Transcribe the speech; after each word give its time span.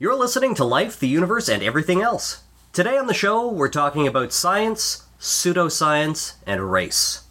You're 0.00 0.14
listening 0.14 0.54
to 0.54 0.64
Life, 0.64 1.00
the 1.00 1.08
Universe, 1.08 1.48
and 1.48 1.60
Everything 1.60 2.02
Else. 2.02 2.44
Today 2.72 2.96
on 2.96 3.08
the 3.08 3.14
show, 3.14 3.48
we're 3.50 3.68
talking 3.68 4.06
about 4.06 4.32
science, 4.32 5.04
pseudoscience, 5.18 6.34
and 6.46 6.70
race. 6.70 7.22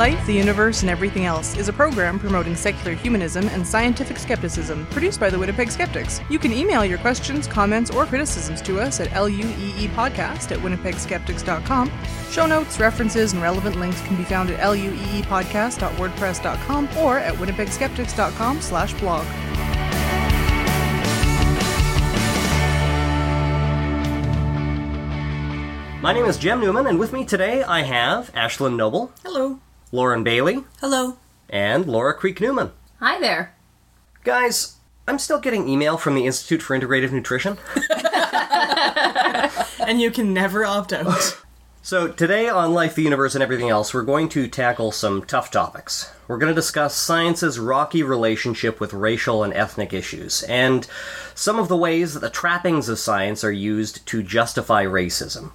Life, 0.00 0.26
the 0.26 0.32
Universe, 0.32 0.80
and 0.80 0.88
Everything 0.88 1.26
Else 1.26 1.58
is 1.58 1.68
a 1.68 1.74
program 1.74 2.18
promoting 2.18 2.56
secular 2.56 2.94
humanism 2.94 3.46
and 3.48 3.66
scientific 3.66 4.16
skepticism 4.16 4.86
produced 4.86 5.20
by 5.20 5.28
the 5.28 5.38
Winnipeg 5.38 5.70
Skeptics. 5.70 6.22
You 6.30 6.38
can 6.38 6.54
email 6.54 6.86
your 6.86 6.96
questions, 6.96 7.46
comments, 7.46 7.90
or 7.90 8.06
criticisms 8.06 8.62
to 8.62 8.80
us 8.80 8.98
at 8.98 9.08
lueepodcast 9.08 10.52
at 10.52 10.58
winnipegskeptics.com. 10.60 11.92
Show 12.30 12.46
notes, 12.46 12.80
references, 12.80 13.34
and 13.34 13.42
relevant 13.42 13.78
links 13.78 14.00
can 14.06 14.16
be 14.16 14.24
found 14.24 14.48
at 14.48 14.58
lueepodcast.wordpress.com 14.60 16.88
or 16.96 17.18
at 17.18 17.34
winnipegskeptics.com 17.34 18.62
slash 18.62 18.94
blog. 18.94 19.26
My 26.02 26.14
name 26.14 26.24
is 26.24 26.38
Jem 26.38 26.60
Newman, 26.60 26.86
and 26.86 26.98
with 26.98 27.12
me 27.12 27.26
today 27.26 27.62
I 27.62 27.82
have 27.82 28.32
Ashlyn 28.32 28.76
Noble, 28.76 29.12
Hello. 29.22 29.60
Lauren 29.92 30.22
Bailey, 30.22 30.64
Hello. 30.80 31.16
and 31.48 31.86
Laura 31.86 32.14
Creek 32.14 32.40
Newman. 32.40 32.70
Hi 33.00 33.18
there. 33.18 33.54
Guys, 34.24 34.76
I'm 35.08 35.18
still 35.18 35.40
getting 35.40 35.68
email 35.68 35.96
from 35.96 36.14
the 36.14 36.26
Institute 36.26 36.62
for 36.62 36.78
Integrative 36.78 37.12
Nutrition. 37.12 37.58
And 39.86 40.00
you 40.00 40.10
can 40.12 40.32
never 40.32 40.64
opt 40.64 40.92
out. 40.92 41.40
So, 41.82 42.06
today 42.06 42.48
on 42.48 42.74
Life, 42.74 42.94
the 42.94 43.02
Universe, 43.02 43.34
and 43.34 43.42
Everything 43.42 43.70
Else, 43.70 43.92
we're 43.92 44.02
going 44.02 44.28
to 44.28 44.46
tackle 44.46 44.92
some 44.92 45.24
tough 45.24 45.50
topics. 45.50 46.12
We're 46.28 46.38
going 46.38 46.50
to 46.52 46.60
discuss 46.60 46.94
science's 46.94 47.58
rocky 47.58 48.04
relationship 48.04 48.78
with 48.78 48.92
racial 48.92 49.42
and 49.42 49.52
ethnic 49.52 49.92
issues, 49.92 50.44
and 50.44 50.86
some 51.34 51.58
of 51.58 51.66
the 51.66 51.76
ways 51.76 52.14
that 52.14 52.20
the 52.20 52.30
trappings 52.30 52.88
of 52.88 53.00
science 53.00 53.42
are 53.42 53.50
used 53.50 54.06
to 54.06 54.22
justify 54.22 54.84
racism. 54.84 55.50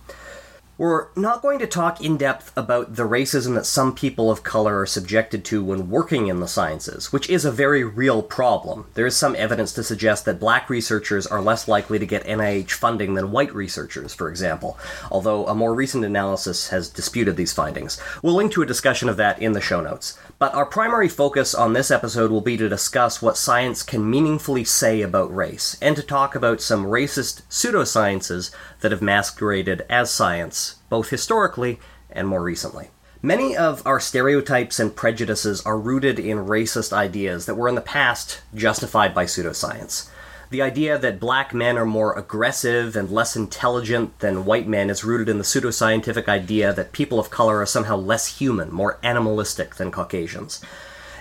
We're 0.77 1.07
not 1.15 1.41
going 1.41 1.59
to 1.59 1.67
talk 1.67 2.01
in 2.01 2.17
depth 2.17 2.51
about 2.57 2.97
the 2.97 3.07
racism 3.07 3.55
that 3.55 3.65
some 3.65 3.95
people 3.95 4.29
of 4.29 4.43
color 4.43 4.81
are 4.81 4.85
subjected 4.85 5.45
to 5.45 5.63
when 5.63 5.89
working 5.89 6.27
in 6.27 6.41
the 6.41 6.49
sciences, 6.49 7.13
which 7.13 7.29
is 7.29 7.45
a 7.45 7.51
very 7.51 7.85
real 7.85 8.21
problem. 8.21 8.87
There 8.93 9.05
is 9.05 9.15
some 9.15 9.37
evidence 9.37 9.71
to 9.73 9.85
suggest 9.85 10.25
that 10.25 10.37
black 10.37 10.69
researchers 10.69 11.25
are 11.25 11.41
less 11.41 11.69
likely 11.69 11.97
to 11.99 12.05
get 12.05 12.25
NIH 12.25 12.71
funding 12.71 13.13
than 13.13 13.31
white 13.31 13.55
researchers, 13.55 14.13
for 14.13 14.27
example, 14.27 14.77
although 15.09 15.47
a 15.47 15.55
more 15.55 15.73
recent 15.73 16.03
analysis 16.03 16.67
has 16.71 16.89
disputed 16.89 17.37
these 17.37 17.53
findings. 17.53 17.97
We'll 18.21 18.35
link 18.35 18.51
to 18.51 18.61
a 18.61 18.65
discussion 18.65 19.07
of 19.07 19.15
that 19.15 19.41
in 19.41 19.53
the 19.53 19.61
show 19.61 19.79
notes. 19.79 20.17
But 20.45 20.53
our 20.53 20.67
primary 20.67 21.09
focus 21.09 21.55
on 21.55 21.73
this 21.73 21.89
episode 21.89 22.29
will 22.29 22.39
be 22.39 22.55
to 22.55 22.69
discuss 22.69 23.19
what 23.19 23.35
science 23.35 23.81
can 23.81 24.07
meaningfully 24.07 24.63
say 24.63 25.01
about 25.01 25.35
race, 25.35 25.75
and 25.81 25.95
to 25.95 26.03
talk 26.03 26.35
about 26.35 26.61
some 26.61 26.85
racist 26.85 27.41
pseudosciences 27.49 28.51
that 28.81 28.91
have 28.91 29.01
masqueraded 29.01 29.87
as 29.89 30.11
science, 30.11 30.75
both 30.87 31.09
historically 31.09 31.79
and 32.11 32.27
more 32.27 32.43
recently. 32.43 32.91
Many 33.23 33.57
of 33.57 33.81
our 33.87 33.99
stereotypes 33.99 34.79
and 34.79 34.95
prejudices 34.95 35.63
are 35.65 35.79
rooted 35.79 36.19
in 36.19 36.45
racist 36.45 36.93
ideas 36.93 37.47
that 37.47 37.55
were 37.55 37.67
in 37.67 37.73
the 37.73 37.81
past 37.81 38.41
justified 38.53 39.15
by 39.15 39.25
pseudoscience. 39.25 40.09
The 40.55 40.61
idea 40.61 40.97
that 40.97 41.19
black 41.19 41.53
men 41.53 41.77
are 41.77 41.85
more 41.85 42.17
aggressive 42.17 42.95
and 42.95 43.11
less 43.11 43.35
intelligent 43.35 44.19
than 44.19 44.45
white 44.45 44.69
men 44.69 44.89
is 44.89 45.03
rooted 45.03 45.27
in 45.27 45.37
the 45.37 45.43
pseudoscientific 45.43 46.29
idea 46.29 46.71
that 46.71 46.93
people 46.93 47.19
of 47.19 47.29
color 47.29 47.59
are 47.59 47.65
somehow 47.65 47.97
less 47.97 48.37
human, 48.39 48.71
more 48.71 48.97
animalistic 49.03 49.75
than 49.75 49.91
Caucasians. 49.91 50.61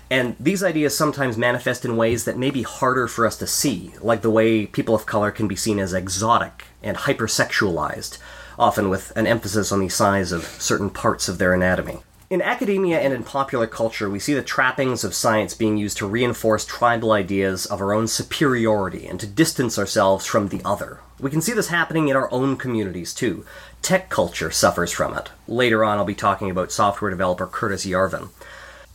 And 0.08 0.36
these 0.38 0.62
ideas 0.62 0.96
sometimes 0.96 1.36
manifest 1.36 1.84
in 1.84 1.96
ways 1.96 2.26
that 2.26 2.38
may 2.38 2.52
be 2.52 2.62
harder 2.62 3.08
for 3.08 3.26
us 3.26 3.36
to 3.38 3.46
see, 3.48 3.92
like 4.00 4.22
the 4.22 4.30
way 4.30 4.66
people 4.66 4.94
of 4.94 5.04
color 5.04 5.32
can 5.32 5.48
be 5.48 5.56
seen 5.56 5.80
as 5.80 5.92
exotic 5.92 6.66
and 6.80 6.96
hypersexualized, 6.96 8.18
often 8.56 8.88
with 8.88 9.10
an 9.16 9.26
emphasis 9.26 9.72
on 9.72 9.80
the 9.80 9.88
size 9.88 10.30
of 10.30 10.44
certain 10.44 10.90
parts 10.90 11.28
of 11.28 11.38
their 11.38 11.52
anatomy. 11.52 12.04
In 12.34 12.42
academia 12.42 12.98
and 12.98 13.12
in 13.12 13.22
popular 13.22 13.68
culture, 13.68 14.10
we 14.10 14.18
see 14.18 14.34
the 14.34 14.42
trappings 14.42 15.04
of 15.04 15.14
science 15.14 15.54
being 15.54 15.76
used 15.76 15.98
to 15.98 16.06
reinforce 16.08 16.64
tribal 16.64 17.12
ideas 17.12 17.64
of 17.64 17.80
our 17.80 17.92
own 17.92 18.08
superiority 18.08 19.06
and 19.06 19.20
to 19.20 19.26
distance 19.28 19.78
ourselves 19.78 20.26
from 20.26 20.48
the 20.48 20.60
other. 20.64 20.98
We 21.20 21.30
can 21.30 21.40
see 21.40 21.52
this 21.52 21.68
happening 21.68 22.08
in 22.08 22.16
our 22.16 22.28
own 22.32 22.56
communities 22.56 23.14
too. 23.14 23.46
Tech 23.82 24.10
culture 24.10 24.50
suffers 24.50 24.90
from 24.90 25.16
it. 25.16 25.30
Later 25.46 25.84
on, 25.84 25.96
I'll 25.96 26.04
be 26.04 26.16
talking 26.16 26.50
about 26.50 26.72
software 26.72 27.12
developer 27.12 27.46
Curtis 27.46 27.86
Yarvin. 27.86 28.30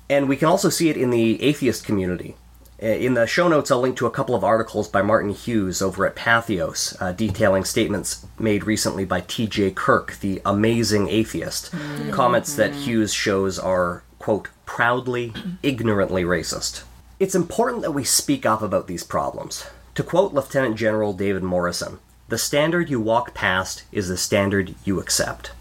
And 0.09 0.27
we 0.27 0.35
can 0.35 0.49
also 0.49 0.67
see 0.67 0.89
it 0.89 0.97
in 0.97 1.09
the 1.09 1.41
atheist 1.41 1.85
community. 1.85 2.35
Uh, 2.81 2.87
In 2.87 3.13
the 3.13 3.27
show 3.27 3.47
notes, 3.47 3.71
I'll 3.71 3.81
link 3.81 3.97
to 3.97 4.05
a 4.05 4.11
couple 4.11 4.35
of 4.35 4.43
articles 4.43 4.87
by 4.87 5.01
Martin 5.01 5.31
Hughes 5.31 5.81
over 5.81 6.05
at 6.05 6.15
Patheos 6.15 6.95
uh, 7.01 7.11
detailing 7.11 7.65
statements 7.65 8.25
made 8.37 8.63
recently 8.63 9.03
by 9.05 9.21
T.J. 9.21 9.71
Kirk, 9.71 10.17
the 10.21 10.41
amazing 10.45 11.09
atheist. 11.09 11.73
Comments 12.11 12.53
that 12.55 12.73
Hughes 12.73 13.13
shows 13.13 13.59
are, 13.59 14.03
quote, 14.17 14.47
proudly, 14.65 15.33
ignorantly 15.61 16.23
racist. 16.23 16.83
It's 17.19 17.35
important 17.35 17.81
that 17.81 17.91
we 17.91 18.05
speak 18.05 18.45
up 18.45 18.61
about 18.61 18.87
these 18.87 19.03
problems. 19.03 19.65
To 19.95 20.03
quote 20.03 20.33
Lieutenant 20.33 20.77
General 20.77 21.11
David 21.11 21.43
Morrison, 21.43 21.99
the 22.29 22.37
standard 22.37 22.89
you 22.89 23.01
walk 23.01 23.33
past 23.33 23.83
is 23.91 24.07
the 24.07 24.15
standard 24.15 24.75
you 24.85 25.01
accept. 25.01 25.51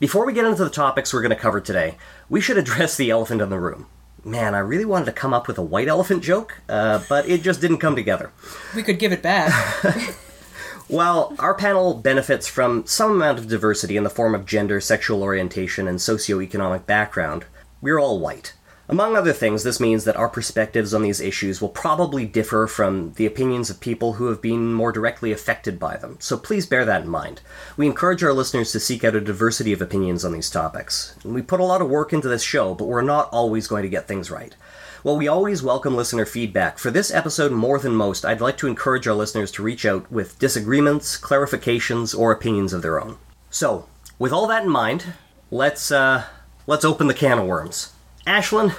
Before 0.00 0.26
we 0.26 0.32
get 0.32 0.44
into 0.44 0.64
the 0.64 0.70
topics 0.70 1.14
we're 1.14 1.22
going 1.22 1.30
to 1.30 1.36
cover 1.36 1.60
today, 1.60 1.96
we 2.28 2.40
should 2.40 2.58
address 2.62 2.96
the 2.96 3.10
elephant 3.10 3.40
in 3.40 3.50
the 3.50 3.60
room. 3.60 3.86
Man, 4.26 4.56
I 4.56 4.58
really 4.58 4.84
wanted 4.84 5.04
to 5.04 5.12
come 5.12 5.32
up 5.32 5.46
with 5.46 5.56
a 5.56 5.62
white 5.62 5.86
elephant 5.86 6.20
joke, 6.20 6.60
uh, 6.68 7.00
but 7.08 7.28
it 7.28 7.42
just 7.42 7.60
didn't 7.60 7.78
come 7.78 7.94
together. 7.94 8.32
We 8.74 8.82
could 8.82 8.98
give 8.98 9.12
it 9.12 9.22
back. 9.22 9.52
While 10.88 11.36
our 11.38 11.54
panel 11.54 11.94
benefits 11.94 12.48
from 12.48 12.84
some 12.86 13.12
amount 13.12 13.38
of 13.38 13.46
diversity 13.46 13.96
in 13.96 14.02
the 14.02 14.10
form 14.10 14.34
of 14.34 14.44
gender, 14.44 14.80
sexual 14.80 15.22
orientation, 15.22 15.86
and 15.86 16.00
socioeconomic 16.00 16.86
background, 16.86 17.44
we're 17.80 18.00
all 18.00 18.18
white. 18.18 18.54
Among 18.88 19.16
other 19.16 19.32
things, 19.32 19.64
this 19.64 19.80
means 19.80 20.04
that 20.04 20.14
our 20.14 20.28
perspectives 20.28 20.94
on 20.94 21.02
these 21.02 21.20
issues 21.20 21.60
will 21.60 21.70
probably 21.70 22.24
differ 22.24 22.68
from 22.68 23.14
the 23.14 23.26
opinions 23.26 23.68
of 23.68 23.80
people 23.80 24.12
who 24.12 24.26
have 24.26 24.40
been 24.40 24.72
more 24.72 24.92
directly 24.92 25.32
affected 25.32 25.80
by 25.80 25.96
them, 25.96 26.18
so 26.20 26.36
please 26.36 26.66
bear 26.66 26.84
that 26.84 27.02
in 27.02 27.08
mind. 27.08 27.40
We 27.76 27.86
encourage 27.86 28.22
our 28.22 28.32
listeners 28.32 28.70
to 28.72 28.78
seek 28.78 29.02
out 29.02 29.16
a 29.16 29.20
diversity 29.20 29.72
of 29.72 29.82
opinions 29.82 30.24
on 30.24 30.30
these 30.30 30.48
topics. 30.48 31.16
We 31.24 31.42
put 31.42 31.58
a 31.58 31.64
lot 31.64 31.82
of 31.82 31.90
work 31.90 32.12
into 32.12 32.28
this 32.28 32.44
show, 32.44 32.76
but 32.76 32.84
we're 32.84 33.02
not 33.02 33.28
always 33.32 33.66
going 33.66 33.82
to 33.82 33.88
get 33.88 34.06
things 34.06 34.30
right. 34.30 34.54
While 35.02 35.16
we 35.16 35.26
always 35.26 35.64
welcome 35.64 35.96
listener 35.96 36.24
feedback, 36.24 36.78
for 36.78 36.92
this 36.92 37.12
episode 37.12 37.50
more 37.50 37.80
than 37.80 37.96
most, 37.96 38.24
I'd 38.24 38.40
like 38.40 38.56
to 38.58 38.68
encourage 38.68 39.08
our 39.08 39.14
listeners 39.14 39.50
to 39.52 39.64
reach 39.64 39.84
out 39.84 40.12
with 40.12 40.38
disagreements, 40.38 41.18
clarifications, 41.18 42.16
or 42.16 42.30
opinions 42.30 42.72
of 42.72 42.82
their 42.82 43.00
own. 43.00 43.18
So, 43.50 43.88
with 44.16 44.32
all 44.32 44.46
that 44.46 44.62
in 44.62 44.70
mind, 44.70 45.14
let's 45.50 45.90
uh, 45.90 46.26
let's 46.68 46.84
open 46.84 47.08
the 47.08 47.14
can 47.14 47.40
of 47.40 47.46
worms. 47.46 47.92
Ashlyn, 48.26 48.74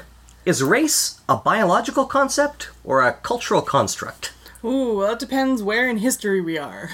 is 0.46 0.62
race 0.62 1.22
a 1.30 1.38
biological 1.38 2.06
concept 2.06 2.70
or 2.84 3.02
a 3.02 3.14
cultural 3.14 3.62
construct? 3.62 4.34
Ooh, 4.62 4.98
well, 4.98 5.14
it 5.14 5.20
depends 5.20 5.64
where 5.64 5.90
in 5.90 5.98
history 5.98 6.42
we 6.42 6.58
are. 6.58 6.90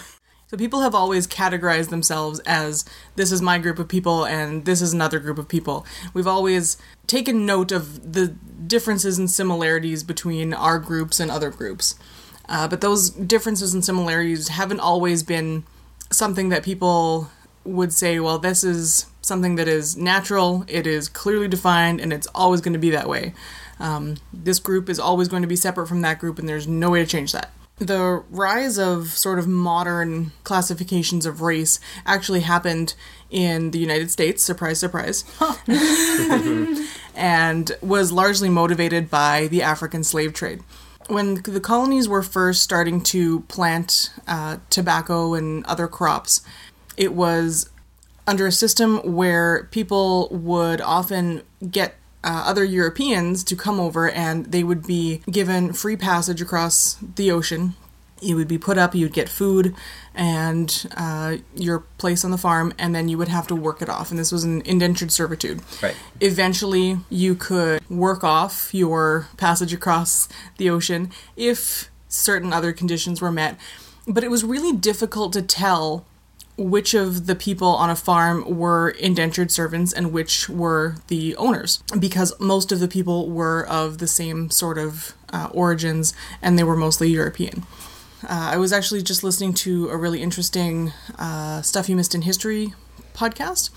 So 0.47 0.58
people 0.58 0.81
have 0.81 0.94
always 0.94 1.25
categorized 1.25 1.90
themselves 1.90 2.40
as 2.42 2.86
this 3.16 3.31
is 3.31 3.42
my 3.42 3.58
group 3.58 3.80
of 3.80 3.88
people 3.88 4.24
and 4.24 4.66
this 4.66 4.84
is 4.84 4.94
another 4.94 5.18
group 5.18 5.40
of 5.40 5.47
people. 5.47 5.84
We've 6.13 6.28
always 6.28 6.78
taken 7.08 7.47
note 7.47 7.72
of 7.72 8.13
the 8.13 8.28
differences 8.28 9.18
and 9.18 9.31
similarities 9.31 10.03
between 10.03 10.53
our 10.53 10.78
groups 10.78 11.19
and 11.19 11.31
other 11.31 11.50
groups. 11.50 11.96
Uh, 12.47 12.68
but 12.68 12.81
those 12.81 13.09
differences 13.09 13.74
and 13.74 13.84
similarities 13.84 14.50
haven't 14.50 14.80
always 14.80 15.24
been 15.24 15.63
something 16.12 16.50
that 16.50 16.62
people 16.62 17.31
would 17.66 17.94
say, 17.94 18.19
well, 18.19 18.40
this 18.40 18.63
is 18.63 19.07
something 19.21 19.56
that 19.56 19.68
is 19.68 19.95
natural, 19.95 20.65
it 20.68 20.86
is 20.86 21.07
clearly 21.07 21.48
defined, 21.48 22.01
and 22.01 22.12
it's 22.12 22.27
always 22.36 22.62
going 22.62 22.74
to 22.74 22.80
be 22.80 22.89
that 22.92 23.07
way. 23.07 23.33
Um, 23.80 24.18
this 24.31 24.60
group 24.60 24.89
is 24.89 25.00
always 25.00 25.27
going 25.27 25.42
to 25.42 25.48
be 25.48 25.56
separate 25.56 25.88
from 25.88 26.01
that 26.01 26.19
group, 26.19 26.39
and 26.39 26.48
there's 26.48 26.68
no 26.68 26.92
way 26.92 27.01
to 27.01 27.10
change 27.10 27.31
that. 27.31 27.51
The 27.80 28.24
rise 28.30 28.77
of 28.77 29.07
sort 29.07 29.39
of 29.39 29.48
modern 29.48 30.31
classifications 30.44 31.25
of 31.25 31.42
race 31.42 31.80
actually 32.06 32.42
happened 32.42 32.94
in 33.31 33.71
the 33.71 33.80
United 33.80 34.12
States, 34.12 34.44
surprise, 34.44 34.80
surprise, 34.80 35.24
and 37.16 37.71
was 37.81 38.12
largely 38.12 38.50
motivated 38.50 39.09
by 39.09 39.48
the 39.48 39.63
African 39.63 40.04
slave 40.04 40.33
trade 40.33 40.62
when 41.07 41.36
the 41.44 41.59
colonies 41.59 42.07
were 42.07 42.24
first 42.24 42.62
starting 42.62 43.01
to 43.01 43.42
plant 43.42 44.12
uh, 44.27 44.57
tobacco 44.69 45.33
and 45.33 45.66
other 45.66 45.88
crops, 45.88 46.42
it 46.98 47.13
was 47.13 47.69
under 48.25 48.48
a 48.48 48.51
system 48.51 49.00
where 49.00 49.68
people 49.72 50.30
would 50.31 50.80
often 50.81 51.44
get 51.69 51.95
uh, 52.24 52.44
other 52.45 52.63
Europeans 52.63 53.44
to 53.44 53.56
come 53.56 53.80
over 53.80 54.10
and 54.10 54.45
they 54.45 54.63
would 54.63 54.88
be 54.88 55.22
given 55.30 55.74
free 55.74 55.98
passage 55.98 56.42
across 56.42 56.95
the 57.16 57.30
ocean 57.31 57.75
You 58.22 58.38
would 58.38 58.48
be 58.48 58.57
put 58.57 58.78
up, 58.78 58.95
you'd 58.95 59.13
get 59.13 59.28
food 59.28 59.75
and 60.16 60.88
uh, 60.95 61.38
your 61.56 61.80
place 61.98 62.24
on 62.24 62.31
the 62.31 62.38
farm, 62.38 62.74
and 62.78 62.95
then 62.95 63.10
you 63.10 63.18
would 63.18 63.28
have 63.28 63.48
to 63.48 63.56
work 63.56 63.81
it 63.81 63.90
off. 63.90 64.10
And 64.10 64.19
this 64.19 64.31
was 64.31 64.44
an 64.44 64.62
indentured 64.62 65.12
servitude. 65.12 65.62
Right. 65.81 65.95
Eventually, 66.22 67.00
you 67.10 67.36
could 67.36 67.88
work 67.90 68.24
off 68.24 68.74
your 68.74 69.28
passage 69.38 69.74
across 69.74 70.30
the 70.57 70.69
ocean 70.69 71.12
if 71.36 71.90
certain 72.07 72.54
other 72.54 72.72
conditions 72.72 73.22
were 73.22 73.31
met. 73.31 73.60
But 74.07 74.24
it 74.24 74.31
was 74.31 74.44
really 74.44 74.75
difficult 74.75 75.34
to 75.34 75.42
tell 75.42 76.06
which 76.58 76.94
of 76.94 77.26
the 77.26 77.36
people 77.36 77.70
on 77.70 77.90
a 77.90 77.96
farm 77.96 78.58
were 78.58 78.90
indentured 78.90 79.52
servants 79.52 79.92
and 79.92 80.12
which 80.12 80.48
were 80.48 80.96
the 81.08 81.36
owners 81.38 81.82
because 81.98 82.40
most 82.40 82.72
of 82.72 82.80
the 82.80 82.88
people 82.88 83.30
were 83.30 83.66
of 83.68 83.98
the 83.98 84.08
same 84.08 84.50
sort 84.50 84.78
of 84.78 85.14
uh, 85.32 85.50
origins 85.52 86.14
and 86.42 86.58
they 86.58 86.64
were 86.64 86.76
mostly 86.76 87.10
European. 87.10 87.64
Uh, 88.24 88.52
I 88.54 88.58
was 88.58 88.72
actually 88.72 89.02
just 89.02 89.24
listening 89.24 89.54
to 89.56 89.90
a 89.90 89.98
really 89.98 90.22
interesting 90.22 90.94
uh, 91.18 91.62
Stuff 91.62 91.90
You 91.90 91.96
Missed 91.96 92.16
in 92.16 92.22
History 92.22 92.74
podcast, 93.14 93.70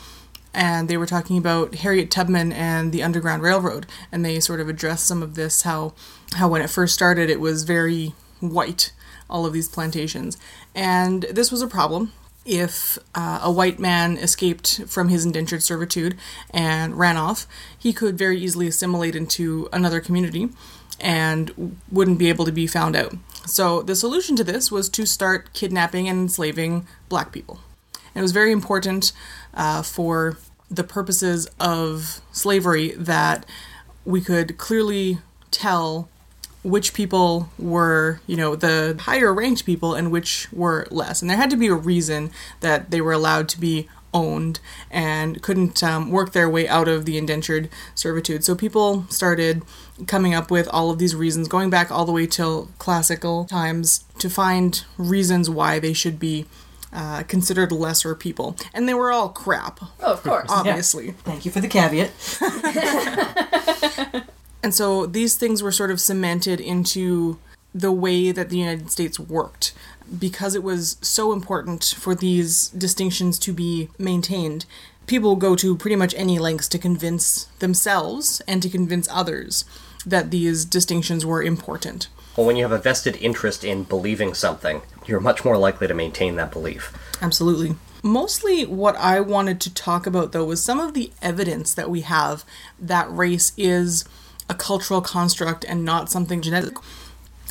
and 0.54 0.88
they 0.88 0.96
were 0.96 1.06
talking 1.06 1.36
about 1.36 1.76
Harriet 1.76 2.12
Tubman 2.12 2.52
and 2.52 2.92
the 2.92 3.02
Underground 3.02 3.42
Railroad, 3.42 3.86
and 4.12 4.24
they 4.24 4.38
sort 4.38 4.60
of 4.60 4.68
addressed 4.68 5.06
some 5.06 5.20
of 5.20 5.34
this 5.34 5.62
how 5.62 5.94
how 6.34 6.48
when 6.48 6.62
it 6.62 6.70
first 6.70 6.94
started 6.94 7.28
it 7.28 7.40
was 7.40 7.64
very 7.64 8.14
white, 8.38 8.92
all 9.28 9.46
of 9.46 9.52
these 9.52 9.68
plantations, 9.68 10.38
and 10.76 11.22
this 11.24 11.50
was 11.50 11.60
a 11.60 11.66
problem 11.66 12.12
if 12.46 12.98
uh, 13.14 13.40
a 13.42 13.50
white 13.50 13.78
man 13.78 14.16
escaped 14.16 14.82
from 14.86 15.08
his 15.08 15.26
indentured 15.26 15.62
servitude 15.62 16.16
and 16.50 16.98
ran 16.98 17.16
off, 17.16 17.46
he 17.76 17.92
could 17.92 18.16
very 18.16 18.38
easily 18.38 18.68
assimilate 18.68 19.16
into 19.16 19.68
another 19.72 20.00
community 20.00 20.48
and 21.00 21.78
wouldn't 21.90 22.18
be 22.18 22.28
able 22.28 22.44
to 22.44 22.52
be 22.52 22.66
found 22.66 22.96
out. 22.96 23.14
So 23.44 23.82
the 23.82 23.94
solution 23.94 24.36
to 24.36 24.44
this 24.44 24.70
was 24.70 24.88
to 24.90 25.04
start 25.06 25.52
kidnapping 25.52 26.08
and 26.08 26.20
enslaving 26.20 26.86
black 27.08 27.32
people. 27.32 27.60
And 27.92 28.20
it 28.20 28.22
was 28.22 28.32
very 28.32 28.52
important 28.52 29.12
uh, 29.52 29.82
for 29.82 30.38
the 30.70 30.84
purposes 30.84 31.48
of 31.60 32.20
slavery 32.32 32.92
that 32.92 33.44
we 34.04 34.20
could 34.20 34.56
clearly 34.56 35.18
tell 35.50 36.08
which 36.66 36.92
people 36.94 37.48
were, 37.58 38.20
you 38.26 38.36
know, 38.36 38.56
the 38.56 38.96
higher 39.00 39.32
ranked 39.32 39.64
people 39.64 39.94
and 39.94 40.10
which 40.10 40.48
were 40.52 40.88
less. 40.90 41.22
And 41.22 41.30
there 41.30 41.36
had 41.36 41.50
to 41.50 41.56
be 41.56 41.68
a 41.68 41.74
reason 41.74 42.32
that 42.60 42.90
they 42.90 43.00
were 43.00 43.12
allowed 43.12 43.48
to 43.50 43.60
be 43.60 43.88
owned 44.12 44.58
and 44.90 45.40
couldn't 45.42 45.80
um, 45.84 46.10
work 46.10 46.32
their 46.32 46.50
way 46.50 46.66
out 46.66 46.88
of 46.88 47.04
the 47.04 47.18
indentured 47.18 47.68
servitude. 47.94 48.44
So 48.44 48.56
people 48.56 49.06
started 49.08 49.62
coming 50.08 50.34
up 50.34 50.50
with 50.50 50.66
all 50.72 50.90
of 50.90 50.98
these 50.98 51.14
reasons, 51.14 51.46
going 51.46 51.70
back 51.70 51.92
all 51.92 52.04
the 52.04 52.12
way 52.12 52.26
till 52.26 52.70
classical 52.78 53.44
times, 53.44 54.04
to 54.18 54.28
find 54.28 54.84
reasons 54.98 55.48
why 55.48 55.78
they 55.78 55.92
should 55.92 56.18
be 56.18 56.46
uh, 56.92 57.22
considered 57.24 57.70
lesser 57.70 58.16
people. 58.16 58.56
And 58.74 58.88
they 58.88 58.94
were 58.94 59.12
all 59.12 59.28
crap. 59.28 59.78
Oh, 60.00 60.14
of 60.14 60.22
course. 60.24 60.50
Obviously. 60.50 61.06
Yeah. 61.06 61.12
Thank 61.22 61.44
you 61.44 61.52
for 61.52 61.60
the 61.60 61.68
caveat. 61.68 62.10
and 64.66 64.74
so 64.74 65.06
these 65.06 65.36
things 65.36 65.62
were 65.62 65.70
sort 65.70 65.92
of 65.92 66.00
cemented 66.00 66.60
into 66.60 67.38
the 67.72 67.92
way 67.92 68.32
that 68.32 68.48
the 68.48 68.58
United 68.58 68.90
States 68.90 69.16
worked 69.16 69.72
because 70.18 70.56
it 70.56 70.62
was 70.64 70.96
so 71.00 71.32
important 71.32 71.94
for 71.96 72.16
these 72.16 72.70
distinctions 72.70 73.38
to 73.38 73.52
be 73.52 73.90
maintained. 73.96 74.66
People 75.06 75.36
go 75.36 75.54
to 75.54 75.76
pretty 75.76 75.94
much 75.94 76.16
any 76.16 76.40
lengths 76.40 76.66
to 76.66 76.80
convince 76.80 77.44
themselves 77.60 78.42
and 78.48 78.60
to 78.60 78.68
convince 78.68 79.06
others 79.08 79.64
that 80.04 80.32
these 80.32 80.64
distinctions 80.64 81.24
were 81.24 81.44
important. 81.44 82.08
Well, 82.36 82.48
when 82.48 82.56
you 82.56 82.64
have 82.64 82.72
a 82.72 82.78
vested 82.78 83.14
interest 83.18 83.62
in 83.62 83.84
believing 83.84 84.34
something, 84.34 84.82
you're 85.06 85.20
much 85.20 85.44
more 85.44 85.56
likely 85.56 85.86
to 85.86 85.94
maintain 85.94 86.34
that 86.34 86.50
belief. 86.50 86.92
Absolutely. 87.22 87.76
Mostly 88.02 88.66
what 88.66 88.96
I 88.96 89.20
wanted 89.20 89.60
to 89.60 89.72
talk 89.72 90.08
about, 90.08 90.32
though, 90.32 90.44
was 90.44 90.60
some 90.60 90.80
of 90.80 90.92
the 90.92 91.12
evidence 91.22 91.72
that 91.74 91.88
we 91.88 92.00
have 92.00 92.44
that 92.80 93.08
race 93.08 93.52
is 93.56 94.04
a 94.48 94.54
cultural 94.54 95.00
construct 95.00 95.64
and 95.64 95.84
not 95.84 96.10
something 96.10 96.40
genetic. 96.40 96.76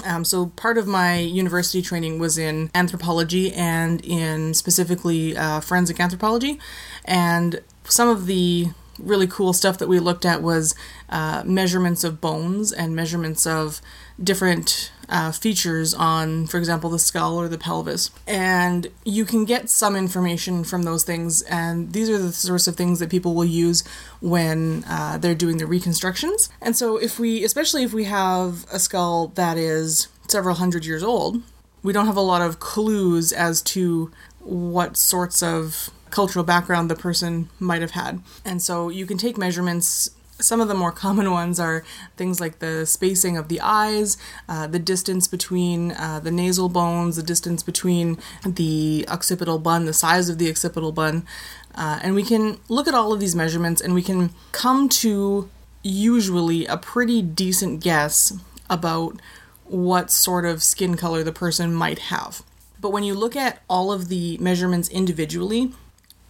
Um, 0.06 0.26
so 0.26 0.48
part 0.48 0.78
of 0.78 0.88
my 0.88 1.20
university 1.20 1.82
training 1.82 2.20
was 2.20 2.38
in 2.38 2.70
anthropology 2.76 3.54
and 3.54 4.04
in 4.04 4.54
specifically 4.54 5.36
uh, 5.38 5.62
forensic 5.62 6.00
anthropology, 6.00 6.60
and 7.06 7.62
some 7.86 8.10
of 8.10 8.26
the 8.26 8.70
really 9.00 9.28
cool 9.28 9.54
stuff 9.54 9.78
that 9.78 9.88
we 9.88 10.00
looked 10.00 10.26
at 10.26 10.42
was 10.42 10.76
uh, 11.10 11.44
measurements 11.46 12.04
of 12.04 12.22
bones 12.22 12.72
and 12.72 12.96
measurements 12.96 13.46
of 13.46 13.82
different 14.22 14.92
uh, 15.10 15.32
features 15.32 15.94
on, 15.94 16.48
for 16.48 16.58
example, 16.58 16.90
the 16.90 17.00
skull 17.00 17.40
or 17.40 17.48
the 17.48 17.58
pelvis. 17.58 18.12
And 18.28 18.88
you 19.04 19.26
can 19.26 19.46
get 19.46 19.70
some 19.70 19.96
information 19.96 20.64
from 20.64 20.84
those 20.84 21.04
things, 21.04 21.42
and 21.44 21.94
these 21.94 22.10
are 22.10 22.18
the 22.18 22.32
sorts 22.32 22.68
of 22.68 22.76
things 22.76 23.00
that 23.00 23.10
people 23.10 23.34
will 23.34 23.46
use 23.46 23.84
when 24.22 24.84
uh, 24.88 25.18
they're 25.18 25.36
doing 25.36 25.58
the 25.58 25.68
reconstructions. 25.68 26.50
And 26.62 26.76
so, 26.76 26.98
if 26.98 27.20
we, 27.20 27.44
especially 27.44 27.84
if 27.84 27.94
we 27.94 28.06
have 28.06 28.66
a 28.72 28.80
skull 28.80 29.28
that 29.36 29.58
is 29.58 30.08
several 30.28 30.56
hundred 30.56 30.86
years 30.86 31.04
old, 31.04 31.42
we 31.84 31.94
don't 31.94 32.08
have 32.08 32.18
a 32.18 32.22
lot 32.22 32.42
of 32.42 32.60
clues 32.60 33.32
as 33.32 33.62
to 33.62 34.12
what 34.40 34.98
sorts 34.98 35.44
of 35.44 35.92
cultural 36.10 36.46
background 36.46 36.90
the 36.90 36.96
person 36.96 37.50
might 37.60 37.82
have 37.82 37.92
had. 37.92 38.22
And 38.44 38.62
so 38.62 38.90
you 38.90 39.06
can 39.06 39.18
take 39.18 39.38
measurements. 39.38 40.10
Some 40.40 40.60
of 40.60 40.68
the 40.68 40.74
more 40.74 40.92
common 40.92 41.32
ones 41.32 41.60
are 41.60 41.84
things 42.18 42.42
like 42.42 42.60
the 42.60 42.86
spacing 42.86 43.38
of 43.38 43.48
the 43.48 43.62
eyes, 43.62 44.18
uh, 44.50 44.68
the 44.68 44.80
distance 44.80 45.28
between 45.28 45.92
uh, 45.92 46.20
the 46.22 46.32
nasal 46.32 46.68
bones, 46.68 47.16
the 47.16 47.24
distance 47.24 47.64
between 47.64 48.18
the 48.46 49.06
occipital 49.08 49.60
bun, 49.60 49.86
the 49.86 49.94
size 49.94 50.28
of 50.28 50.38
the 50.38 50.50
occipital 50.50 50.92
bun. 50.92 51.26
Uh, 51.74 52.00
and 52.02 52.16
we 52.16 52.24
can 52.24 52.60
look 52.68 52.88
at 52.88 52.94
all 52.94 53.14
of 53.14 53.20
these 53.20 53.36
measurements 53.36 53.82
and 53.82 53.94
we 53.94 54.02
can 54.02 54.32
come 54.52 54.90
to 54.90 55.50
usually 55.84 56.66
a 56.66 56.78
pretty 56.78 57.22
decent 57.22 57.82
guess 57.82 58.34
about 58.70 59.22
what 59.66 60.12
sort 60.12 60.46
of 60.46 60.64
skin 60.64 60.96
color 60.96 61.24
the 61.24 61.32
person 61.32 61.74
might 61.74 62.00
have. 62.00 62.44
But 62.80 62.92
when 62.92 63.04
you 63.04 63.14
look 63.14 63.36
at 63.36 63.62
all 63.70 63.92
of 63.92 64.10
the 64.10 64.38
measurements 64.40 64.90
individually, 64.90 65.72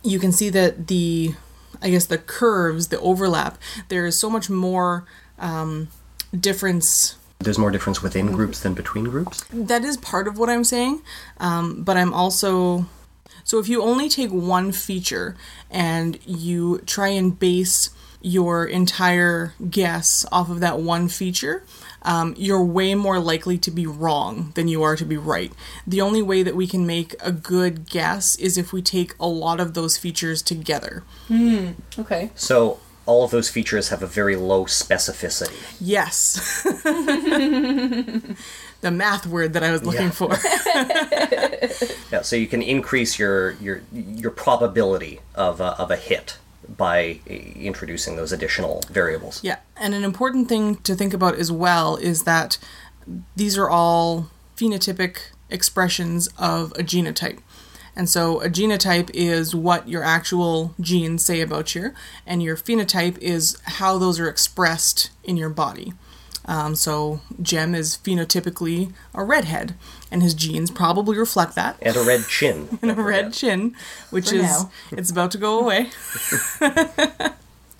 you 0.04 0.20
can 0.20 0.32
see 0.32 0.50
that 0.50 0.88
the 0.88 1.36
I 1.86 1.92
guess 1.92 2.08
the 2.08 2.18
curves, 2.18 2.88
the 2.88 3.00
overlap, 3.00 3.60
there 3.90 4.08
is 4.08 4.20
so 4.20 4.28
much 4.28 4.50
more 4.50 5.06
um, 5.38 5.90
difference. 6.38 7.16
There's 7.38 7.60
more 7.60 7.70
difference 7.70 8.02
within 8.02 8.32
groups 8.32 8.62
than 8.62 8.74
between 8.74 9.04
groups? 9.04 9.44
That 9.54 9.84
is 9.84 9.96
part 9.96 10.28
of 10.28 10.40
what 10.40 10.50
I'm 10.50 10.64
saying, 10.64 11.04
um, 11.38 11.84
but 11.84 11.96
I'm 11.96 12.12
also. 12.12 12.88
So 13.44 13.60
if 13.60 13.70
you 13.70 13.84
only 13.84 14.10
take 14.10 14.32
one 14.32 14.72
feature 14.72 15.38
and 15.70 16.18
you 16.26 16.80
try 16.88 17.10
and 17.10 17.38
base 17.38 17.92
your 18.20 18.66
entire 18.66 19.54
guess 19.70 20.26
off 20.32 20.50
of 20.50 20.62
that 20.62 20.80
one 20.80 21.08
feature, 21.08 21.64
um, 22.06 22.34
you're 22.38 22.64
way 22.64 22.96
more 22.96 23.20
likely 23.20 23.58
to 23.58 23.72
be 23.72 23.86
wrong 23.86 24.52
than 24.56 24.68
you 24.70 24.82
are 24.84 24.96
to 24.96 25.04
be 25.06 25.18
right. 25.18 25.52
The 25.86 26.00
only 26.02 26.22
way 26.22 26.42
that 26.44 26.56
we 26.56 26.68
can 26.68 26.86
make 26.88 27.16
a 27.20 27.32
good 27.34 27.90
guess 27.90 28.36
is 28.38 28.58
if 28.58 28.72
we 28.72 28.82
take 28.82 29.14
a 29.20 29.28
lot 29.28 29.60
of 29.60 29.74
those 29.74 29.98
features 29.98 30.42
together. 30.42 31.04
Hmm. 31.28 31.72
Okay. 32.00 32.30
So 32.36 32.80
all 33.06 33.24
of 33.24 33.32
those 33.32 33.50
features 33.50 33.90
have 33.90 34.02
a 34.02 34.08
very 34.08 34.36
low 34.36 34.66
specificity. 34.66 35.58
Yes. 35.82 36.64
the 38.82 38.92
math 38.92 39.26
word 39.28 39.54
that 39.54 39.64
I 39.64 39.72
was 39.72 39.84
looking 39.84 40.12
Yeah. 40.12 40.12
for. 40.12 40.38
Yeah, 42.12 42.22
so 42.22 42.36
you 42.36 42.48
can 42.48 42.62
increase 42.62 43.20
your 43.20 43.52
your 43.54 43.82
your 43.92 44.32
probability 44.32 45.20
of 45.34 45.60
a, 45.60 45.72
of 45.80 45.92
a 45.92 45.96
hit 45.98 46.38
by 46.68 47.20
introducing 47.28 48.16
those 48.16 48.32
additional 48.32 48.84
variables. 48.90 49.44
Yeah, 49.44 49.58
and 49.78 49.94
an 49.94 50.04
important 50.04 50.50
thing 50.50 50.78
to 50.78 50.96
think 50.96 51.14
about 51.14 51.36
as 51.36 51.52
well 51.52 51.96
is 51.98 52.24
that 52.24 52.58
these 53.36 53.58
are 53.58 53.70
all 53.70 54.30
phenotypic 54.56 55.18
expressions 55.50 56.28
of 56.38 56.72
a 56.74 56.84
genotype. 56.84 57.40
And 57.96 58.10
so 58.10 58.42
a 58.42 58.50
genotype 58.50 59.10
is 59.14 59.56
what 59.56 59.88
your 59.88 60.04
actual 60.04 60.76
genes 60.82 61.24
say 61.24 61.40
about 61.40 61.76
you, 61.76 61.94
and 62.26 62.44
your 62.44 62.58
phenotype 62.58 63.18
is 63.20 63.58
how 63.64 63.98
those 63.98 64.20
are 64.20 64.28
expressed 64.28 65.12
in 65.24 65.38
your 65.38 65.50
body. 65.50 65.94
Um, 66.48 66.76
so 66.76 67.22
Jem 67.42 67.74
is 67.74 67.98
phenotypically 67.98 68.94
a 69.14 69.24
redhead, 69.24 69.76
and 70.12 70.22
his 70.24 70.34
genes 70.34 70.72
probably 70.72 71.18
reflect 71.18 71.56
that. 71.56 71.78
And 71.82 71.96
a 71.96 72.04
red 72.04 72.26
chin. 72.28 72.80
and 72.82 72.92
a 72.92 72.96
red 72.96 73.34
chin, 73.34 73.76
which 74.10 74.30
For 74.30 74.36
is 74.36 74.42
now. 74.44 74.72
it's 74.92 75.10
about 75.12 75.32
to 75.32 75.38
go 75.38 75.60
away. 75.60 75.90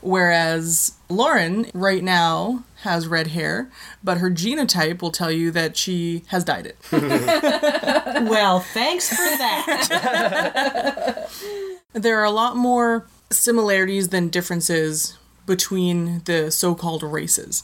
Whereas 0.02 0.94
Lauren 1.10 1.66
right 1.74 2.04
now 2.04 2.64
has 2.84 3.08
red 3.08 3.28
hair, 3.28 3.72
but 4.04 4.20
her 4.20 4.30
genotype 4.30 5.02
will 5.02 5.10
tell 5.12 5.32
you 5.32 5.50
that 5.52 5.76
she 5.78 6.24
has 6.28 6.44
dyed 6.44 6.68
it. 6.68 6.78
Well, 8.16 8.62
thanks 8.62 9.10
for 9.10 9.16
that. 9.38 11.30
there 11.94 12.18
are 12.20 12.24
a 12.24 12.32
lot 12.32 12.56
more 12.56 13.06
similarities 13.30 14.08
than 14.10 14.30
differences 14.30 15.18
between 15.46 16.22
the 16.24 16.50
so-called 16.50 17.04
races. 17.04 17.64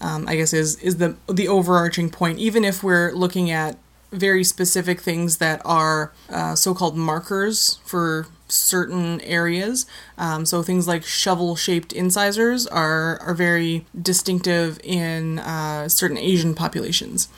Um, 0.00 0.26
I 0.26 0.36
guess 0.36 0.54
is 0.54 0.76
is 0.76 0.96
the 0.96 1.16
the 1.28 1.48
overarching 1.48 2.08
point. 2.08 2.38
Even 2.38 2.64
if 2.64 2.82
we're 2.82 3.12
looking 3.12 3.50
at 3.50 3.76
very 4.12 4.44
specific 4.44 5.00
things 5.00 5.38
that 5.38 5.62
are 5.64 6.12
uh, 6.28 6.54
so 6.54 6.74
called 6.74 6.96
markers 6.96 7.78
for 7.84 8.26
certain 8.48 9.20
areas. 9.20 9.86
Um, 10.18 10.44
so 10.44 10.62
things 10.62 10.88
like 10.88 11.04
shovel 11.04 11.56
shaped 11.56 11.92
incisors 11.92 12.66
are, 12.66 13.18
are 13.20 13.34
very 13.34 13.86
distinctive 14.00 14.80
in 14.82 15.38
uh, 15.38 15.88
certain 15.88 16.18
Asian 16.18 16.54
populations. 16.54 17.28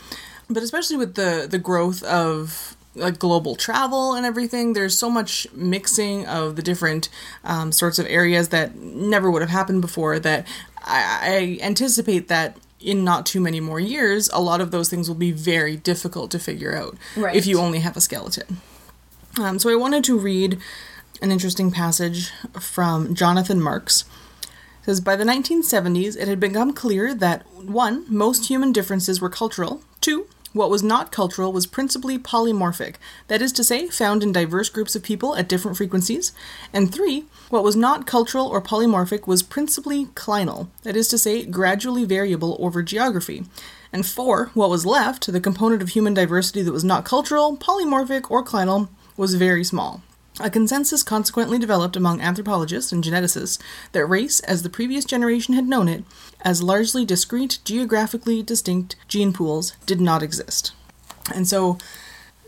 But 0.48 0.62
especially 0.62 0.96
with 0.96 1.14
the, 1.14 1.46
the 1.48 1.58
growth 1.58 2.02
of 2.04 2.76
like 2.94 3.18
global 3.18 3.56
travel 3.56 4.14
and 4.14 4.26
everything, 4.26 4.72
there's 4.72 4.98
so 4.98 5.08
much 5.08 5.46
mixing 5.54 6.26
of 6.26 6.56
the 6.56 6.62
different 6.62 7.08
um, 7.44 7.72
sorts 7.72 7.98
of 7.98 8.06
areas 8.06 8.50
that 8.50 8.76
never 8.76 9.30
would 9.30 9.42
have 9.42 9.50
happened 9.50 9.80
before 9.80 10.18
that 10.18 10.46
I, 10.84 11.58
I 11.60 11.64
anticipate 11.64 12.28
that 12.28 12.56
in 12.82 13.04
not 13.04 13.24
too 13.26 13.40
many 13.40 13.60
more 13.60 13.80
years, 13.80 14.28
a 14.32 14.40
lot 14.40 14.60
of 14.60 14.70
those 14.70 14.88
things 14.88 15.08
will 15.08 15.16
be 15.16 15.32
very 15.32 15.76
difficult 15.76 16.30
to 16.32 16.38
figure 16.38 16.74
out 16.74 16.96
Right. 17.16 17.36
if 17.36 17.46
you 17.46 17.58
only 17.58 17.80
have 17.80 17.96
a 17.96 18.00
skeleton. 18.00 18.60
Um, 19.40 19.58
so 19.58 19.70
I 19.70 19.74
wanted 19.76 20.04
to 20.04 20.18
read 20.18 20.58
an 21.22 21.30
interesting 21.32 21.70
passage 21.70 22.30
from 22.60 23.14
Jonathan 23.14 23.60
Marks. 23.62 24.04
It 24.42 24.86
says 24.86 25.00
by 25.00 25.14
the 25.16 25.24
1970s, 25.24 26.16
it 26.16 26.26
had 26.28 26.40
become 26.40 26.72
clear 26.72 27.14
that 27.14 27.46
one, 27.56 28.04
most 28.08 28.46
human 28.48 28.72
differences 28.72 29.20
were 29.20 29.30
cultural. 29.30 29.82
Two, 30.00 30.26
what 30.52 30.70
was 30.70 30.82
not 30.82 31.12
cultural 31.12 31.52
was 31.52 31.66
principally 31.66 32.18
polymorphic, 32.18 32.96
that 33.28 33.42
is 33.42 33.52
to 33.52 33.64
say, 33.64 33.88
found 33.88 34.22
in 34.22 34.32
diverse 34.32 34.68
groups 34.68 34.94
of 34.94 35.02
people 35.02 35.34
at 35.36 35.48
different 35.48 35.76
frequencies. 35.76 36.32
And 36.72 36.92
three, 36.92 37.24
what 37.50 37.64
was 37.64 37.76
not 37.76 38.06
cultural 38.06 38.46
or 38.46 38.60
polymorphic 38.60 39.26
was 39.26 39.42
principally 39.42 40.06
clinal, 40.06 40.68
that 40.82 40.96
is 40.96 41.08
to 41.08 41.18
say, 41.18 41.44
gradually 41.44 42.04
variable 42.04 42.56
over 42.60 42.82
geography. 42.82 43.44
And 43.92 44.06
four, 44.06 44.50
what 44.54 44.70
was 44.70 44.86
left, 44.86 45.30
the 45.30 45.40
component 45.40 45.82
of 45.82 45.90
human 45.90 46.14
diversity 46.14 46.62
that 46.62 46.72
was 46.72 46.84
not 46.84 47.04
cultural, 47.04 47.56
polymorphic, 47.56 48.30
or 48.30 48.44
clinal, 48.44 48.88
was 49.16 49.34
very 49.34 49.64
small. 49.64 50.02
A 50.42 50.50
consensus 50.50 51.04
consequently 51.04 51.56
developed 51.56 51.94
among 51.94 52.20
anthropologists 52.20 52.90
and 52.90 53.04
geneticists 53.04 53.60
that 53.92 54.04
race, 54.06 54.40
as 54.40 54.64
the 54.64 54.68
previous 54.68 55.04
generation 55.04 55.54
had 55.54 55.68
known 55.68 55.86
it, 55.88 56.02
as 56.40 56.64
largely 56.64 57.04
discrete, 57.04 57.60
geographically 57.64 58.42
distinct 58.42 58.96
gene 59.06 59.32
pools, 59.32 59.74
did 59.86 60.00
not 60.00 60.20
exist. 60.20 60.72
And 61.32 61.46
so, 61.46 61.78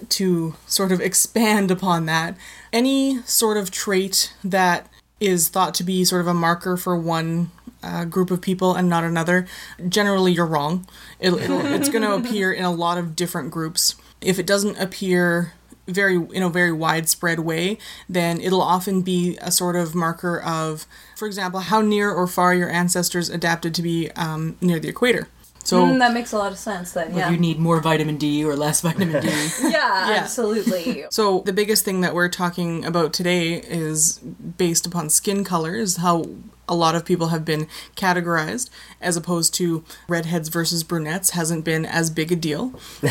to 0.08 0.56
sort 0.66 0.90
of 0.90 1.00
expand 1.00 1.70
upon 1.70 2.06
that, 2.06 2.36
any 2.72 3.22
sort 3.22 3.56
of 3.56 3.70
trait 3.70 4.34
that 4.42 4.88
is 5.20 5.48
thought 5.48 5.72
to 5.74 5.84
be 5.84 6.04
sort 6.04 6.20
of 6.20 6.26
a 6.26 6.34
marker 6.34 6.76
for 6.76 6.96
one 6.96 7.52
uh, 7.80 8.04
group 8.04 8.32
of 8.32 8.40
people 8.40 8.74
and 8.74 8.88
not 8.88 9.04
another, 9.04 9.46
generally 9.88 10.32
you're 10.32 10.46
wrong. 10.46 10.84
It'll, 11.20 11.38
it'll, 11.38 11.64
it's 11.64 11.88
going 11.88 12.02
to 12.02 12.14
appear 12.14 12.52
in 12.52 12.64
a 12.64 12.72
lot 12.72 12.98
of 12.98 13.14
different 13.14 13.52
groups. 13.52 13.94
If 14.20 14.40
it 14.40 14.46
doesn't 14.46 14.80
appear 14.80 15.52
very 15.86 16.16
in 16.32 16.42
a 16.42 16.48
very 16.48 16.72
widespread 16.72 17.40
way, 17.40 17.78
then 18.08 18.40
it'll 18.40 18.62
often 18.62 19.02
be 19.02 19.36
a 19.42 19.50
sort 19.50 19.76
of 19.76 19.94
marker 19.94 20.40
of, 20.42 20.86
for 21.16 21.26
example, 21.26 21.60
how 21.60 21.80
near 21.80 22.10
or 22.10 22.26
far 22.26 22.54
your 22.54 22.70
ancestors 22.70 23.28
adapted 23.28 23.74
to 23.74 23.82
be 23.82 24.10
um, 24.12 24.56
near 24.60 24.78
the 24.78 24.88
equator. 24.88 25.28
So 25.62 25.86
Mm, 25.86 25.98
that 26.00 26.12
makes 26.12 26.32
a 26.32 26.36
lot 26.38 26.52
of 26.52 26.58
sense 26.58 26.92
then. 26.92 27.14
Yeah. 27.16 27.30
you 27.30 27.38
need 27.38 27.58
more 27.58 27.80
vitamin 27.80 28.18
D 28.18 28.44
or 28.44 28.54
less 28.54 28.82
vitamin 28.82 29.22
D. 29.22 29.28
yeah, 29.62 29.70
Yeah. 30.10 30.20
absolutely. 30.22 31.04
So 31.10 31.40
the 31.46 31.54
biggest 31.54 31.86
thing 31.86 32.02
that 32.02 32.14
we're 32.14 32.28
talking 32.28 32.84
about 32.84 33.14
today 33.14 33.54
is 33.54 34.18
based 34.18 34.86
upon 34.86 35.08
skin 35.08 35.42
color, 35.42 35.74
is 35.74 35.96
how 35.96 36.26
a 36.68 36.74
lot 36.74 36.94
of 36.94 37.04
people 37.06 37.28
have 37.28 37.44
been 37.46 37.66
categorized, 37.96 38.68
as 39.00 39.16
opposed 39.16 39.54
to 39.54 39.84
redheads 40.08 40.48
versus 40.50 40.82
brunettes 40.82 41.30
hasn't 41.30 41.64
been 41.64 41.86
as 41.86 42.10
big 42.10 42.30
a 42.32 42.36
deal. 42.36 42.72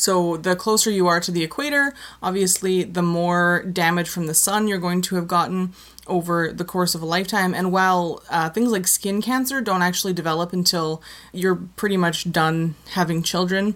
So 0.00 0.38
the 0.38 0.56
closer 0.56 0.90
you 0.90 1.08
are 1.08 1.20
to 1.20 1.30
the 1.30 1.44
equator, 1.44 1.92
obviously 2.22 2.84
the 2.84 3.02
more 3.02 3.62
damage 3.70 4.08
from 4.08 4.26
the 4.26 4.32
sun 4.32 4.66
you're 4.66 4.78
going 4.78 5.02
to 5.02 5.16
have 5.16 5.28
gotten 5.28 5.74
over 6.06 6.50
the 6.52 6.64
course 6.64 6.94
of 6.94 7.02
a 7.02 7.06
lifetime. 7.06 7.52
And 7.54 7.70
while 7.70 8.22
uh, 8.30 8.48
things 8.48 8.70
like 8.70 8.86
skin 8.86 9.20
cancer 9.20 9.60
don't 9.60 9.82
actually 9.82 10.14
develop 10.14 10.54
until 10.54 11.02
you're 11.34 11.56
pretty 11.76 11.98
much 11.98 12.32
done 12.32 12.76
having 12.92 13.22
children, 13.22 13.74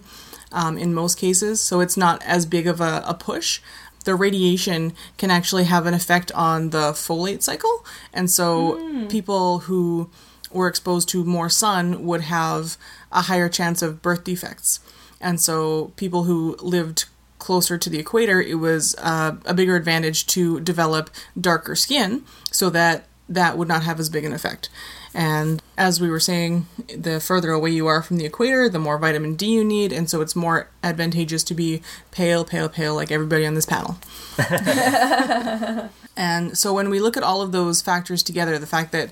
um, 0.51 0.79
in 0.79 0.95
most 0.95 1.19
cases, 1.19 1.61
so 1.61 1.79
it's 1.79 1.95
not 1.95 2.23
as 2.23 2.47
big 2.47 2.65
of 2.65 2.81
a, 2.81 3.03
a 3.05 3.13
push. 3.13 3.61
The 4.05 4.15
radiation 4.15 4.93
can 5.17 5.29
actually 5.29 5.65
have 5.65 5.85
an 5.85 5.93
effect 5.93 6.31
on 6.31 6.71
the 6.71 6.93
folate 6.93 7.43
cycle, 7.43 7.85
and 8.13 8.31
so 8.31 9.07
people 9.09 9.59
who 9.59 10.09
were 10.51 10.67
exposed 10.67 11.09
to 11.09 11.23
more 11.23 11.49
sun 11.49 12.05
would 12.05 12.21
have 12.21 12.77
a 13.11 13.23
higher 13.23 13.49
chance 13.49 13.81
of 13.81 14.01
birth 14.01 14.23
defects. 14.23 14.79
And 15.25 15.41
so 15.41 15.91
people 15.95 16.25
who 16.25 16.55
lived 16.61 17.05
closer 17.39 17.79
to 17.79 17.89
the 17.89 17.97
equator, 17.97 18.39
it 18.39 18.59
was 18.59 18.95
uh, 18.99 19.37
a 19.43 19.55
bigger 19.55 19.75
advantage 19.75 20.27
to 20.27 20.59
develop 20.59 21.09
darker 21.39 21.75
skin 21.75 22.23
so 22.51 22.69
that 22.69 23.07
that 23.27 23.57
would 23.57 23.67
not 23.67 23.81
have 23.81 23.99
as 23.99 24.07
big 24.07 24.23
an 24.23 24.33
effect. 24.33 24.69
And 25.15 25.63
as 25.79 25.99
we 25.99 26.11
were 26.11 26.19
saying, 26.19 26.67
the 26.95 27.19
further 27.19 27.49
away 27.49 27.71
you 27.71 27.87
are 27.87 28.03
from 28.03 28.17
the 28.17 28.25
equator, 28.25 28.69
the 28.69 28.77
more 28.77 28.99
vitamin 28.99 29.35
D 29.35 29.47
you 29.47 29.63
need, 29.63 29.91
and 29.91 30.07
so 30.07 30.21
it's 30.21 30.35
more 30.35 30.69
advantageous 30.83 31.43
to 31.45 31.55
be 31.55 31.81
pale, 32.11 32.45
pale, 32.45 32.69
pale, 32.69 32.93
like 32.93 33.11
everybody 33.11 33.47
on 33.47 33.55
this 33.55 33.65
panel. 33.65 33.97
and 36.15 36.55
so 36.55 36.71
when 36.71 36.91
we 36.91 36.99
look 36.99 37.17
at 37.17 37.23
all 37.23 37.41
of 37.41 37.51
those 37.51 37.81
factors 37.81 38.21
together, 38.21 38.59
the 38.59 38.67
fact 38.67 38.91
that 38.91 39.09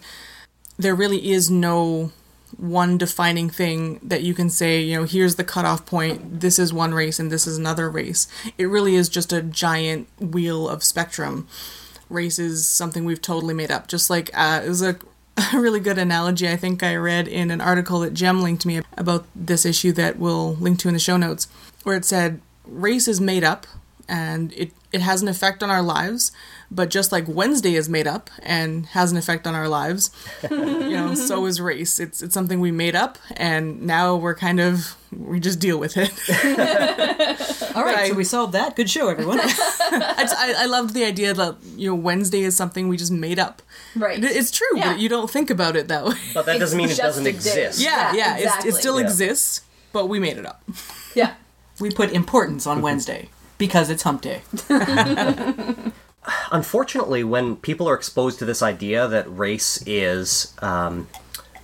there 0.78 0.94
really 0.94 1.32
is 1.32 1.50
no 1.50 2.12
one 2.58 2.98
defining 2.98 3.50
thing 3.50 4.00
that 4.04 4.24
you 4.24 4.34
can 4.34 4.50
say, 4.50 4.82
you 4.82 4.98
know, 4.98 5.06
here's 5.06 5.36
the 5.36 5.44
cutoff 5.44 5.86
point, 5.86 6.40
this 6.40 6.60
is 6.60 6.74
one 6.74 6.94
race 6.94 7.20
and 7.20 7.32
this 7.32 7.48
is 7.48 7.58
another 7.58 7.90
race. 7.90 8.28
It 8.58 8.66
really 8.66 8.96
is 8.96 9.10
just 9.10 9.34
a 9.34 9.42
giant 9.42 10.08
wheel 10.20 10.68
of 10.68 10.84
spectrum. 10.84 11.48
Race 12.10 12.40
is 12.40 12.68
something 12.68 13.06
we've 13.06 13.22
totally 13.22 13.54
made 13.54 13.72
up. 13.72 13.88
Just 13.88 14.10
like 14.10 14.30
uh, 14.34 14.62
it 14.64 14.70
was 14.70 14.82
a, 14.82 14.98
a 15.54 15.60
really 15.60 15.80
good 15.80 15.98
analogy 15.98 16.48
I 16.48 16.58
think 16.58 16.84
I 16.84 16.96
read 16.96 17.28
in 17.28 17.52
an 17.52 17.62
article 17.62 18.00
that 18.00 18.14
Jem 18.14 18.42
linked 18.42 18.62
to 18.64 18.68
me 18.68 18.82
about 18.98 19.26
this 19.36 19.66
issue 19.66 19.92
that 19.94 20.18
we'll 20.18 20.56
link 20.56 20.80
to 20.80 20.88
in 20.88 20.94
the 20.94 21.00
show 21.00 21.18
notes, 21.18 21.48
where 21.84 21.96
it 21.96 22.06
said 22.06 22.42
race 22.66 23.08
is 23.08 23.20
made 23.20 23.44
up 23.44 23.68
and 24.08 24.54
it, 24.54 24.72
it 24.94 25.02
has 25.02 25.22
an 25.22 25.28
effect 25.28 25.62
on 25.64 25.70
our 25.70 25.82
lives, 25.82 26.32
but 26.72 26.90
just 26.90 27.12
like 27.12 27.26
Wednesday 27.28 27.76
is 27.76 27.90
made 27.90 28.08
up 28.08 28.30
and 28.44 28.86
has 28.88 29.12
an 29.12 29.18
effect 29.18 29.46
on 29.48 29.56
our 29.56 29.68
lives, 29.68 30.12
you 30.50 30.90
know, 30.92 31.14
so 31.16 31.46
is 31.46 31.60
race. 31.60 32.00
It's 32.00 32.22
it's 32.22 32.34
something 32.34 32.60
we 32.62 32.72
made 32.72 32.96
up, 32.96 33.18
and 33.36 33.82
now 33.82 34.16
we're 34.16 34.36
kind 34.36 34.60
of 34.60 34.96
we 35.12 35.40
just 35.40 35.60
deal 35.60 35.78
with 35.78 35.96
it. 35.98 36.12
All 37.76 37.84
right, 37.84 37.98
I- 37.98 38.10
so 38.10 38.14
we 38.16 38.24
solved 38.24 38.54
that. 38.54 38.76
Good 38.76 38.90
show, 38.90 39.10
everyone. 39.10 39.40
I, 39.44 39.48
just- 40.20 40.36
I, 40.38 40.64
I 40.64 40.66
loved 40.66 40.94
the 40.94 41.04
idea 41.06 41.34
that 41.34 41.56
you 41.76 41.90
know 41.90 41.96
Wednesday 41.96 42.42
is 42.42 42.56
something 42.56 42.88
we 42.88 42.98
just 42.98 43.12
made 43.12 43.40
up. 43.40 43.62
Right. 43.96 44.24
It- 44.24 44.36
It's 44.36 44.52
true, 44.52 44.68
Yeah. 44.78 44.94
but 44.94 45.00
you 45.00 45.10
don't 45.10 45.30
think 45.30 45.50
about 45.50 45.76
it 45.76 45.88
that 45.88 46.06
way. 46.06 46.16
But 46.34 46.46
that 46.46 46.60
doesn't 46.60 46.78
mean 46.78 46.90
it 46.90 46.98
doesn't 46.98 47.28
exist. 47.28 47.80
Yeah, 47.80 48.14
Yeah, 48.14 48.16
yeah, 48.16 48.34
it's, 48.36 48.44
exactly. 48.46 48.70
it 48.70 48.76
still 48.76 49.00
Yeah. 49.00 49.06
exists, 49.06 49.62
but 49.92 50.08
we 50.08 50.20
made 50.20 50.38
it 50.38 50.46
up. 50.46 50.64
Yeah. 51.16 51.34
we 51.80 51.90
put 51.92 52.12
importance 52.12 52.68
on 52.68 52.82
Wednesday 52.82 53.30
because 53.64 53.90
it's 53.90 54.04
hump 54.04 54.22
day. 54.22 54.42
Unfortunately, 56.52 57.24
when 57.24 57.56
people 57.56 57.88
are 57.88 57.96
exposed 57.96 58.38
to 58.40 58.44
this 58.44 58.62
idea 58.62 59.08
that 59.08 59.26
race 59.38 59.82
is 59.88 60.54
um, 60.62 61.08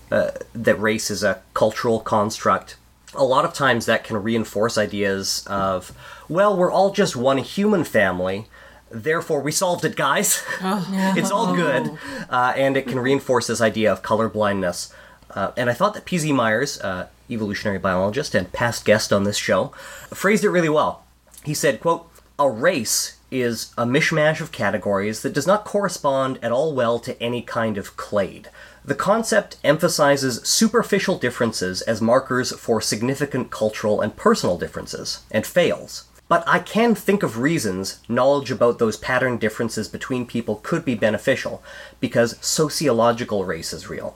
uh, 0.10 0.32
that 0.54 0.80
race 0.80 1.12
is 1.12 1.24
a 1.24 1.42
cultural 1.54 2.00
construct, 2.00 2.78
a 3.14 3.26
lot 3.26 3.44
of 3.44 3.54
times 3.54 3.86
that 3.86 4.06
can 4.06 4.24
reinforce 4.24 4.78
ideas 4.78 5.46
of, 5.48 5.92
well, 6.30 6.56
we're 6.56 6.72
all 6.72 6.94
just 6.94 7.18
one 7.18 7.40
human 7.40 7.84
family. 7.84 8.46
Therefore, 8.90 9.42
we 9.42 9.52
solved 9.52 9.84
it, 9.84 9.98
guys. 9.98 10.42
it's 10.62 11.32
all 11.32 11.54
good, 11.54 11.98
uh, 12.30 12.54
and 12.56 12.78
it 12.78 12.88
can 12.88 13.00
reinforce 13.00 13.48
this 13.48 13.60
idea 13.60 13.92
of 13.92 14.04
color 14.04 14.30
blindness. 14.30 14.94
Uh, 15.32 15.52
and 15.58 15.70
I 15.70 15.74
thought 15.74 15.96
that 15.96 16.06
P.Z. 16.06 16.32
Myers, 16.32 16.80
uh, 16.80 17.08
evolutionary 17.30 17.78
biologist 17.78 18.34
and 18.36 18.50
past 18.54 18.86
guest 18.86 19.12
on 19.12 19.26
this 19.26 19.36
show, 19.36 19.74
phrased 20.14 20.46
it 20.46 20.50
really 20.50 20.70
well. 20.70 21.04
He 21.44 21.54
said, 21.54 21.80
quote, 21.80 22.10
A 22.38 22.50
race 22.50 23.18
is 23.32 23.74
a 23.78 23.86
mishmash 23.86 24.42
of 24.42 24.52
categories 24.52 25.22
that 25.22 25.34
does 25.34 25.48
not 25.48 25.66
correspond 25.66 26.40
at 26.42 26.52
all 26.52 26.74
well 26.74 27.00
to 27.00 27.22
any 27.22 27.42
kind 27.42 27.78
of 27.78 27.96
clade. 27.96 28.50
The 28.84 28.96
concept 28.96 29.58
emphasizes 29.64 30.42
superficial 30.48 31.18
differences 31.18 31.82
as 31.82 32.02
markers 32.02 32.52
for 32.52 32.82
significant 32.82 33.52
cultural 33.52 34.02
and 34.02 34.16
personal 34.16 34.58
differences, 34.58 35.22
and 35.30 35.46
fails. 35.46 36.06
But 36.28 36.44
I 36.48 36.60
can 36.60 36.94
think 36.96 37.24
of 37.24 37.40
reasons 37.40 38.00
knowledge 38.08 38.52
about 38.52 38.78
those 38.80 38.98
pattern 38.98 39.38
differences 39.38 39.88
between 39.88 40.26
people 40.28 40.62
could 40.64 40.86
be 40.86 40.96
beneficial, 40.96 41.64
because 42.00 42.38
sociological 42.40 43.46
race 43.46 43.74
is 43.74 43.90
real. 43.90 44.16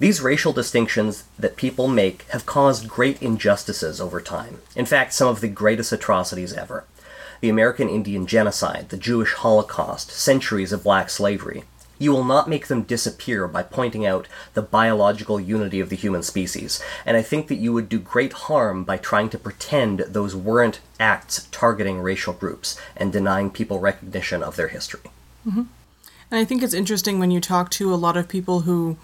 These 0.00 0.20
racial 0.20 0.52
distinctions 0.52 1.24
that 1.40 1.56
people 1.56 1.88
make 1.88 2.22
have 2.28 2.46
caused 2.46 2.88
great 2.88 3.20
injustices 3.20 4.00
over 4.00 4.20
time. 4.20 4.60
In 4.76 4.86
fact, 4.86 5.12
some 5.12 5.26
of 5.26 5.40
the 5.40 5.48
greatest 5.48 5.90
atrocities 5.90 6.52
ever. 6.52 6.84
The 7.40 7.48
American 7.48 7.88
Indian 7.88 8.26
Genocide, 8.26 8.90
the 8.90 8.96
Jewish 8.96 9.32
Holocaust, 9.34 10.12
centuries 10.12 10.72
of 10.72 10.84
black 10.84 11.10
slavery. 11.10 11.64
You 11.98 12.12
will 12.12 12.22
not 12.22 12.48
make 12.48 12.68
them 12.68 12.82
disappear 12.82 13.48
by 13.48 13.64
pointing 13.64 14.06
out 14.06 14.28
the 14.54 14.62
biological 14.62 15.40
unity 15.40 15.80
of 15.80 15.88
the 15.88 15.96
human 15.96 16.22
species, 16.22 16.80
and 17.04 17.16
I 17.16 17.22
think 17.22 17.48
that 17.48 17.56
you 17.56 17.72
would 17.72 17.88
do 17.88 17.98
great 17.98 18.32
harm 18.32 18.84
by 18.84 18.98
trying 18.98 19.30
to 19.30 19.38
pretend 19.38 20.00
those 20.00 20.36
weren't 20.36 20.78
acts 21.00 21.48
targeting 21.50 22.00
racial 22.00 22.32
groups 22.32 22.80
and 22.96 23.12
denying 23.12 23.50
people 23.50 23.80
recognition 23.80 24.44
of 24.44 24.54
their 24.54 24.68
history. 24.68 25.10
Mm-hmm. 25.44 25.62
And 26.30 26.38
I 26.38 26.44
think 26.44 26.62
it's 26.62 26.74
interesting 26.74 27.18
when 27.18 27.32
you 27.32 27.40
talk 27.40 27.70
to 27.72 27.92
a 27.92 27.96
lot 27.96 28.16
of 28.16 28.28
people 28.28 28.60
who 28.60 28.96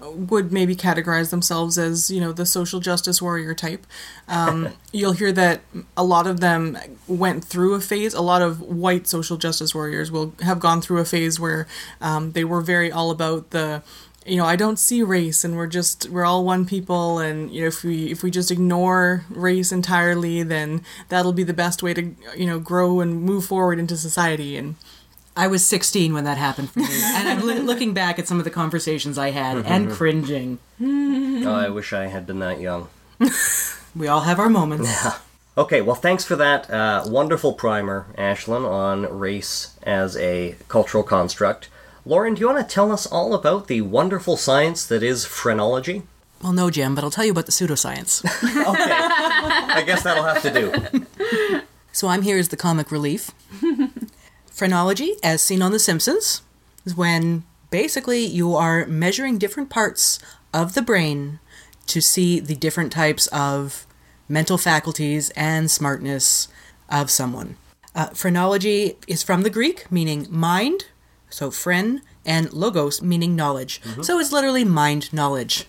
would 0.00 0.52
maybe 0.52 0.76
categorize 0.76 1.30
themselves 1.30 1.78
as, 1.78 2.10
you 2.10 2.20
know, 2.20 2.32
the 2.32 2.46
social 2.46 2.80
justice 2.80 3.20
warrior 3.22 3.54
type. 3.54 3.86
Um, 4.28 4.68
you'll 4.92 5.12
hear 5.12 5.32
that 5.32 5.60
a 5.96 6.04
lot 6.04 6.26
of 6.26 6.40
them 6.40 6.78
went 7.06 7.44
through 7.44 7.74
a 7.74 7.80
phase. 7.80 8.14
A 8.14 8.20
lot 8.20 8.42
of 8.42 8.60
white 8.60 9.06
social 9.06 9.36
justice 9.36 9.74
warriors 9.74 10.10
will 10.10 10.34
have 10.40 10.60
gone 10.60 10.80
through 10.80 10.98
a 10.98 11.04
phase 11.04 11.38
where 11.38 11.66
um, 12.00 12.32
they 12.32 12.44
were 12.44 12.60
very 12.60 12.90
all 12.90 13.10
about 13.10 13.50
the 13.50 13.82
you 14.26 14.36
know, 14.36 14.46
I 14.46 14.56
don't 14.56 14.78
see 14.78 15.02
race, 15.02 15.44
and 15.44 15.56
we're 15.56 15.66
just 15.66 16.08
we're 16.08 16.24
all 16.24 16.44
one 16.44 16.64
people, 16.64 17.18
and 17.18 17.50
you 17.52 17.62
know, 17.62 17.66
if 17.66 17.84
we 17.84 18.10
if 18.10 18.22
we 18.22 18.30
just 18.30 18.50
ignore 18.50 19.24
race 19.28 19.70
entirely, 19.70 20.42
then 20.42 20.82
that'll 21.10 21.34
be 21.34 21.42
the 21.42 21.52
best 21.52 21.82
way 21.82 21.92
to 21.94 22.14
you 22.34 22.46
know 22.46 22.58
grow 22.58 23.00
and 23.00 23.22
move 23.22 23.44
forward 23.44 23.78
into 23.78 23.96
society. 23.96 24.56
And 24.56 24.76
I 25.36 25.46
was 25.48 25.66
16 25.66 26.12
when 26.14 26.24
that 26.24 26.38
happened 26.38 26.70
for 26.70 26.78
me, 26.80 26.86
and 26.90 27.28
I'm 27.28 27.40
loo- 27.40 27.62
looking 27.62 27.92
back 27.94 28.18
at 28.18 28.28
some 28.28 28.38
of 28.38 28.44
the 28.44 28.50
conversations 28.50 29.18
I 29.18 29.30
had 29.30 29.58
and 29.66 29.90
cringing. 29.90 30.58
Oh, 30.80 31.52
I 31.54 31.68
wish 31.68 31.92
I 31.92 32.06
had 32.06 32.26
been 32.26 32.38
that 32.40 32.60
young. 32.60 32.88
We 33.96 34.08
all 34.08 34.22
have 34.22 34.40
our 34.40 34.48
moments. 34.50 34.88
Yeah. 34.90 35.18
Okay, 35.56 35.80
well, 35.80 35.94
thanks 35.94 36.24
for 36.24 36.34
that 36.34 36.68
uh, 36.68 37.04
wonderful 37.06 37.52
primer, 37.52 38.06
Ashlyn, 38.18 38.68
on 38.68 39.02
race 39.16 39.76
as 39.84 40.16
a 40.16 40.56
cultural 40.66 41.04
construct. 41.04 41.68
Lauren, 42.04 42.34
do 42.34 42.40
you 42.40 42.48
want 42.48 42.58
to 42.68 42.74
tell 42.74 42.90
us 42.90 43.06
all 43.06 43.34
about 43.34 43.68
the 43.68 43.82
wonderful 43.82 44.36
science 44.36 44.84
that 44.86 45.04
is 45.04 45.24
phrenology? 45.24 46.02
Well, 46.42 46.52
no, 46.52 46.70
Jim, 46.70 46.96
but 46.96 47.04
I'll 47.04 47.10
tell 47.12 47.24
you 47.24 47.30
about 47.30 47.46
the 47.46 47.52
pseudoscience. 47.52 48.24
Okay, 48.64 48.90
I 48.90 49.84
guess 49.86 50.02
that'll 50.02 50.24
have 50.24 50.42
to 50.42 50.50
do. 50.52 51.62
So 51.92 52.08
I'm 52.08 52.22
here 52.22 52.36
as 52.38 52.48
the 52.48 52.56
comic 52.56 52.90
relief. 52.90 53.30
Phrenology, 54.54 55.14
as 55.20 55.42
seen 55.42 55.62
on 55.62 55.72
The 55.72 55.80
Simpsons, 55.80 56.42
is 56.84 56.94
when 56.94 57.42
basically 57.70 58.24
you 58.24 58.54
are 58.54 58.86
measuring 58.86 59.36
different 59.36 59.68
parts 59.68 60.20
of 60.52 60.74
the 60.74 60.80
brain 60.80 61.40
to 61.88 62.00
see 62.00 62.38
the 62.38 62.54
different 62.54 62.92
types 62.92 63.26
of 63.32 63.84
mental 64.28 64.56
faculties 64.56 65.30
and 65.30 65.68
smartness 65.68 66.46
of 66.88 67.10
someone. 67.10 67.56
Uh, 67.96 68.06
phrenology 68.10 68.96
is 69.08 69.24
from 69.24 69.42
the 69.42 69.50
Greek, 69.50 69.90
meaning 69.90 70.28
mind, 70.30 70.86
so 71.28 71.50
phren, 71.50 72.02
and 72.24 72.52
logos, 72.52 73.02
meaning 73.02 73.34
knowledge. 73.34 73.82
So 74.02 74.20
it's 74.20 74.30
literally 74.30 74.64
mind 74.64 75.12
knowledge. 75.12 75.66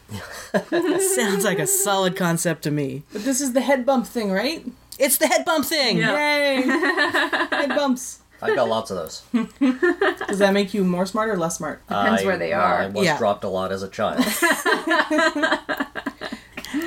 Sounds 0.70 1.44
like 1.44 1.58
a 1.58 1.66
solid 1.66 2.16
concept 2.16 2.62
to 2.64 2.72
me. 2.72 3.02
but 3.12 3.24
this 3.24 3.42
is 3.42 3.54
the 3.54 3.62
head 3.62 3.84
bump 3.84 4.06
thing, 4.06 4.32
right? 4.32 4.64
It's 5.00 5.18
the 5.18 5.28
head 5.28 5.44
bump 5.44 5.66
thing! 5.66 5.98
Yay! 5.98 6.62
head 6.62 7.70
bumps. 7.70 8.20
I've 8.42 8.56
got 8.56 8.68
lots 8.70 8.92
of 8.92 8.98
those. 8.98 9.24
Does 10.28 10.40
that 10.40 10.54
make 10.54 10.74
you 10.74 10.84
more 10.84 11.06
smart 11.06 11.30
or 11.30 11.38
less 11.38 11.58
smart? 11.58 11.86
Depends 11.88 12.22
I- 12.22 12.26
where 12.26 12.38
they 12.38 12.50
well, 12.52 12.62
are. 12.62 12.78
I 12.82 12.88
was 12.88 13.06
Yeah. 13.06 13.18
dropped 13.18 13.44
a 13.44 13.48
lot 13.50 13.72
as 13.72 13.82
a 13.84 13.90
child. 13.90 14.24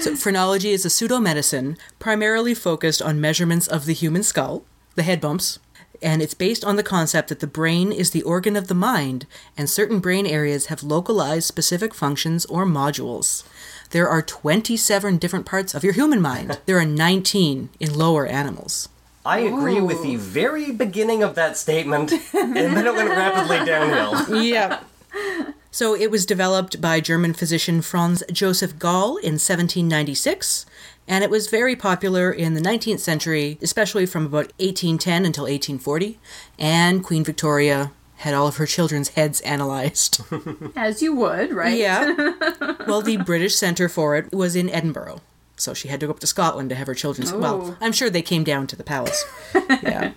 So, 0.00 0.14
phrenology 0.14 0.70
is 0.70 0.84
a 0.84 0.88
pseudomedicine 0.90 1.76
primarily 1.98 2.54
focused 2.54 3.00
on 3.02 3.20
measurements 3.20 3.66
of 3.66 3.84
the 3.86 3.94
human 3.94 4.22
skull, 4.22 4.62
the 4.96 5.02
head 5.02 5.20
bumps, 5.20 5.58
and 6.02 6.20
it's 6.22 6.34
based 6.34 6.62
on 6.64 6.76
the 6.76 6.82
concept 6.84 7.28
that 7.30 7.40
the 7.40 7.46
brain 7.48 7.90
is 7.90 8.10
the 8.10 8.22
organ 8.22 8.54
of 8.54 8.68
the 8.68 8.74
mind, 8.74 9.26
and 9.56 9.68
certain 9.68 9.98
brain 9.98 10.26
areas 10.26 10.66
have 10.66 10.82
localized 10.84 11.46
specific 11.48 11.94
functions 11.94 12.44
or 12.46 12.64
modules. 12.66 13.44
There 13.90 14.08
are 14.08 14.22
27 14.22 15.16
different 15.16 15.46
parts 15.46 15.74
of 15.74 15.82
your 15.82 15.94
human 15.94 16.20
mind. 16.20 16.60
There 16.66 16.78
are 16.78 16.84
19 16.84 17.70
in 17.80 17.94
lower 17.98 18.26
animals. 18.26 18.88
I 19.24 19.40
agree 19.40 19.80
with 19.80 20.02
the 20.02 20.16
very 20.16 20.70
beginning 20.70 21.22
of 21.22 21.34
that 21.34 21.56
statement, 21.56 22.12
and 22.32 22.56
then 22.56 22.86
it 22.86 22.94
went 22.94 23.10
rapidly 23.10 23.58
downhill. 23.66 24.42
Yeah. 24.42 24.80
So 25.70 25.94
it 25.94 26.10
was 26.10 26.24
developed 26.24 26.80
by 26.80 27.00
German 27.00 27.34
physician 27.34 27.82
Franz 27.82 28.22
Joseph 28.32 28.78
Gall 28.78 29.16
in 29.18 29.34
1796, 29.34 30.64
and 31.06 31.22
it 31.22 31.30
was 31.30 31.48
very 31.48 31.76
popular 31.76 32.32
in 32.32 32.54
the 32.54 32.60
19th 32.60 33.00
century, 33.00 33.58
especially 33.60 34.06
from 34.06 34.24
about 34.26 34.52
1810 34.58 35.24
until 35.26 35.44
1840. 35.44 36.18
And 36.58 37.04
Queen 37.04 37.22
Victoria 37.22 37.92
had 38.16 38.34
all 38.34 38.48
of 38.48 38.56
her 38.56 38.66
children's 38.66 39.10
heads 39.10 39.40
analyzed. 39.42 40.20
As 40.74 41.02
you 41.02 41.14
would, 41.14 41.52
right? 41.52 41.78
yeah. 41.78 42.14
Well, 42.86 43.02
the 43.02 43.18
British 43.18 43.54
Centre 43.54 43.88
for 43.88 44.16
it 44.16 44.32
was 44.32 44.56
in 44.56 44.70
Edinburgh. 44.70 45.20
So 45.58 45.74
she 45.74 45.88
had 45.88 46.00
to 46.00 46.06
go 46.06 46.12
up 46.12 46.20
to 46.20 46.26
Scotland 46.26 46.70
to 46.70 46.74
have 46.76 46.86
her 46.86 46.94
children's. 46.94 47.32
Well, 47.32 47.60
Oh. 47.62 47.76
I'm 47.80 47.92
sure 47.92 48.08
they 48.08 48.22
came 48.22 48.44
down 48.44 48.66
to 48.68 48.76
the 48.76 48.84
palace. 48.84 49.24
yeah. 49.82 50.12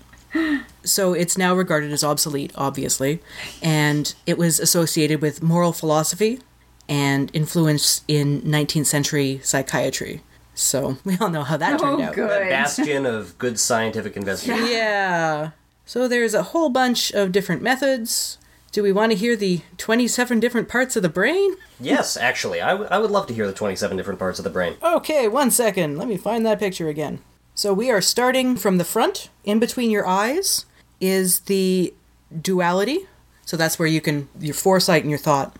So 0.83 1.13
it's 1.13 1.37
now 1.37 1.53
regarded 1.53 1.91
as 1.91 2.03
obsolete, 2.03 2.51
obviously, 2.55 3.21
and 3.61 4.13
it 4.25 4.37
was 4.37 4.59
associated 4.59 5.21
with 5.21 5.43
moral 5.43 5.73
philosophy 5.73 6.39
and 6.87 7.29
influence 7.33 8.03
in 8.07 8.41
19th 8.43 8.85
century 8.85 9.39
psychiatry. 9.43 10.21
So 10.55 10.97
we 11.05 11.17
all 11.19 11.29
know 11.29 11.43
how 11.43 11.57
that 11.57 11.79
turned 11.79 12.01
Oh, 12.01 12.05
out. 12.05 12.13
good. 12.15 12.49
Bastion 12.49 13.05
of 13.05 13.37
good 13.37 13.59
scientific 13.59 14.15
investigation. 14.15 14.67
Yeah. 14.67 15.51
So 15.85 16.07
there's 16.07 16.33
a 16.33 16.43
whole 16.43 16.69
bunch 16.69 17.11
of 17.11 17.31
different 17.31 17.61
methods. 17.61 18.37
Do 18.71 18.81
we 18.83 18.91
want 18.93 19.11
to 19.11 19.17
hear 19.17 19.35
the 19.35 19.61
27 19.77 20.39
different 20.39 20.69
parts 20.69 20.95
of 20.95 21.03
the 21.03 21.09
brain? 21.09 21.55
Yes, 21.79 22.15
actually, 22.15 22.61
I, 22.61 22.69
w- 22.71 22.89
I 22.89 22.99
would 22.99 23.11
love 23.11 23.27
to 23.27 23.33
hear 23.33 23.45
the 23.45 23.53
27 23.53 23.97
different 23.97 24.17
parts 24.19 24.39
of 24.39 24.43
the 24.43 24.49
brain. 24.49 24.75
Okay, 24.81 25.27
one 25.27 25.51
second. 25.51 25.97
Let 25.97 26.07
me 26.07 26.15
find 26.15 26.45
that 26.45 26.59
picture 26.59 26.87
again. 26.87 27.19
So 27.53 27.73
we 27.73 27.91
are 27.91 27.99
starting 28.01 28.55
from 28.55 28.77
the 28.77 28.85
front. 28.85 29.29
In 29.43 29.59
between 29.59 29.91
your 29.91 30.07
eyes 30.07 30.65
is 31.01 31.41
the 31.41 31.93
duality. 32.41 33.07
So 33.45 33.57
that's 33.57 33.77
where 33.77 33.89
you 33.89 33.99
can, 33.99 34.29
your 34.39 34.53
foresight 34.53 35.01
and 35.01 35.09
your 35.09 35.19
thought. 35.19 35.57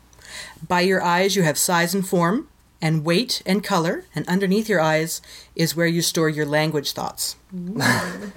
By 0.65 0.81
your 0.81 1.01
eyes, 1.01 1.35
you 1.35 1.43
have 1.43 1.57
size 1.57 1.93
and 1.93 2.07
form, 2.07 2.47
and 2.81 3.05
weight 3.05 3.41
and 3.45 3.63
color. 3.63 4.05
And 4.15 4.27
underneath 4.27 4.67
your 4.69 4.81
eyes 4.81 5.21
is 5.55 5.75
where 5.75 5.87
you 5.87 6.01
store 6.01 6.29
your 6.29 6.45
language 6.45 6.91
thoughts. 6.93 7.35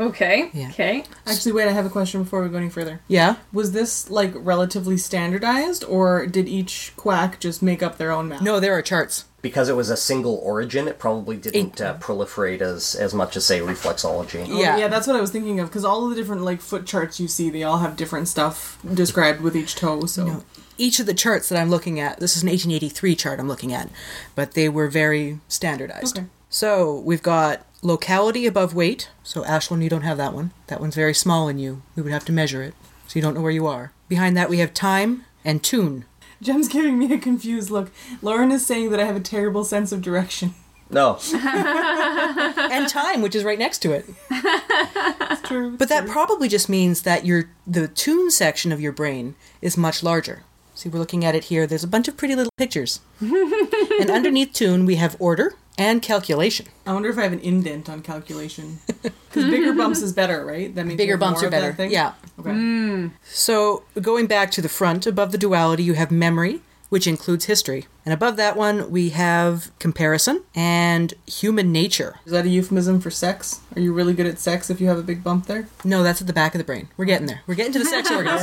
Okay. 0.00 0.50
Yeah. 0.52 0.68
Okay. 0.70 1.04
Actually, 1.26 1.52
wait, 1.52 1.68
I 1.68 1.72
have 1.72 1.86
a 1.86 1.90
question 1.90 2.22
before 2.24 2.42
we 2.42 2.48
go 2.48 2.56
any 2.56 2.68
further. 2.68 3.00
Yeah? 3.08 3.36
Was 3.52 3.72
this 3.72 4.10
like 4.10 4.32
relatively 4.34 4.96
standardized, 4.96 5.84
or 5.84 6.26
did 6.26 6.48
each 6.48 6.92
quack 6.96 7.38
just 7.40 7.62
make 7.62 7.82
up 7.82 7.96
their 7.96 8.10
own 8.10 8.28
map? 8.28 8.42
No, 8.42 8.58
there 8.60 8.72
are 8.76 8.82
charts. 8.82 9.26
Because 9.40 9.68
it 9.68 9.76
was 9.76 9.90
a 9.90 9.96
single 9.96 10.36
origin, 10.42 10.88
it 10.88 10.98
probably 10.98 11.36
didn't 11.36 11.80
uh, 11.80 11.94
proliferate 11.98 12.60
as, 12.62 12.94
as 12.94 13.12
much 13.14 13.36
as, 13.36 13.44
say, 13.44 13.60
reflexology. 13.60 14.46
Oh, 14.48 14.58
Yeah. 14.58 14.78
yeah, 14.78 14.88
that's 14.88 15.06
what 15.06 15.16
I 15.16 15.20
was 15.20 15.30
thinking 15.30 15.60
of. 15.60 15.68
Because 15.68 15.84
all 15.84 16.04
of 16.04 16.10
the 16.10 16.16
different 16.16 16.42
like 16.42 16.60
foot 16.60 16.86
charts 16.86 17.20
you 17.20 17.28
see, 17.28 17.50
they 17.50 17.62
all 17.62 17.78
have 17.78 17.94
different 17.96 18.26
stuff 18.28 18.78
described 18.94 19.42
with 19.42 19.54
each 19.54 19.76
toe. 19.76 20.06
So 20.06 20.42
Each 20.76 20.98
of 21.00 21.06
the 21.06 21.14
charts 21.14 21.48
that 21.48 21.58
I'm 21.58 21.70
looking 21.70 22.00
at, 22.00 22.20
this 22.20 22.36
is 22.36 22.42
an 22.42 22.48
1883 22.48 23.14
chart 23.14 23.40
I'm 23.40 23.48
looking 23.48 23.72
at, 23.72 23.88
but 24.34 24.52
they 24.52 24.68
were 24.68 24.88
very 24.88 25.40
standardized. 25.48 26.18
Okay. 26.18 26.26
So 26.48 26.98
we've 27.00 27.22
got 27.22 27.66
locality 27.82 28.46
above 28.46 28.74
weight. 28.74 29.10
So 29.22 29.42
Ashlyn, 29.44 29.82
you 29.82 29.90
don't 29.90 30.02
have 30.02 30.16
that 30.18 30.32
one. 30.32 30.52
That 30.68 30.80
one's 30.80 30.94
very 30.94 31.14
small 31.14 31.48
in 31.48 31.58
you. 31.58 31.82
We 31.96 32.02
would 32.02 32.12
have 32.12 32.24
to 32.26 32.32
measure 32.32 32.62
it, 32.62 32.74
so 33.06 33.18
you 33.18 33.22
don't 33.22 33.34
know 33.34 33.40
where 33.40 33.50
you 33.50 33.66
are. 33.66 33.92
Behind 34.08 34.36
that 34.36 34.50
we 34.50 34.58
have 34.58 34.74
time 34.74 35.24
and 35.44 35.62
tune. 35.62 36.04
Jem's 36.42 36.68
giving 36.68 36.98
me 36.98 37.12
a 37.12 37.18
confused 37.18 37.70
look. 37.70 37.90
Lauren 38.20 38.50
is 38.50 38.66
saying 38.66 38.90
that 38.90 39.00
I 39.00 39.04
have 39.04 39.16
a 39.16 39.20
terrible 39.20 39.64
sense 39.64 39.92
of 39.92 40.02
direction. 40.02 40.54
No, 40.90 41.18
and 41.34 42.88
time, 42.88 43.22
which 43.22 43.34
is 43.34 43.42
right 43.42 43.58
next 43.58 43.78
to 43.78 43.92
it. 43.92 44.04
It's 44.30 45.40
true. 45.42 45.76
But 45.76 45.88
that 45.88 46.06
probably 46.06 46.46
just 46.46 46.68
means 46.68 47.02
that 47.02 47.24
your 47.24 47.50
the 47.66 47.88
tune 47.88 48.30
section 48.30 48.70
of 48.70 48.80
your 48.80 48.92
brain 48.92 49.34
is 49.62 49.76
much 49.76 50.02
larger. 50.02 50.42
See, 50.74 50.88
we're 50.88 50.98
looking 50.98 51.24
at 51.24 51.34
it 51.34 51.44
here. 51.44 51.66
There's 51.66 51.84
a 51.84 51.88
bunch 51.88 52.08
of 52.08 52.16
pretty 52.16 52.34
little 52.34 52.52
pictures. 52.56 53.00
and 53.20 54.10
underneath 54.10 54.52
tune, 54.52 54.86
we 54.86 54.96
have 54.96 55.16
order 55.20 55.54
and 55.78 56.02
calculation. 56.02 56.66
I 56.86 56.92
wonder 56.92 57.08
if 57.08 57.18
I 57.18 57.22
have 57.22 57.32
an 57.32 57.40
indent 57.40 57.88
on 57.88 58.02
calculation. 58.02 58.78
Because 59.02 59.50
bigger 59.50 59.72
bumps 59.72 60.02
is 60.02 60.12
better, 60.12 60.44
right? 60.44 60.74
That 60.74 60.86
means 60.86 60.98
Bigger 60.98 61.16
bumps 61.16 61.42
are 61.42 61.50
better. 61.50 61.86
Yeah. 61.86 62.14
Okay. 62.38 62.50
Hmm. 62.50 63.08
So 63.24 63.84
going 64.00 64.26
back 64.26 64.50
to 64.52 64.62
the 64.62 64.68
front, 64.68 65.06
above 65.06 65.32
the 65.32 65.38
duality, 65.38 65.82
you 65.84 65.94
have 65.94 66.10
memory, 66.10 66.60
which 66.94 67.08
includes 67.08 67.46
history. 67.46 67.86
And 68.04 68.14
above 68.14 68.36
that 68.36 68.56
one, 68.56 68.88
we 68.88 69.08
have 69.08 69.76
comparison 69.80 70.44
and 70.54 71.12
human 71.26 71.72
nature. 71.72 72.20
Is 72.24 72.30
that 72.30 72.44
a 72.46 72.48
euphemism 72.48 73.00
for 73.00 73.10
sex? 73.10 73.62
Are 73.74 73.80
you 73.80 73.92
really 73.92 74.14
good 74.14 74.26
at 74.26 74.38
sex 74.38 74.70
if 74.70 74.80
you 74.80 74.86
have 74.86 74.96
a 74.98 75.02
big 75.02 75.24
bump 75.24 75.46
there? 75.46 75.66
No, 75.82 76.04
that's 76.04 76.20
at 76.20 76.28
the 76.28 76.32
back 76.32 76.54
of 76.54 76.60
the 76.60 76.64
brain. 76.64 76.86
We're 76.96 77.06
getting 77.06 77.26
there. 77.26 77.40
We're 77.48 77.56
getting 77.56 77.72
to 77.72 77.80
the 77.80 77.84
sex 77.84 78.08
organs. 78.12 78.40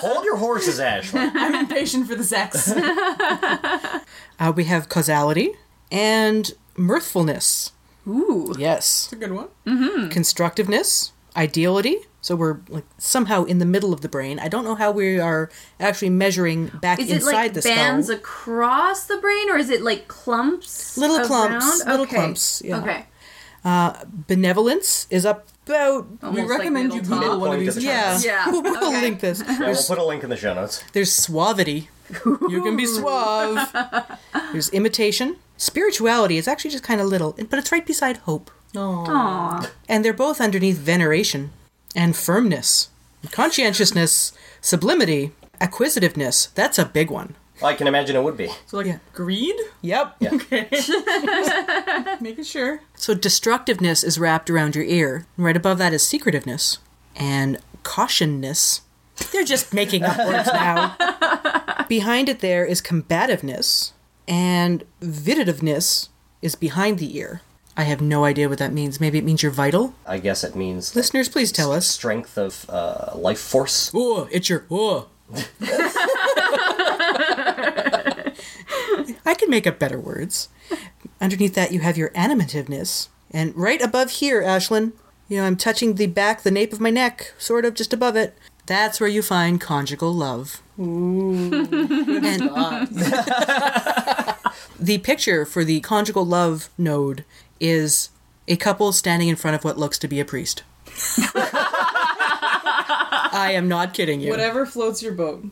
hold 0.00 0.24
your 0.24 0.36
horses, 0.36 0.78
Ashley. 0.78 1.18
I'm 1.34 1.56
impatient 1.56 2.06
for 2.06 2.14
the 2.14 2.22
sex. 2.22 2.72
Uh, 4.38 4.52
we 4.56 4.64
have 4.64 4.88
causality 4.88 5.52
and 5.90 6.52
mirthfulness. 6.76 7.72
Ooh. 8.08 8.54
Yes. 8.58 9.04
It's 9.06 9.12
a 9.12 9.16
good 9.16 9.32
one. 9.32 10.08
Constructiveness, 10.08 11.12
ideality. 11.36 11.96
So 12.22 12.36
we're 12.36 12.58
like 12.68 12.84
somehow 12.98 13.44
in 13.44 13.58
the 13.58 13.64
middle 13.66 13.92
of 13.94 14.02
the 14.02 14.08
brain. 14.08 14.38
I 14.38 14.48
don't 14.48 14.64
know 14.64 14.74
how 14.74 14.90
we 14.90 15.18
are 15.18 15.48
actually 15.78 16.10
measuring 16.10 16.66
back 16.82 16.98
Is 16.98 17.10
it 17.10 17.14
inside 17.16 17.32
like 17.32 17.52
the 17.54 17.62
bands 17.62 18.08
skull. 18.08 18.18
across 18.18 19.04
the 19.06 19.16
brain, 19.16 19.48
or 19.50 19.56
is 19.56 19.70
it 19.70 19.80
like 19.82 20.06
clumps? 20.08 20.98
Little 20.98 21.16
of 21.16 21.26
clumps, 21.26 21.84
little 21.86 22.02
Okay. 22.02 22.16
clumps, 22.16 22.62
yeah. 22.64 22.80
Okay. 22.80 23.06
Uh, 23.64 23.94
benevolence 24.26 25.06
is 25.10 25.24
up 25.26 25.46
about 25.66 26.08
We 26.10 26.18
Almost 26.28 26.48
like 26.50 26.58
recommend 26.58 26.92
you 26.94 27.02
middle 27.02 27.18
Google 27.20 27.40
one 27.40 27.54
of 27.54 27.60
these. 27.60 27.74
the 27.76 27.82
yeah. 27.82 28.18
Yeah, 28.22 28.46
We'll, 28.50 28.62
we'll 28.62 28.88
okay. 28.88 29.00
link 29.02 29.20
this. 29.20 29.42
Yeah, 29.46 29.58
we'll 29.70 29.82
put 29.82 29.98
a 29.98 30.04
link 30.04 30.22
in 30.24 30.30
the 30.30 30.36
show 30.36 30.52
notes. 30.54 30.82
there's 30.92 31.12
suavity. 31.12 31.88
You 32.24 32.62
can 32.64 32.76
be 32.76 32.86
suave. 32.86 33.68
There's 34.52 34.68
imitation. 34.70 35.36
Spirituality 35.56 36.38
is 36.38 36.48
actually 36.48 36.72
just 36.72 36.82
kind 36.82 37.00
of 37.00 37.06
little, 37.06 37.36
but 37.48 37.56
it's 37.58 37.70
right 37.70 37.86
beside 37.86 38.16
hope. 38.18 38.50
Aw. 38.76 39.70
And 39.88 40.04
they're 40.04 40.12
both 40.12 40.40
underneath 40.40 40.78
veneration 40.78 41.50
and 41.94 42.16
firmness, 42.16 42.88
conscientiousness, 43.30 44.32
sublimity, 44.60 45.32
acquisitiveness. 45.60 46.46
That's 46.54 46.78
a 46.78 46.84
big 46.84 47.10
one. 47.10 47.34
I 47.62 47.74
can 47.74 47.86
imagine 47.86 48.16
it 48.16 48.22
would 48.22 48.36
be. 48.38 48.48
So 48.66 48.78
like 48.78 48.86
Yeah. 48.86 48.98
greed? 49.12 49.54
Yep. 49.82 50.16
Okay. 50.32 50.68
Making 52.20 52.44
sure. 52.44 52.80
So 52.94 53.14
destructiveness 53.14 54.02
is 54.04 54.18
wrapped 54.18 54.48
around 54.48 54.74
your 54.74 54.84
ear. 54.84 55.26
Right 55.36 55.56
above 55.56 55.78
that 55.78 55.92
is 55.92 56.02
secretiveness 56.02 56.78
and 57.16 57.58
cautionness. 57.82 58.80
They're 59.32 59.44
just 59.44 59.74
making 59.74 60.04
up 60.04 60.16
words 60.18 60.46
now. 60.52 60.96
behind 61.88 62.28
it 62.30 62.40
there 62.40 62.64
is 62.64 62.80
combativeness 62.80 63.92
and 64.26 64.84
vitativeness 65.02 66.08
is 66.40 66.54
behind 66.54 66.98
the 66.98 67.16
ear. 67.18 67.42
I 67.80 67.84
have 67.84 68.02
no 68.02 68.26
idea 68.26 68.46
what 68.46 68.58
that 68.58 68.74
means. 68.74 69.00
Maybe 69.00 69.16
it 69.16 69.24
means 69.24 69.42
you're 69.42 69.50
vital. 69.50 69.94
I 70.04 70.18
guess 70.18 70.44
it 70.44 70.54
means 70.54 70.94
Listeners, 70.94 71.30
please 71.30 71.50
tell 71.50 71.72
us. 71.72 71.86
strength 71.86 72.36
of 72.36 72.68
uh, 72.68 73.12
life 73.14 73.40
force. 73.40 73.90
Oh, 73.94 74.28
it's 74.30 74.50
your 74.50 74.66
oh. 74.70 75.08
I 79.24 79.34
can 79.34 79.48
make 79.48 79.66
up 79.66 79.78
better 79.78 79.98
words. 79.98 80.50
Underneath 81.22 81.54
that, 81.54 81.72
you 81.72 81.80
have 81.80 81.96
your 81.96 82.10
animativeness, 82.10 83.08
and 83.30 83.56
right 83.56 83.80
above 83.80 84.10
here, 84.10 84.42
Ashlyn, 84.42 84.92
you 85.28 85.38
know, 85.38 85.46
I'm 85.46 85.56
touching 85.56 85.94
the 85.94 86.06
back, 86.06 86.42
the 86.42 86.50
nape 86.50 86.74
of 86.74 86.80
my 86.80 86.90
neck, 86.90 87.32
sort 87.38 87.64
of 87.64 87.72
just 87.72 87.94
above 87.94 88.14
it. 88.14 88.36
That's 88.66 89.00
where 89.00 89.08
you 89.08 89.22
find 89.22 89.58
conjugal 89.58 90.12
love. 90.12 90.60
And 90.76 91.62
the 94.78 94.98
picture 95.02 95.46
for 95.46 95.64
the 95.64 95.80
conjugal 95.80 96.26
love 96.26 96.68
node 96.76 97.24
is 97.60 98.10
a 98.48 98.56
couple 98.56 98.92
standing 98.92 99.28
in 99.28 99.36
front 99.36 99.54
of 99.54 99.64
what 99.64 99.78
looks 99.78 99.98
to 99.98 100.08
be 100.08 100.18
a 100.18 100.24
priest. 100.24 100.64
I 103.32 103.52
am 103.54 103.68
not 103.68 103.94
kidding 103.94 104.20
you. 104.20 104.30
Whatever 104.30 104.66
floats 104.66 105.02
your 105.02 105.12
boat. 105.12 105.44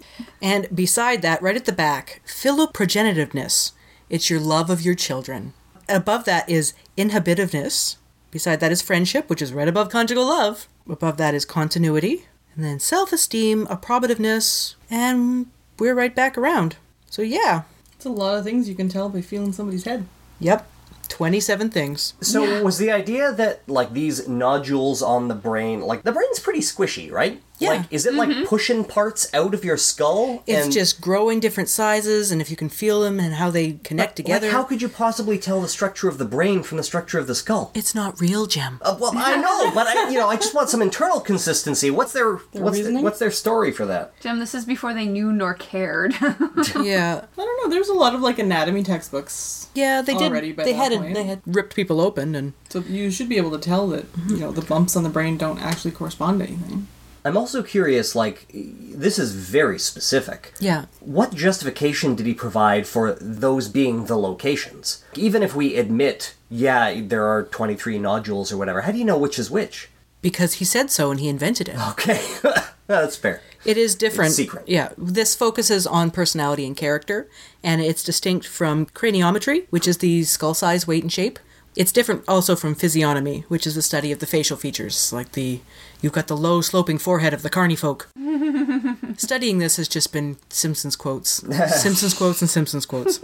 And 0.42 0.66
beside 0.74 1.22
that, 1.22 1.40
right 1.40 1.56
at 1.56 1.64
the 1.64 1.72
back, 1.72 2.20
philoprogenitiveness. 2.26 3.72
It's 4.10 4.28
your 4.28 4.40
love 4.40 4.70
of 4.70 4.82
your 4.82 4.94
children. 4.94 5.52
Above 5.88 6.24
that 6.24 6.48
is 6.48 6.74
inhabitiveness. 6.96 7.96
Beside 8.30 8.60
that 8.60 8.72
is 8.72 8.82
friendship, 8.82 9.30
which 9.30 9.40
is 9.40 9.52
right 9.52 9.68
above 9.68 9.90
conjugal 9.90 10.26
love. 10.26 10.68
Above 10.88 11.16
that 11.18 11.34
is 11.34 11.44
continuity. 11.44 12.26
And 12.54 12.64
then 12.64 12.80
self 12.80 13.12
esteem, 13.12 13.66
approbativeness, 13.66 14.74
and 14.90 15.46
we're 15.78 15.94
right 15.94 16.14
back 16.14 16.36
around. 16.36 16.76
So, 17.08 17.22
yeah. 17.22 17.62
It's 17.94 18.04
a 18.04 18.10
lot 18.10 18.36
of 18.36 18.44
things 18.44 18.68
you 18.68 18.74
can 18.74 18.88
tell 18.88 19.08
by 19.08 19.22
feeling 19.22 19.52
somebody's 19.52 19.84
head. 19.84 20.06
Yep. 20.40 20.68
27 21.08 21.70
things. 21.70 22.14
So 22.20 22.62
was 22.62 22.78
the 22.78 22.90
idea 22.90 23.32
that 23.32 23.68
like 23.68 23.92
these 23.92 24.28
nodules 24.28 25.02
on 25.02 25.28
the 25.28 25.34
brain, 25.34 25.80
like 25.80 26.02
the 26.02 26.12
brain's 26.12 26.38
pretty 26.38 26.60
squishy, 26.60 27.10
right? 27.10 27.42
Yeah. 27.58 27.70
Like, 27.70 27.92
is 27.92 28.06
it 28.06 28.14
like 28.14 28.46
pushing 28.46 28.84
parts 28.84 29.32
out 29.34 29.54
of 29.54 29.64
your 29.64 29.76
skull? 29.76 30.42
It's 30.46 30.64
and- 30.64 30.72
just 30.72 31.00
growing 31.00 31.40
different 31.40 31.68
sizes, 31.68 32.30
and 32.30 32.40
if 32.40 32.50
you 32.50 32.56
can 32.56 32.68
feel 32.68 33.00
them 33.02 33.18
and 33.18 33.34
how 33.34 33.50
they 33.50 33.72
connect 33.84 34.16
together. 34.16 34.46
Like, 34.46 34.54
how 34.54 34.64
could 34.64 34.80
you 34.80 34.88
possibly 34.88 35.38
tell 35.38 35.60
the 35.60 35.68
structure 35.68 36.08
of 36.08 36.18
the 36.18 36.24
brain 36.24 36.62
from 36.62 36.78
the 36.78 36.84
structure 36.84 37.18
of 37.18 37.26
the 37.26 37.34
skull? 37.34 37.72
It's 37.74 37.94
not 37.94 38.20
real, 38.20 38.46
Jem. 38.46 38.78
Uh, 38.82 38.96
well, 39.00 39.12
I 39.14 39.36
know, 39.36 39.72
but 39.74 39.86
I, 39.86 40.10
you 40.10 40.18
know, 40.18 40.28
I 40.28 40.36
just 40.36 40.54
want 40.54 40.68
some 40.68 40.82
internal 40.82 41.20
consistency. 41.20 41.90
What's 41.90 42.12
their 42.12 42.34
what's 42.52 42.80
the, 42.82 43.00
what's 43.00 43.18
their 43.18 43.30
story 43.30 43.72
for 43.72 43.86
that? 43.86 44.18
Jim, 44.20 44.38
this 44.38 44.54
is 44.54 44.64
before 44.64 44.94
they 44.94 45.06
knew 45.06 45.32
nor 45.32 45.54
cared. 45.54 46.12
yeah. 46.20 47.24
I 47.36 47.36
don't 47.36 47.64
know. 47.64 47.70
There's 47.70 47.88
a 47.88 47.94
lot 47.94 48.14
of 48.14 48.20
like 48.20 48.38
anatomy 48.38 48.82
textbooks, 48.82 49.68
Yeah, 49.74 50.02
they 50.02 50.14
did. 50.14 50.30
Already 50.30 50.52
by 50.52 50.64
they 50.64 50.72
that 50.72 50.78
had 50.78 50.92
it, 50.92 51.00
point. 51.00 51.14
they 51.14 51.24
had 51.24 51.42
ripped 51.46 51.74
people 51.74 52.00
open, 52.00 52.34
and 52.34 52.52
so 52.68 52.80
you 52.80 53.10
should 53.10 53.28
be 53.28 53.36
able 53.36 53.50
to 53.50 53.58
tell 53.58 53.88
that 53.88 54.06
you 54.28 54.36
know 54.38 54.52
the 54.52 54.62
bumps 54.62 54.96
on 54.96 55.02
the 55.02 55.08
brain 55.08 55.36
don't 55.36 55.58
actually 55.58 55.90
correspond 55.90 56.40
to 56.40 56.46
anything. 56.46 56.86
I'm 57.28 57.36
also 57.36 57.62
curious. 57.62 58.14
Like, 58.16 58.46
this 58.52 59.18
is 59.18 59.32
very 59.32 59.78
specific. 59.78 60.52
yeah, 60.58 60.86
What 61.00 61.34
justification 61.34 62.14
did 62.16 62.26
he 62.26 62.34
provide 62.34 62.86
for 62.86 63.12
those 63.20 63.68
being 63.68 64.06
the 64.06 64.16
locations? 64.18 65.04
Even 65.14 65.42
if 65.42 65.54
we 65.54 65.76
admit, 65.76 66.34
yeah, 66.50 67.00
there 67.00 67.26
are 67.26 67.44
23 67.44 67.98
nodules 67.98 68.50
or 68.50 68.56
whatever, 68.56 68.80
how 68.82 68.92
do 68.92 68.98
you 68.98 69.04
know 69.04 69.18
which 69.18 69.38
is 69.38 69.50
which? 69.50 69.88
because 70.20 70.54
he 70.54 70.64
said 70.64 70.90
so 70.90 71.12
and 71.12 71.20
he 71.20 71.28
invented 71.28 71.68
it. 71.68 71.78
Okay, 71.90 72.20
that's 72.88 73.16
fair. 73.16 73.40
It 73.64 73.76
is 73.76 73.94
different. 73.94 74.28
It's 74.30 74.36
secret. 74.36 74.64
Yeah, 74.66 74.88
this 74.98 75.36
focuses 75.36 75.86
on 75.86 76.10
personality 76.10 76.66
and 76.66 76.76
character, 76.76 77.28
and 77.62 77.80
it's 77.80 78.02
distinct 78.02 78.44
from 78.46 78.86
craniometry, 78.86 79.66
which 79.70 79.86
is 79.86 79.98
the 79.98 80.24
skull 80.24 80.54
size, 80.54 80.86
weight, 80.88 81.04
and 81.04 81.12
shape. 81.12 81.38
It's 81.76 81.92
different 81.92 82.24
also 82.26 82.56
from 82.56 82.74
physiognomy, 82.74 83.44
which 83.48 83.66
is 83.66 83.74
the 83.74 83.82
study 83.82 84.10
of 84.10 84.18
the 84.18 84.26
facial 84.26 84.56
features, 84.56 85.12
like 85.12 85.32
the 85.32 85.60
you've 86.00 86.12
got 86.12 86.26
the 86.26 86.36
low 86.36 86.60
sloping 86.60 86.98
forehead 86.98 87.32
of 87.32 87.42
the 87.42 87.50
carny 87.50 87.76
folk. 87.76 88.08
Studying 89.16 89.58
this 89.58 89.76
has 89.76 89.88
just 89.88 90.12
been 90.12 90.36
Simpsons 90.48 90.96
quotes, 90.96 91.30
Simpsons 91.80 92.14
quotes, 92.14 92.40
and 92.40 92.50
Simpsons 92.50 92.86
quotes. 92.86 93.20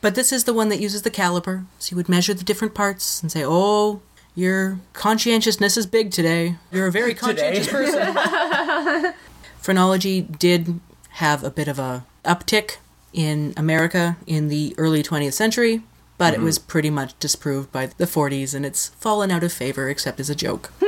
But 0.00 0.16
this 0.16 0.32
is 0.32 0.44
the 0.44 0.52
one 0.52 0.68
that 0.68 0.80
uses 0.80 1.02
the 1.02 1.10
caliper, 1.10 1.64
so 1.78 1.92
you 1.92 1.96
would 1.96 2.08
measure 2.08 2.34
the 2.34 2.42
different 2.44 2.74
parts 2.74 3.22
and 3.22 3.30
say, 3.30 3.44
"Oh, 3.46 4.02
your 4.34 4.80
conscientiousness 4.94 5.76
is 5.76 5.86
big 5.86 6.10
today. 6.10 6.56
You're 6.72 6.88
a 6.88 6.92
very 6.92 7.14
conscientious 7.14 7.68
person." 7.68 8.14
Phrenology 9.60 10.20
did 10.22 10.80
have 11.10 11.44
a 11.44 11.50
bit 11.50 11.68
of 11.68 11.78
a 11.78 12.04
uptick 12.24 12.78
in 13.12 13.54
America 13.56 14.16
in 14.26 14.48
the 14.48 14.74
early 14.76 15.04
20th 15.04 15.34
century, 15.34 15.82
but 16.22 16.34
it 16.34 16.40
was 16.40 16.58
pretty 16.58 16.90
much 16.90 17.18
disproved 17.18 17.72
by 17.72 17.86
the 17.86 18.04
40s 18.04 18.54
and 18.54 18.64
it's 18.64 18.90
fallen 18.90 19.30
out 19.32 19.42
of 19.42 19.52
favor 19.52 19.88
except 19.88 20.20
as 20.20 20.30
a 20.30 20.34
joke. 20.34 20.72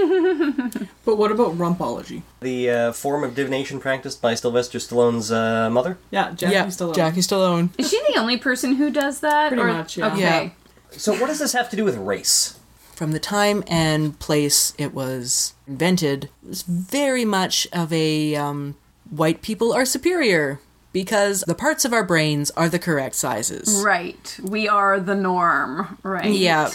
But 1.04 1.18
what 1.18 1.30
about 1.30 1.58
rumpology? 1.58 2.22
The 2.40 2.70
uh, 2.70 2.92
form 2.92 3.24
of 3.24 3.34
divination 3.34 3.78
practiced 3.78 4.22
by 4.22 4.34
Sylvester 4.34 4.78
Stallone's 4.78 5.30
uh, 5.30 5.68
mother? 5.68 5.98
Yeah, 6.10 6.32
Jackie 6.32 6.54
yeah, 6.54 6.66
Stallone. 6.66 6.94
Jackie 6.94 7.20
Stallone. 7.20 7.68
is 7.76 7.90
she 7.90 8.00
the 8.08 8.18
only 8.18 8.38
person 8.38 8.76
who 8.76 8.90
does 8.90 9.20
that? 9.20 9.48
Pretty 9.48 9.62
or- 9.62 9.66
much, 9.66 9.98
yeah. 9.98 10.12
Okay. 10.12 10.20
Yeah. 10.20 10.50
So, 10.92 11.12
what 11.12 11.26
does 11.26 11.40
this 11.40 11.52
have 11.52 11.68
to 11.70 11.76
do 11.76 11.84
with 11.84 11.96
race? 11.98 12.58
From 12.94 13.12
the 13.12 13.20
time 13.20 13.62
and 13.66 14.18
place 14.18 14.72
it 14.78 14.94
was 14.94 15.52
invented, 15.68 16.30
it 16.42 16.48
was 16.48 16.62
very 16.62 17.26
much 17.26 17.68
of 17.70 17.92
a 17.92 18.34
um, 18.34 18.74
white 19.10 19.42
people 19.42 19.74
are 19.74 19.84
superior 19.84 20.58
because 20.94 21.42
the 21.46 21.54
parts 21.54 21.84
of 21.84 21.92
our 21.92 22.04
brains 22.04 22.50
are 22.52 22.70
the 22.70 22.78
correct 22.78 23.16
sizes. 23.16 23.82
Right. 23.84 24.38
We 24.42 24.66
are 24.66 24.98
the 24.98 25.14
norm, 25.14 25.98
right? 26.02 26.32
Yeah. 26.32 26.70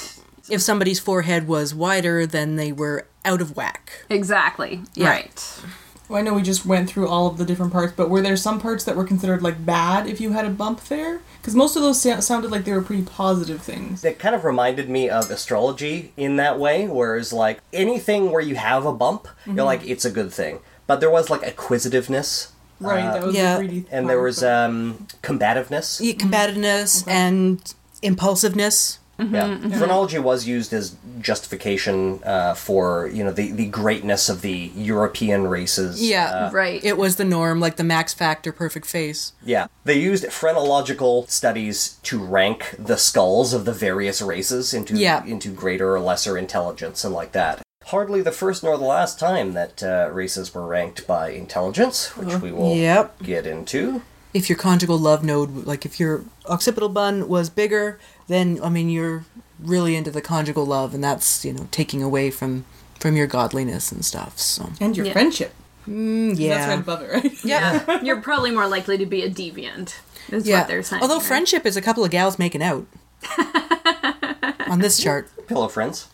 If 0.47 0.61
somebody's 0.61 0.99
forehead 0.99 1.47
was 1.47 1.73
wider, 1.73 2.27
then 2.27 2.55
they 2.55 2.71
were 2.71 3.07
out 3.25 3.41
of 3.41 3.55
whack. 3.55 4.05
Exactly. 4.11 4.81
Yeah. 4.93 5.09
Right. 5.09 5.61
Well, 6.07 6.17
I 6.19 6.23
know 6.23 6.33
we 6.33 6.41
just 6.41 6.65
went 6.65 6.89
through 6.89 7.07
all 7.07 7.27
of 7.27 7.37
the 7.37 7.45
different 7.45 7.71
parts, 7.71 7.93
but 7.95 8.09
were 8.09 8.21
there 8.21 8.35
some 8.35 8.59
parts 8.59 8.83
that 8.85 8.95
were 8.95 9.03
considered 9.03 9.43
like 9.43 9.63
bad 9.63 10.07
if 10.07 10.19
you 10.19 10.31
had 10.31 10.43
a 10.43 10.49
bump 10.49 10.83
there? 10.85 11.21
Because 11.39 11.55
most 11.55 11.75
of 11.75 11.83
those 11.83 12.01
sa- 12.01 12.19
sounded 12.19 12.49
like 12.49 12.65
they 12.65 12.73
were 12.73 12.81
pretty 12.81 13.03
positive 13.03 13.61
things. 13.61 14.03
It 14.03 14.17
kind 14.19 14.33
of 14.33 14.43
reminded 14.43 14.89
me 14.89 15.07
of 15.07 15.29
astrology 15.29 16.11
in 16.17 16.35
that 16.37 16.59
way, 16.59 16.87
whereas, 16.87 17.31
like, 17.31 17.59
anything 17.71 18.31
where 18.31 18.41
you 18.41 18.55
have 18.55 18.85
a 18.85 18.91
bump, 18.91 19.27
you're 19.45 19.55
mm-hmm. 19.55 19.65
like, 19.65 19.87
it's 19.87 20.03
a 20.03 20.11
good 20.11 20.33
thing. 20.33 20.59
But 20.85 20.99
there 20.99 21.09
was, 21.09 21.29
like, 21.29 21.43
acquisitiveness, 21.43 22.51
Right, 22.79 23.03
that 23.13 23.23
was 23.23 23.35
yeah. 23.35 23.57
the 23.57 23.63
3D. 23.67 23.85
and 23.91 24.09
there 24.09 24.21
was 24.21 24.43
um, 24.43 25.07
combativeness. 25.21 25.99
Yeah, 26.01 26.13
combativeness 26.13 27.03
and 27.07 27.61
impulsiveness. 28.01 28.99
Yeah, 29.21 29.57
phrenology 29.77 30.17
was 30.17 30.47
used 30.47 30.71
as 30.71 30.95
justification 31.19 32.21
uh, 32.23 32.53
for 32.53 33.07
you 33.13 33.21
know 33.21 33.31
the, 33.33 33.51
the 33.51 33.65
greatness 33.65 34.29
of 34.29 34.39
the 34.41 34.71
European 34.75 35.47
races. 35.47 36.01
Yeah, 36.01 36.29
Uh, 36.47 36.51
Right. 36.51 36.81
It 36.85 36.97
was 36.97 37.17
the 37.17 37.25
norm, 37.25 37.59
like 37.59 37.75
the 37.75 37.83
max 37.83 38.13
factor 38.13 38.53
perfect 38.53 38.85
face. 38.85 39.33
yeah. 39.43 39.67
They 39.83 39.99
used 39.99 40.25
phrenological 40.31 41.25
studies 41.27 41.97
to 42.03 42.17
rank 42.23 42.75
the 42.79 42.95
skulls 42.97 43.53
of 43.53 43.65
the 43.65 43.73
various 43.73 44.21
races 44.21 44.73
into 44.73 44.95
Yeah. 44.95 45.25
into 45.25 45.49
greater 45.51 45.93
or 45.95 45.99
lesser 45.99 46.37
intelligence 46.37 47.03
and 47.03 47.13
like 47.13 47.33
that. 47.33 47.61
Hardly 47.89 48.21
the 48.21 48.31
first 48.31 48.63
nor 48.63 48.77
the 48.77 48.83
last 48.85 49.19
time 49.19 49.53
that 49.53 49.81
uh, 49.81 50.09
races 50.11 50.53
were 50.53 50.65
ranked 50.67 51.07
by 51.07 51.29
intelligence, 51.31 52.15
which 52.15 52.35
we 52.35 52.51
will 52.51 52.75
Yep. 52.75 53.23
get 53.23 53.47
into. 53.47 54.01
If 54.33 54.47
your 54.47 54.57
conjugal 54.59 54.99
love 54.99 55.23
node, 55.23 55.65
like 55.65 55.85
if 55.85 55.99
your 55.99 56.23
occipital 56.47 56.89
bun 56.89 57.27
was 57.27 57.49
bigger, 57.49 57.99
then 58.27 58.59
I 58.63 58.69
mean 58.69 58.89
you're 58.89 59.25
really 59.59 59.95
into 59.95 60.11
the 60.11 60.21
conjugal 60.21 60.65
love, 60.67 60.93
and 60.93 61.03
that's 61.03 61.43
you 61.43 61.51
know 61.53 61.67
taking 61.71 62.03
away 62.03 62.29
from 62.29 62.65
from 62.99 63.15
your 63.15 63.25
godliness 63.25 63.91
and 63.91 64.05
stuff. 64.05 64.37
So 64.37 64.69
And 64.79 64.95
your 64.95 65.07
Yeah. 65.07 65.13
friendship. 65.13 65.53
Mm, 65.89 66.37
yeah, 66.37 66.49
That's 66.57 66.67
right 66.69 66.79
above 66.79 67.01
it, 67.01 67.11
right? 67.11 67.43
yeah, 67.43 68.01
You're 68.03 68.21
probably 68.21 68.51
more 68.51 68.67
likely 68.67 68.99
to 68.99 69.05
be 69.07 69.23
a 69.23 69.29
deviant. 69.31 69.95
Is 70.29 70.45
yeah. 70.45 70.59
what 70.59 70.67
they're 70.67 70.83
saying. 70.83 71.01
Although 71.01 71.17
right? 71.17 71.25
friendship 71.25 71.65
is 71.65 71.75
a 71.75 71.81
couple 71.81 72.03
of 72.05 72.11
gals 72.11 72.37
making 72.37 72.61
out 72.61 72.85
on 74.67 74.79
this 74.79 74.99
chart. 75.01 75.29
Pillow 75.47 75.67
friends. 75.67 76.07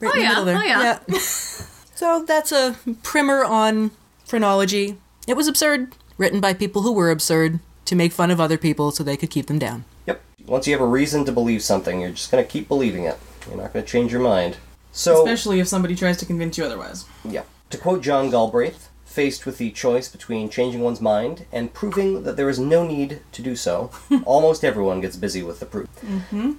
Right 0.00 0.14
in 0.14 0.20
the 0.20 0.22
yeah, 0.22 0.28
middle 0.30 0.44
there. 0.44 0.56
oh, 0.58 0.62
yeah. 0.62 0.98
so 1.18 2.24
that's 2.24 2.52
a 2.52 2.76
primer 3.02 3.44
on 3.44 3.90
phrenology. 4.24 4.96
It 5.26 5.36
was 5.36 5.48
absurd, 5.48 5.94
written 6.16 6.40
by 6.40 6.54
people 6.54 6.82
who 6.82 6.92
were 6.92 7.10
absurd 7.10 7.60
to 7.86 7.96
make 7.96 8.12
fun 8.12 8.30
of 8.30 8.40
other 8.40 8.58
people 8.58 8.90
so 8.90 9.02
they 9.02 9.16
could 9.16 9.30
keep 9.30 9.46
them 9.46 9.58
down. 9.58 9.84
Yep. 10.06 10.20
Once 10.46 10.66
you 10.66 10.72
have 10.74 10.82
a 10.82 10.86
reason 10.86 11.24
to 11.24 11.32
believe 11.32 11.62
something, 11.62 12.00
you're 12.00 12.10
just 12.10 12.30
going 12.30 12.44
to 12.44 12.50
keep 12.50 12.68
believing 12.68 13.04
it. 13.04 13.18
You're 13.46 13.56
not 13.56 13.72
going 13.72 13.84
to 13.84 13.90
change 13.90 14.12
your 14.12 14.20
mind. 14.20 14.58
So, 14.92 15.24
Especially 15.24 15.60
if 15.60 15.68
somebody 15.68 15.94
tries 15.94 16.16
to 16.18 16.26
convince 16.26 16.58
you 16.58 16.64
otherwise. 16.64 17.04
yeah. 17.24 17.44
To 17.70 17.78
quote 17.78 18.02
John 18.02 18.30
Galbraith, 18.30 18.88
faced 19.04 19.46
with 19.46 19.58
the 19.58 19.70
choice 19.70 20.08
between 20.08 20.48
changing 20.48 20.80
one's 20.80 21.00
mind 21.00 21.44
and 21.50 21.72
proving 21.72 22.22
that 22.22 22.36
there 22.36 22.48
is 22.48 22.58
no 22.58 22.86
need 22.86 23.20
to 23.32 23.42
do 23.42 23.56
so, 23.56 23.90
almost 24.24 24.64
everyone 24.64 25.00
gets 25.00 25.16
busy 25.16 25.42
with 25.42 25.60
the 25.60 25.66
proof. 25.66 25.88
Mm-hmm. 26.00 26.52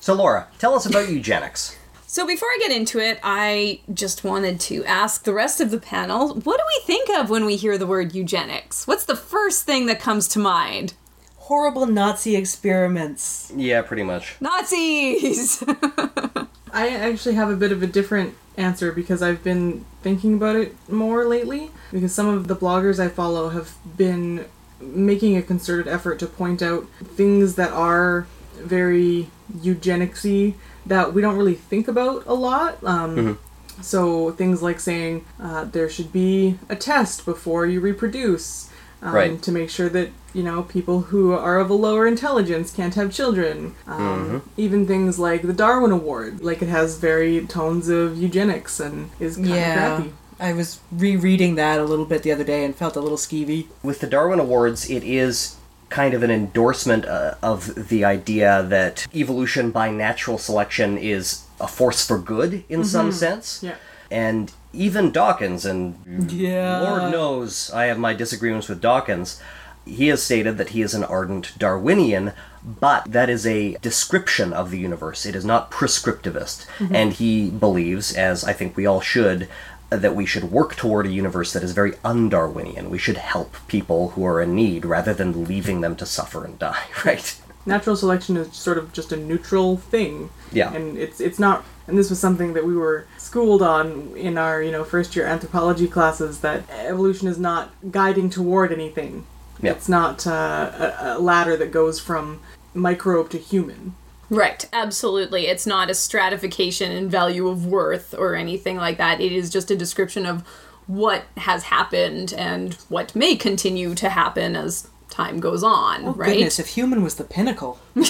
So, 0.00 0.14
Laura, 0.14 0.48
tell 0.58 0.74
us 0.74 0.86
about 0.86 1.08
eugenics. 1.08 1.76
So 2.08 2.24
before 2.24 2.48
I 2.48 2.58
get 2.60 2.70
into 2.70 3.00
it, 3.00 3.18
I 3.24 3.80
just 3.92 4.22
wanted 4.22 4.60
to 4.60 4.84
ask 4.84 5.24
the 5.24 5.34
rest 5.34 5.60
of 5.60 5.72
the 5.72 5.80
panel, 5.80 6.34
what 6.34 6.58
do 6.58 6.64
we 6.64 6.86
think 6.86 7.10
of 7.10 7.30
when 7.30 7.44
we 7.44 7.56
hear 7.56 7.76
the 7.76 7.86
word 7.86 8.14
eugenics? 8.14 8.86
What's 8.86 9.04
the 9.04 9.16
first 9.16 9.64
thing 9.64 9.86
that 9.86 9.98
comes 9.98 10.28
to 10.28 10.38
mind? 10.38 10.94
Horrible 11.36 11.84
Nazi 11.86 12.36
experiments. 12.36 13.52
Yeah, 13.56 13.82
pretty 13.82 14.04
much. 14.04 14.36
Nazis. 14.40 15.64
I 16.72 16.90
actually 16.90 17.34
have 17.34 17.50
a 17.50 17.56
bit 17.56 17.72
of 17.72 17.82
a 17.82 17.88
different 17.88 18.34
answer 18.56 18.92
because 18.92 19.20
I've 19.20 19.42
been 19.42 19.84
thinking 20.02 20.34
about 20.34 20.54
it 20.54 20.76
more 20.88 21.24
lately. 21.24 21.72
Because 21.90 22.14
some 22.14 22.28
of 22.28 22.46
the 22.46 22.54
bloggers 22.54 23.00
I 23.00 23.08
follow 23.08 23.48
have 23.48 23.74
been 23.96 24.44
making 24.80 25.36
a 25.36 25.42
concerted 25.42 25.88
effort 25.88 26.20
to 26.20 26.26
point 26.26 26.62
out 26.62 26.86
things 27.16 27.56
that 27.56 27.72
are 27.72 28.28
very 28.54 29.28
eugenicsy 29.52 30.54
that 30.86 31.12
we 31.14 31.20
don't 31.22 31.36
really 31.36 31.54
think 31.54 31.88
about 31.88 32.24
a 32.26 32.34
lot. 32.34 32.78
Um, 32.84 33.38
So 33.82 34.30
things 34.32 34.62
like 34.62 34.80
saying 34.80 35.26
uh, 35.38 35.64
there 35.64 35.88
should 35.90 36.10
be 36.10 36.58
a 36.68 36.76
test 36.76 37.26
before 37.26 37.66
you 37.66 37.80
reproduce. 37.80 38.70
Um, 39.02 39.14
Right. 39.14 39.42
To 39.42 39.52
make 39.52 39.68
sure 39.68 39.90
that 39.90 40.08
you 40.32 40.42
know 40.42 40.62
people 40.62 41.00
who 41.10 41.32
are 41.32 41.58
of 41.60 41.68
a 41.68 41.74
lower 41.74 42.06
intelligence 42.06 42.72
can't 42.72 42.94
have 42.94 43.12
children. 43.12 43.74
Um, 43.86 44.42
Even 44.56 44.86
things 44.86 45.18
like 45.18 45.42
the 45.42 45.52
Darwin 45.52 45.92
Award, 45.92 46.42
like 46.42 46.62
it 46.62 46.68
has 46.68 46.96
very 46.96 47.44
tones 47.46 47.88
of 47.90 48.16
eugenics 48.16 48.80
and 48.80 49.10
is 49.20 49.36
kind 49.36 49.48
of 49.48 49.54
crappy. 49.54 50.12
I 50.40 50.52
was 50.54 50.80
rereading 50.90 51.54
that 51.56 51.78
a 51.78 51.84
little 51.84 52.04
bit 52.04 52.22
the 52.22 52.32
other 52.32 52.44
day 52.44 52.64
and 52.64 52.74
felt 52.74 52.96
a 52.96 53.00
little 53.00 53.18
skeevy. 53.18 53.66
With 53.82 54.00
the 54.00 54.06
Darwin 54.06 54.40
Awards, 54.40 54.88
it 54.90 55.02
is 55.02 55.55
kind 55.88 56.14
of 56.14 56.22
an 56.22 56.30
endorsement 56.30 57.04
uh, 57.06 57.34
of 57.42 57.88
the 57.88 58.04
idea 58.04 58.62
that 58.64 59.06
evolution 59.14 59.70
by 59.70 59.90
natural 59.90 60.38
selection 60.38 60.98
is 60.98 61.44
a 61.60 61.68
force 61.68 62.06
for 62.06 62.18
good 62.18 62.64
in 62.68 62.84
some 62.84 63.12
sense. 63.12 63.62
Yeah. 63.62 63.76
And 64.10 64.52
even 64.72 65.10
Dawkins, 65.10 65.64
and 65.64 66.30
Yeah. 66.30 66.80
Lord 66.80 67.12
knows 67.12 67.70
I 67.72 67.86
have 67.86 67.98
my 67.98 68.14
disagreements 68.14 68.68
with 68.68 68.80
Dawkins, 68.80 69.40
he 69.84 70.08
has 70.08 70.22
stated 70.22 70.58
that 70.58 70.70
he 70.70 70.82
is 70.82 70.94
an 70.94 71.04
ardent 71.04 71.56
Darwinian, 71.58 72.32
but 72.64 73.04
that 73.10 73.30
is 73.30 73.46
a 73.46 73.76
description 73.80 74.52
of 74.52 74.70
the 74.72 74.78
universe. 74.78 75.24
It 75.24 75.36
is 75.36 75.44
not 75.44 75.70
prescriptivist. 75.70 76.66
And 76.92 77.12
he 77.12 77.50
believes, 77.50 78.12
as 78.12 78.42
I 78.44 78.52
think 78.52 78.76
we 78.76 78.86
all 78.86 79.00
should, 79.00 79.48
that 79.90 80.16
we 80.16 80.26
should 80.26 80.44
work 80.44 80.74
toward 80.74 81.06
a 81.06 81.10
universe 81.10 81.52
that 81.52 81.62
is 81.62 81.72
very 81.72 81.94
un-Darwinian. 82.04 82.90
We 82.90 82.98
should 82.98 83.16
help 83.16 83.54
people 83.68 84.10
who 84.10 84.24
are 84.24 84.40
in 84.42 84.54
need 84.54 84.84
rather 84.84 85.14
than 85.14 85.44
leaving 85.44 85.80
them 85.80 85.96
to 85.96 86.06
suffer 86.06 86.44
and 86.44 86.58
die, 86.58 86.84
right? 87.04 87.40
Natural 87.64 87.96
selection 87.96 88.36
is 88.36 88.54
sort 88.54 88.78
of 88.78 88.92
just 88.92 89.12
a 89.12 89.16
neutral 89.16 89.76
thing. 89.76 90.30
Yeah. 90.52 90.72
And 90.72 90.96
it's 90.96 91.20
it's 91.20 91.38
not. 91.38 91.64
And 91.88 91.96
this 91.96 92.10
was 92.10 92.18
something 92.18 92.52
that 92.54 92.64
we 92.64 92.76
were 92.76 93.06
schooled 93.16 93.62
on 93.62 94.16
in 94.16 94.38
our 94.38 94.62
you 94.62 94.70
know 94.70 94.84
first 94.84 95.16
year 95.16 95.26
anthropology 95.26 95.88
classes 95.88 96.40
that 96.40 96.62
evolution 96.70 97.26
is 97.26 97.38
not 97.38 97.72
guiding 97.90 98.30
toward 98.30 98.72
anything. 98.72 99.26
Yeah. 99.60 99.72
It's 99.72 99.88
not 99.88 100.26
uh, 100.26 100.70
a, 100.78 101.16
a 101.16 101.18
ladder 101.18 101.56
that 101.56 101.72
goes 101.72 101.98
from 101.98 102.40
microbe 102.72 103.30
to 103.30 103.38
human. 103.38 103.94
Right, 104.30 104.66
absolutely. 104.72 105.46
It's 105.46 105.66
not 105.66 105.90
a 105.90 105.94
stratification 105.94 106.92
in 106.92 107.08
value 107.08 107.48
of 107.48 107.66
worth 107.66 108.14
or 108.14 108.34
anything 108.34 108.76
like 108.76 108.98
that. 108.98 109.20
It 109.20 109.32
is 109.32 109.50
just 109.50 109.70
a 109.70 109.76
description 109.76 110.26
of 110.26 110.46
what 110.86 111.24
has 111.36 111.64
happened 111.64 112.32
and 112.36 112.74
what 112.88 113.14
may 113.16 113.36
continue 113.36 113.94
to 113.96 114.08
happen 114.08 114.54
as 114.56 114.88
time 115.10 115.40
goes 115.40 115.62
on, 115.62 116.04
Oh, 116.04 116.12
right? 116.12 116.34
goodness, 116.34 116.58
if 116.58 116.68
human 116.68 117.02
was 117.02 117.16
the 117.16 117.24
pinnacle. 117.24 117.78
I 117.96 118.02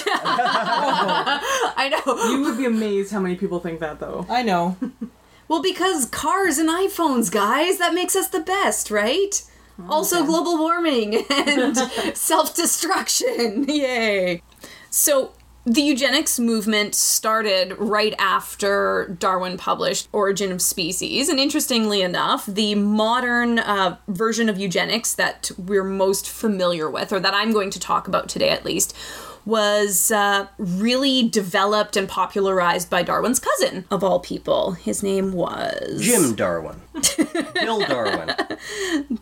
know. 2.05 2.31
You 2.31 2.41
would 2.43 2.57
be 2.57 2.65
amazed 2.65 3.11
how 3.11 3.19
many 3.19 3.35
people 3.35 3.59
think 3.59 3.79
that 3.79 3.99
though. 3.99 4.25
I 4.29 4.43
know. 4.43 4.77
Well, 5.49 5.61
because 5.61 6.07
cars 6.07 6.57
and 6.57 6.67
iPhones, 6.67 7.31
guys, 7.31 7.77
that 7.77 7.93
makes 7.93 8.17
us 8.17 8.27
the 8.27 8.41
best, 8.41 8.91
right? 8.91 9.31
Oh, 9.79 9.89
also, 9.93 10.25
global 10.25 10.57
warming 10.57 11.23
and 11.29 11.77
self 12.17 12.53
destruction. 12.53 13.63
Yay. 13.69 14.41
So, 14.89 15.31
the 15.67 15.81
eugenics 15.81 16.39
movement 16.39 16.95
started 16.95 17.77
right 17.77 18.15
after 18.17 19.13
Darwin 19.19 19.57
published 19.57 20.07
Origin 20.13 20.53
of 20.53 20.61
Species. 20.61 21.27
And 21.27 21.41
interestingly 21.41 22.01
enough, 22.01 22.45
the 22.45 22.75
modern 22.75 23.59
uh, 23.59 23.97
version 24.07 24.47
of 24.47 24.57
eugenics 24.57 25.13
that 25.15 25.51
we're 25.57 25.83
most 25.83 26.29
familiar 26.29 26.89
with, 26.89 27.11
or 27.11 27.19
that 27.19 27.33
I'm 27.33 27.51
going 27.51 27.69
to 27.71 27.81
talk 27.81 28.07
about 28.07 28.29
today 28.29 28.47
at 28.47 28.63
least, 28.63 28.95
was 29.45 30.09
uh, 30.09 30.47
really 30.57 31.27
developed 31.27 31.97
and 31.97 32.07
popularized 32.07 32.89
by 32.89 33.03
Darwin's 33.03 33.39
cousin, 33.39 33.83
of 33.91 34.05
all 34.05 34.21
people. 34.21 34.71
His 34.71 35.03
name 35.03 35.33
was 35.33 36.01
Jim 36.01 36.33
Darwin. 36.33 36.79
Bill 37.53 37.81
Darwin. 37.81 38.33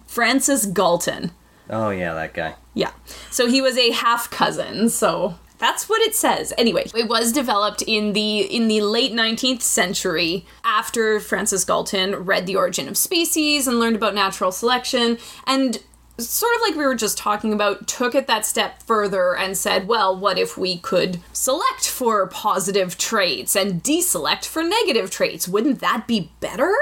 Francis 0.06 0.68
Galton. 0.68 1.32
Oh, 1.72 1.90
yeah, 1.90 2.14
that 2.14 2.36
guy. 2.36 2.54
Yeah. 2.76 2.92
So 3.32 3.48
he 3.48 3.64
was 3.64 3.80
a 3.80 3.90
half 3.90 4.30
cousin, 4.30 4.90
so 4.90 5.40
that's 5.58 5.88
what 5.88 6.02
it 6.02 6.16
says. 6.16 6.54
Anyway, 6.58 6.86
it 6.96 7.08
was 7.08 7.32
developed 7.32 7.82
in 7.82 8.14
the 8.14 8.42
in 8.42 8.68
the 8.68 8.82
late 8.82 9.14
19th 9.14 9.62
century 9.62 10.46
after 10.64 11.20
Francis 11.20 11.64
Galton 11.64 12.16
read 12.16 12.46
The 12.46 12.56
Origin 12.56 12.88
of 12.88 12.98
Species 12.98 13.68
and 13.68 13.80
learned 13.80 13.96
about 13.96 14.16
natural 14.16 14.52
selection 14.52 15.18
and 15.48 15.80
sort 16.18 16.56
of 16.56 16.62
like 16.62 16.76
we 16.76 16.86
were 16.86 16.96
just 16.96 17.18
talking 17.18 17.52
about 17.52 17.88
took 17.88 18.16
it 18.16 18.28
that 18.28 18.46
step 18.46 18.82
further 18.84 19.36
and 19.36 19.58
said, 19.58 19.88
well, 19.88 20.16
what 20.16 20.38
if 20.38 20.58
we 20.58 20.78
could 20.78 21.20
select 21.34 21.90
for 21.90 22.28
positive 22.28 22.98
traits 22.98 23.56
and 23.56 23.84
deselect 23.84 24.46
for 24.46 24.64
negative 24.64 25.12
traits? 25.12 25.48
Wouldn't 25.48 25.80
that 25.80 26.08
be 26.08 26.32
better? 26.40 26.74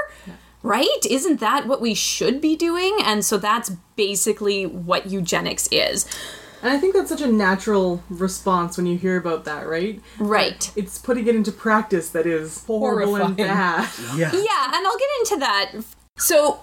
Right? 0.61 1.05
Isn't 1.09 1.39
that 1.39 1.67
what 1.67 1.81
we 1.81 1.93
should 1.93 2.41
be 2.41 2.55
doing? 2.55 2.97
And 3.03 3.25
so 3.25 3.37
that's 3.37 3.71
basically 3.95 4.65
what 4.65 5.09
eugenics 5.09 5.67
is. 5.71 6.05
And 6.63 6.71
I 6.71 6.79
think 6.79 6.95
that's 6.95 7.09
such 7.09 7.21
a 7.21 7.27
natural 7.27 8.01
response 8.09 8.77
when 8.77 8.85
you 8.85 8.97
hear 8.97 9.17
about 9.17 9.43
that, 9.43 9.67
right? 9.67 10.01
Right. 10.17 10.71
It's 10.77 10.97
putting 10.97 11.27
it 11.27 11.35
into 11.35 11.51
practice 11.51 12.09
that 12.11 12.25
is 12.25 12.63
horrible 12.63 13.17
and 13.17 13.35
bad. 13.35 13.89
Yeah. 14.15 14.31
Yeah, 14.31 14.71
and 14.73 14.87
I'll 14.87 14.97
get 14.97 15.09
into 15.19 15.37
that. 15.39 15.71
So, 16.17 16.61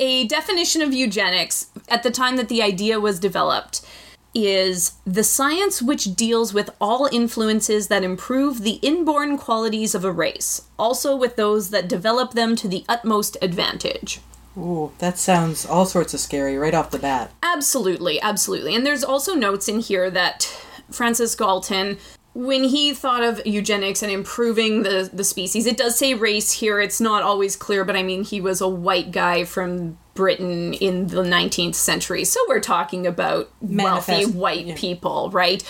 a 0.00 0.26
definition 0.26 0.82
of 0.82 0.92
eugenics 0.92 1.68
at 1.88 2.02
the 2.02 2.10
time 2.10 2.36
that 2.36 2.48
the 2.48 2.62
idea 2.62 2.98
was 2.98 3.20
developed 3.20 3.86
is 4.34 4.92
the 5.06 5.24
science 5.24 5.80
which 5.80 6.16
deals 6.16 6.52
with 6.52 6.70
all 6.80 7.08
influences 7.12 7.88
that 7.88 8.02
improve 8.02 8.62
the 8.62 8.80
inborn 8.82 9.38
qualities 9.38 9.94
of 9.94 10.04
a 10.04 10.12
race, 10.12 10.62
also 10.78 11.16
with 11.16 11.36
those 11.36 11.70
that 11.70 11.88
develop 11.88 12.32
them 12.32 12.56
to 12.56 12.66
the 12.66 12.84
utmost 12.88 13.36
advantage. 13.40 14.20
Ooh, 14.58 14.92
that 14.98 15.18
sounds 15.18 15.64
all 15.64 15.86
sorts 15.86 16.14
of 16.14 16.20
scary 16.20 16.56
right 16.56 16.74
off 16.74 16.90
the 16.90 16.98
bat. 16.98 17.30
Absolutely, 17.42 18.20
absolutely. 18.20 18.74
And 18.74 18.84
there's 18.84 19.04
also 19.04 19.34
notes 19.34 19.68
in 19.68 19.78
here 19.78 20.10
that 20.10 20.44
Francis 20.90 21.36
Galton, 21.36 21.98
when 22.34 22.64
he 22.64 22.92
thought 22.92 23.22
of 23.22 23.40
eugenics 23.46 24.02
and 24.02 24.10
improving 24.10 24.82
the, 24.82 25.08
the 25.12 25.22
species, 25.22 25.66
it 25.66 25.76
does 25.76 25.96
say 25.96 26.14
race 26.14 26.52
here. 26.52 26.80
It's 26.80 27.00
not 27.00 27.22
always 27.22 27.54
clear, 27.54 27.84
but 27.84 27.94
I 27.94 28.02
mean, 28.02 28.24
he 28.24 28.40
was 28.40 28.60
a 28.60 28.68
white 28.68 29.12
guy 29.12 29.44
from 29.44 29.96
Britain 30.14 30.74
in 30.74 31.06
the 31.06 31.22
19th 31.22 31.76
century. 31.76 32.24
So 32.24 32.40
we're 32.48 32.60
talking 32.60 33.06
about 33.06 33.50
wealthy 33.60 34.26
white 34.26 34.66
yeah. 34.66 34.74
people, 34.76 35.30
right? 35.30 35.62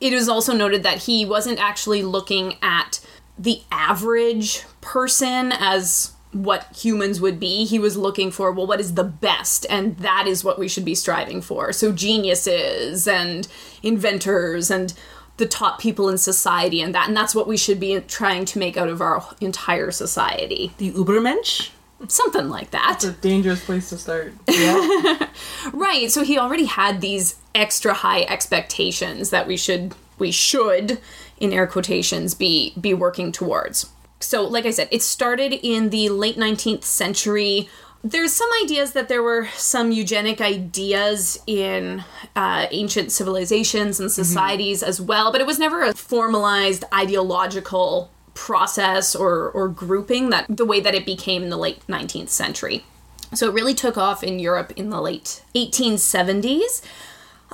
It 0.00 0.12
is 0.12 0.28
also 0.28 0.52
noted 0.52 0.84
that 0.84 1.02
he 1.02 1.24
wasn't 1.24 1.58
actually 1.58 2.02
looking 2.02 2.56
at 2.62 3.00
the 3.36 3.62
average 3.72 4.62
person 4.80 5.50
as 5.50 6.13
what 6.34 6.66
humans 6.76 7.20
would 7.20 7.38
be. 7.38 7.64
He 7.64 7.78
was 7.78 7.96
looking 7.96 8.30
for, 8.30 8.52
well, 8.52 8.66
what 8.66 8.80
is 8.80 8.94
the 8.94 9.04
best? 9.04 9.64
And 9.70 9.96
that 9.98 10.26
is 10.26 10.44
what 10.44 10.58
we 10.58 10.68
should 10.68 10.84
be 10.84 10.94
striving 10.94 11.40
for. 11.40 11.72
So, 11.72 11.92
geniuses 11.92 13.06
and 13.08 13.48
inventors 13.82 14.70
and 14.70 14.92
the 15.36 15.46
top 15.46 15.80
people 15.80 16.08
in 16.08 16.18
society 16.18 16.80
and 16.80 16.94
that 16.94 17.08
and 17.08 17.16
that's 17.16 17.34
what 17.34 17.48
we 17.48 17.56
should 17.56 17.80
be 17.80 17.98
trying 18.00 18.44
to 18.44 18.58
make 18.58 18.76
out 18.76 18.88
of 18.88 19.00
our 19.00 19.24
entire 19.40 19.90
society 19.90 20.72
The 20.78 20.92
Ubermensch? 20.92 21.70
something 22.06 22.48
like 22.48 22.70
that 22.70 22.96
It's 22.96 23.04
a 23.04 23.12
dangerous 23.12 23.64
place 23.64 23.88
to 23.88 23.98
start. 23.98 24.32
right 25.72 26.10
so 26.10 26.22
he 26.22 26.38
already 26.38 26.66
had 26.66 27.00
these 27.00 27.36
extra 27.54 27.94
high 27.94 28.22
expectations 28.22 29.30
that 29.30 29.46
we 29.46 29.56
should 29.56 29.94
we 30.18 30.30
should 30.30 31.00
in 31.38 31.52
air 31.52 31.66
quotations 31.66 32.34
be 32.34 32.72
be 32.80 32.94
working 32.94 33.32
towards 33.32 33.90
so 34.24 34.42
like 34.42 34.66
i 34.66 34.70
said 34.70 34.88
it 34.90 35.02
started 35.02 35.52
in 35.62 35.90
the 35.90 36.08
late 36.08 36.36
19th 36.36 36.84
century 36.84 37.68
there's 38.04 38.34
some 38.34 38.50
ideas 38.62 38.92
that 38.92 39.08
there 39.08 39.22
were 39.22 39.48
some 39.56 39.90
eugenic 39.90 40.42
ideas 40.42 41.40
in 41.46 42.04
uh, 42.36 42.66
ancient 42.70 43.10
civilizations 43.10 43.98
and 43.98 44.12
societies 44.12 44.82
as 44.82 45.00
well, 45.00 45.32
but 45.32 45.40
it 45.40 45.46
was 45.46 45.58
never 45.58 45.82
a 45.82 45.94
formalized 45.94 46.84
ideological 46.92 48.10
process 48.34 49.16
or, 49.16 49.50
or 49.52 49.68
grouping 49.68 50.28
that 50.28 50.44
the 50.50 50.66
way 50.66 50.80
that 50.80 50.94
it 50.94 51.06
became 51.06 51.42
in 51.44 51.48
the 51.48 51.56
late 51.56 51.80
19th 51.86 52.28
century. 52.28 52.84
So 53.32 53.48
it 53.48 53.54
really 53.54 53.74
took 53.74 53.96
off 53.96 54.22
in 54.22 54.38
Europe 54.38 54.72
in 54.76 54.90
the 54.90 55.00
late 55.00 55.42
1870s. 55.54 56.82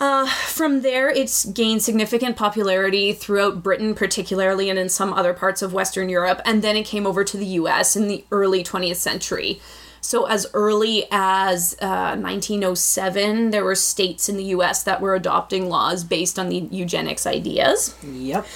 Uh, 0.01 0.27
from 0.27 0.81
there, 0.81 1.11
it's 1.11 1.45
gained 1.45 1.83
significant 1.83 2.35
popularity 2.35 3.13
throughout 3.13 3.63
Britain, 3.63 3.95
particularly, 3.95 4.71
and 4.71 4.79
in 4.79 4.89
some 4.89 5.13
other 5.13 5.35
parts 5.35 5.61
of 5.61 5.75
Western 5.75 6.09
Europe, 6.09 6.41
and 6.47 6.63
then 6.63 6.75
it 6.75 6.87
came 6.87 7.07
over 7.07 7.23
to 7.23 7.37
the 7.37 7.45
US 7.47 7.97
in 7.97 8.09
the 8.09 8.25
early 8.33 8.65
20th 8.65 8.97
century. 8.97 9.61
So, 10.01 10.25
as 10.25 10.47
early 10.55 11.07
as 11.11 11.77
uh, 11.83 12.17
1907, 12.17 13.51
there 13.51 13.63
were 13.63 13.75
states 13.75 14.31
in 14.31 14.39
the 14.39 14.45
US 14.45 14.83
that 14.85 15.03
were 15.03 15.15
adopting 15.15 15.69
laws 15.69 16.03
based 16.03 16.39
on 16.39 16.49
the 16.49 16.67
eugenics 16.71 17.27
ideas. 17.27 17.95
Yep. 18.03 18.47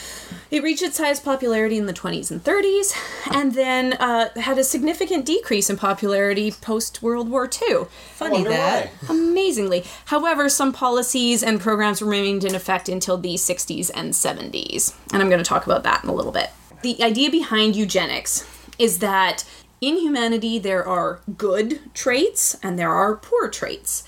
It 0.50 0.62
reached 0.62 0.82
its 0.82 0.98
highest 0.98 1.24
popularity 1.24 1.78
in 1.78 1.86
the 1.86 1.92
20s 1.92 2.30
and 2.30 2.42
30s, 2.42 2.96
and 3.34 3.54
then 3.54 3.94
uh, 3.94 4.28
had 4.36 4.58
a 4.58 4.64
significant 4.64 5.24
decrease 5.24 5.70
in 5.70 5.76
popularity 5.76 6.52
post 6.52 7.02
World 7.02 7.28
War 7.28 7.44
II. 7.44 7.84
Funny 8.14 8.44
that. 8.44 8.90
why. 9.06 9.08
Amazingly. 9.08 9.84
However, 10.06 10.48
some 10.48 10.72
policies 10.72 11.42
and 11.42 11.60
programs 11.60 12.02
remained 12.02 12.44
in 12.44 12.54
effect 12.54 12.88
until 12.88 13.18
the 13.18 13.34
60s 13.34 13.90
and 13.94 14.12
70s. 14.12 14.94
And 15.12 15.22
I'm 15.22 15.28
going 15.28 15.42
to 15.42 15.48
talk 15.48 15.66
about 15.66 15.82
that 15.84 16.04
in 16.04 16.10
a 16.10 16.14
little 16.14 16.32
bit. 16.32 16.50
The 16.82 17.02
idea 17.02 17.30
behind 17.30 17.76
eugenics 17.76 18.46
is 18.78 18.98
that 18.98 19.44
in 19.80 19.98
humanity 19.98 20.58
there 20.58 20.86
are 20.86 21.20
good 21.36 21.80
traits 21.94 22.56
and 22.62 22.78
there 22.78 22.90
are 22.90 23.16
poor 23.16 23.48
traits. 23.48 24.04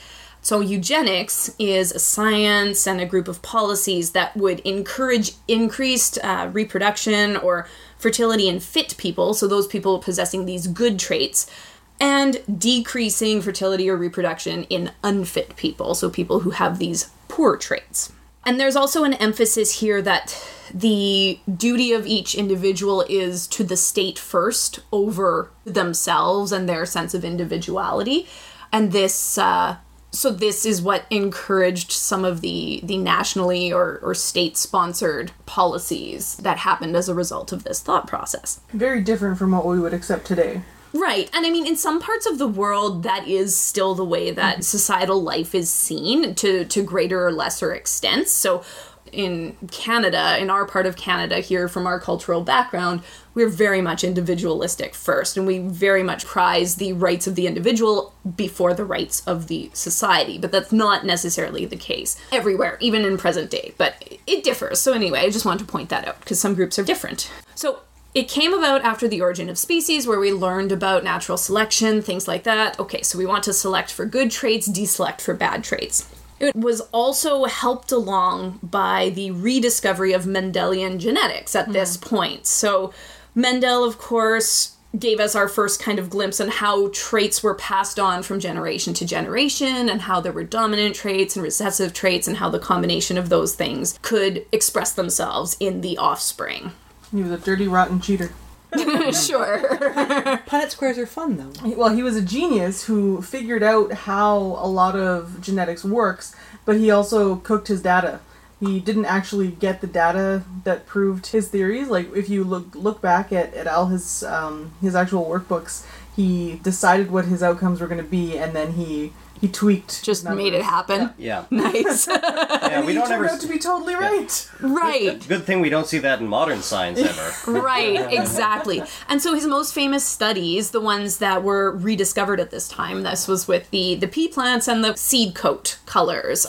So, 0.47 0.61
eugenics 0.61 1.53
is 1.59 1.91
a 1.91 1.99
science 1.99 2.87
and 2.87 3.01
a 3.01 3.05
group 3.05 3.27
of 3.27 3.43
policies 3.43 4.13
that 4.13 4.37
would 4.37 4.61
encourage 4.61 5.33
increased 5.49 6.21
uh, 6.23 6.51
reproduction 6.53 7.37
or 7.37 7.67
fertility 7.99 8.49
in 8.49 8.61
fit 8.61 8.97
people, 8.97 9.35
so 9.35 9.49
those 9.49 9.67
people 9.67 9.99
possessing 9.99 10.47
these 10.47 10.69
good 10.69 11.01
traits, 11.01 11.51
and 11.99 12.43
decreasing 12.61 13.43
fertility 13.43 13.91
or 13.91 13.97
reproduction 13.97 14.63
in 14.71 14.93
unfit 15.03 15.57
people, 15.57 15.97
so 15.97 16.09
people 16.09 16.39
who 16.39 16.51
have 16.51 16.79
these 16.79 17.11
poor 17.27 17.57
traits. 17.57 18.13
And 18.45 18.61
there's 18.61 18.77
also 18.77 19.03
an 19.03 19.15
emphasis 19.15 19.81
here 19.81 20.01
that 20.03 20.49
the 20.73 21.41
duty 21.53 21.93
of 21.93 22.07
each 22.07 22.37
individual 22.37 23.05
is 23.09 23.49
to 23.49 23.65
the 23.65 23.77
state 23.77 24.17
first 24.17 24.79
over 24.93 25.51
themselves 25.65 26.53
and 26.53 26.69
their 26.69 26.87
sense 26.87 27.15
of 27.15 27.25
individuality. 27.25 28.29
And 28.73 28.93
this, 28.93 29.39
uh, 29.39 29.79
so 30.17 30.31
this 30.31 30.65
is 30.65 30.81
what 30.81 31.05
encouraged 31.11 31.93
some 31.93 32.25
of 32.25 32.41
the 32.41 32.81
the 32.83 32.97
nationally 32.97 33.73
or, 33.73 34.01
or 34.03 34.15
state 34.15 34.57
sponsored 34.57 35.33
policies 35.45 36.37
that 36.37 36.59
happened 36.59 36.97
as 36.97 37.09
a 37.09 37.15
result 37.15 37.53
of 37.53 37.65
this 37.65 37.81
thought 37.81 38.07
process. 38.07 38.61
Very 38.73 39.03
different 39.03 39.39
from 39.39 39.53
what 39.53 39.67
we 39.67 39.79
would 39.79 39.95
accept 39.95 40.27
today. 40.27 40.63
Right. 40.93 41.29
And 41.35 41.45
I 41.45 41.51
mean, 41.51 41.67
in 41.67 41.77
some 41.77 42.01
parts 42.01 42.27
of 42.27 42.39
the 42.39 42.49
world, 42.49 43.03
that 43.03 43.29
is 43.29 43.57
still 43.57 43.95
the 43.95 44.05
way 44.05 44.31
that 44.31 44.55
mm-hmm. 44.55 44.63
societal 44.63 45.23
life 45.23 45.55
is 45.55 45.71
seen 45.71 46.35
to, 46.37 46.65
to 46.65 46.83
greater 46.83 47.27
or 47.27 47.33
lesser 47.33 47.75
extents. 47.75 48.33
So, 48.33 48.65
in 49.13 49.57
Canada, 49.71 50.37
in 50.39 50.51
our 50.51 50.67
part 50.67 50.85
of 50.85 50.97
Canada, 50.97 51.39
here 51.39 51.69
from 51.69 51.87
our 51.87 52.01
cultural 52.01 52.43
background, 52.43 53.03
we're 53.37 53.49
very 53.51 53.83
much 53.83 54.03
individualistic 54.03 54.95
first, 54.95 55.37
and 55.37 55.47
we 55.47 55.59
very 55.59 56.03
much 56.03 56.25
prize 56.25 56.77
the 56.77 56.95
rights 56.95 57.27
of 57.27 57.35
the 57.35 57.47
individual 57.47 58.15
before 58.35 58.73
the 58.73 58.85
rights 58.85 59.23
of 59.27 59.47
the 59.47 59.71
society. 59.75 60.39
But 60.39 60.53
that's 60.53 60.73
not 60.73 61.05
necessarily 61.05 61.67
the 61.67 61.77
case 61.77 62.19
everywhere, 62.33 62.79
even 62.81 63.05
in 63.05 63.19
present 63.19 63.51
day. 63.51 63.75
But 63.77 64.19
it 64.27 64.43
differs. 64.43 64.81
So, 64.81 64.95
anyway, 64.95 65.21
I 65.21 65.31
just 65.31 65.45
want 65.45 65.61
to 65.61 65.67
point 65.67 65.91
that 65.91 66.09
out 66.09 66.19
because 66.21 66.41
some 66.41 66.55
groups 66.55 66.79
are 66.79 66.83
different. 66.83 67.31
So, 67.55 67.81
it 68.15 68.27
came 68.27 68.55
about 68.55 68.83
after 68.83 69.07
the 69.07 69.21
origin 69.21 69.51
of 69.51 69.59
species, 69.59 70.07
where 70.07 70.19
we 70.19 70.33
learned 70.33 70.73
about 70.73 71.05
natural 71.05 71.37
selection, 71.37 72.01
things 72.01 72.27
like 72.27 72.45
that. 72.45 72.81
Okay, 72.81 73.03
so 73.03 73.19
we 73.19 73.27
want 73.27 73.45
to 73.45 73.53
select 73.53 73.93
for 73.93 74.07
good 74.07 74.31
traits, 74.31 74.67
deselect 74.67 75.21
for 75.21 75.35
bad 75.35 75.63
traits. 75.63 76.09
It 76.41 76.57
was 76.57 76.81
also 76.93 77.45
helped 77.45 77.93
along 77.93 78.61
by 78.63 79.11
the 79.11 79.31
rediscovery 79.31 80.15
of 80.15 80.25
Mendelian 80.25 80.99
genetics 80.99 81.55
at 81.55 81.73
this 81.73 81.99
mm. 81.99 82.09
point. 82.09 82.47
So, 82.47 82.95
Mendel, 83.37 83.85
of 83.85 83.99
course, 83.99 84.77
gave 84.99 85.21
us 85.21 85.35
our 85.35 85.47
first 85.47 85.79
kind 85.79 85.99
of 85.99 86.09
glimpse 86.09 86.41
on 86.41 86.49
how 86.49 86.89
traits 86.89 87.43
were 87.43 87.55
passed 87.55 88.01
on 88.01 88.23
from 88.23 88.41
generation 88.41 88.95
to 88.95 89.05
generation 89.05 89.91
and 89.91 90.01
how 90.01 90.21
there 90.21 90.33
were 90.33 90.43
dominant 90.43 90.95
traits 90.95 91.37
and 91.37 91.43
recessive 91.43 91.93
traits 91.93 92.27
and 92.27 92.39
how 92.39 92.49
the 92.49 92.59
combination 92.59 93.19
of 93.19 93.29
those 93.29 93.55
things 93.55 93.99
could 94.01 94.47
express 94.53 94.93
themselves 94.93 95.55
in 95.61 95.83
the 95.83 95.99
offspring. 95.99 96.73
He 97.13 97.23
was 97.23 97.31
a 97.31 97.37
dirty, 97.37 97.69
rotten 97.69 98.01
cheater. 98.01 98.31
sure. 98.75 99.69
Punnett 100.49 100.71
squares 100.71 100.99
are 100.99 101.07
fun 101.07 101.37
though. 101.37 101.75
Well, 101.77 101.95
he 101.95 102.03
was 102.03 102.17
a 102.17 102.23
genius 102.23 102.85
who 102.85 103.21
figured 103.21 103.63
out 103.63 103.93
how 103.93 104.37
a 104.37 104.67
lot 104.67 104.97
of 104.97 105.43
genetics 105.43 105.85
works, 105.85 106.35
but 106.65 106.77
he 106.77 106.91
also 106.91 107.37
cooked 107.37 107.69
his 107.69 107.83
data. 107.83 108.21
He 108.59 108.81
didn't 108.81 109.05
actually 109.05 109.49
get 109.49 109.83
the 109.83 109.87
data 109.87 110.43
that 110.65 110.87
proved 110.87 111.27
his 111.27 111.49
theories. 111.49 111.89
Like 111.89 112.15
if 112.15 112.29
you 112.31 112.43
look 112.43 112.75
look 112.75 113.03
back 113.03 113.33
at, 113.33 113.53
at 113.55 113.67
all 113.67 113.87
his 113.87 114.23
um, 114.23 114.73
his 114.81 114.95
actual 114.95 115.27
workbooks, 115.27 115.85
he 116.15 116.59
decided 116.63 117.11
what 117.11 117.27
his 117.27 117.43
outcomes 117.43 117.81
were 117.81 117.87
going 117.87 118.03
to 118.03 118.11
be, 118.11 118.39
and 118.39 118.57
then 118.57 118.73
he 118.73 119.13
he 119.41 119.49
tweaked. 119.49 120.03
Just 120.03 120.25
numbers. 120.25 120.45
made 120.45 120.55
it 120.55 120.63
happen. 120.63 121.11
Yeah. 121.19 121.45
Nice. 121.51 122.09
Yeah, 122.67 122.85
we 122.85 122.95
don't 122.95 123.07
turned 123.09 123.25
ever. 123.25 123.35
out 123.35 123.41
to 123.41 123.47
be 123.47 123.59
totally 123.59 123.95
right. 123.95 124.51
right. 124.61 125.27
Good 125.29 125.45
thing 125.45 125.61
we 125.61 125.71
don't 125.71 125.87
see 125.87 125.99
that 125.99 126.21
in 126.21 126.27
modern 126.27 126.63
science 126.63 126.99
ever. 127.47 127.61
Right, 127.61 128.13
exactly. 128.13 128.83
And 129.09 129.23
so 129.23 129.35
his 129.35 129.47
most 129.47 129.73
famous 129.73 130.05
studies, 130.05 130.73
the 130.73 130.81
ones 130.81 131.19
that 131.19 131.43
were 131.43 131.71
rediscovered 131.71 132.41
at 132.41 132.51
this 132.51 132.69
time, 132.69 133.03
this 133.03 133.29
was 133.29 133.47
with 133.47 133.71
the 133.71 133.95
the 133.95 134.09
pea 134.09 134.29
plants 134.29 134.69
and 134.69 134.83
the 134.85 134.97
seed 134.97 135.35
coat 135.35 135.79
colors. 135.87 136.47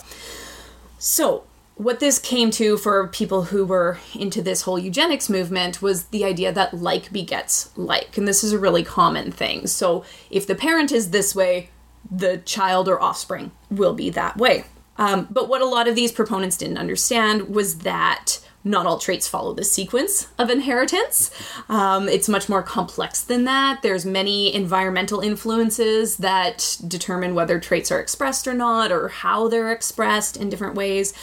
So, 0.98 1.44
what 1.78 2.00
this 2.00 2.18
came 2.18 2.50
to 2.52 2.76
for 2.78 3.08
people 3.08 3.44
who 3.44 3.66
were 3.66 4.00
into 4.16 4.42
this 4.42 4.64
whole 4.64 4.80
eugenics 4.80 5.30
movement 5.30 5.82
was 5.82 6.06
the 6.06 6.26
idea 6.26 6.52
that 6.52 6.74
like 6.74 7.12
begets 7.12 7.72
like. 7.78 8.18
And 8.18 8.28
this 8.28 8.44
is 8.44 8.52
a 8.52 8.60
really 8.60 8.84
common 8.84 9.32
thing. 9.32 9.68
So, 9.68 10.04
if 10.32 10.48
the 10.48 10.56
parent 10.56 10.92
is 10.92 11.12
this 11.12 11.36
way, 11.36 11.70
the 12.10 12.38
child 12.40 12.88
or 12.88 13.02
offspring 13.02 13.52
will 13.70 13.94
be 13.94 14.10
that 14.12 14.38
way. 14.38 14.66
Um, 14.98 15.28
but 15.30 15.48
what 15.48 15.62
a 15.62 15.66
lot 15.66 15.88
of 15.88 15.96
these 15.96 16.12
proponents 16.12 16.58
didn't 16.58 16.78
understand 16.78 17.50
was 17.50 17.80
that 17.80 18.40
not 18.64 18.86
all 18.86 18.98
traits 18.98 19.28
follow 19.28 19.54
the 19.54 19.64
sequence 19.64 20.28
of 20.38 20.50
inheritance. 20.50 21.32
Um, 21.70 22.10
it's 22.10 22.28
much 22.28 22.50
more 22.50 22.64
complex 22.64 23.22
than 23.22 23.46
that. 23.46 23.82
There's 23.82 24.06
many 24.06 24.54
environmental 24.54 25.22
influences 25.22 26.18
that 26.18 26.78
determine 26.86 27.36
whether 27.36 27.60
traits 27.60 27.92
are 27.92 28.00
expressed 28.00 28.48
or 28.48 28.54
not, 28.54 28.92
or 28.92 29.08
how 29.08 29.48
they're 29.48 29.72
expressed 29.72 30.38
in 30.38 30.50
different 30.50 30.76
ways. 30.76 31.14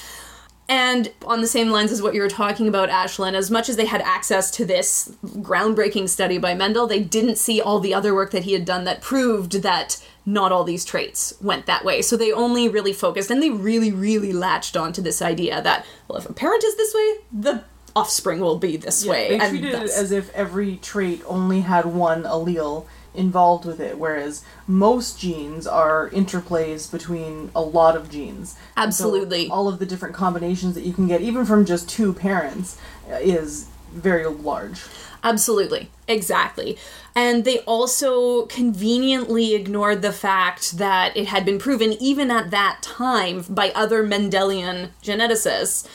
And 0.68 1.12
on 1.26 1.42
the 1.42 1.46
same 1.46 1.70
lines 1.70 1.92
as 1.92 2.00
what 2.00 2.14
you 2.14 2.22
were 2.22 2.28
talking 2.28 2.68
about, 2.68 2.88
Ashlyn, 2.88 3.34
as 3.34 3.50
much 3.50 3.68
as 3.68 3.76
they 3.76 3.84
had 3.84 4.00
access 4.00 4.50
to 4.52 4.64
this 4.64 5.14
groundbreaking 5.24 6.08
study 6.08 6.38
by 6.38 6.54
Mendel, 6.54 6.86
they 6.86 7.00
didn't 7.00 7.36
see 7.36 7.60
all 7.60 7.80
the 7.80 7.92
other 7.92 8.14
work 8.14 8.30
that 8.30 8.44
he 8.44 8.54
had 8.54 8.64
done 8.64 8.84
that 8.84 9.02
proved 9.02 9.62
that 9.62 10.02
not 10.24 10.52
all 10.52 10.64
these 10.64 10.84
traits 10.84 11.34
went 11.42 11.66
that 11.66 11.84
way. 11.84 12.00
So 12.00 12.16
they 12.16 12.32
only 12.32 12.66
really 12.68 12.94
focused 12.94 13.30
and 13.30 13.42
they 13.42 13.50
really, 13.50 13.92
really 13.92 14.32
latched 14.32 14.74
onto 14.74 15.02
this 15.02 15.20
idea 15.20 15.60
that, 15.60 15.84
well, 16.08 16.18
if 16.18 16.28
a 16.28 16.32
parent 16.32 16.64
is 16.64 16.76
this 16.76 16.94
way, 16.94 17.14
the 17.30 17.64
offspring 17.94 18.40
will 18.40 18.58
be 18.58 18.78
this 18.78 19.04
way. 19.04 19.28
They 19.28 19.38
and 19.40 19.50
treated 19.50 19.74
it 19.74 19.90
as 19.90 20.12
if 20.12 20.34
every 20.34 20.76
trait 20.76 21.22
only 21.26 21.60
had 21.60 21.84
one 21.84 22.22
allele 22.22 22.86
involved 23.14 23.64
with 23.64 23.80
it, 23.80 23.98
whereas 23.98 24.44
most 24.66 25.18
genes 25.18 25.66
are 25.66 26.10
interplays 26.10 26.90
between 26.90 27.50
a 27.54 27.60
lot 27.60 27.96
of 27.96 28.10
genes. 28.10 28.56
And 28.76 28.94
so 28.94 29.06
Absolutely. 29.06 29.48
all 29.48 29.68
of 29.68 29.78
the 29.78 29.86
different 29.86 30.14
combinations 30.14 30.74
that 30.74 30.84
you 30.84 30.92
can 30.92 31.06
get, 31.06 31.20
even 31.20 31.44
from 31.44 31.64
just 31.64 31.88
two 31.88 32.12
parents, 32.12 32.76
uh, 33.10 33.14
is 33.14 33.68
very 33.92 34.26
large. 34.26 34.82
Absolutely. 35.22 35.88
Exactly. 36.06 36.76
And 37.14 37.44
they 37.44 37.60
also 37.60 38.44
conveniently 38.46 39.54
ignored 39.54 40.02
the 40.02 40.12
fact 40.12 40.76
that 40.76 41.16
it 41.16 41.28
had 41.28 41.46
been 41.46 41.58
proven, 41.58 41.92
even 41.94 42.30
at 42.30 42.50
that 42.50 42.82
time, 42.82 43.42
by 43.48 43.70
other 43.70 44.04
Mendelian 44.04 44.90
geneticists, 45.02 45.88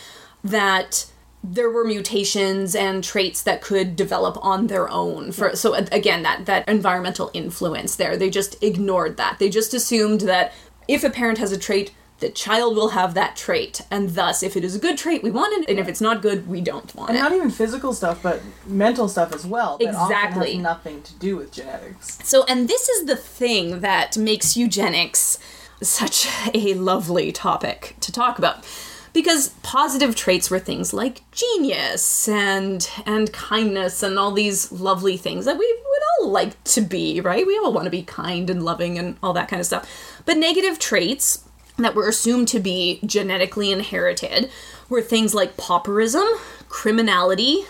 that 0.43 1.05
there 1.43 1.69
were 1.69 1.85
mutations 1.85 2.75
and 2.75 3.03
traits 3.03 3.41
that 3.43 3.61
could 3.61 3.95
develop 3.95 4.37
on 4.43 4.67
their 4.67 4.89
own 4.89 5.31
for 5.31 5.55
so 5.55 5.73
again 5.73 6.21
that 6.23 6.45
that 6.45 6.67
environmental 6.67 7.31
influence 7.33 7.95
there 7.95 8.17
they 8.17 8.29
just 8.29 8.61
ignored 8.61 9.17
that 9.17 9.37
they 9.39 9.49
just 9.49 9.73
assumed 9.73 10.21
that 10.21 10.53
if 10.87 11.03
a 11.03 11.09
parent 11.09 11.37
has 11.37 11.51
a 11.51 11.57
trait 11.57 11.91
the 12.19 12.29
child 12.29 12.75
will 12.75 12.89
have 12.89 13.13
that 13.13 13.35
trait 13.35 13.81
and 13.89 14.09
thus 14.09 14.43
if 14.43 14.57
it 14.57 14.63
is 14.63 14.75
a 14.75 14.79
good 14.79 14.97
trait 14.97 15.23
we 15.23 15.31
want 15.31 15.53
it 15.61 15.69
and 15.69 15.79
if 15.79 15.87
it's 15.87 16.01
not 16.01 16.21
good 16.21 16.47
we 16.47 16.59
don't 16.59 16.93
want 16.93 17.09
And 17.09 17.17
it 17.17 17.21
not 17.21 17.31
even 17.31 17.49
physical 17.49 17.93
stuff, 17.93 18.21
but 18.21 18.41
mental 18.65 19.07
stuff 19.07 19.33
as 19.33 19.45
well. 19.45 19.77
Exactly. 19.79 20.53
has 20.53 20.61
nothing 20.61 21.01
to 21.03 21.13
do 21.15 21.37
with 21.37 21.51
genetics. 21.51 22.19
So, 22.23 22.43
and 22.45 22.67
this 22.67 22.89
is 22.89 23.05
the 23.05 23.15
thing 23.15 23.79
that 23.79 24.17
makes 24.17 24.57
eugenics 24.57 25.39
such 25.81 26.27
a 26.53 26.73
lovely 26.73 27.31
topic 27.31 27.95
to 28.01 28.11
talk 28.11 28.37
about. 28.37 28.65
Because 29.11 29.49
positive 29.63 30.15
traits 30.15 30.51
were 30.51 30.59
things 30.59 30.93
like 30.93 31.23
genius 31.31 32.27
and 32.27 32.89
and 33.05 33.31
kindness 33.33 34.03
and 34.03 34.19
all 34.19 34.31
these 34.31 34.71
lovely 34.71 35.17
things 35.17 35.45
that 35.45 35.57
we 35.57 35.65
would 35.65 36.03
all 36.21 36.29
like 36.29 36.63
to 36.65 36.81
be, 36.81 37.19
right? 37.19 37.45
We 37.45 37.57
all 37.57 37.73
want 37.73 37.85
to 37.85 37.91
be 37.91 38.03
kind 38.03 38.49
and 38.49 38.63
loving 38.63 38.97
and 38.99 39.17
all 39.23 39.33
that 39.33 39.47
kind 39.47 39.59
of 39.59 39.65
stuff. 39.65 39.89
But 40.25 40.37
negative 40.37 40.79
traits 40.79 41.43
that 41.77 41.95
were 41.95 42.07
assumed 42.07 42.47
to 42.49 42.59
be 42.59 42.99
genetically 43.05 43.71
inherited 43.71 44.49
were 44.89 45.01
things 45.01 45.33
like 45.33 45.57
pauperism, 45.57 46.27
criminality, 46.67 47.65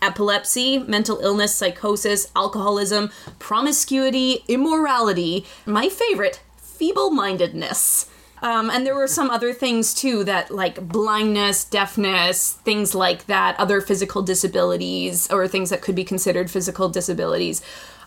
epilepsy, 0.00 0.78
mental 0.78 1.20
illness, 1.20 1.54
psychosis, 1.54 2.30
alcoholism, 2.34 3.10
promiscuity, 3.38 4.44
immorality, 4.48 5.46
my 5.64 5.88
favorite, 5.88 6.42
feeble 6.56 7.10
mindedness. 7.10 8.06
Um, 8.42 8.70
and 8.70 8.84
there 8.84 8.94
were 8.94 9.06
some 9.06 9.30
other 9.30 9.52
things 9.52 9.94
too 9.94 10.24
that, 10.24 10.50
like 10.50 10.88
blindness, 10.88 11.64
deafness, 11.64 12.54
things 12.64 12.94
like 12.94 13.26
that, 13.26 13.58
other 13.58 13.80
physical 13.80 14.20
disabilities, 14.20 15.30
or 15.30 15.46
things 15.46 15.70
that 15.70 15.80
could 15.80 15.94
be 15.94 16.04
considered 16.04 16.50
physical 16.50 16.88
disabilities, 16.88 17.62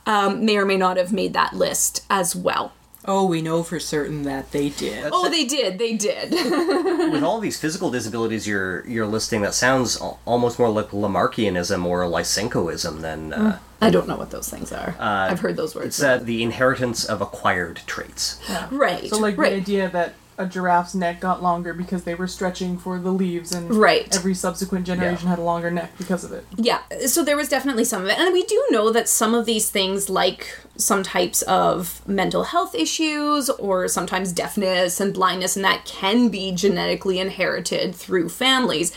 um, 0.05 0.45
may 0.45 0.57
or 0.57 0.65
may 0.65 0.77
not 0.77 0.97
have 0.97 1.13
made 1.13 1.33
that 1.33 1.53
list 1.53 2.05
as 2.09 2.35
well. 2.35 2.73
Oh, 3.07 3.25
we 3.25 3.41
know 3.41 3.61
for 3.61 3.79
certain 3.79 4.23
that 4.23 4.51
they 4.51 4.69
did. 4.69 5.09
Oh, 5.13 5.29
they 5.29 5.45
did, 5.45 5.77
they 5.77 5.93
did. 5.93 6.31
With 7.11 7.23
all 7.23 7.39
these 7.39 7.59
physical 7.59 7.91
disabilities 7.91 8.47
you're 8.47 8.85
you're 8.87 9.05
listing, 9.05 9.41
that 9.41 9.53
sounds 9.53 9.97
almost 10.25 10.57
more 10.57 10.69
like 10.69 10.87
Lamarckianism 10.87 11.85
or 11.85 12.03
Lysenkoism 12.05 13.01
than. 13.01 13.31
Uh, 13.31 13.59
I 13.79 13.91
don't 13.91 14.07
know 14.07 14.17
what 14.17 14.31
those 14.31 14.49
things 14.49 14.71
are. 14.71 14.95
I've 14.99 15.39
heard 15.39 15.55
those 15.55 15.75
words. 15.75 15.99
It's 15.99 16.03
uh, 16.03 16.17
the 16.17 16.41
inheritance 16.41 17.05
of 17.05 17.21
acquired 17.21 17.81
traits. 17.85 18.41
right. 18.71 19.07
So, 19.07 19.19
like 19.19 19.37
right. 19.37 19.51
the 19.51 19.57
idea 19.57 19.89
that 19.89 20.15
a 20.37 20.45
giraffe's 20.45 20.93
neck 20.93 21.21
got 21.21 21.41
longer 21.41 21.73
because 21.73 22.03
they 22.03 22.15
were 22.15 22.27
stretching 22.27 22.77
for 22.77 22.99
the 22.99 23.11
leaves, 23.11 23.51
and 23.53 23.73
Right. 23.73 24.13
every 24.15 24.33
subsequent 24.35 24.85
generation 24.85 25.27
had 25.27 25.39
a 25.39 25.43
longer 25.43 25.71
neck 25.71 25.97
because 25.97 26.23
of 26.23 26.31
it. 26.33 26.45
Yeah, 26.57 26.79
so 27.07 27.23
there 27.23 27.37
was 27.37 27.47
definitely 27.47 27.85
some 27.85 28.01
of 28.03 28.09
it. 28.09 28.19
And 28.19 28.33
we 28.33 28.43
do 28.43 28.61
know 28.69 28.89
that 28.91 29.07
some 29.07 29.33
of 29.33 29.45
these 29.45 29.69
things, 29.69 30.09
like 30.09 30.59
some 30.77 31.03
types 31.03 31.41
of 31.43 32.01
mental 32.07 32.43
health 32.43 32.75
issues 32.75 33.49
or 33.51 33.87
sometimes 33.87 34.33
deafness 34.33 34.99
and 34.99 35.13
blindness, 35.13 35.55
and 35.55 35.63
that 35.63 35.85
can 35.85 36.27
be 36.29 36.51
genetically 36.51 37.19
inherited 37.19 37.95
through 37.95 38.29
families. 38.29 38.91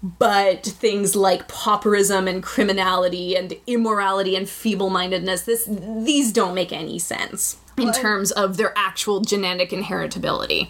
But 0.00 0.64
things 0.64 1.16
like 1.16 1.48
pauperism 1.48 2.28
and 2.28 2.40
criminality 2.42 3.36
and 3.36 3.52
immorality 3.66 4.36
and 4.36 4.48
feeble 4.48 4.90
mindedness, 4.90 5.42
this 5.42 5.68
these 5.68 6.32
don't 6.32 6.54
make 6.54 6.72
any 6.72 7.00
sense 7.00 7.56
in 7.76 7.92
terms 7.92 8.30
of 8.32 8.56
their 8.56 8.72
actual 8.76 9.20
genetic 9.20 9.70
inheritability. 9.70 10.68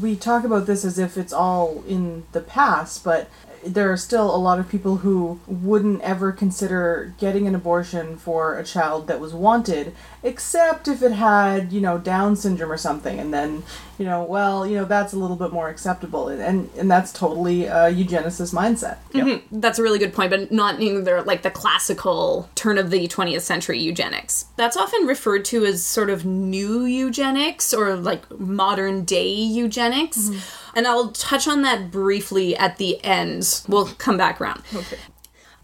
We 0.00 0.16
talk 0.16 0.44
about 0.44 0.66
this 0.66 0.84
as 0.84 0.98
if 0.98 1.16
it's 1.16 1.32
all 1.32 1.82
in 1.86 2.24
the 2.32 2.40
past, 2.40 3.04
but 3.04 3.28
there 3.74 3.92
are 3.92 3.96
still 3.96 4.34
a 4.34 4.36
lot 4.36 4.58
of 4.58 4.68
people 4.68 4.96
who 4.98 5.40
wouldn't 5.46 6.02
ever 6.02 6.32
consider 6.32 7.14
getting 7.18 7.46
an 7.46 7.54
abortion 7.54 8.16
for 8.16 8.58
a 8.58 8.64
child 8.64 9.06
that 9.06 9.20
was 9.20 9.32
wanted, 9.32 9.94
except 10.22 10.88
if 10.88 11.02
it 11.02 11.12
had, 11.12 11.72
you 11.72 11.80
know, 11.80 11.98
Down 11.98 12.36
syndrome 12.36 12.72
or 12.72 12.76
something, 12.76 13.18
and 13.20 13.32
then, 13.32 13.62
you 13.98 14.04
know, 14.04 14.22
well, 14.24 14.66
you 14.66 14.76
know, 14.76 14.84
that's 14.84 15.12
a 15.12 15.18
little 15.18 15.36
bit 15.36 15.52
more 15.52 15.68
acceptable, 15.68 16.28
and 16.28 16.40
and, 16.48 16.70
and 16.76 16.90
that's 16.90 17.12
totally 17.12 17.66
a 17.66 17.92
eugenicist 17.92 18.54
mindset. 18.54 18.98
Mm-hmm. 19.12 19.60
That's 19.60 19.78
a 19.78 19.82
really 19.82 19.98
good 19.98 20.12
point, 20.12 20.30
but 20.30 20.50
not 20.50 20.80
either 20.80 21.22
like 21.22 21.42
the 21.42 21.50
classical 21.50 22.48
turn 22.54 22.78
of 22.78 22.90
the 22.90 23.06
20th 23.06 23.42
century 23.42 23.78
eugenics. 23.78 24.46
That's 24.56 24.76
often 24.76 25.06
referred 25.06 25.44
to 25.46 25.64
as 25.64 25.84
sort 25.84 26.10
of 26.10 26.24
new 26.24 26.84
eugenics 26.84 27.74
or 27.74 27.96
like 27.96 28.30
modern 28.38 29.04
day 29.04 29.28
eugenics. 29.28 30.18
Mm-hmm. 30.30 30.67
And 30.78 30.86
I'll 30.86 31.08
touch 31.08 31.48
on 31.48 31.62
that 31.62 31.90
briefly 31.90 32.56
at 32.56 32.76
the 32.76 33.04
end. 33.04 33.62
We'll 33.66 33.86
come 33.86 34.16
back 34.16 34.40
around. 34.40 34.62
Okay. 34.72 34.96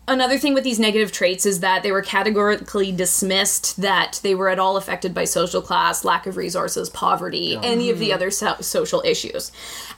Another 0.06 0.36
thing 0.36 0.52
with 0.52 0.64
these 0.64 0.78
negative 0.78 1.12
traits 1.12 1.46
is 1.46 1.60
that 1.60 1.82
they 1.82 1.90
were 1.90 2.02
categorically 2.02 2.92
dismissed 2.92 3.80
that 3.80 4.20
they 4.22 4.34
were 4.34 4.50
at 4.50 4.58
all 4.58 4.76
affected 4.76 5.14
by 5.14 5.24
social 5.24 5.62
class, 5.62 6.04
lack 6.04 6.26
of 6.26 6.36
resources, 6.36 6.90
poverty, 6.90 7.58
any 7.62 7.88
of 7.88 7.98
the 7.98 8.12
other 8.12 8.30
so- 8.30 8.56
social 8.60 9.00
issues. 9.06 9.50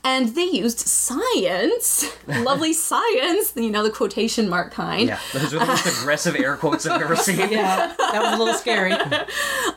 And 0.04 0.36
they 0.36 0.44
used 0.44 0.78
science, 0.78 2.08
lovely 2.28 2.72
science, 2.72 3.52
you 3.56 3.68
know, 3.70 3.82
the 3.82 3.90
quotation 3.90 4.48
mark 4.48 4.72
kind, 4.72 5.08
Yeah, 5.08 5.18
those 5.32 5.52
are 5.52 5.58
the 5.58 5.66
most 5.66 5.86
aggressive 6.02 6.36
air 6.36 6.56
quotes 6.56 6.86
I've 6.86 7.02
ever 7.02 7.16
seen. 7.16 7.36
Yeah, 7.50 7.92
that 7.98 8.22
was 8.22 8.34
a 8.34 8.38
little 8.38 8.54
scary. 8.54 8.92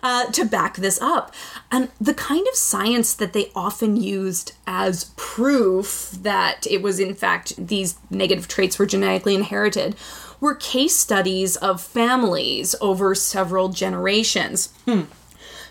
uh, 0.03 0.25
to 0.31 0.45
back 0.45 0.77
this 0.77 1.01
up. 1.01 1.33
And 1.71 1.89
the 1.99 2.13
kind 2.13 2.47
of 2.47 2.55
science 2.55 3.13
that 3.15 3.33
they 3.33 3.51
often 3.55 3.95
used 3.95 4.53
as 4.67 5.05
proof 5.17 6.11
that 6.21 6.67
it 6.69 6.81
was, 6.83 6.99
in 6.99 7.15
fact, 7.15 7.53
these 7.57 7.95
negative 8.11 8.47
traits 8.47 8.77
were 8.77 8.85
genetically 8.85 9.33
inherited 9.35 9.95
were 10.39 10.55
case 10.55 10.95
studies 10.95 11.55
of 11.57 11.81
families 11.81 12.75
over 12.81 13.13
several 13.15 13.69
generations. 13.69 14.73
Hmm. 14.85 15.03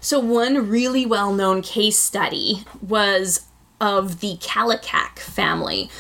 So, 0.01 0.21
one 0.21 0.69
really 0.69 1.07
well 1.07 1.33
known 1.33 1.63
case 1.63 1.99
study 1.99 2.65
was 2.81 3.47
of 3.81 4.21
the 4.21 4.37
Kallikak 4.37 5.19
family. 5.19 5.91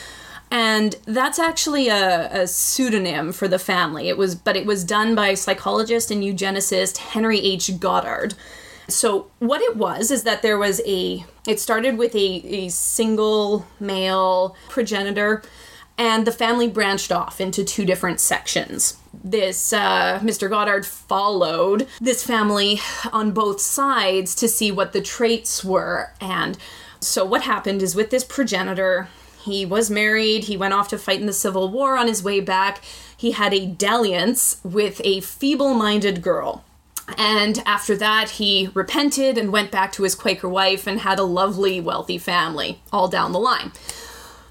And 0.50 0.96
that's 1.04 1.38
actually 1.38 1.88
a, 1.88 2.42
a 2.42 2.46
pseudonym 2.46 3.32
for 3.32 3.48
the 3.48 3.58
family. 3.58 4.08
It 4.08 4.16
was, 4.16 4.34
but 4.34 4.56
it 4.56 4.64
was 4.64 4.82
done 4.82 5.14
by 5.14 5.34
psychologist 5.34 6.10
and 6.10 6.22
eugenicist 6.22 6.96
Henry 6.98 7.38
H. 7.38 7.78
Goddard. 7.78 8.34
So 8.88 9.30
what 9.38 9.60
it 9.60 9.76
was 9.76 10.10
is 10.10 10.22
that 10.22 10.40
there 10.40 10.56
was 10.56 10.80
a. 10.86 11.24
It 11.46 11.60
started 11.60 11.98
with 11.98 12.14
a, 12.14 12.18
a 12.18 12.68
single 12.70 13.66
male 13.78 14.56
progenitor, 14.70 15.42
and 15.98 16.26
the 16.26 16.32
family 16.32 16.68
branched 16.68 17.12
off 17.12 17.40
into 17.40 17.64
two 17.64 17.84
different 17.84 18.20
sections. 18.20 18.96
This 19.22 19.72
uh, 19.72 20.20
Mr. 20.22 20.48
Goddard 20.48 20.86
followed 20.86 21.88
this 22.00 22.24
family 22.24 22.80
on 23.12 23.32
both 23.32 23.60
sides 23.60 24.34
to 24.36 24.48
see 24.48 24.70
what 24.70 24.92
the 24.92 25.02
traits 25.02 25.64
were, 25.64 26.12
and 26.20 26.56
so 27.00 27.24
what 27.24 27.42
happened 27.42 27.82
is 27.82 27.94
with 27.94 28.10
this 28.10 28.24
progenitor, 28.24 29.08
he 29.44 29.64
was 29.64 29.90
married, 29.90 30.44
he 30.44 30.56
went 30.56 30.74
off 30.74 30.88
to 30.88 30.98
fight 30.98 31.20
in 31.20 31.26
the 31.26 31.32
Civil 31.32 31.68
War 31.68 31.96
on 31.96 32.06
his 32.06 32.22
way 32.22 32.40
back. 32.40 32.82
He 33.16 33.32
had 33.32 33.54
a 33.54 33.66
dalliance 33.66 34.60
with 34.62 35.00
a 35.04 35.20
feeble 35.20 35.74
minded 35.74 36.22
girl. 36.22 36.64
And 37.16 37.62
after 37.64 37.96
that, 37.96 38.30
he 38.30 38.68
repented 38.74 39.38
and 39.38 39.50
went 39.50 39.70
back 39.70 39.92
to 39.92 40.02
his 40.02 40.14
Quaker 40.14 40.48
wife 40.48 40.86
and 40.86 41.00
had 41.00 41.18
a 41.18 41.24
lovely, 41.24 41.80
wealthy 41.80 42.18
family 42.18 42.80
all 42.92 43.08
down 43.08 43.32
the 43.32 43.38
line. 43.38 43.72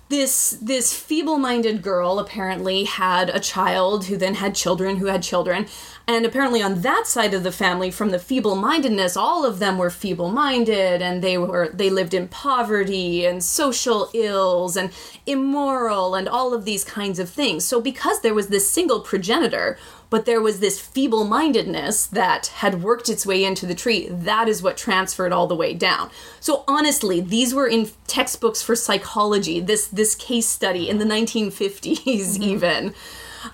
This 0.09 0.57
this 0.61 0.93
feeble-minded 0.93 1.81
girl 1.81 2.17
apparently 2.17 2.85
had 2.85 3.29
a 3.29 3.41
child 3.41 4.05
who 4.05 4.15
then 4.15 4.35
had 4.35 4.55
children 4.55 4.97
who 4.97 5.07
had 5.07 5.21
children, 5.21 5.67
and 6.07 6.25
apparently 6.25 6.61
on 6.61 6.79
that 6.81 7.07
side 7.07 7.33
of 7.33 7.43
the 7.43 7.51
family 7.51 7.91
from 7.91 8.11
the 8.11 8.19
feeble-mindedness 8.19 9.17
all 9.17 9.45
of 9.45 9.59
them 9.59 9.77
were 9.77 9.89
feeble-minded 9.89 11.01
and 11.01 11.21
they 11.21 11.37
were 11.37 11.67
they 11.73 11.89
lived 11.89 12.13
in 12.13 12.29
poverty 12.29 13.25
and 13.25 13.43
social 13.43 14.09
ills 14.13 14.77
and 14.77 14.91
immoral 15.25 16.15
and 16.15 16.29
all 16.29 16.53
of 16.53 16.63
these 16.63 16.85
kinds 16.85 17.19
of 17.19 17.29
things. 17.29 17.65
So 17.65 17.81
because 17.81 18.21
there 18.21 18.33
was 18.33 18.47
this 18.47 18.69
single 18.69 19.01
progenitor 19.01 19.77
but 20.09 20.25
there 20.25 20.41
was 20.41 20.59
this 20.59 20.79
feeble 20.79 21.23
mindedness 21.25 22.05
that 22.07 22.47
had 22.47 22.81
worked 22.83 23.09
its 23.09 23.25
way 23.25 23.43
into 23.43 23.65
the 23.65 23.75
tree. 23.75 24.07
That 24.09 24.47
is 24.47 24.61
what 24.61 24.77
transferred 24.77 25.33
all 25.33 25.47
the 25.47 25.55
way 25.55 25.73
down. 25.73 26.09
So 26.39 26.63
honestly, 26.67 27.19
these 27.21 27.53
were 27.53 27.67
in 27.67 27.89
textbooks 28.07 28.61
for 28.61 28.75
psychology. 28.75 29.59
This 29.59 29.87
this 29.87 30.15
case 30.15 30.47
study 30.47 30.89
in 30.89 30.97
the 30.99 31.05
1950s, 31.05 32.39
even. 32.39 32.93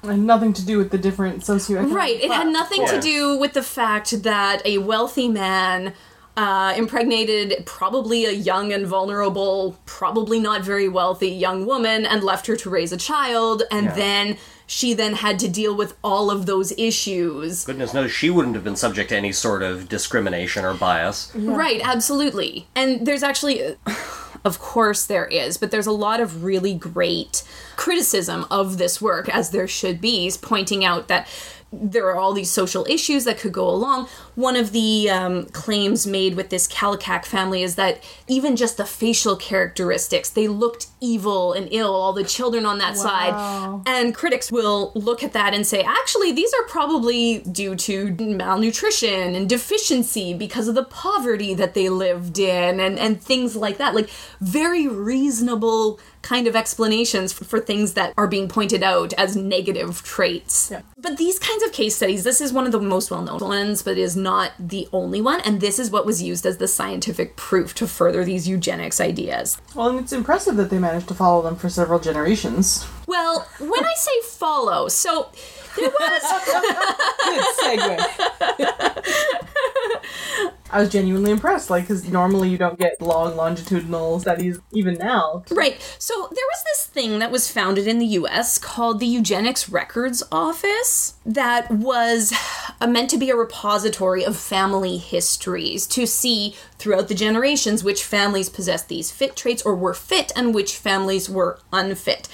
And 0.02 0.26
nothing 0.26 0.54
to 0.54 0.66
do 0.66 0.78
with 0.78 0.92
the 0.92 0.98
different 0.98 1.42
socioeconomic. 1.42 1.94
Right. 1.94 2.16
It 2.16 2.32
had 2.32 2.44
class. 2.44 2.54
nothing 2.54 2.88
to 2.88 3.00
do 3.02 3.38
with 3.38 3.54
the 3.54 3.62
fact 3.64 4.24
that 4.24 4.62
a 4.66 4.78
wealthy 4.80 5.28
man 5.28 5.94
uh, 6.36 6.74
impregnated 6.76 7.64
probably 7.68 8.26
a 8.26 8.32
young 8.32 8.74
and 8.74 8.88
vulnerable, 8.88 9.78
probably 9.86 10.40
not 10.40 10.64
very 10.64 10.88
wealthy 10.90 11.30
young 11.30 11.66
woman 11.68 12.06
and 12.08 12.24
left 12.24 12.48
her 12.48 12.56
to 12.56 12.70
raise 12.72 12.92
a 12.92 12.98
child, 12.98 13.62
and 13.70 13.86
Yeah. 13.88 13.94
then 13.96 14.38
she 14.74 14.94
then 14.94 15.14
had 15.14 15.38
to 15.40 15.48
deal 15.48 15.76
with 15.76 15.96
all 16.04 16.32
of 16.32 16.48
those 16.48 16.72
issues. 16.78 17.64
Goodness 17.64 17.94
knows 17.94 18.12
she 18.12 18.30
wouldn't 18.30 18.56
have 18.56 18.64
been 18.64 18.76
subject 18.76 19.10
to 19.10 19.16
any 19.16 19.32
sort 19.32 19.62
of 19.62 19.88
discrimination 19.88 20.66
or 20.66 20.74
bias. 20.74 21.32
Right, 21.36 21.80
absolutely. 21.84 22.66
And 22.76 23.06
there's 23.06 23.24
actually 23.24 23.76
Of 24.46 24.60
course 24.60 25.06
there 25.06 25.26
is, 25.26 25.56
but 25.58 25.72
there's 25.72 25.88
a 25.88 25.92
lot 25.92 26.20
of 26.20 26.44
really 26.44 26.74
great 26.74 27.44
criticism 27.78 28.46
of 28.52 28.78
this 28.78 29.02
work, 29.02 29.30
as 29.30 29.52
there 29.52 29.70
should 29.70 30.02
be, 30.02 30.30
pointing 30.42 30.84
out 30.84 31.08
that 31.08 31.30
there 31.82 32.08
are 32.08 32.16
all 32.16 32.34
these 32.34 32.52
social 32.52 32.86
issues 32.90 33.26
that 33.26 33.38
could 33.38 33.52
go 33.52 33.68
along. 33.70 34.08
One 34.36 34.56
of 34.56 34.72
the 34.72 35.10
um, 35.10 35.46
claims 35.48 36.06
made 36.06 36.36
with 36.36 36.50
this 36.50 36.68
Kallikak 36.68 37.26
family 37.26 37.64
is 37.64 37.76
that 37.76 38.04
even 38.28 38.56
just 38.56 38.78
the 38.78 38.86
facial 38.86 39.36
characteristics, 39.36 40.30
they 40.30 40.48
looked 40.48 40.88
evil 41.02 41.54
and 41.54 41.68
ill, 41.72 41.94
all 41.94 42.14
the 42.14 42.24
children 42.24 42.66
on 42.66 42.78
that 42.78 42.96
side. 42.98 43.34
And 43.86 44.14
critics 44.16 44.52
will 44.52 44.92
look 44.96 45.24
at 45.24 45.34
that 45.34 45.54
and 45.54 45.66
say, 45.66 45.82
actually, 45.82 46.32
these 46.32 46.54
are 46.54 46.68
probably 46.68 47.40
due 47.40 47.76
to 47.76 48.16
malnutrition 48.16 49.36
and 49.36 49.50
deficiency 49.50 50.34
because 50.34 50.68
of 50.68 50.76
the 50.76 50.84
poverty 50.84 51.54
that 51.56 51.74
they 51.74 51.90
lived 51.90 52.40
in 52.40 52.80
and, 52.80 53.00
and 53.00 53.22
things 53.22 53.56
like 53.56 53.78
that. 53.78 53.96
Like, 53.96 54.10
very 54.40 54.88
reasonable 54.88 56.00
kind 56.24 56.48
of 56.48 56.56
explanations 56.56 57.32
for, 57.32 57.44
for 57.44 57.60
things 57.60 57.94
that 57.94 58.14
are 58.18 58.28
being 58.28 58.48
pointed 58.48 58.82
out 58.82 59.14
as 59.14 59.36
negative 59.36 60.02
traits. 60.02 60.74
But 60.98 61.18
these 61.18 61.38
kinds 61.38 61.62
of 61.64 61.72
case 61.72 61.96
studies, 61.98 62.24
this 62.24 62.42
is 62.42 62.52
one 62.52 62.66
of 62.66 62.72
the 62.72 62.80
most 62.80 63.12
well 63.12 63.22
known 63.22 63.40
ones, 63.40 63.84
but 63.84 63.98
is 63.98 64.16
not 64.16 64.54
the 64.58 64.88
only 64.92 65.22
one. 65.22 65.42
And 65.42 65.62
this 65.62 65.78
is 65.78 65.92
what 65.92 66.06
was 66.06 66.24
used 66.24 66.46
as 66.46 66.58
the 66.58 66.68
scientific 66.68 67.36
proof 67.36 67.76
to 67.76 67.88
further 67.88 68.24
these 68.24 68.48
eugenics 68.48 69.00
ideas. 69.00 69.62
Well, 69.76 69.90
and 69.90 70.00
it's 70.00 70.14
impressive 70.14 70.56
that 70.56 70.70
they 70.70 70.80
managed 70.80 71.10
to 71.10 71.14
follow 71.14 71.44
them 71.44 71.56
for 71.56 71.70
several 71.70 72.00
generations. 72.00 72.88
Well, 73.06 73.48
when 73.60 73.86
I 73.86 73.94
say 73.96 74.22
follow, 74.24 74.88
so 74.88 75.30
there 75.76 75.90
was. 75.90 76.24
Good 77.26 77.80
segue. 77.80 78.94
I 80.74 80.80
was 80.80 80.90
genuinely 80.90 81.30
impressed, 81.30 81.70
like, 81.70 81.84
because 81.84 82.10
normally 82.10 82.50
you 82.50 82.58
don't 82.58 82.80
get 82.80 83.00
long 83.00 83.36
longitudinal 83.38 84.20
studies, 84.20 84.58
even 84.72 84.96
now. 84.96 85.44
Right. 85.52 85.80
So 86.00 86.14
there 86.16 86.46
was 86.52 86.64
this 86.64 86.88
thing 86.88 87.20
that 87.20 87.30
was 87.30 87.50
founded 87.50 87.88
in 87.88 88.00
the 88.00 88.08
US 88.08 88.58
called 88.58 89.00
the 89.00 89.06
Eugenics 89.06 89.70
Records 89.70 90.24
Office 90.32 91.14
that 91.28 91.70
was 91.70 92.34
uh, 92.82 92.88
meant 92.88 93.12
to 93.12 93.20
be 93.20 93.30
a 93.30 93.36
repository 93.36 94.26
of 94.26 94.36
family 94.36 94.98
histories 94.98 95.86
to 95.88 96.08
see 96.08 96.56
throughout 96.80 97.08
the 97.08 97.14
generations 97.14 97.84
which 97.84 98.04
families 98.04 98.50
possessed 98.50 98.88
these 98.88 99.12
fit 99.12 99.36
traits 99.36 99.62
or 99.62 99.76
were 99.76 99.94
fit 99.94 100.32
and 100.36 100.56
which 100.56 100.76
families 100.76 101.30
were 101.30 101.60
unfit. 101.72 102.28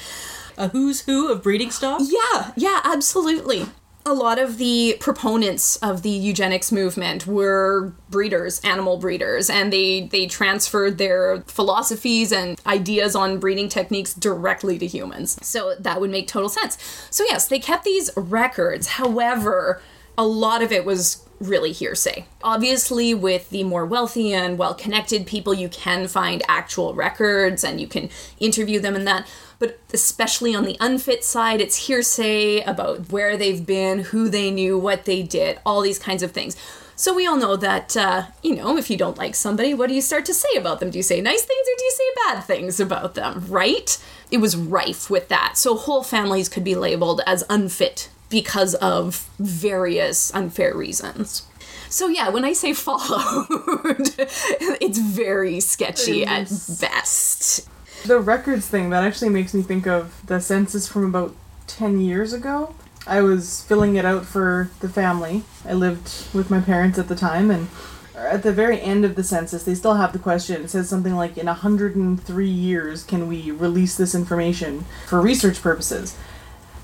A 0.59 0.67
who's 0.67 1.01
who 1.01 1.31
of 1.31 1.41
breeding 1.41 1.71
stock? 1.71 2.01
Yeah, 2.03 2.51
yeah, 2.57 2.81
absolutely. 2.83 3.67
A 4.05 4.13
lot 4.13 4.37
of 4.37 4.57
the 4.57 4.97
proponents 4.99 5.77
of 5.77 6.01
the 6.01 6.09
eugenics 6.09 6.69
movement 6.69 7.25
were 7.25 7.93
breeders, 8.09 8.59
animal 8.61 8.97
breeders, 8.97 9.49
and 9.49 9.71
they 9.71 10.07
they 10.11 10.27
transferred 10.27 10.97
their 10.97 11.43
philosophies 11.47 12.33
and 12.33 12.59
ideas 12.67 13.15
on 13.15 13.39
breeding 13.39 13.69
techniques 13.69 14.13
directly 14.13 14.77
to 14.79 14.85
humans. 14.85 15.37
So 15.41 15.75
that 15.79 16.01
would 16.01 16.11
make 16.11 16.27
total 16.27 16.49
sense. 16.49 16.77
So 17.09 17.23
yes, 17.23 17.47
they 17.47 17.59
kept 17.59 17.85
these 17.85 18.09
records. 18.17 18.87
However, 18.87 19.81
a 20.17 20.25
lot 20.25 20.61
of 20.61 20.73
it 20.73 20.83
was 20.83 21.25
really 21.39 21.71
hearsay. 21.71 22.25
Obviously, 22.43 23.13
with 23.13 23.49
the 23.49 23.63
more 23.63 23.85
wealthy 23.85 24.33
and 24.33 24.57
well 24.57 24.73
connected 24.73 25.25
people, 25.25 25.53
you 25.53 25.69
can 25.69 26.07
find 26.09 26.43
actual 26.49 26.93
records 26.93 27.63
and 27.63 27.79
you 27.79 27.87
can 27.87 28.09
interview 28.39 28.81
them 28.81 28.95
and 28.95 29.07
that. 29.07 29.25
But 29.59 29.79
especially 29.93 30.55
on 30.55 30.63
the 30.63 30.77
unfit 30.79 31.23
side, 31.23 31.59
it's 31.61 31.87
hearsay 31.87 32.61
about 32.61 33.11
where 33.11 33.35
they've 33.35 33.65
been, 33.65 33.99
who 33.99 34.29
they 34.29 34.51
knew, 34.51 34.77
what 34.77 35.05
they 35.05 35.21
did, 35.21 35.59
all 35.65 35.81
these 35.81 35.99
kinds 35.99 36.23
of 36.23 36.31
things. 36.31 36.55
So 36.95 37.13
we 37.13 37.25
all 37.25 37.37
know 37.37 37.55
that, 37.55 37.95
uh, 37.95 38.23
you 38.43 38.55
know, 38.55 38.77
if 38.77 38.89
you 38.89 38.97
don't 38.97 39.17
like 39.17 39.33
somebody, 39.33 39.73
what 39.73 39.87
do 39.87 39.95
you 39.95 40.01
start 40.01 40.25
to 40.25 40.33
say 40.33 40.57
about 40.57 40.79
them? 40.79 40.89
Do 40.89 40.97
you 40.97 41.03
say 41.03 41.21
nice 41.21 41.43
things 41.43 41.67
or 41.67 41.77
do 41.77 41.83
you 41.85 41.91
say 41.91 42.03
bad 42.27 42.43
things 42.43 42.79
about 42.79 43.15
them, 43.15 43.45
right? 43.47 43.97
It 44.31 44.39
was 44.39 44.57
rife 44.57 45.09
with 45.09 45.29
that. 45.29 45.57
So 45.57 45.77
whole 45.77 46.03
families 46.03 46.49
could 46.49 46.65
be 46.65 46.75
labeled 46.75 47.21
as 47.25 47.45
unfit 47.49 48.09
because 48.29 48.75
of 48.75 49.29
various 49.39 50.33
unfair 50.33 50.75
reasons. 50.75 51.43
So 51.89 52.07
yeah, 52.07 52.29
when 52.29 52.45
I 52.45 52.53
say 52.53 52.73
followed, 52.87 53.47
it's 54.17 54.99
very 54.99 55.59
sketchy 55.59 56.25
at 56.25 56.49
best. 56.81 57.67
The 58.05 58.19
records 58.19 58.67
thing, 58.67 58.89
that 58.89 59.03
actually 59.03 59.29
makes 59.29 59.53
me 59.53 59.61
think 59.61 59.85
of 59.85 60.25
the 60.25 60.39
census 60.39 60.87
from 60.87 61.05
about 61.05 61.35
10 61.67 61.99
years 61.99 62.33
ago. 62.33 62.73
I 63.05 63.21
was 63.21 63.63
filling 63.63 63.95
it 63.95 64.05
out 64.05 64.25
for 64.25 64.69
the 64.79 64.89
family. 64.89 65.43
I 65.65 65.73
lived 65.73 66.33
with 66.33 66.49
my 66.49 66.59
parents 66.59 66.97
at 66.97 67.07
the 67.07 67.15
time, 67.15 67.51
and 67.51 67.67
at 68.15 68.43
the 68.43 68.53
very 68.53 68.81
end 68.81 69.05
of 69.05 69.15
the 69.15 69.23
census, 69.23 69.63
they 69.63 69.75
still 69.75 69.95
have 69.95 70.13
the 70.13 70.19
question. 70.19 70.63
It 70.63 70.69
says 70.69 70.89
something 70.89 71.15
like, 71.15 71.37
In 71.37 71.47
103 71.47 72.47
years, 72.47 73.03
can 73.03 73.27
we 73.27 73.51
release 73.51 73.95
this 73.95 74.15
information 74.15 74.85
for 75.07 75.21
research 75.21 75.61
purposes? 75.61 76.17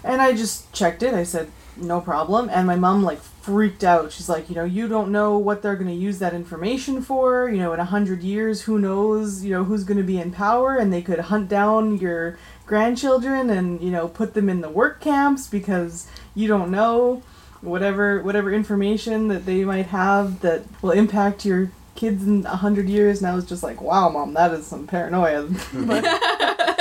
And 0.04 0.22
I 0.22 0.34
just 0.34 0.72
checked 0.72 1.04
it. 1.04 1.14
I 1.14 1.24
said, 1.24 1.52
no 1.78 2.02
problem. 2.02 2.50
And 2.50 2.68
my 2.68 2.76
mom, 2.76 3.04
like, 3.04 3.20
freaked 3.20 3.84
out. 3.84 4.12
She's 4.12 4.30
like, 4.30 4.50
you 4.50 4.56
know, 4.56 4.64
you 4.64 4.88
don't 4.88 5.12
know 5.12 5.38
what 5.38 5.62
they're 5.62 5.76
going 5.76 5.88
to 5.88 5.94
use 5.94 6.20
that 6.20 6.34
information 6.34 7.02
for. 7.02 7.50
You 7.50 7.58
know, 7.58 7.74
in 7.74 7.80
a 7.80 7.86
hundred 7.86 8.24
years, 8.24 8.64
who 8.64 8.80
knows, 8.80 9.44
you 9.44 9.52
know, 9.52 9.64
who's 9.64 9.84
going 9.84 9.98
to 9.98 10.04
be 10.04 10.20
in 10.20 10.32
power 10.32 10.76
and 10.76 10.92
they 10.92 11.02
could 11.02 11.20
hunt 11.20 11.50
down 11.50 11.98
your 11.98 12.38
grandchildren 12.66 13.50
and, 13.50 13.82
you 13.82 13.92
know, 13.92 14.08
put 14.08 14.34
them 14.34 14.50
in 14.50 14.62
the 14.62 14.70
work 14.70 15.00
camps 15.00 15.48
because 15.48 16.08
you 16.34 16.48
don't 16.48 16.72
know 16.72 17.22
whatever 17.62 18.22
whatever 18.22 18.54
information 18.54 19.28
that 19.28 19.46
they 19.46 19.64
might 19.64 19.88
have 19.88 20.42
that 20.42 20.64
will 20.82 20.92
impact 20.92 21.46
your 21.46 21.72
kids 21.96 22.26
in 22.26 22.46
a 22.46 22.56
hundred 22.56 22.88
years. 22.90 23.20
And 23.20 23.28
I 23.28 23.36
was 23.36 23.46
just 23.46 23.64
like, 23.64 23.82
wow, 23.82 24.10
mom, 24.10 24.34
that 24.34 24.52
is 24.52 24.68
some 24.68 24.88
paranoia. 24.88 25.44
but, 25.74 26.04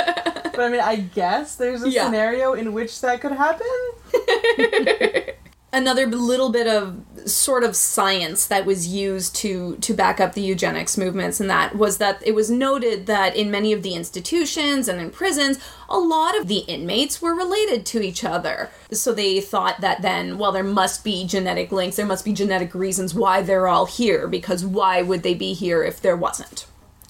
but 0.55 0.65
I 0.65 0.69
mean, 0.69 0.81
I 0.81 0.95
guess 0.97 1.55
there's 1.55 1.83
a 1.83 1.89
Yeah. 1.89 2.05
scenario 2.05 2.53
in 2.53 2.73
which 2.73 2.99
that 3.01 3.21
could 3.21 3.31
happen. 3.33 3.67
another 5.73 6.05
little 6.07 6.51
bit 6.51 6.67
of 6.67 7.01
sort 7.25 7.63
of 7.63 7.75
science 7.75 8.47
that 8.47 8.65
was 8.65 8.87
used 8.87 9.35
to 9.35 9.75
to 9.77 9.93
back 9.93 10.21
up 10.21 10.33
the 10.33 10.41
eugenics 10.41 10.97
movements 10.97 11.39
and 11.41 11.49
that 11.49 11.75
was 11.75 11.97
that 11.97 12.21
it 12.25 12.33
was 12.33 12.49
noted 12.49 13.07
that 13.07 13.35
in 13.35 13.51
many 13.51 13.73
of 13.73 13.83
the 13.83 13.93
institutions 13.93 14.87
and 14.87 15.01
in 15.01 15.09
prisons 15.11 15.59
a 15.89 15.97
lot 15.97 16.37
of 16.39 16.47
the 16.47 16.59
inmates 16.59 17.21
were 17.21 17.33
related 17.35 17.85
to 17.85 18.01
each 18.01 18.23
other 18.23 18.69
so 18.91 19.11
they 19.13 19.41
thought 19.41 19.81
that 19.81 20.01
then 20.01 20.37
well 20.37 20.51
there 20.53 20.63
must 20.63 21.03
be 21.03 21.25
genetic 21.27 21.71
links 21.73 21.97
there 21.97 22.05
must 22.05 22.23
be 22.23 22.31
genetic 22.31 22.73
reasons 22.73 23.13
why 23.13 23.41
they're 23.41 23.67
all 23.67 23.85
here 23.85 24.27
because 24.29 24.63
why 24.63 25.01
would 25.01 25.23
they 25.23 25.33
be 25.33 25.53
here 25.53 25.83
if 25.83 25.99
there 25.99 26.15
wasn't 26.15 26.67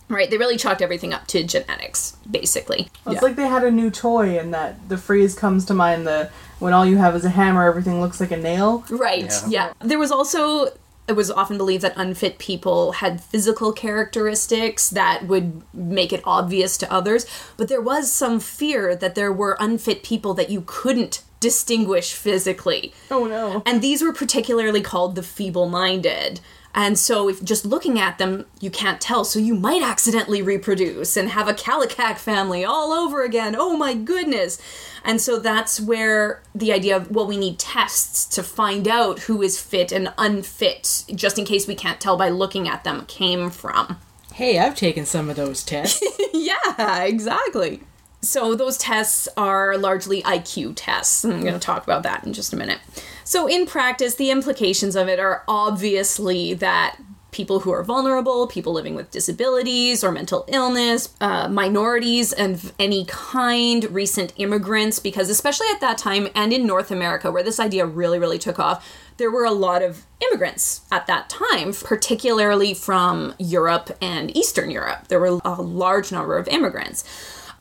right 0.10 0.30
they 0.30 0.38
really 0.38 0.58
chalked 0.58 0.82
everything 0.82 1.14
up 1.14 1.28
to 1.28 1.44
genetics 1.44 2.18
basically 2.30 2.88
It's 3.08 3.22
like 3.22 3.36
they 3.36 3.48
had 3.48 3.64
a 3.64 3.72
new 3.72 3.92
toy, 3.92 4.38
and 4.40 4.54
that 4.54 4.90
the 4.90 4.98
phrase 4.98 5.36
comes 5.36 5.66
to 5.66 5.74
mind: 5.74 6.08
the 6.08 6.30
when 6.60 6.74
all 6.74 6.86
you 6.86 6.98
have 6.98 7.16
is 7.16 7.26
a 7.26 7.30
hammer, 7.30 7.66
everything 7.66 8.02
looks 8.02 8.20
like 8.20 8.32
a 8.32 8.38
nail. 8.38 8.84
Right. 8.90 9.32
Yeah. 9.48 9.74
There 9.80 10.00
was 10.00 10.12
also 10.12 10.72
it 11.08 11.14
was 11.14 11.30
often 11.30 11.58
believed 11.58 11.84
that 11.84 11.94
unfit 11.96 12.40
people 12.40 12.94
had 12.94 13.22
physical 13.22 13.72
characteristics 13.72 14.90
that 14.90 15.28
would 15.28 15.62
make 15.74 16.12
it 16.12 16.22
obvious 16.26 16.78
to 16.80 16.92
others, 16.92 17.28
but 17.58 17.68
there 17.68 17.82
was 17.82 18.12
some 18.12 18.40
fear 18.40 18.96
that 18.96 19.14
there 19.14 19.32
were 19.32 19.56
unfit 19.60 20.02
people 20.02 20.34
that 20.34 20.50
you 20.50 20.64
couldn't 20.66 21.22
distinguish 21.40 22.14
physically. 22.14 22.92
Oh 23.12 23.26
no! 23.26 23.62
And 23.68 23.84
these 23.84 24.02
were 24.02 24.14
particularly 24.14 24.82
called 24.82 25.16
the 25.16 25.22
feeble 25.22 25.70
minded. 25.70 26.40
And 26.78 27.00
so, 27.00 27.30
if 27.30 27.42
just 27.42 27.66
looking 27.66 27.98
at 28.00 28.18
them, 28.18 28.46
you 28.60 28.70
can't 28.70 29.00
tell. 29.00 29.24
So, 29.24 29.40
you 29.40 29.56
might 29.56 29.82
accidentally 29.82 30.42
reproduce 30.42 31.16
and 31.16 31.30
have 31.30 31.48
a 31.48 31.54
Kallikak 31.54 32.18
family 32.18 32.66
all 32.66 32.92
over 32.92 33.24
again. 33.24 33.56
Oh 33.58 33.78
my 33.78 33.94
goodness. 33.94 34.62
And 35.04 35.22
so, 35.22 35.40
that's 35.40 35.80
where 35.80 36.44
the 36.54 36.74
idea 36.74 36.98
of, 36.98 37.10
well, 37.10 37.26
we 37.26 37.38
need 37.38 37.60
tests 37.60 38.26
to 38.36 38.44
find 38.44 38.90
out 38.90 39.20
who 39.20 39.42
is 39.42 39.60
fit 39.60 39.94
and 39.94 40.14
unfit, 40.18 41.06
just 41.16 41.40
in 41.40 41.46
case 41.46 41.66
we 41.66 41.76
can't 41.76 42.02
tell 42.02 42.18
by 42.18 42.28
looking 42.28 42.68
at 42.68 42.84
them, 42.84 43.06
came 43.06 43.50
from. 43.50 43.98
Hey, 44.34 44.60
I've 44.60 44.76
taken 44.76 45.06
some 45.06 45.30
of 45.30 45.38
those 45.38 45.64
tests. 45.64 46.04
yeah, 46.34 47.04
exactly. 47.04 47.84
So 48.22 48.56
those 48.56 48.78
tests 48.78 49.28
are 49.38 49.78
largely 49.78 50.22
IQ 50.24 50.74
tests. 50.76 51.24
I'm 51.24 51.42
going 51.42 51.54
to 51.54 51.60
talk 51.60 51.84
about 51.84 52.04
that 52.04 52.24
in 52.24 52.34
just 52.34 52.54
a 52.54 52.56
minute. 52.56 52.80
So 53.24 53.48
in 53.48 53.66
practice, 53.66 54.16
the 54.16 54.32
implications 54.32 54.96
of 54.96 55.08
it 55.08 55.20
are 55.20 55.44
obviously 55.48 56.54
that 56.56 56.98
people 57.36 57.60
who 57.60 57.72
are 57.72 57.84
vulnerable, 57.84 58.48
people 58.48 58.72
living 58.72 58.96
with 58.96 59.12
disabilities 59.12 60.06
or 60.06 60.12
mental 60.12 60.46
illness, 60.48 61.14
uh, 61.20 61.50
minorities 61.50 62.32
of 62.32 62.74
any 62.80 63.04
kind, 63.06 63.84
recent 63.92 64.32
immigrants, 64.38 65.00
because 65.00 65.30
especially 65.30 65.68
at 65.74 65.82
that 65.82 65.98
time 65.98 66.30
and 66.34 66.54
in 66.54 66.66
North 66.66 66.92
America, 66.92 67.30
where 67.30 67.44
this 67.44 67.60
idea 67.60 67.86
really, 67.86 68.18
really 68.18 68.40
took 68.40 68.58
off, 68.58 68.90
there 69.18 69.30
were 69.30 69.44
a 69.44 69.52
lot 69.52 69.82
of 69.82 70.06
immigrants 70.22 70.82
at 70.92 71.08
that 71.08 71.30
time, 71.30 71.74
particularly 71.74 72.74
from 72.74 73.34
Europe 73.38 73.96
and 74.02 74.36
Eastern 74.36 74.72
Europe. 74.72 75.10
There 75.10 75.20
were 75.20 75.42
a 75.44 75.62
large 75.62 76.14
number 76.14 76.38
of 76.38 76.48
immigrants. 76.48 77.04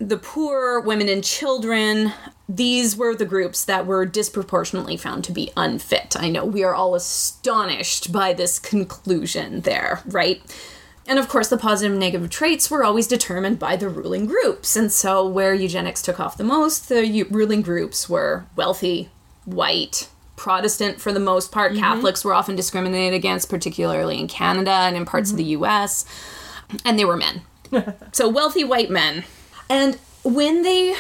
The 0.05 0.19
poor, 0.19 0.81
women, 0.81 1.09
and 1.09 1.25
children, 1.25 2.13
these 2.47 2.95
were 2.95 3.15
the 3.15 3.25
groups 3.25 3.65
that 3.65 3.87
were 3.87 4.05
disproportionately 4.05 4.99
found 4.99 5.25
to 5.25 5.33
be 5.33 5.51
unfit. 5.57 6.15
I 6.19 6.29
know 6.29 6.45
we 6.45 6.63
are 6.63 6.75
all 6.75 6.95
astonished 6.95 8.13
by 8.13 8.35
this 8.35 8.59
conclusion 8.59 9.63
there, 9.63 10.03
right? 10.05 10.43
And 11.07 11.19
of 11.19 11.31
course, 11.31 11.49
the 11.49 11.57
positive 11.57 11.93
and 11.93 12.01
negative 12.01 12.29
traits 12.29 12.71
were 12.71 12.85
always 12.85 13.07
determined 13.07 13.59
by 13.59 13.77
the 13.77 13.89
ruling 13.89 14.27
groups. 14.27 14.77
And 14.77 14.93
so, 14.93 15.27
where 15.27 15.55
eugenics 15.55 16.03
took 16.03 16.21
off 16.21 16.37
the 16.37 16.45
most, 16.45 16.91
the 16.91 17.23
ruling 17.31 17.63
groups 17.63 18.07
were 18.07 18.45
wealthy, 18.57 19.09
white, 19.47 20.11
Protestant 20.37 21.01
for 21.01 21.15
the 21.15 21.21
most 21.21 21.51
part. 21.51 21.73
Mm-hmm. 21.73 21.81
Catholics 21.81 22.27
were 22.27 22.35
often 22.35 22.57
discriminated 22.57 23.15
against, 23.15 23.49
particularly 23.49 24.21
in 24.21 24.29
Canada 24.29 24.71
and 24.71 24.97
in 24.97 25.07
parts 25.07 25.31
of 25.31 25.39
mm-hmm. 25.39 25.63
the 25.63 25.67
US. 25.67 26.05
And 26.85 26.99
they 26.99 27.07
were 27.07 27.17
men. 27.17 27.41
so, 28.13 28.29
wealthy 28.29 28.65
white 28.65 28.91
men. 28.91 29.25
And 29.69 29.99
when 30.23 30.63
they 30.63 30.95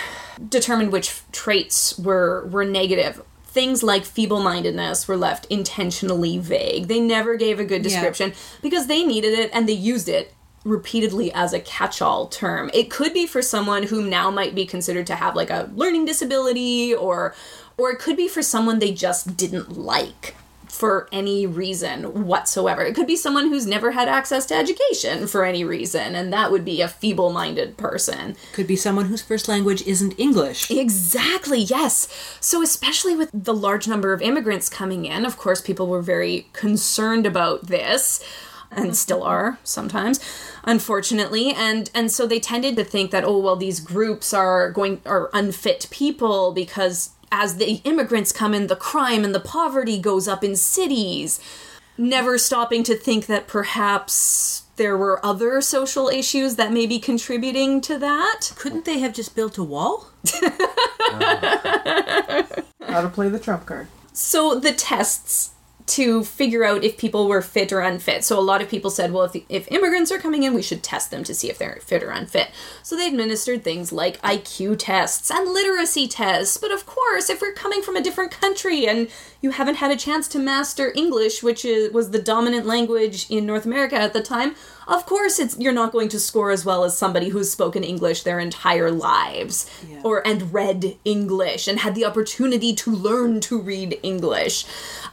determined 0.48 0.92
which 0.92 1.20
traits 1.32 1.98
were 1.98 2.46
were 2.46 2.64
negative, 2.64 3.22
things 3.46 3.82
like 3.82 4.04
feeble-mindedness 4.04 5.06
were 5.06 5.16
left 5.16 5.46
intentionally 5.46 6.38
vague. 6.38 6.88
They 6.88 7.00
never 7.00 7.36
gave 7.36 7.60
a 7.60 7.64
good 7.64 7.82
description 7.82 8.32
because 8.62 8.88
they 8.88 9.04
needed 9.04 9.38
it 9.38 9.50
and 9.52 9.68
they 9.68 9.74
used 9.74 10.08
it 10.08 10.34
repeatedly 10.64 11.32
as 11.32 11.52
a 11.52 11.60
catch-all 11.60 12.26
term. 12.28 12.70
It 12.74 12.90
could 12.90 13.12
be 13.12 13.26
for 13.26 13.42
someone 13.42 13.84
who 13.84 14.02
now 14.02 14.30
might 14.30 14.54
be 14.54 14.66
considered 14.66 15.06
to 15.08 15.14
have 15.14 15.36
like 15.36 15.50
a 15.50 15.70
learning 15.74 16.06
disability 16.06 16.94
or 16.94 17.34
or 17.76 17.90
it 17.90 17.98
could 17.98 18.16
be 18.16 18.28
for 18.28 18.42
someone 18.42 18.78
they 18.78 18.92
just 18.92 19.36
didn't 19.36 19.76
like 19.76 20.34
for 20.74 21.08
any 21.12 21.46
reason 21.46 22.26
whatsoever. 22.26 22.82
It 22.82 22.94
could 22.94 23.06
be 23.06 23.16
someone 23.16 23.48
who's 23.48 23.66
never 23.66 23.92
had 23.92 24.08
access 24.08 24.44
to 24.46 24.54
education 24.54 25.28
for 25.28 25.44
any 25.44 25.64
reason, 25.64 26.16
and 26.16 26.32
that 26.32 26.50
would 26.50 26.64
be 26.64 26.80
a 26.80 26.88
feeble 26.88 27.32
minded 27.32 27.76
person. 27.76 28.36
Could 28.52 28.66
be 28.66 28.76
someone 28.76 29.06
whose 29.06 29.22
first 29.22 29.48
language 29.48 29.82
isn't 29.82 30.18
English. 30.18 30.70
Exactly, 30.70 31.60
yes. 31.60 32.08
So, 32.40 32.60
especially 32.60 33.14
with 33.14 33.30
the 33.32 33.54
large 33.54 33.86
number 33.86 34.12
of 34.12 34.20
immigrants 34.20 34.68
coming 34.68 35.04
in, 35.04 35.24
of 35.24 35.38
course, 35.38 35.60
people 35.60 35.86
were 35.86 36.02
very 36.02 36.48
concerned 36.52 37.24
about 37.24 37.68
this 37.68 38.22
and 38.72 38.86
uh-huh. 38.86 38.94
still 38.94 39.22
are 39.22 39.58
sometimes 39.62 40.18
unfortunately 40.64 41.52
and 41.52 41.90
and 41.94 42.10
so 42.10 42.26
they 42.26 42.40
tended 42.40 42.74
to 42.74 42.82
think 42.82 43.12
that 43.12 43.22
oh 43.22 43.38
well 43.38 43.54
these 43.54 43.78
groups 43.78 44.34
are 44.34 44.72
going 44.72 45.00
are 45.06 45.30
unfit 45.32 45.86
people 45.92 46.50
because 46.50 47.10
as 47.34 47.56
the 47.56 47.80
immigrants 47.82 48.30
come 48.30 48.54
in 48.54 48.68
the 48.68 48.76
crime 48.76 49.24
and 49.24 49.34
the 49.34 49.40
poverty 49.40 49.98
goes 49.98 50.28
up 50.28 50.44
in 50.44 50.54
cities 50.54 51.40
never 51.98 52.38
stopping 52.38 52.84
to 52.84 52.94
think 52.94 53.26
that 53.26 53.48
perhaps 53.48 54.62
there 54.76 54.96
were 54.96 55.24
other 55.26 55.60
social 55.60 56.08
issues 56.08 56.54
that 56.54 56.72
may 56.72 56.86
be 56.86 57.00
contributing 57.00 57.80
to 57.80 57.98
that 57.98 58.52
Couldn't 58.54 58.84
they 58.84 59.00
have 59.00 59.12
just 59.12 59.34
built 59.34 59.58
a 59.58 59.64
wall? 59.64 60.06
How 62.86 63.00
to 63.02 63.10
play 63.12 63.28
the 63.28 63.40
trump 63.40 63.66
card. 63.66 63.88
So 64.12 64.60
the 64.60 64.72
tests 64.72 65.53
to 65.86 66.24
figure 66.24 66.64
out 66.64 66.82
if 66.82 66.96
people 66.96 67.28
were 67.28 67.42
fit 67.42 67.70
or 67.70 67.80
unfit. 67.80 68.24
So 68.24 68.38
a 68.38 68.40
lot 68.40 68.62
of 68.62 68.70
people 68.70 68.90
said, 68.90 69.12
well, 69.12 69.24
if, 69.24 69.32
the, 69.32 69.44
if 69.50 69.70
immigrants 69.70 70.10
are 70.10 70.18
coming 70.18 70.42
in, 70.42 70.54
we 70.54 70.62
should 70.62 70.82
test 70.82 71.10
them 71.10 71.24
to 71.24 71.34
see 71.34 71.50
if 71.50 71.58
they're 71.58 71.78
fit 71.82 72.02
or 72.02 72.10
unfit. 72.10 72.50
So 72.82 72.96
they 72.96 73.06
administered 73.06 73.62
things 73.62 73.92
like 73.92 74.20
IQ 74.22 74.76
tests 74.78 75.30
and 75.30 75.52
literacy 75.52 76.08
tests. 76.08 76.56
But 76.56 76.72
of 76.72 76.86
course, 76.86 77.28
if 77.28 77.42
we're 77.42 77.52
coming 77.52 77.82
from 77.82 77.96
a 77.96 78.02
different 78.02 78.30
country 78.30 78.86
and 78.86 79.08
you 79.42 79.50
haven't 79.50 79.76
had 79.76 79.90
a 79.90 79.96
chance 79.96 80.26
to 80.28 80.38
master 80.38 80.90
English, 80.96 81.42
which 81.42 81.66
is, 81.66 81.92
was 81.92 82.10
the 82.10 82.22
dominant 82.22 82.64
language 82.64 83.26
in 83.28 83.44
North 83.44 83.66
America 83.66 83.96
at 83.96 84.14
the 84.14 84.22
time, 84.22 84.54
of 84.86 85.06
course 85.06 85.38
it's 85.38 85.58
you're 85.58 85.72
not 85.72 85.92
going 85.92 86.08
to 86.08 86.18
score 86.20 86.50
as 86.50 86.64
well 86.64 86.84
as 86.84 86.96
somebody 86.96 87.28
who's 87.30 87.50
spoken 87.50 87.82
English 87.84 88.22
their 88.22 88.38
entire 88.38 88.90
lives 88.90 89.66
Yeah. 89.88 90.00
or 90.04 90.26
and 90.26 90.52
read 90.52 90.96
English 91.04 91.68
and 91.68 91.78
had 91.80 91.94
the 91.94 92.04
opportunity 92.04 92.74
to 92.74 92.90
learn 92.90 93.40
to 93.40 93.58
read 93.60 93.98
English. 94.02 94.64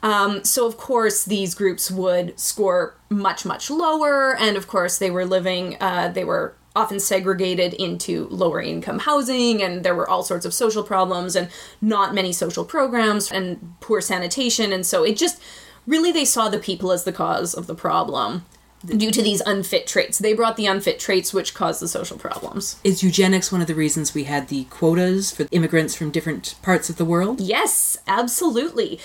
Um, 0.03 0.43
so 0.43 0.65
of 0.67 0.77
course 0.77 1.23
these 1.23 1.55
groups 1.55 1.89
would 1.91 2.39
score 2.39 2.95
much 3.09 3.45
much 3.45 3.69
lower, 3.69 4.35
and 4.37 4.57
of 4.57 4.67
course 4.67 4.97
they 4.97 5.11
were 5.11 5.25
living 5.25 5.77
uh, 5.81 6.09
they 6.09 6.23
were 6.23 6.55
often 6.73 6.99
segregated 7.01 7.73
into 7.73 8.27
lower 8.29 8.61
income 8.61 8.99
housing 8.99 9.61
and 9.61 9.83
there 9.83 9.93
were 9.93 10.09
all 10.09 10.23
sorts 10.23 10.45
of 10.45 10.53
social 10.53 10.83
problems 10.83 11.35
and 11.35 11.49
not 11.81 12.13
many 12.15 12.31
social 12.31 12.63
programs 12.63 13.29
and 13.29 13.73
poor 13.81 13.99
sanitation 13.99 14.71
and 14.71 14.85
so 14.85 15.03
it 15.03 15.17
just 15.17 15.41
really 15.85 16.13
they 16.13 16.23
saw 16.23 16.47
the 16.47 16.57
people 16.59 16.93
as 16.93 17.03
the 17.03 17.11
cause 17.11 17.53
of 17.53 17.67
the 17.67 17.75
problem 17.75 18.45
due 18.85 19.11
to 19.11 19.21
these 19.21 19.41
unfit 19.41 19.87
traits. 19.87 20.19
They 20.19 20.33
brought 20.33 20.57
the 20.57 20.65
unfit 20.65 20.99
traits 20.99 21.33
which 21.33 21.53
caused 21.53 21.81
the 21.81 21.87
social 21.87 22.17
problems. 22.17 22.77
Is 22.83 23.03
eugenics 23.03 23.51
one 23.51 23.61
of 23.61 23.67
the 23.67 23.75
reasons 23.75 24.13
we 24.13 24.25
had 24.25 24.47
the 24.47 24.65
quotas 24.65 25.31
for 25.31 25.47
immigrants 25.51 25.95
from 25.95 26.11
different 26.11 26.55
parts 26.61 26.89
of 26.89 26.97
the 26.97 27.05
world? 27.05 27.39
Yes, 27.41 27.97
absolutely. 28.07 28.99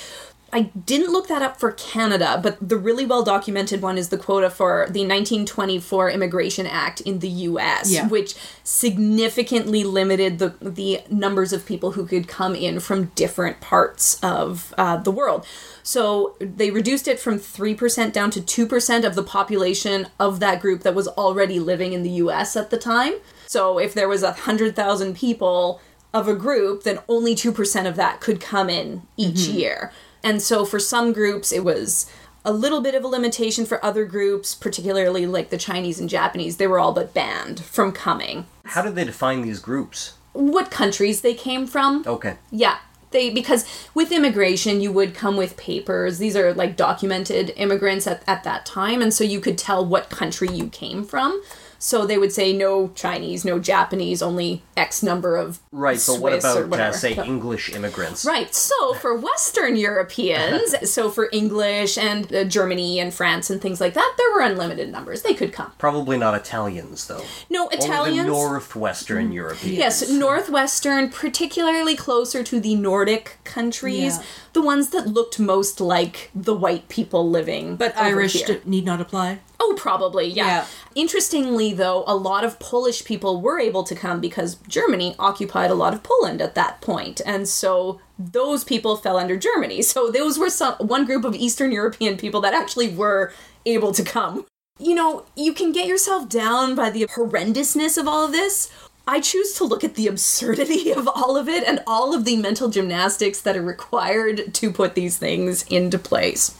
I 0.52 0.62
didn't 0.62 1.12
look 1.12 1.26
that 1.28 1.42
up 1.42 1.58
for 1.58 1.72
Canada, 1.72 2.38
but 2.42 2.56
the 2.66 2.76
really 2.76 3.04
well 3.04 3.24
documented 3.24 3.82
one 3.82 3.98
is 3.98 4.10
the 4.10 4.16
quota 4.16 4.48
for 4.48 4.86
the 4.88 5.00
1924 5.00 6.10
Immigration 6.10 6.66
Act 6.66 7.00
in 7.00 7.18
the 7.18 7.28
US, 7.28 7.90
Yeah. 7.90 8.06
which 8.06 8.34
significantly 8.62 9.82
limited 9.84 10.38
the, 10.38 10.54
the 10.60 11.02
numbers 11.10 11.52
of 11.52 11.66
people 11.66 11.92
who 11.92 12.06
could 12.06 12.28
come 12.28 12.54
in 12.54 12.80
from 12.80 13.06
different 13.16 13.60
parts 13.60 14.18
of 14.22 14.72
uh, 14.78 14.96
the 14.98 15.10
world. 15.10 15.44
So 15.82 16.36
they 16.40 16.70
reduced 16.70 17.08
it 17.08 17.18
from 17.18 17.38
3% 17.38 18.12
down 18.12 18.30
to 18.30 18.40
2% 18.40 19.04
of 19.04 19.14
the 19.14 19.22
population 19.22 20.06
of 20.18 20.40
that 20.40 20.60
group 20.60 20.82
that 20.82 20.94
was 20.94 21.08
already 21.08 21.58
living 21.58 21.92
in 21.92 22.02
the 22.02 22.10
US 22.24 22.56
at 22.56 22.70
the 22.70 22.78
time. 22.78 23.14
So 23.46 23.78
if 23.78 23.94
there 23.94 24.08
was 24.08 24.22
a 24.22 24.32
100,000 24.32 25.16
people 25.16 25.80
of 26.14 26.28
a 26.28 26.34
group, 26.34 26.84
then 26.84 27.00
only 27.08 27.34
2% 27.34 27.86
of 27.86 27.96
that 27.96 28.20
could 28.20 28.40
come 28.40 28.70
in 28.70 29.02
each 29.16 29.40
year. 29.40 29.92
And 30.26 30.42
so 30.42 30.64
for 30.64 30.80
some 30.80 31.12
groups, 31.12 31.52
it 31.52 31.62
was 31.62 32.10
a 32.44 32.52
little 32.52 32.80
bit 32.80 32.96
of 32.96 33.04
a 33.04 33.06
limitation 33.06 33.64
for 33.64 33.82
other 33.84 34.04
groups, 34.04 34.56
particularly 34.56 35.24
like 35.24 35.50
the 35.50 35.56
Chinese 35.56 36.00
and 36.00 36.10
Japanese. 36.10 36.56
They 36.56 36.66
were 36.66 36.80
all 36.80 36.92
but 36.92 37.14
banned 37.14 37.60
from 37.60 37.92
coming. 37.92 38.46
How 38.64 38.82
did 38.82 38.96
they 38.96 39.04
define 39.04 39.42
these 39.42 39.60
groups? 39.60 40.14
What 40.32 40.72
countries 40.72 41.20
they 41.20 41.32
came 41.32 41.64
from? 41.68 42.02
Okay. 42.08 42.38
Yeah. 42.50 42.78
They 43.12 43.30
because 43.30 43.64
with 43.94 44.10
immigration 44.10 44.80
you 44.80 44.90
would 44.90 45.14
come 45.14 45.36
with 45.36 45.56
papers. 45.56 46.18
These 46.18 46.34
are 46.34 46.52
like 46.52 46.76
documented 46.76 47.52
immigrants 47.54 48.08
at, 48.08 48.24
at 48.26 48.42
that 48.42 48.66
time, 48.66 49.00
and 49.00 49.14
so 49.14 49.22
you 49.22 49.38
could 49.38 49.56
tell 49.56 49.86
what 49.86 50.10
country 50.10 50.48
you 50.48 50.66
came 50.66 51.04
from. 51.04 51.40
So 51.78 52.06
they 52.06 52.18
would 52.18 52.32
say 52.32 52.52
no 52.52 52.88
Chinese, 52.94 53.44
no 53.44 53.58
Japanese, 53.58 54.22
only 54.22 54.62
X 54.76 55.02
number 55.02 55.36
of 55.36 55.60
Right, 55.72 56.02
but 56.06 56.20
what 56.20 56.32
Swiss 56.32 56.44
or 56.44 56.50
about, 56.50 56.64
uh, 56.64 56.68
whatever. 56.68 56.96
say, 56.96 57.14
So- 57.14 57.24
English 57.24 57.72
immigrants? 57.74 58.24
Right. 58.24 58.54
So 58.54 58.94
for 58.94 59.14
Western 59.16 59.76
Europeans, 59.76 60.74
so 60.90 61.10
for 61.10 61.28
English 61.32 61.98
and 61.98 62.32
uh, 62.34 62.44
Germany 62.44 62.98
and 63.00 63.12
France 63.12 63.50
and 63.50 63.60
things 63.60 63.80
like 63.80 63.94
that, 63.94 64.14
there 64.16 64.32
were 64.34 64.40
unlimited 64.40 64.90
numbers. 64.90 65.22
They 65.22 65.34
could 65.34 65.52
come. 65.52 65.72
Probably 65.78 66.16
not 66.18 66.34
Italians, 66.34 67.06
though. 67.06 67.22
No 67.50 67.64
Only 67.64 67.76
Italians. 67.76 68.26
the 68.26 68.32
northwestern 68.32 69.32
Europeans. 69.32 69.76
Yes, 69.76 70.10
northwestern, 70.10 71.10
particularly 71.10 71.96
closer 71.96 72.42
to 72.42 72.60
the 72.60 72.74
Nordic 72.74 73.38
countries, 73.44 74.16
Yeah. 74.16 74.22
the 74.54 74.62
ones 74.62 74.90
that 74.90 75.06
looked 75.06 75.38
most 75.38 75.80
like 75.80 76.30
the 76.34 76.54
white 76.54 76.88
people 76.88 77.28
living. 77.28 77.76
But 77.76 77.96
Irish 77.96 78.34
here. 78.44 78.56
d- 78.56 78.60
need 78.64 78.84
not 78.84 79.00
apply. 79.00 79.40
Oh, 79.58 79.74
probably, 79.76 80.26
yeah. 80.28 80.46
Yeah. 80.46 80.66
Interestingly, 80.94 81.72
though, 81.72 82.04
a 82.06 82.14
lot 82.14 82.44
of 82.44 82.58
Polish 82.58 83.04
people 83.04 83.40
were 83.40 83.58
able 83.58 83.84
to 83.84 83.94
come 83.94 84.20
because 84.20 84.56
Germany 84.68 85.14
occupied 85.18 85.70
a 85.70 85.74
lot 85.74 85.94
of 85.94 86.02
Poland 86.02 86.42
at 86.42 86.54
that 86.54 86.80
point, 86.80 87.20
and 87.24 87.48
so 87.48 88.00
those 88.18 88.64
people 88.64 88.96
fell 88.96 89.18
under 89.18 89.36
Germany. 89.36 89.82
So 89.82 90.10
those 90.10 90.38
were 90.38 90.50
some 90.50 90.74
one 90.74 91.04
group 91.04 91.24
of 91.24 91.34
Eastern 91.34 91.72
European 91.72 92.16
people 92.16 92.40
that 92.42 92.54
actually 92.54 92.88
were 92.88 93.32
able 93.64 93.92
to 93.92 94.02
come. 94.02 94.46
You 94.78 94.94
know, 94.94 95.24
you 95.34 95.54
can 95.54 95.72
get 95.72 95.86
yourself 95.86 96.28
down 96.28 96.74
by 96.74 96.90
the 96.90 97.06
horrendousness 97.06 97.96
of 97.96 98.06
all 98.06 98.26
of 98.26 98.32
this. 98.32 98.70
I 99.08 99.20
choose 99.20 99.54
to 99.54 99.64
look 99.64 99.84
at 99.84 99.94
the 99.94 100.06
absurdity 100.06 100.92
of 100.96 101.08
all 101.08 101.36
of 101.36 101.48
it 101.48 101.64
and 101.64 101.82
all 101.86 102.14
of 102.14 102.24
the 102.24 102.36
mental 102.36 102.68
gymnastics 102.68 103.40
that 103.42 103.56
are 103.56 103.62
required 103.62 104.52
to 104.54 104.70
put 104.70 104.94
these 104.94 105.16
things 105.16 105.62
into 105.64 105.98
place. 105.98 106.54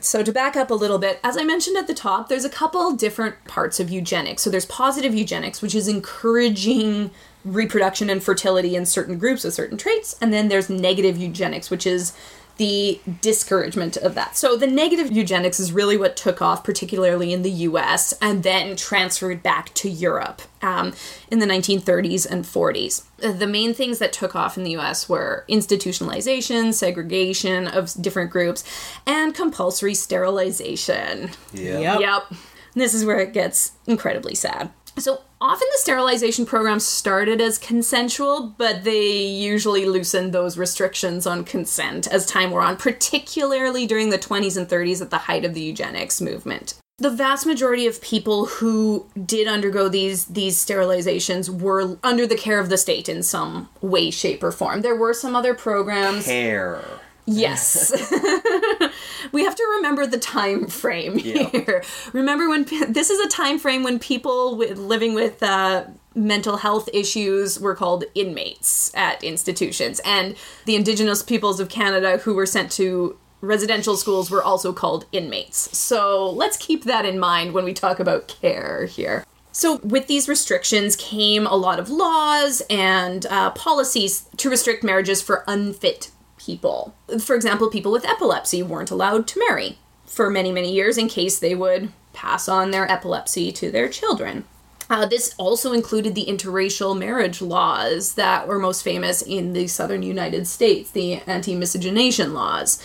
So, 0.00 0.22
to 0.22 0.30
back 0.30 0.56
up 0.56 0.70
a 0.70 0.74
little 0.74 0.98
bit, 0.98 1.18
as 1.24 1.36
I 1.36 1.42
mentioned 1.42 1.76
at 1.76 1.88
the 1.88 1.94
top, 1.94 2.28
there's 2.28 2.44
a 2.44 2.50
couple 2.50 2.92
different 2.92 3.44
parts 3.46 3.80
of 3.80 3.90
eugenics. 3.90 4.42
So, 4.42 4.50
there's 4.50 4.66
positive 4.66 5.12
eugenics, 5.12 5.60
which 5.60 5.74
is 5.74 5.88
encouraging 5.88 7.10
reproduction 7.44 8.08
and 8.08 8.22
fertility 8.22 8.76
in 8.76 8.86
certain 8.86 9.18
groups 9.18 9.42
with 9.42 9.54
certain 9.54 9.76
traits. 9.76 10.16
And 10.20 10.32
then 10.32 10.48
there's 10.48 10.70
negative 10.70 11.16
eugenics, 11.16 11.68
which 11.68 11.86
is 11.86 12.12
the 12.58 13.00
discouragement 13.20 13.96
of 13.96 14.14
that. 14.14 14.36
So, 14.36 14.56
the 14.56 14.66
negative 14.66 15.10
eugenics 15.10 15.58
is 15.58 15.72
really 15.72 15.96
what 15.96 16.16
took 16.16 16.42
off, 16.42 16.62
particularly 16.62 17.32
in 17.32 17.42
the 17.42 17.50
US, 17.50 18.12
and 18.20 18.42
then 18.42 18.76
transferred 18.76 19.42
back 19.42 19.72
to 19.74 19.88
Europe 19.88 20.42
um, 20.60 20.92
in 21.30 21.38
the 21.38 21.46
1930s 21.46 22.30
and 22.30 22.44
40s. 22.44 23.04
Uh, 23.22 23.32
The 23.32 23.46
main 23.46 23.74
things 23.74 23.98
that 24.00 24.12
took 24.12 24.36
off 24.36 24.58
in 24.58 24.64
the 24.64 24.76
US 24.76 25.08
were 25.08 25.44
institutionalization, 25.48 26.74
segregation 26.74 27.66
of 27.66 27.92
different 28.00 28.30
groups, 28.30 28.64
and 29.06 29.34
compulsory 29.34 29.94
sterilization. 29.94 31.30
Yeah. 31.52 31.78
Yep. 31.78 32.00
Yep. 32.00 32.22
And 32.30 32.82
this 32.82 32.94
is 32.94 33.04
where 33.04 33.20
it 33.20 33.32
gets 33.32 33.72
incredibly 33.86 34.34
sad. 34.34 34.70
So 34.98 35.20
often 35.40 35.68
the 35.72 35.78
sterilization 35.78 36.46
programs 36.46 36.84
started 36.84 37.40
as 37.40 37.58
consensual, 37.58 38.54
but 38.58 38.84
they 38.84 39.16
usually 39.16 39.86
loosened 39.86 40.32
those 40.32 40.58
restrictions 40.58 41.26
on 41.26 41.44
consent 41.44 42.06
as 42.08 42.26
time 42.26 42.50
wore 42.50 42.62
on, 42.62 42.76
particularly 42.76 43.86
during 43.86 44.10
the 44.10 44.18
20s 44.18 44.56
and 44.56 44.68
30s 44.68 45.00
at 45.00 45.10
the 45.10 45.18
height 45.18 45.44
of 45.44 45.54
the 45.54 45.60
eugenics 45.60 46.20
movement. 46.20 46.74
the 46.98 47.10
vast 47.10 47.46
majority 47.46 47.86
of 47.86 48.02
people 48.02 48.46
who 48.46 49.06
did 49.24 49.46
undergo 49.46 49.88
these 49.88 50.24
these 50.26 50.56
sterilizations 50.56 51.48
were 51.48 51.96
under 52.02 52.26
the 52.26 52.36
care 52.36 52.58
of 52.58 52.70
the 52.70 52.76
state 52.76 53.08
in 53.08 53.22
some 53.22 53.68
way 53.80 54.10
shape 54.10 54.42
or 54.42 54.50
form 54.50 54.82
there 54.82 54.96
were 54.96 55.14
some 55.14 55.36
other 55.36 55.54
programs 55.54 56.26
Hair. 56.26 56.82
Yes. 57.24 57.92
we 59.32 59.44
have 59.44 59.54
to 59.54 59.64
remember 59.76 60.06
the 60.06 60.18
time 60.18 60.66
frame 60.68 61.18
here. 61.18 61.82
Remember 62.12 62.48
when 62.48 62.64
this 62.88 63.10
is 63.10 63.20
a 63.20 63.28
time 63.28 63.58
frame 63.58 63.82
when 63.82 63.98
people 63.98 64.56
with, 64.56 64.78
living 64.78 65.14
with 65.14 65.42
uh, 65.42 65.84
mental 66.14 66.56
health 66.58 66.88
issues 66.92 67.60
were 67.60 67.74
called 67.74 68.04
inmates 68.14 68.92
at 68.94 69.22
institutions 69.22 70.00
and 70.04 70.36
the 70.64 70.74
indigenous 70.74 71.22
peoples 71.22 71.60
of 71.60 71.68
Canada 71.68 72.18
who 72.18 72.34
were 72.34 72.46
sent 72.46 72.72
to 72.72 73.16
residential 73.40 73.96
schools 73.96 74.30
were 74.30 74.42
also 74.42 74.72
called 74.72 75.06
inmates. 75.12 75.76
So, 75.76 76.28
let's 76.30 76.56
keep 76.56 76.84
that 76.84 77.04
in 77.04 77.18
mind 77.18 77.52
when 77.52 77.64
we 77.64 77.72
talk 77.72 78.00
about 78.00 78.26
care 78.26 78.86
here. 78.86 79.24
So, 79.52 79.78
with 79.78 80.06
these 80.08 80.28
restrictions 80.28 80.96
came 80.96 81.46
a 81.46 81.54
lot 81.54 81.78
of 81.78 81.88
laws 81.88 82.62
and 82.68 83.26
uh, 83.26 83.50
policies 83.50 84.28
to 84.38 84.50
restrict 84.50 84.82
marriages 84.84 85.22
for 85.22 85.44
unfit 85.46 86.10
people. 86.48 86.94
For 87.20 87.36
example, 87.36 87.68
people 87.68 87.92
with 87.92 88.06
epilepsy 88.06 88.62
weren't 88.62 88.90
allowed 88.90 89.26
to 89.28 89.38
marry 89.38 89.76
for 90.06 90.30
many, 90.30 90.50
many 90.50 90.72
years 90.72 90.96
in 90.96 91.06
case 91.06 91.38
they 91.38 91.54
would 91.54 91.92
pass 92.14 92.48
on 92.48 92.70
their 92.70 92.90
epilepsy 92.90 93.52
to 93.52 93.70
their 93.70 93.86
children. 93.86 94.44
Uh, 94.88 95.04
this 95.04 95.34
also 95.36 95.74
included 95.74 96.14
the 96.14 96.24
interracial 96.24 96.98
marriage 96.98 97.42
laws 97.42 98.14
that 98.14 98.48
were 98.48 98.58
most 98.58 98.82
famous 98.82 99.20
in 99.20 99.52
the 99.52 99.66
southern 99.66 100.02
United 100.02 100.46
States, 100.46 100.90
the 100.90 101.16
anti 101.26 101.54
miscegenation 101.54 102.32
laws. 102.32 102.82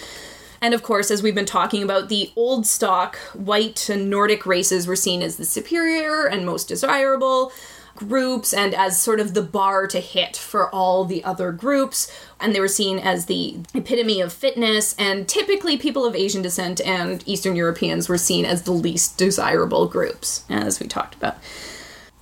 And 0.62 0.74
of 0.74 0.84
course, 0.84 1.10
as 1.10 1.24
we've 1.24 1.34
been 1.34 1.46
talking 1.46 1.84
about, 1.84 2.10
the 2.10 2.34
old 2.36 2.68
stock 2.68 3.16
white 3.34 3.88
and 3.88 4.10
Nordic 4.10 4.46
races 4.46 4.88
were 4.88 4.98
seen 4.98 5.22
as 5.22 5.38
the 5.38 5.46
superior 5.46 6.26
and 6.26 6.46
most 6.46 6.68
desirable 6.68 7.54
groups 7.96 8.54
and 8.54 8.74
as 8.74 9.02
sort 9.02 9.20
of 9.20 9.34
the 9.34 9.42
bar 9.42 9.88
to 9.88 10.00
hit 10.00 10.36
for 10.36 10.70
all 10.70 11.06
the 11.06 11.24
other 11.24 11.52
groups. 11.52 12.12
And 12.40 12.54
they 12.54 12.60
were 12.60 12.68
seen 12.68 13.00
as 13.00 13.26
the 13.26 13.60
epitome 13.74 14.22
of 14.22 14.34
fitness. 14.34 14.96
And 14.98 15.28
typically, 15.28 15.78
people 15.78 16.06
of 16.06 16.16
Asian 16.16 16.42
descent 16.42 16.82
and 16.82 17.24
Eastern 17.28 17.56
Europeans 17.56 18.10
were 18.10 18.18
seen 18.18 18.46
as 18.46 18.64
the 18.64 18.72
least 18.72 19.18
desirable 19.18 19.88
groups, 19.88 20.44
as 20.50 20.80
we 20.80 20.88
talked 20.88 21.16
about. 21.16 21.38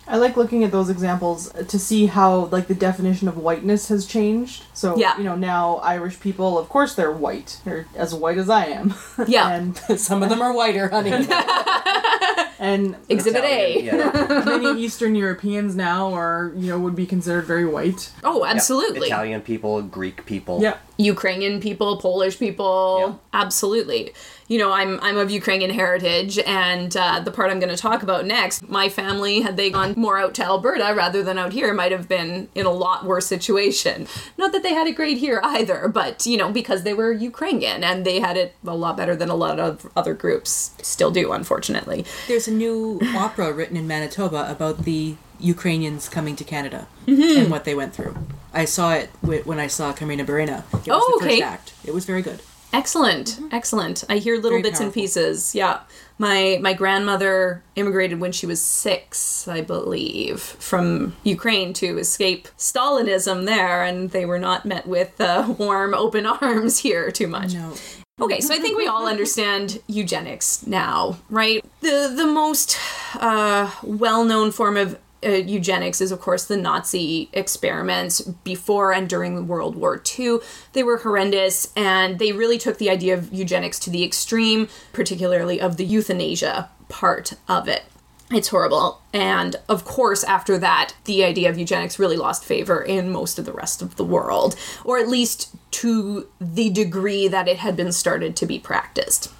I 0.08 0.18
like 0.18 0.36
looking 0.36 0.64
at 0.64 0.72
those 0.72 0.90
examples 0.90 1.52
to 1.68 1.80
see 1.80 2.08
how 2.08 2.46
like 2.46 2.68
the 2.68 2.74
definition 2.76 3.28
of 3.28 3.38
whiteness 3.38 3.88
has 3.90 4.06
changed. 4.06 4.64
So 4.74 4.98
Yeah. 4.98 5.18
you 5.18 5.24
know 5.24 5.36
now 5.36 5.76
Irish 5.78 6.20
people, 6.20 6.58
of 6.58 6.68
course, 6.70 6.96
they're 6.96 7.12
white. 7.12 7.60
They're 7.66 7.86
as 7.96 8.14
white 8.14 8.38
as 8.38 8.50
I 8.50 8.66
am. 8.66 8.94
Yeah. 9.28 9.50
and 9.56 9.78
Some 10.00 10.24
of 10.24 10.30
them 10.30 10.42
are 10.42 10.54
whiter, 10.54 10.90
honey. 10.90 11.12
and 12.60 12.96
Exhibit 13.10 13.44
A. 13.44 13.82
Yeah. 13.84 14.44
many 14.46 14.82
Eastern 14.82 15.16
Europeans 15.16 15.76
now 15.76 16.14
are 16.14 16.52
you 16.56 16.68
know 16.70 16.80
would 16.80 16.96
be 16.96 17.06
considered 17.06 17.46
very 17.46 17.66
white. 17.66 18.12
Oh, 18.24 18.46
absolutely. 18.46 19.08
Italian 19.08 19.42
people, 19.42 19.82
Greek 19.82 20.26
people. 20.26 20.62
Yeah. 20.62 20.78
Ukrainian 20.98 21.60
people, 21.62 21.98
Polish 21.98 22.38
people, 22.38 23.20
absolutely. 23.34 24.14
You 24.52 24.58
know, 24.58 24.74
I'm 24.74 25.00
I'm 25.00 25.16
of 25.16 25.32
Ukrainian 25.32 25.70
heritage, 25.70 26.38
and 26.40 26.92
uh, 26.98 27.22
the 27.22 27.32
part 27.32 27.52
I'm 27.52 27.60
going 27.62 27.74
to 27.74 27.82
talk 27.90 28.04
about 28.04 28.26
next, 28.26 28.68
my 28.68 28.90
family 28.90 29.40
had 29.40 29.56
they 29.56 29.70
gone 29.70 29.94
more 29.96 30.18
out 30.18 30.34
to 30.36 30.44
Alberta 30.44 30.94
rather 30.94 31.24
than 31.24 31.38
out 31.38 31.54
here, 31.54 31.74
might 31.74 31.94
have 31.94 32.10
been 32.10 32.50
in 32.54 32.66
a 32.66 32.70
lot 32.86 33.06
worse 33.06 33.26
situation. 33.26 34.08
Not 34.38 34.52
that 34.52 34.62
they 34.62 34.74
had 34.74 34.88
it 34.88 34.98
great 34.98 35.20
here 35.20 35.40
either, 35.42 35.88
but 35.88 36.26
you 36.26 36.36
know, 36.36 36.52
because 36.52 36.84
they 36.84 36.94
were 36.94 37.14
Ukrainian 37.14 37.82
and 37.82 38.06
they 38.06 38.20
had 38.20 38.36
it 38.36 38.54
a 38.68 38.76
lot 38.76 38.98
better 38.98 39.16
than 39.16 39.30
a 39.30 39.36
lot 39.36 39.58
of 39.58 39.90
other 39.96 40.14
groups 40.14 40.72
still 40.82 41.12
do, 41.12 41.32
unfortunately. 41.32 42.04
There's 42.28 42.50
a 42.50 42.52
new 42.66 43.00
opera 43.16 43.54
written 43.54 43.78
in 43.78 43.88
Manitoba 43.88 44.52
about 44.52 44.84
the 44.84 45.16
Ukrainians 45.40 46.10
coming 46.10 46.36
to 46.36 46.44
Canada 46.44 46.90
and 47.08 47.50
what 47.50 47.64
they 47.64 47.74
went 47.74 47.94
through. 47.96 48.18
I 48.54 48.66
saw 48.66 48.96
it 48.96 49.12
when 49.22 49.60
I 49.62 49.68
saw 49.68 49.94
Carmina 49.94 50.26
Burana. 50.26 50.66
It 50.86 50.92
was 50.92 51.02
Oh, 51.02 51.20
the 51.20 51.26
okay. 51.26 51.40
first 51.40 51.54
act. 51.54 51.74
It 51.86 51.94
was 51.94 52.04
very 52.04 52.22
good. 52.22 52.42
Excellent, 52.74 53.40
excellent. 53.52 54.04
I 54.10 54.18
hear 54.18 54.36
little 54.36 54.52
Very 54.52 54.64
bits 54.64 54.80
and 54.80 54.94
pieces. 54.94 55.54
Yeah, 55.54 55.82
my 56.18 56.60
my 56.62 56.74
grandmother 56.74 57.64
immigrated 57.76 58.20
when 58.20 58.32
she 58.32 58.46
was 58.46 58.62
six, 58.62 59.48
I 59.48 59.62
believe, 59.62 60.42
from 60.42 61.16
Ukraine 61.24 61.74
to 61.74 61.98
escape 61.98 62.48
Stalinism 62.58 63.46
there, 63.46 63.84
and 63.84 64.12
they 64.12 64.26
were 64.26 64.40
not 64.40 64.66
met 64.66 64.88
with 64.88 65.20
uh, 65.20 65.54
warm, 65.58 65.94
open 65.94 66.26
arms 66.26 66.80
here 66.80 67.12
too 67.12 67.28
much. 67.28 67.54
No. 67.54 67.74
Okay, 68.22 68.40
so 68.40 68.54
I 68.54 68.60
think 68.60 68.78
we 68.78 68.88
all 68.88 69.08
understand 69.16 69.82
eugenics 69.88 70.66
now, 70.66 71.18
right? 71.30 71.66
The 71.82 72.14
the 72.16 72.28
most 72.28 72.78
uh, 73.16 73.72
well 73.84 74.24
known 74.24 74.52
form 74.52 74.78
of 74.78 74.98
uh, 75.24 75.30
eugenics 75.30 76.02
is, 76.02 76.12
of 76.12 76.20
course, 76.20 76.46
the 76.46 76.58
Nazi 76.58 77.30
experiments 77.34 78.22
before 78.22 78.92
and 78.92 79.08
during 79.08 79.48
World 79.48 79.76
War 79.76 80.02
II. 80.20 80.40
They 80.74 80.84
were 80.84 80.98
horrendous, 80.98 81.72
and 81.76 82.20
they 82.20 82.32
really 82.32 82.58
took 82.58 82.78
the 82.78 82.90
idea 82.90 83.14
of 83.14 83.32
eugenics 83.32 83.80
to 83.80 83.90
the 83.90 84.04
extreme, 84.04 84.68
particularly 84.94 85.62
of 85.62 85.78
the 85.78 85.86
euthanasia 85.86 86.70
part 86.90 87.34
of 87.48 87.68
it. 87.68 87.84
It's 88.32 88.48
horrible. 88.48 89.02
And 89.14 89.58
of 89.68 89.84
course, 89.84 90.24
after 90.24 90.58
that, 90.60 90.94
the 91.04 91.24
idea 91.24 91.50
of 91.50 91.58
eugenics 91.58 92.00
really 92.00 92.16
lost 92.16 92.46
favor 92.46 92.82
in 92.82 93.12
most 93.12 93.38
of 93.38 93.46
the 93.46 93.52
rest 93.52 93.82
of 93.82 93.98
the 93.98 94.06
world, 94.06 94.56
or 94.86 94.98
at 94.98 95.10
least 95.10 95.54
to 95.72 96.30
the 96.40 96.70
degree 96.70 97.28
that 97.28 97.50
it 97.50 97.58
had 97.58 97.76
been 97.76 97.92
started 97.92 98.36
to 98.38 98.46
be 98.46 98.58
practiced. 98.58 99.32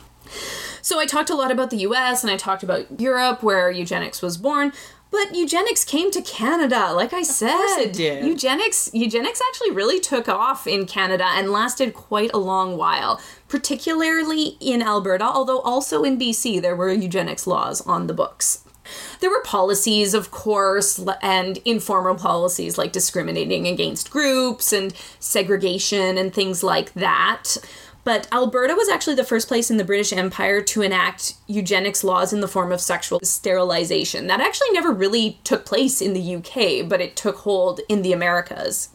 So 0.82 1.00
I 1.00 1.06
talked 1.06 1.30
a 1.30 1.36
lot 1.36 1.52
about 1.52 1.70
the 1.70 1.78
US 1.78 2.24
and 2.24 2.32
I 2.32 2.38
talked 2.38 2.64
about 2.64 3.00
Europe 3.00 3.44
where 3.44 3.70
eugenics 3.72 4.22
was 4.22 4.38
born. 4.38 4.74
But 5.12 5.36
eugenics 5.36 5.84
came 5.84 6.10
to 6.12 6.22
Canada, 6.22 6.94
like 6.94 7.12
I 7.12 7.22
said. 7.22 7.54
Of 7.54 7.60
course 7.60 7.86
it 7.86 7.94
did. 7.94 8.26
Eugenics 8.26 8.90
eugenics 8.94 9.42
actually 9.50 9.72
really 9.72 10.00
took 10.00 10.30
off 10.30 10.66
in 10.66 10.86
Canada 10.86 11.26
and 11.28 11.52
lasted 11.52 11.94
quite 11.94 12.32
a 12.34 12.38
long 12.38 12.78
while, 12.78 13.22
particularly 13.50 14.58
in 14.62 14.82
Alberta, 14.82 15.26
although 15.26 15.60
also 15.60 16.04
in 16.04 16.18
BC 16.18 16.62
there 16.62 16.76
were 16.76 16.92
eugenics 16.92 17.46
laws 17.46 17.82
on 17.82 18.08
the 18.08 18.14
books. 18.14 18.64
There 19.20 19.30
were 19.30 19.44
policies, 19.44 20.14
of 20.14 20.32
course, 20.32 21.04
and 21.22 21.60
informal 21.66 22.16
policies 22.16 22.78
like 22.78 22.92
discriminating 22.92 23.68
against 23.68 24.10
groups 24.10 24.74
and 24.74 24.94
segregation 25.20 26.18
and 26.18 26.34
things 26.34 26.64
like 26.64 26.94
that. 26.94 27.58
But 28.04 28.28
Alberta 28.32 28.74
was 28.74 28.90
actually 28.90 29.16
the 29.16 29.24
first 29.24 29.48
place 29.48 29.70
in 29.70 29.78
the 29.78 29.84
British 29.84 30.12
Empire 30.12 30.62
to 30.62 30.82
enact 30.82 31.36
eugenics 31.48 32.04
laws 32.04 32.34
in 32.34 32.42
the 32.42 32.48
form 32.48 32.72
of 32.72 32.82
sexual 32.82 33.20
sterilization. 33.24 34.28
That 34.28 34.42
actually 34.42 34.72
never 34.72 34.92
really 34.92 35.40
took 35.44 35.66
place 35.66 36.02
in 36.02 36.14
the 36.14 36.36
UK, 36.36 36.88
but 36.90 37.02
it 37.02 37.16
took 37.16 37.38
hold 37.38 37.82
in 37.88 38.02
the 38.02 38.14
Americas. 38.14 38.90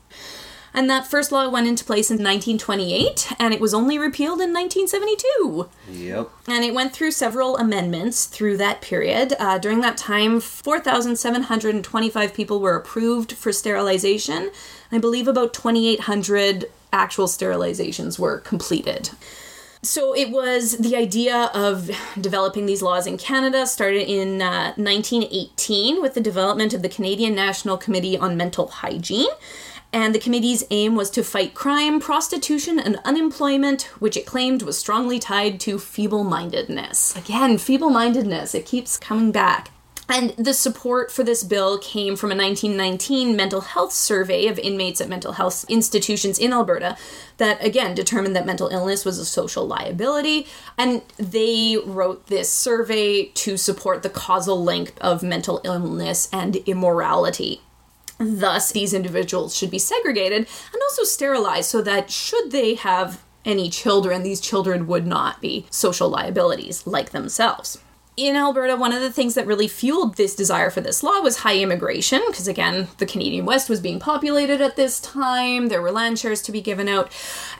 And 0.76 0.90
that 0.90 1.06
first 1.06 1.32
law 1.32 1.48
went 1.48 1.66
into 1.66 1.86
place 1.86 2.10
in 2.10 2.16
1928, 2.16 3.32
and 3.38 3.54
it 3.54 3.60
was 3.60 3.72
only 3.72 3.98
repealed 3.98 4.42
in 4.42 4.52
1972. 4.52 5.70
Yep. 5.90 6.30
And 6.48 6.64
it 6.66 6.74
went 6.74 6.92
through 6.92 7.12
several 7.12 7.56
amendments 7.56 8.26
through 8.26 8.58
that 8.58 8.82
period. 8.82 9.34
Uh, 9.38 9.56
during 9.56 9.80
that 9.80 9.96
time, 9.96 10.38
4,725 10.38 12.34
people 12.34 12.60
were 12.60 12.76
approved 12.76 13.32
for 13.32 13.52
sterilization. 13.52 14.50
I 14.92 14.98
believe 14.98 15.26
about 15.26 15.54
2,800 15.54 16.66
actual 16.92 17.26
sterilizations 17.26 18.18
were 18.18 18.38
completed. 18.38 19.10
So 19.82 20.16
it 20.16 20.30
was 20.30 20.78
the 20.78 20.96
idea 20.96 21.50
of 21.54 21.90
developing 22.20 22.66
these 22.66 22.82
laws 22.82 23.06
in 23.06 23.18
Canada 23.18 23.66
started 23.66 24.10
in 24.10 24.42
uh, 24.42 24.72
1918 24.76 26.02
with 26.02 26.14
the 26.14 26.20
development 26.20 26.74
of 26.74 26.82
the 26.82 26.88
Canadian 26.88 27.34
National 27.34 27.76
Committee 27.76 28.18
on 28.18 28.36
Mental 28.36 28.66
Hygiene. 28.66 29.30
And 29.92 30.14
the 30.14 30.18
committee's 30.18 30.64
aim 30.70 30.96
was 30.96 31.08
to 31.10 31.22
fight 31.22 31.54
crime, 31.54 32.00
prostitution, 32.00 32.80
and 32.80 32.98
unemployment, 33.04 33.82
which 34.00 34.16
it 34.16 34.26
claimed 34.26 34.62
was 34.62 34.76
strongly 34.76 35.18
tied 35.18 35.60
to 35.60 35.78
feeble 35.78 36.24
mindedness. 36.24 37.14
Again, 37.16 37.56
feeble 37.56 37.90
mindedness, 37.90 38.54
it 38.54 38.66
keeps 38.66 38.98
coming 38.98 39.30
back. 39.30 39.70
And 40.08 40.30
the 40.38 40.54
support 40.54 41.10
for 41.10 41.24
this 41.24 41.42
bill 41.42 41.78
came 41.78 42.14
from 42.14 42.30
a 42.30 42.36
1919 42.36 43.34
mental 43.34 43.62
health 43.62 43.92
survey 43.92 44.46
of 44.46 44.58
inmates 44.58 45.00
at 45.00 45.08
mental 45.08 45.32
health 45.32 45.64
institutions 45.68 46.38
in 46.38 46.52
Alberta 46.52 46.96
that, 47.38 47.62
again, 47.64 47.94
determined 47.94 48.36
that 48.36 48.46
mental 48.46 48.68
illness 48.68 49.04
was 49.04 49.18
a 49.18 49.24
social 49.24 49.66
liability. 49.66 50.46
And 50.78 51.02
they 51.16 51.76
wrote 51.84 52.28
this 52.28 52.48
survey 52.48 53.24
to 53.24 53.56
support 53.56 54.04
the 54.04 54.10
causal 54.10 54.62
link 54.62 54.94
of 55.00 55.24
mental 55.24 55.60
illness 55.64 56.28
and 56.32 56.56
immorality. 56.56 57.60
Thus, 58.18 58.70
these 58.70 58.94
individuals 58.94 59.56
should 59.56 59.70
be 59.70 59.78
segregated 59.78 60.38
and 60.72 60.82
also 60.82 61.02
sterilized 61.02 61.68
so 61.68 61.82
that, 61.82 62.10
should 62.10 62.52
they 62.52 62.74
have 62.74 63.22
any 63.44 63.68
children, 63.70 64.22
these 64.22 64.40
children 64.40 64.86
would 64.86 65.06
not 65.06 65.40
be 65.40 65.66
social 65.70 66.08
liabilities 66.08 66.86
like 66.86 67.10
themselves. 67.10 67.78
In 68.16 68.34
Alberta, 68.34 68.76
one 68.76 68.92
of 68.92 69.02
the 69.02 69.12
things 69.12 69.34
that 69.34 69.46
really 69.46 69.68
fueled 69.68 70.16
this 70.16 70.34
desire 70.34 70.70
for 70.70 70.80
this 70.80 71.02
law 71.02 71.20
was 71.20 71.38
high 71.38 71.58
immigration, 71.58 72.22
because 72.28 72.48
again, 72.48 72.88
the 72.96 73.04
Canadian 73.04 73.44
West 73.44 73.68
was 73.68 73.78
being 73.78 74.00
populated 74.00 74.62
at 74.62 74.74
this 74.74 74.98
time. 74.98 75.68
There 75.68 75.82
were 75.82 75.92
land 75.92 76.18
shares 76.18 76.40
to 76.42 76.52
be 76.52 76.62
given 76.62 76.88
out, 76.88 77.12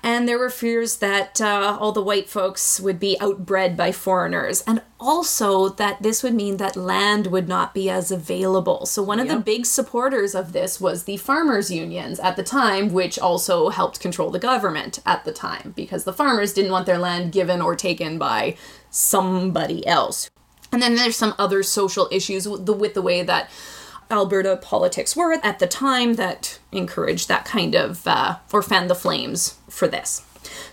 and 0.03 0.27
there 0.27 0.39
were 0.39 0.49
fears 0.49 0.97
that 0.97 1.43
uh, 1.43 1.77
all 1.79 1.93
the 1.93 2.03
white 2.03 2.31
folks 2.31 2.81
would 2.81 2.99
be 2.99 3.19
outbred 3.21 3.77
by 3.77 3.93
foreigners, 3.93 4.63
and 4.63 4.81
also 4.99 5.69
that 5.69 6.03
this 6.03 6.23
would 6.23 6.33
mean 6.33 6.57
that 6.57 6.75
land 6.75 7.27
would 7.27 7.49
not 7.49 7.75
be 7.75 7.91
as 7.91 8.11
available. 8.11 8.87
So, 8.87 9.03
one 9.03 9.21
of 9.21 9.29
the 9.29 9.39
big 9.39 9.67
supporters 9.67 10.35
of 10.35 10.55
this 10.55 10.81
was 10.81 11.05
the 11.05 11.19
farmers' 11.19 11.71
unions 11.71 12.19
at 12.19 12.37
the 12.37 12.43
time, 12.43 12.95
which 12.95 13.19
also 13.19 13.69
helped 13.69 14.01
control 14.01 14.31
the 14.31 14.39
government 14.39 15.01
at 15.05 15.27
the 15.27 15.33
time, 15.33 15.75
because 15.77 16.05
the 16.05 16.15
farmers 16.15 16.55
didn't 16.55 16.73
want 16.73 16.87
their 16.87 16.97
land 16.97 17.33
given 17.33 17.61
or 17.61 17.77
taken 17.77 18.17
by 18.17 18.57
somebody 18.89 19.87
else. 19.87 20.31
And 20.77 20.83
then 20.83 20.97
there's 20.97 21.17
some 21.17 21.35
other 21.39 21.63
social 21.63 22.07
issues 22.13 22.47
with 22.47 22.67
the, 22.67 22.75
with 22.75 22.93
the 22.93 23.01
way 23.01 23.23
that 23.23 23.49
Alberta 24.11 24.59
politics 24.59 25.17
were 25.17 25.33
at 25.33 25.59
the 25.59 25.67
time 25.67 26.17
that 26.17 26.59
encouraged 26.71 27.29
that 27.29 27.47
kind 27.47 27.75
of, 27.75 28.07
uh, 28.07 28.37
or 28.53 28.61
fanned 28.61 28.91
the 28.91 28.95
flames 28.95 29.59
for 29.71 29.89
this. 29.89 30.23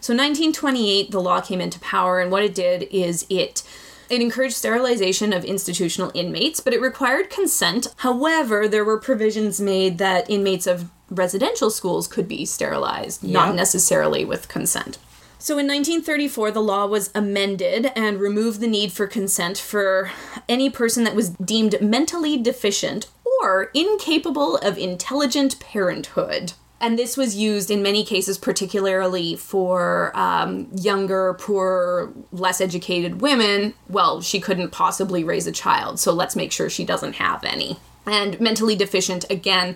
So 0.01 0.13
1928, 0.13 1.09
the 1.09 1.21
law 1.21 1.39
came 1.39 1.61
into 1.61 1.79
power, 1.79 2.19
and 2.19 2.29
what 2.31 2.43
it 2.43 2.53
did 2.53 2.83
is 2.91 3.25
it 3.29 3.63
it 4.09 4.21
encouraged 4.21 4.55
sterilization 4.55 5.31
of 5.31 5.45
institutional 5.45 6.11
inmates, 6.13 6.59
but 6.59 6.73
it 6.73 6.81
required 6.81 7.29
consent. 7.29 7.87
However, 7.99 8.67
there 8.67 8.83
were 8.83 8.99
provisions 8.99 9.61
made 9.61 9.99
that 9.99 10.29
inmates 10.29 10.67
of 10.67 10.89
residential 11.09 11.71
schools 11.71 12.09
could 12.09 12.27
be 12.27 12.43
sterilized, 12.43 13.23
not 13.23 13.55
necessarily 13.55 14.25
with 14.25 14.49
consent. 14.49 14.97
So 15.43 15.55
in 15.57 15.67
1934, 15.67 16.51
the 16.51 16.61
law 16.61 16.85
was 16.85 17.11
amended 17.13 17.91
and 17.97 18.17
removed 18.17 18.61
the 18.61 18.67
need 18.67 18.93
for 18.93 19.07
consent 19.07 19.57
for 19.57 20.09
any 20.47 20.69
person 20.69 21.03
that 21.03 21.15
was 21.15 21.31
deemed 21.31 21.81
mentally 21.81 22.37
deficient 22.37 23.07
or 23.41 23.69
incapable 23.73 24.55
of 24.55 24.77
intelligent 24.77 25.59
parenthood. 25.59 26.53
And 26.79 26.97
this 26.97 27.17
was 27.17 27.35
used 27.35 27.69
in 27.69 27.83
many 27.83 28.05
cases, 28.05 28.37
particularly 28.37 29.35
for 29.35 30.13
um, 30.15 30.69
younger, 30.73 31.33
poor, 31.33 32.13
less 32.31 32.61
educated 32.61 33.19
women. 33.19 33.73
Well, 33.89 34.21
she 34.21 34.39
couldn't 34.39 34.71
possibly 34.71 35.25
raise 35.25 35.45
a 35.45 35.51
child, 35.51 35.99
so 35.99 36.13
let's 36.13 36.37
make 36.37 36.53
sure 36.53 36.69
she 36.69 36.85
doesn't 36.85 37.15
have 37.15 37.43
any. 37.43 37.75
And 38.05 38.39
mentally 38.39 38.77
deficient, 38.77 39.29
again, 39.29 39.75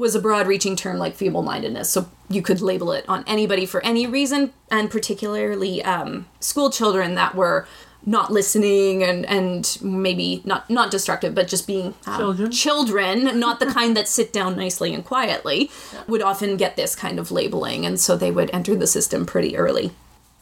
was 0.00 0.14
a 0.14 0.20
broad 0.20 0.46
reaching 0.48 0.74
term 0.74 0.98
like 0.98 1.14
feeble 1.14 1.42
mindedness. 1.42 1.90
So 1.90 2.08
you 2.28 2.42
could 2.42 2.60
label 2.60 2.90
it 2.92 3.04
on 3.08 3.22
anybody 3.26 3.66
for 3.66 3.84
any 3.84 4.06
reason, 4.06 4.52
and 4.70 4.90
particularly 4.90 5.84
um, 5.84 6.26
school 6.40 6.70
children 6.70 7.14
that 7.14 7.34
were 7.34 7.68
not 8.06 8.32
listening 8.32 9.02
and 9.02 9.26
and 9.26 9.78
maybe 9.82 10.40
not 10.46 10.70
not 10.70 10.90
destructive 10.90 11.34
but 11.34 11.46
just 11.46 11.66
being 11.66 11.92
um, 12.06 12.16
Children. 12.16 12.50
children 12.50 13.38
not 13.38 13.60
the 13.60 13.66
kind 13.78 13.94
that 13.94 14.08
sit 14.08 14.32
down 14.32 14.56
nicely 14.56 14.94
and 14.94 15.04
quietly 15.04 15.70
would 16.08 16.22
often 16.22 16.56
get 16.56 16.76
this 16.76 16.96
kind 16.96 17.18
of 17.18 17.30
labeling 17.30 17.84
and 17.84 18.00
so 18.00 18.16
they 18.16 18.30
would 18.30 18.48
enter 18.54 18.74
the 18.74 18.86
system 18.86 19.26
pretty 19.26 19.54
early 19.54 19.90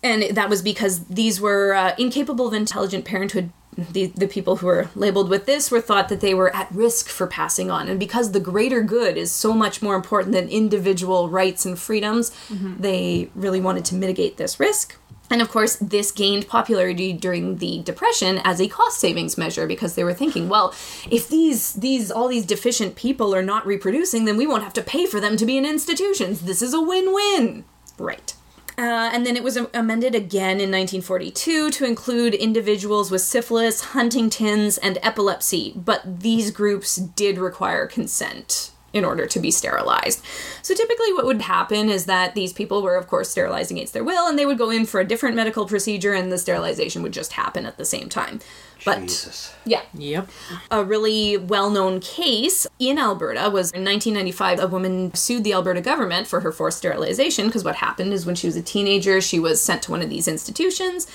and 0.02 0.36
that 0.36 0.48
was 0.48 0.62
because 0.62 1.04
these 1.06 1.40
were 1.40 1.74
uh, 1.74 1.94
incapable 1.98 2.48
of 2.48 2.54
intelligent 2.54 3.04
parenthood 3.04 3.50
the, 3.92 4.06
the 4.06 4.26
people 4.26 4.56
who 4.56 4.66
were 4.66 4.90
labeled 4.96 5.30
with 5.30 5.46
this 5.46 5.70
were 5.70 5.80
thought 5.80 6.08
that 6.08 6.20
they 6.20 6.34
were 6.34 6.54
at 6.54 6.68
risk 6.72 7.08
for 7.08 7.28
passing 7.28 7.70
on 7.70 7.86
and 7.88 8.00
because 8.00 8.32
the 8.32 8.40
greater 8.40 8.82
good 8.82 9.16
is 9.16 9.30
so 9.30 9.52
much 9.52 9.80
more 9.80 9.94
important 9.94 10.32
than 10.32 10.48
individual 10.48 11.28
rights 11.28 11.64
and 11.64 11.78
freedoms 11.78 12.32
they 12.50 13.30
really 13.36 13.60
wanted 13.60 13.84
to 13.84 13.94
mitigate 13.94 14.36
this 14.36 14.58
risk 14.58 14.96
and 15.30 15.42
of 15.42 15.50
course, 15.50 15.76
this 15.76 16.10
gained 16.10 16.48
popularity 16.48 17.12
during 17.12 17.56
the 17.56 17.82
Depression 17.82 18.40
as 18.44 18.60
a 18.60 18.68
cost 18.68 18.98
savings 18.98 19.36
measure 19.36 19.66
because 19.66 19.94
they 19.94 20.04
were 20.04 20.14
thinking, 20.14 20.48
well, 20.48 20.74
if 21.10 21.28
these 21.28 21.74
these 21.74 22.10
all 22.10 22.28
these 22.28 22.46
deficient 22.46 22.96
people 22.96 23.34
are 23.34 23.42
not 23.42 23.66
reproducing, 23.66 24.24
then 24.24 24.36
we 24.36 24.46
won't 24.46 24.62
have 24.62 24.72
to 24.74 24.82
pay 24.82 25.06
for 25.06 25.20
them 25.20 25.36
to 25.36 25.46
be 25.46 25.56
in 25.56 25.66
institutions. 25.66 26.42
This 26.42 26.62
is 26.62 26.72
a 26.72 26.80
win-win. 26.80 27.64
Right. 27.98 28.34
Uh, 28.78 29.10
and 29.12 29.26
then 29.26 29.36
it 29.36 29.42
was 29.42 29.56
amended 29.74 30.14
again 30.14 30.60
in 30.60 30.70
1942 30.70 31.70
to 31.70 31.84
include 31.84 32.32
individuals 32.32 33.10
with 33.10 33.20
syphilis, 33.20 33.80
Huntington's, 33.80 34.78
and 34.78 34.98
epilepsy, 35.02 35.72
but 35.74 36.20
these 36.20 36.52
groups 36.52 36.94
did 36.94 37.38
require 37.38 37.88
consent 37.88 38.70
in 38.98 39.04
order 39.04 39.26
to 39.26 39.38
be 39.40 39.50
sterilized. 39.50 40.22
So 40.62 40.74
typically, 40.74 41.12
what 41.14 41.24
would 41.24 41.40
happen 41.42 41.88
is 41.88 42.04
that 42.04 42.34
these 42.34 42.52
people 42.52 42.82
were, 42.82 42.96
of 42.96 43.06
course, 43.06 43.30
sterilized 43.30 43.70
against 43.70 43.94
their 43.94 44.04
will, 44.04 44.28
and 44.28 44.38
they 44.38 44.44
would 44.44 44.58
go 44.58 44.70
in 44.70 44.84
for 44.84 45.00
a 45.00 45.06
different 45.06 45.36
medical 45.36 45.66
procedure, 45.66 46.12
and 46.12 46.30
the 46.30 46.38
sterilization 46.38 47.02
would 47.02 47.12
just 47.12 47.32
happen 47.32 47.64
at 47.64 47.78
the 47.78 47.84
same 47.86 48.08
time. 48.10 48.40
But 48.84 49.00
Jesus. 49.02 49.52
yeah, 49.64 49.82
Yep. 49.94 50.28
a 50.70 50.84
really 50.84 51.36
well 51.36 51.70
known 51.70 51.98
case 52.00 52.66
in 52.78 52.98
Alberta 52.98 53.50
was 53.50 53.72
in 53.72 53.84
1995. 53.84 54.60
A 54.60 54.66
woman 54.68 55.12
sued 55.14 55.42
the 55.42 55.52
Alberta 55.52 55.80
government 55.80 56.26
for 56.28 56.40
her 56.40 56.52
forced 56.52 56.78
sterilization 56.78 57.46
because 57.46 57.64
what 57.64 57.76
happened 57.76 58.12
is 58.12 58.24
when 58.24 58.36
she 58.36 58.46
was 58.46 58.54
a 58.56 58.62
teenager, 58.62 59.20
she 59.20 59.40
was 59.40 59.60
sent 59.60 59.82
to 59.82 59.90
one 59.90 60.00
of 60.00 60.10
these 60.10 60.28
institutions 60.28 61.08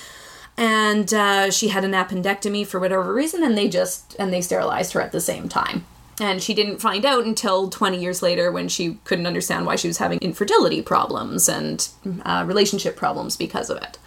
and 0.56 1.12
uh, 1.12 1.50
she 1.50 1.68
had 1.68 1.84
an 1.84 1.92
appendectomy 1.92 2.66
for 2.66 2.78
whatever 2.78 3.12
reason 3.12 3.42
and 3.42 3.56
they 3.58 3.68
just 3.68 4.14
and 4.18 4.32
they 4.32 4.40
sterilized 4.40 4.92
her 4.92 5.00
at 5.00 5.12
the 5.12 5.20
same 5.20 5.48
time 5.48 5.84
and 6.20 6.42
she 6.42 6.54
didn't 6.54 6.78
find 6.78 7.04
out 7.04 7.24
until 7.24 7.68
20 7.68 8.00
years 8.00 8.22
later 8.22 8.52
when 8.52 8.68
she 8.68 8.98
couldn't 9.04 9.26
understand 9.26 9.66
why 9.66 9.76
she 9.76 9.88
was 9.88 9.98
having 9.98 10.18
infertility 10.20 10.80
problems 10.80 11.48
and 11.48 11.88
uh, 12.24 12.44
relationship 12.46 12.96
problems 12.96 13.36
because 13.36 13.70
of 13.70 13.78
it 13.78 13.98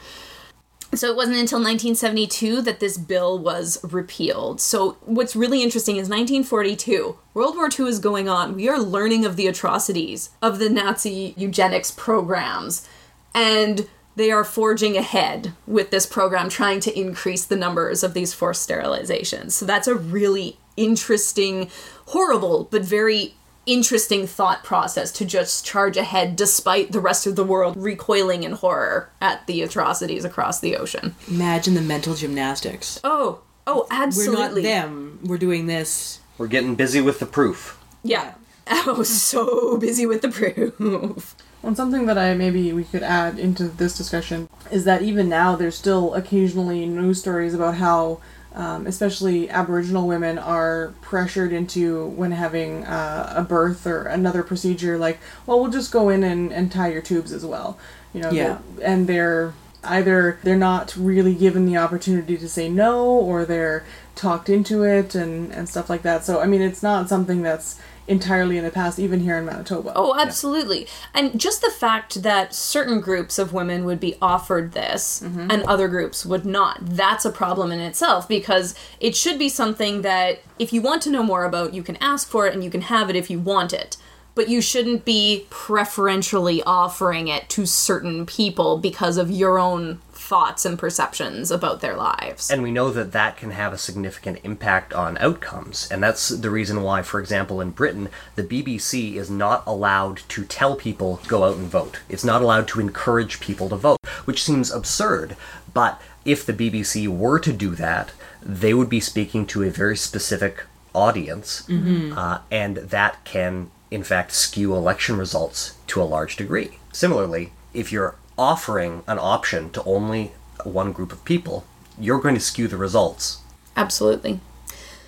so 0.94 1.10
it 1.10 1.16
wasn't 1.16 1.38
until 1.38 1.60
1972 1.60 2.62
that 2.62 2.80
this 2.80 2.98
bill 2.98 3.38
was 3.38 3.78
repealed. 3.84 4.62
So 4.62 4.98
what's 5.02 5.36
really 5.36 5.62
interesting 5.62 5.98
is 5.98 6.10
1942. 6.10 7.18
World 7.34 7.56
War 7.56 7.70
II 7.78 7.88
is 7.88 8.00
going 8.00 8.30
on. 8.30 8.56
We 8.56 8.70
are 8.70 8.80
learning 8.80 9.26
of 9.26 9.36
the 9.36 9.48
atrocities 9.48 10.30
of 10.42 10.60
the 10.60 10.70
Nazi 10.70 11.34
eugenics 11.38 11.92
programs. 11.92 12.88
And 13.36 13.88
they 14.16 14.32
are 14.32 14.44
forging 14.44 14.98
ahead 14.98 15.54
with 15.68 15.92
this 15.92 16.06
program 16.06 16.50
trying 16.50 16.80
to 16.82 17.00
increase 17.00 17.46
the 17.46 17.58
numbers 17.58 18.02
of 18.02 18.14
these 18.14 18.34
forced 18.34 18.68
sterilizations. 18.68 19.52
So 19.52 19.66
that's 19.66 19.88
a 19.88 19.96
really 19.96 20.58
interesting, 20.78 21.70
horrible, 22.08 22.68
but 22.72 22.84
very 22.84 23.36
interesting 23.66 24.26
thought 24.26 24.64
process 24.64 25.12
to 25.12 25.26
just 25.26 25.66
charge 25.66 25.98
ahead 25.98 26.36
despite 26.36 26.92
the 26.92 27.02
rest 27.02 27.28
of 27.28 27.36
the 27.36 27.44
world 27.44 27.76
recoiling 27.78 28.44
in 28.44 28.54
horror 28.54 29.12
at 29.22 29.46
the 29.46 29.62
atrocities 29.62 30.24
across 30.24 30.60
the 30.60 30.76
ocean. 30.76 31.16
Imagine 31.28 31.74
the 31.74 31.82
mental 31.82 32.16
gymnastics. 32.16 33.00
Oh, 33.04 33.42
oh, 33.68 33.86
absolutely. 33.92 34.36
We're 34.36 34.48
not 34.48 34.86
them. 34.86 35.20
We're 35.24 35.38
doing 35.38 35.68
this. 35.68 36.22
We're 36.38 36.48
getting 36.48 36.76
busy 36.76 37.02
with 37.02 37.20
the 37.20 37.26
proof. 37.26 37.84
Yeah. 38.04 38.36
I 38.68 38.92
was 38.92 39.10
oh, 39.36 39.44
so 39.54 39.78
busy 39.78 40.06
with 40.06 40.22
the 40.22 40.30
proof. 40.30 41.36
And 41.64 41.76
something 41.76 42.06
that 42.06 42.18
I 42.18 42.34
maybe 42.34 42.72
we 42.72 42.84
could 42.84 43.04
add 43.04 43.40
into 43.40 43.68
this 43.68 43.98
discussion 43.98 44.48
is 44.72 44.86
that 44.86 45.02
even 45.02 45.28
now 45.28 45.56
there's 45.56 45.76
still 45.76 46.14
occasionally 46.14 46.86
news 46.86 47.20
stories 47.20 47.54
about 47.54 47.76
how, 47.76 48.22
um, 48.58 48.88
especially 48.88 49.50
Aboriginal 49.52 50.08
women 50.08 50.38
are 50.40 50.94
pressured 51.02 51.54
into 51.54 52.08
when 52.08 52.32
having 52.32 52.84
uh, 52.86 53.34
a 53.38 53.44
birth 53.44 53.86
or 53.86 54.04
another 54.08 54.42
procedure, 54.42 54.98
like, 54.98 55.20
well, 55.46 55.62
we'll 55.62 55.72
just 55.72 55.92
go 55.92 56.10
in 56.10 56.24
and, 56.24 56.52
and 56.52 56.72
tie 56.72 56.92
your 56.92 57.04
tubes 57.04 57.32
as 57.32 57.46
well, 57.46 57.78
you 58.14 58.22
know, 58.22 58.32
Yeah. 58.32 58.58
and 58.82 59.06
they're 59.08 59.54
either 59.84 60.40
they're 60.44 60.58
not 60.58 60.96
really 60.98 61.36
given 61.36 61.66
the 61.68 61.78
opportunity 61.78 62.36
to 62.36 62.50
say 62.50 62.68
no 62.68 63.06
or 63.08 63.46
they're 63.46 63.86
talked 64.16 64.50
into 64.50 64.84
it 64.84 65.14
and 65.16 65.52
and 65.54 65.70
stuff 65.70 65.88
like 65.90 66.02
that. 66.02 66.26
So 66.26 66.42
I 66.42 66.46
mean, 66.48 66.62
it's 66.62 66.82
not 66.84 67.08
something 67.08 67.44
that's 67.44 67.80
entirely 68.08 68.58
in 68.58 68.64
the 68.64 68.72
past, 68.72 69.00
even 69.00 69.20
here 69.20 69.38
in 69.38 69.46
Manitoba. 69.46 69.92
Oh, 69.96 70.18
absolutely. 70.18 70.88
And 71.14 71.40
just 71.40 71.62
the 71.62 71.70
fact 71.70 72.24
that 72.24 72.54
certain 72.54 73.02
groups 73.02 73.38
of 73.38 73.54
women 73.54 73.86
would 73.86 74.00
be 74.00 74.16
offered 74.22 74.72
this 74.72 75.22
mm-hmm. 75.24 75.52
and 75.52 75.64
other 75.64 75.88
groups 75.88 76.26
would 76.26 76.46
not, 76.46 76.80
that's 76.82 77.26
a 77.26 77.32
problem 77.32 77.72
in 77.72 77.80
itself 77.80 78.28
because 78.28 78.76
it 79.00 79.16
should 79.16 79.38
be 79.38 79.50
something 79.50 80.02
that 80.02 80.40
if 80.58 80.72
you 80.72 80.82
want 80.82 81.02
to 81.04 81.12
know 81.12 81.24
more 81.24 81.44
about, 81.46 81.74
you 81.74 81.84
can 81.84 81.98
ask 81.98 82.30
for 82.30 82.48
it 82.48 82.54
and 82.54 82.64
you 82.64 82.70
can 82.70 82.82
have 82.82 83.10
it 83.10 83.16
if 83.16 83.30
you 83.30 83.40
want 83.40 83.74
it. 83.74 83.98
But 84.36 84.50
you 84.50 84.62
shouldn't 84.62 85.04
be 85.04 85.48
preferentially 85.50 86.62
offering 86.64 87.28
it 87.28 87.50
to 87.50 87.66
certain 87.66 88.26
people 88.26 88.78
because 88.78 89.18
of 89.18 89.32
your 89.32 89.58
own 89.58 90.00
thoughts 90.28 90.66
and 90.66 90.78
perceptions 90.78 91.52
about 91.52 91.80
their 91.80 91.96
lives. 91.96 92.52
And 92.52 92.62
we 92.62 92.72
know 92.72 92.90
that 92.92 93.14
that 93.14 93.38
can 93.38 93.52
have 93.52 93.72
a 93.72 93.78
significant 93.78 94.40
impact 94.44 94.94
on 94.94 95.18
outcomes. 95.20 95.88
And 95.90 96.04
that's 96.04 96.28
the 96.28 96.50
reason 96.50 96.82
why, 96.82 97.02
for 97.02 97.22
example, 97.22 97.62
in 97.62 97.72
Britain, 97.72 98.10
the 98.36 98.44
BBC 98.44 99.16
is 99.16 99.30
not 99.30 99.64
allowed 99.66 100.18
to 100.28 100.44
tell 100.44 100.76
people 100.76 101.22
go 101.28 101.46
out 101.46 101.56
and 101.56 101.68
vote. 101.68 102.00
It's 102.10 102.26
not 102.26 102.42
allowed 102.42 102.68
to 102.70 102.82
encourage 102.82 103.40
people 103.40 103.70
to 103.70 103.78
vote, 103.78 104.00
which 104.26 104.44
seems 104.44 104.70
absurd. 104.70 105.38
But 105.74 106.02
if 106.26 106.46
the 106.46 106.54
BBC 106.54 107.08
were 107.08 107.40
to 107.40 107.54
do 107.54 107.74
that, 107.76 108.12
they 108.42 108.74
would 108.74 108.90
be 108.90 109.00
speaking 109.00 109.46
to 109.48 109.64
a 109.64 109.70
very 109.70 109.96
specific 109.96 110.66
audience, 110.94 111.70
uh, 111.70 112.40
and 112.52 112.78
that 112.78 113.24
can, 113.24 113.70
in 113.92 114.04
fact, 114.04 114.32
skew 114.34 114.76
election 114.76 115.16
results 115.18 115.78
to 115.88 116.02
a 116.02 116.04
large 116.04 116.36
degree. 116.36 116.80
Similarly, 116.92 117.54
if 117.74 117.92
you're 117.92 118.16
offering 118.38 119.04
an 119.08 119.20
option 119.20 119.70
to 119.72 119.84
only 119.84 120.32
one 120.64 120.92
group 120.92 121.12
of 121.12 121.24
people, 121.26 121.66
you're 122.00 122.20
going 122.20 122.36
to 122.36 122.42
skew 122.42 122.68
the 122.68 122.78
results. 122.78 123.40
Absolutely. 123.76 124.40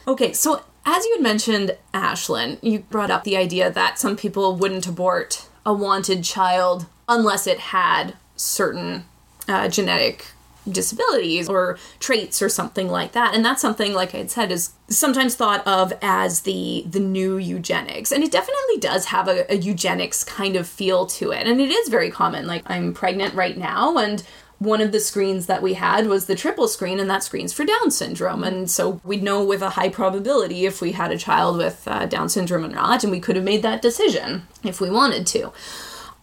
Okay, 0.07 0.33
so 0.33 0.63
as 0.85 1.05
you 1.05 1.13
had 1.15 1.23
mentioned, 1.23 1.77
Ashlyn, 1.93 2.57
you 2.61 2.79
brought 2.79 3.11
up 3.11 3.23
the 3.23 3.37
idea 3.37 3.69
that 3.71 3.99
some 3.99 4.15
people 4.15 4.55
wouldn't 4.55 4.87
abort 4.87 5.47
a 5.65 5.73
wanted 5.73 6.23
child 6.23 6.87
unless 7.07 7.45
it 7.45 7.59
had 7.59 8.15
certain 8.35 9.05
uh, 9.47 9.67
genetic 9.67 10.27
disabilities 10.73 11.49
or 11.49 11.77
traits 11.99 12.41
or 12.41 12.49
something 12.49 12.87
like 12.87 13.11
that 13.13 13.33
and 13.33 13.43
that's 13.43 13.61
something 13.61 13.93
like 13.93 14.13
i 14.13 14.19
had 14.19 14.31
said 14.31 14.51
is 14.51 14.71
sometimes 14.87 15.35
thought 15.35 15.65
of 15.67 15.93
as 16.01 16.41
the 16.41 16.83
the 16.87 16.99
new 16.99 17.37
eugenics 17.37 18.11
and 18.11 18.23
it 18.23 18.31
definitely 18.31 18.77
does 18.79 19.05
have 19.05 19.27
a, 19.27 19.51
a 19.51 19.57
eugenics 19.57 20.23
kind 20.23 20.55
of 20.55 20.67
feel 20.67 21.05
to 21.05 21.31
it 21.31 21.47
and 21.47 21.59
it 21.59 21.69
is 21.69 21.89
very 21.89 22.09
common 22.09 22.47
like 22.47 22.63
i'm 22.67 22.93
pregnant 22.93 23.33
right 23.33 23.57
now 23.57 23.97
and 23.97 24.23
one 24.59 24.81
of 24.81 24.91
the 24.91 24.99
screens 24.99 25.45
that 25.45 25.61
we 25.61 25.73
had 25.75 26.07
was 26.07 26.25
the 26.25 26.35
triple 26.35 26.67
screen, 26.67 26.99
and 26.99 27.09
that 27.09 27.23
screen's 27.23 27.53
for 27.53 27.63
Down 27.63 27.89
syndrome. 27.89 28.43
And 28.43 28.69
so 28.69 28.99
we'd 29.05 29.23
know 29.23 29.43
with 29.43 29.61
a 29.61 29.71
high 29.71 29.89
probability 29.89 30.65
if 30.65 30.81
we 30.81 30.91
had 30.91 31.11
a 31.11 31.17
child 31.17 31.57
with 31.57 31.87
uh, 31.87 32.05
Down 32.05 32.27
syndrome 32.29 32.65
or 32.65 32.69
not, 32.69 33.03
and 33.03 33.11
we 33.11 33.21
could 33.21 33.37
have 33.37 33.45
made 33.45 33.61
that 33.63 33.81
decision 33.81 34.47
if 34.63 34.81
we 34.81 34.89
wanted 34.89 35.25
to. 35.27 35.53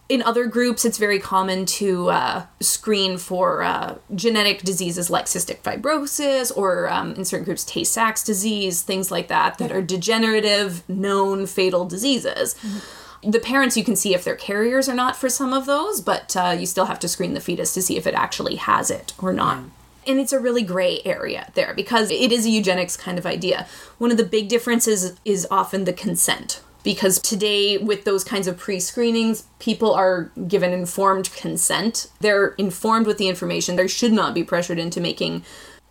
In 0.09 0.23
other 0.23 0.45
groups, 0.45 0.85
it's 0.85 0.97
very 0.97 1.19
common 1.19 1.65
to 1.65 2.09
uh, 2.09 2.45
screen 2.61 3.17
for 3.17 3.61
uh, 3.61 3.95
genetic 4.15 4.61
diseases 4.61 5.09
like 5.09 5.25
cystic 5.25 5.59
fibrosis, 5.59 6.55
or 6.55 6.89
um, 6.89 7.13
in 7.15 7.25
certain 7.25 7.43
groups, 7.43 7.65
Tay 7.65 7.83
Sachs 7.83 8.23
disease, 8.23 8.81
things 8.81 9.11
like 9.11 9.27
that, 9.27 9.57
that 9.57 9.71
are 9.71 9.81
degenerative, 9.81 10.87
known 10.87 11.45
fatal 11.45 11.85
diseases. 11.85 12.55
Mm-hmm 12.55 13.03
the 13.23 13.39
parents 13.39 13.75
you 13.75 13.83
can 13.83 13.95
see 13.95 14.13
if 14.13 14.23
they're 14.23 14.35
carriers 14.35 14.87
or 14.87 14.93
not 14.93 15.15
for 15.15 15.27
some 15.27 15.53
of 15.53 15.65
those 15.65 16.01
but 16.01 16.35
uh, 16.35 16.55
you 16.57 16.65
still 16.65 16.85
have 16.85 16.99
to 16.99 17.07
screen 17.07 17.33
the 17.33 17.39
fetus 17.39 17.73
to 17.73 17.81
see 17.81 17.97
if 17.97 18.05
it 18.05 18.13
actually 18.13 18.55
has 18.55 18.91
it 18.91 19.13
or 19.17 19.33
not. 19.33 19.63
And 20.05 20.19
it's 20.19 20.31
a 20.31 20.39
really 20.39 20.63
gray 20.63 21.01
area 21.03 21.51
there 21.53 21.73
because 21.73 22.11
it 22.11 22.31
is 22.31 22.45
a 22.45 22.49
eugenics 22.49 22.95
kind 22.95 23.17
of 23.17 23.25
idea. 23.25 23.67
One 23.97 24.11
of 24.11 24.17
the 24.17 24.23
big 24.23 24.47
differences 24.47 25.17
is 25.25 25.47
often 25.51 25.83
the 25.83 25.93
consent 25.93 26.61
because 26.87 27.19
today 27.19 27.77
with 27.77 28.05
those 28.05 28.23
kinds 28.23 28.47
of 28.47 28.57
pre-screenings 28.57 29.43
people 29.59 29.93
are 29.93 30.31
given 30.47 30.71
informed 30.71 31.29
consent 31.33 32.07
they're 32.21 32.49
informed 32.57 33.05
with 33.05 33.17
the 33.17 33.27
information 33.27 33.75
they 33.75 33.87
should 33.87 34.13
not 34.13 34.33
be 34.33 34.41
pressured 34.41 34.79
into 34.79 35.01
making 35.01 35.43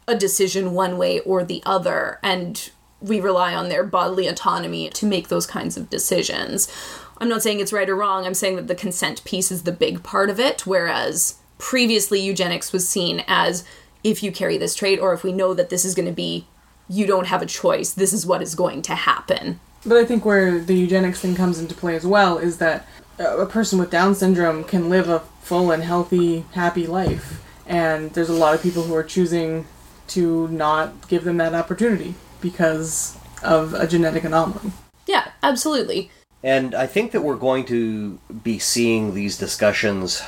a 0.09 0.17
decision 0.17 0.73
one 0.73 0.97
way 0.97 1.21
or 1.21 1.45
the 1.45 1.63
other 1.67 2.19
and 2.23 2.71
we 3.03 3.21
rely 3.21 3.55
on 3.55 3.69
their 3.69 3.85
bodily 3.85 4.27
autonomy 4.27 4.89
to 4.89 5.05
make 5.05 5.29
those 5.29 5.47
kinds 5.47 5.77
of 5.77 5.91
decisions 5.91 6.73
I'm 7.19 7.29
not 7.29 7.43
saying 7.43 7.61
it's 7.61 7.73
right 7.73 7.89
or 7.89 7.97
wrong. 7.97 8.27
I'm 8.27 8.35
saying 8.35 8.57
that 8.57 8.69
the 8.69 8.75
consent 8.75 9.25
piece 9.25 9.51
is 9.51 9.63
the 9.63 9.73
big 9.73 10.03
part 10.03 10.29
of 10.29 10.39
it, 10.39 10.67
whereas 10.67 11.37
previously 11.59 12.21
eugenics 12.21 12.73
was 12.73 12.87
seen 12.89 13.25
as 13.27 13.65
if 14.05 14.23
you 14.23 14.31
carry 14.31 14.59
this 14.59 14.75
trait 14.75 15.01
or 15.01 15.13
if 15.15 15.25
we 15.25 15.33
know 15.33 15.55
that 15.55 15.71
this 15.71 15.85
is 15.85 15.95
going 15.95 16.07
to 16.07 16.13
be, 16.13 16.47
you 16.89 17.07
don't 17.07 17.27
have 17.27 17.43
a 17.43 17.47
choice. 17.47 17.93
This 17.93 18.13
is 18.13 18.27
what 18.27 18.43
is 18.43 18.55
going 18.55 18.83
to 18.83 18.95
happen. 18.95 19.61
But 19.87 19.99
I 19.99 20.05
think 20.05 20.25
where 20.25 20.59
the 20.59 20.75
eugenics 20.75 21.21
thing 21.21 21.37
comes 21.37 21.61
into 21.61 21.75
play 21.75 21.95
as 21.95 22.05
well 22.05 22.39
is 22.39 22.59
that 22.59 22.87
a 23.19 23.47
person 23.47 23.79
with 23.79 23.91
Down 23.91 24.15
syndrome 24.15 24.65
can 24.65 24.91
live 24.91 25.09
a 25.09 25.21
full 25.41 25.71
and 25.71 25.83
healthy, 25.83 26.45
happy 26.53 26.87
life. 26.87 27.43
And 27.67 28.13
there's 28.13 28.29
a 28.29 28.35
lot 28.35 28.55
of 28.55 28.63
people 28.63 28.83
who 28.83 28.95
are 28.95 29.05
choosing 29.05 29.67
to 30.09 30.49
not 30.49 31.09
give 31.09 31.25
them 31.25 31.37
that 31.37 31.55
opportunity 31.55 32.15
because 32.41 33.17
of 33.43 33.75
a 33.75 33.87
genetic 33.87 34.25
anomaly. 34.25 34.73
Yeah, 35.07 35.31
absolutely. 35.43 36.11
And 36.43 36.75
I 36.75 36.87
think 36.87 37.13
that 37.13 37.23
we're 37.23 37.37
going 37.37 37.65
to 37.67 38.19
be 38.43 38.59
seeing 38.59 39.15
these 39.15 39.39
discussions 39.39 40.23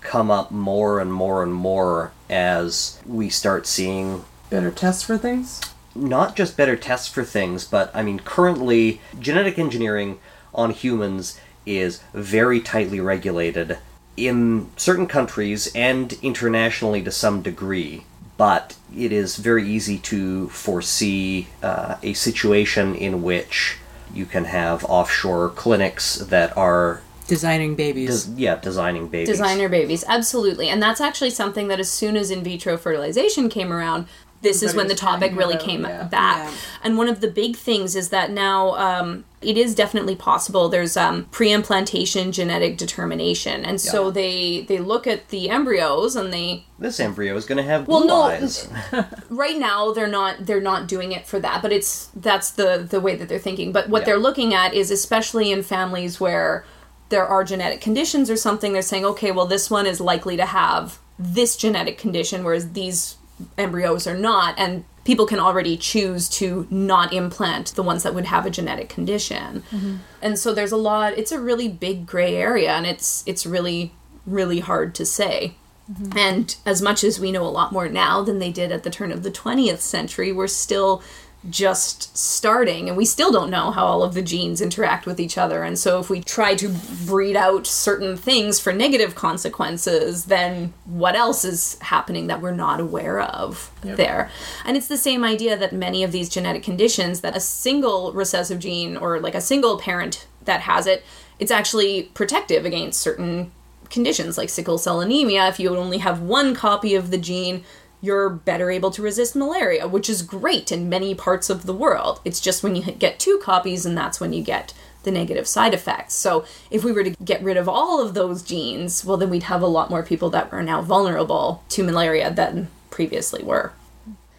come 0.00 0.30
up 0.30 0.50
more 0.50 1.00
and 1.00 1.12
more 1.12 1.42
and 1.42 1.52
more 1.52 2.12
as 2.30 3.00
we 3.06 3.28
start 3.28 3.66
seeing 3.66 4.24
better 4.50 4.70
tests 4.70 5.02
for 5.02 5.18
things. 5.18 5.60
Not 5.96 6.36
just 6.36 6.56
better 6.56 6.76
tests 6.76 7.08
for 7.08 7.24
things, 7.24 7.64
but 7.64 7.90
I 7.94 8.02
mean, 8.02 8.20
currently, 8.20 9.00
genetic 9.18 9.58
engineering 9.58 10.18
on 10.54 10.70
humans 10.70 11.38
is 11.64 12.02
very 12.14 12.60
tightly 12.60 13.00
regulated 13.00 13.78
in 14.16 14.70
certain 14.76 15.06
countries 15.06 15.70
and 15.74 16.12
internationally 16.22 17.02
to 17.02 17.10
some 17.10 17.42
degree. 17.42 18.04
But 18.36 18.76
it 18.94 19.12
is 19.12 19.36
very 19.36 19.66
easy 19.66 19.98
to 19.98 20.48
foresee 20.50 21.48
uh, 21.62 21.96
a 22.02 22.12
situation 22.12 22.94
in 22.94 23.22
which 23.22 23.78
you 24.12 24.26
can 24.26 24.44
have 24.44 24.84
offshore 24.84 25.50
clinics 25.50 26.16
that 26.16 26.56
are 26.56 27.00
designing 27.26 27.74
babies. 27.74 28.24
Des- 28.24 28.40
yeah, 28.40 28.56
designing 28.56 29.08
babies. 29.08 29.28
Designer 29.28 29.68
babies, 29.68 30.04
absolutely. 30.06 30.68
And 30.68 30.82
that's 30.82 31.00
actually 31.00 31.30
something 31.30 31.68
that 31.68 31.80
as 31.80 31.90
soon 31.90 32.16
as 32.16 32.30
in 32.30 32.44
vitro 32.44 32.76
fertilization 32.76 33.48
came 33.48 33.72
around, 33.72 34.06
this 34.46 34.62
is 34.62 34.74
when 34.74 34.86
the 34.86 34.94
topic 34.94 35.34
really 35.34 35.56
came 35.56 35.82
yeah. 35.82 36.04
back. 36.04 36.38
Yeah. 36.38 36.56
And 36.84 36.96
one 36.96 37.08
of 37.08 37.20
the 37.20 37.28
big 37.28 37.56
things 37.56 37.96
is 37.96 38.10
that 38.10 38.30
now 38.30 38.76
um, 38.76 39.24
it 39.42 39.56
is 39.56 39.74
definitely 39.74 40.14
possible. 40.14 40.68
There's 40.68 40.96
um, 40.96 41.24
pre-implantation 41.32 42.30
genetic 42.30 42.78
determination, 42.78 43.64
and 43.64 43.72
yeah. 43.72 43.90
so 43.90 44.10
they 44.12 44.62
they 44.68 44.78
look 44.78 45.06
at 45.06 45.28
the 45.30 45.50
embryos 45.50 46.14
and 46.14 46.32
they 46.32 46.64
this 46.78 47.00
embryo 47.00 47.34
is 47.34 47.44
going 47.44 47.58
to 47.58 47.64
have 47.64 47.88
well, 47.88 48.06
no, 48.06 48.22
eyes. 48.22 48.68
right 49.30 49.58
now 49.58 49.92
they're 49.92 50.06
not 50.06 50.46
they're 50.46 50.60
not 50.60 50.86
doing 50.86 51.10
it 51.10 51.26
for 51.26 51.40
that, 51.40 51.60
but 51.60 51.72
it's 51.72 52.10
that's 52.14 52.50
the 52.50 52.86
the 52.88 53.00
way 53.00 53.16
that 53.16 53.28
they're 53.28 53.38
thinking. 53.40 53.72
But 53.72 53.88
what 53.88 54.04
they're 54.04 54.18
looking 54.18 54.54
at 54.54 54.74
is 54.74 54.92
especially 54.92 55.50
in 55.50 55.64
families 55.64 56.20
where 56.20 56.64
there 57.08 57.26
are 57.26 57.42
genetic 57.42 57.80
conditions 57.80 58.30
or 58.30 58.36
something, 58.36 58.72
they're 58.72 58.82
saying, 58.82 59.04
okay, 59.04 59.32
well 59.32 59.46
this 59.46 59.70
one 59.70 59.86
is 59.86 60.00
likely 60.00 60.36
to 60.36 60.46
have 60.46 61.00
this 61.18 61.56
genetic 61.56 61.98
condition, 61.98 62.44
whereas 62.44 62.72
these 62.72 63.16
embryos 63.58 64.06
or 64.06 64.16
not 64.16 64.54
and 64.58 64.84
people 65.04 65.26
can 65.26 65.38
already 65.38 65.76
choose 65.76 66.28
to 66.28 66.66
not 66.70 67.12
implant 67.12 67.74
the 67.74 67.82
ones 67.82 68.02
that 68.02 68.14
would 68.14 68.24
have 68.24 68.46
a 68.46 68.50
genetic 68.50 68.88
condition 68.88 69.62
mm-hmm. 69.70 69.96
and 70.22 70.38
so 70.38 70.52
there's 70.52 70.72
a 70.72 70.76
lot 70.76 71.12
it's 71.16 71.32
a 71.32 71.40
really 71.40 71.68
big 71.68 72.06
gray 72.06 72.34
area 72.36 72.72
and 72.72 72.86
it's 72.86 73.22
it's 73.26 73.46
really 73.46 73.92
really 74.26 74.60
hard 74.60 74.94
to 74.94 75.04
say 75.04 75.54
mm-hmm. 75.90 76.16
and 76.16 76.56
as 76.64 76.80
much 76.80 77.04
as 77.04 77.20
we 77.20 77.30
know 77.30 77.44
a 77.44 77.48
lot 77.48 77.72
more 77.72 77.88
now 77.88 78.22
than 78.22 78.38
they 78.38 78.50
did 78.50 78.72
at 78.72 78.82
the 78.82 78.90
turn 78.90 79.12
of 79.12 79.22
the 79.22 79.30
20th 79.30 79.80
century 79.80 80.32
we're 80.32 80.46
still 80.46 81.02
just 81.50 82.16
starting 82.16 82.88
and 82.88 82.96
we 82.96 83.04
still 83.04 83.32
don't 83.32 83.50
know 83.50 83.70
how 83.70 83.84
all 83.84 84.02
of 84.02 84.14
the 84.14 84.22
genes 84.22 84.60
interact 84.60 85.06
with 85.06 85.20
each 85.20 85.38
other. 85.38 85.62
And 85.62 85.78
so 85.78 86.00
if 86.00 86.10
we 86.10 86.20
try 86.20 86.54
to 86.56 86.74
breed 87.06 87.36
out 87.36 87.66
certain 87.66 88.16
things 88.16 88.58
for 88.58 88.72
negative 88.72 89.14
consequences 89.14 90.26
then 90.26 90.72
what 90.84 91.14
else 91.14 91.44
is 91.44 91.78
happening 91.80 92.26
that 92.26 92.40
we're 92.40 92.52
not 92.52 92.80
aware 92.80 93.20
of 93.20 93.70
yep. 93.84 93.96
there? 93.96 94.30
And 94.64 94.76
it's 94.76 94.88
the 94.88 94.96
same 94.96 95.24
idea 95.24 95.56
that 95.56 95.72
many 95.72 96.02
of 96.02 96.12
these 96.12 96.28
genetic 96.28 96.62
conditions 96.62 97.20
that 97.20 97.36
a 97.36 97.40
single 97.40 98.12
recessive 98.12 98.58
gene 98.58 98.96
or 98.96 99.20
like 99.20 99.34
a 99.34 99.40
single 99.40 99.78
parent 99.78 100.26
that 100.44 100.60
has 100.60 100.86
it 100.86 101.04
it's 101.38 101.50
actually 101.50 102.04
protective 102.14 102.64
against 102.64 103.00
certain 103.00 103.52
conditions 103.90 104.36
like 104.38 104.48
sickle 104.48 104.78
cell 104.78 105.00
anemia. 105.00 105.48
If 105.48 105.60
you 105.60 105.76
only 105.76 105.98
have 105.98 106.20
one 106.20 106.54
copy 106.54 106.94
of 106.94 107.10
the 107.10 107.18
gene 107.18 107.64
you're 108.06 108.30
better 108.30 108.70
able 108.70 108.90
to 108.92 109.02
resist 109.02 109.36
malaria, 109.36 109.86
which 109.88 110.08
is 110.08 110.22
great 110.22 110.70
in 110.70 110.88
many 110.88 111.14
parts 111.14 111.50
of 111.50 111.66
the 111.66 111.74
world. 111.74 112.20
It's 112.24 112.40
just 112.40 112.62
when 112.62 112.76
you 112.76 112.92
get 112.92 113.18
two 113.18 113.38
copies, 113.42 113.84
and 113.84 113.98
that's 113.98 114.20
when 114.20 114.32
you 114.32 114.42
get 114.42 114.72
the 115.02 115.10
negative 115.10 115.46
side 115.46 115.74
effects. 115.74 116.14
So, 116.14 116.44
if 116.70 116.84
we 116.84 116.92
were 116.92 117.04
to 117.04 117.10
get 117.10 117.42
rid 117.42 117.56
of 117.56 117.68
all 117.68 118.00
of 118.00 118.14
those 118.14 118.42
genes, 118.42 119.04
well, 119.04 119.16
then 119.16 119.30
we'd 119.30 119.44
have 119.44 119.62
a 119.62 119.66
lot 119.66 119.90
more 119.90 120.02
people 120.02 120.30
that 120.30 120.52
are 120.52 120.62
now 120.62 120.82
vulnerable 120.82 121.62
to 121.70 121.82
malaria 121.82 122.30
than 122.30 122.68
previously 122.90 123.42
were. 123.42 123.72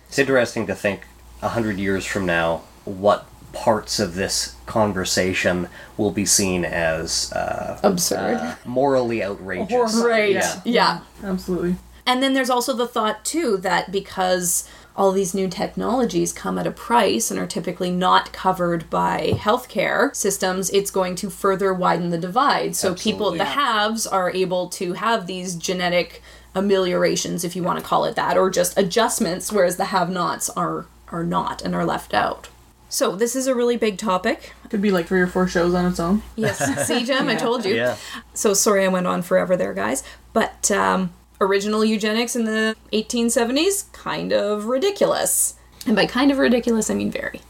It's 0.08 0.20
interesting 0.20 0.68
to 0.68 0.76
think 0.76 1.02
a 1.42 1.50
hundred 1.50 1.78
years 1.78 2.06
from 2.06 2.26
now 2.26 2.64
what 2.86 3.28
parts 3.54 4.00
of 4.00 4.16
this 4.16 4.56
conversation 4.66 5.68
will 5.98 6.12
be 6.12 6.26
seen 6.26 6.64
as 6.64 7.32
uh, 7.34 7.80
absurd, 7.84 8.36
uh, 8.36 8.56
morally 8.66 9.24
outrageous. 9.24 9.96
Right? 9.96 10.32
Yeah. 10.32 10.62
yeah. 10.64 11.00
Absolutely. 11.24 11.76
And 12.08 12.24
then 12.24 12.34
there's 12.34 12.50
also 12.50 12.74
the 12.74 12.88
thought, 12.88 13.26
too, 13.26 13.58
that 13.58 13.92
because 13.92 14.68
all 14.96 15.12
these 15.12 15.36
new 15.36 15.48
technologies 15.48 16.34
come 16.34 16.58
at 16.58 16.66
a 16.66 16.72
price 16.72 17.30
and 17.30 17.40
are 17.40 17.46
typically 17.46 17.92
not 17.92 18.34
covered 18.34 18.90
by 18.90 19.34
healthcare 19.36 20.16
systems, 20.16 20.72
it's 20.72 20.90
going 20.90 21.16
to 21.16 21.30
further 21.30 21.74
widen 21.74 22.10
the 22.10 22.18
divide. 22.18 22.76
So 22.76 22.94
Absolutely. 22.94 23.12
people, 23.12 23.32
the 23.34 23.46
haves, 23.46 24.08
are 24.08 24.32
able 24.32 24.70
to 24.70 24.94
have 24.94 25.28
these 25.28 25.56
genetic 25.56 26.24
ameliorations, 26.56 27.44
if 27.44 27.56
you 27.56 27.62
want 27.62 27.78
to 27.78 27.86
call 27.86 28.06
it 28.06 28.16
that, 28.16 28.38
or 28.38 28.50
just 28.50 28.76
adjustments, 28.80 29.52
whereas 29.52 29.78
the 29.78 29.86
have 29.86 30.10
nots 30.10 30.50
are, 30.52 30.88
are 31.10 31.24
not 31.24 31.62
and 31.62 31.76
are 31.76 31.86
left 31.86 32.16
out. 32.16 32.50
So 32.90 33.16
this 33.16 33.36
is 33.36 33.48
a 33.48 33.54
really 33.54 33.78
big 33.78 33.98
topic. 33.98 34.54
Could 34.70 34.82
be 34.82 34.92
like 34.92 35.08
three 35.08 35.22
or 35.22 35.28
four 35.28 35.48
shows 35.48 35.74
on 35.74 35.86
its 35.86 36.00
own. 36.00 36.24
Yes, 36.36 36.58
see, 36.88 37.04
Jem, 37.04 37.28
yeah. 37.28 37.34
I 37.34 37.36
told 37.36 37.66
you. 37.66 37.76
Yeah. 37.76 37.98
So 38.34 38.54
sorry 38.54 38.86
I 38.86 38.88
went 38.88 39.08
on 39.08 39.22
forever 39.22 39.58
there, 39.58 39.74
guys. 39.74 40.04
But 40.34 40.72
um, 40.72 41.12
original 41.40 41.86
eugenics 41.86 42.36
in 42.36 42.46
the 42.46 42.76
1870s, 42.94 43.92
kind 43.92 44.32
of 44.32 44.66
ridiculous. 44.66 45.56
And 45.86 45.96
by 45.96 46.06
kind 46.06 46.32
of 46.32 46.38
ridiculous, 46.38 46.90
I 46.90 46.94
mean 46.94 47.12
very. 47.12 47.42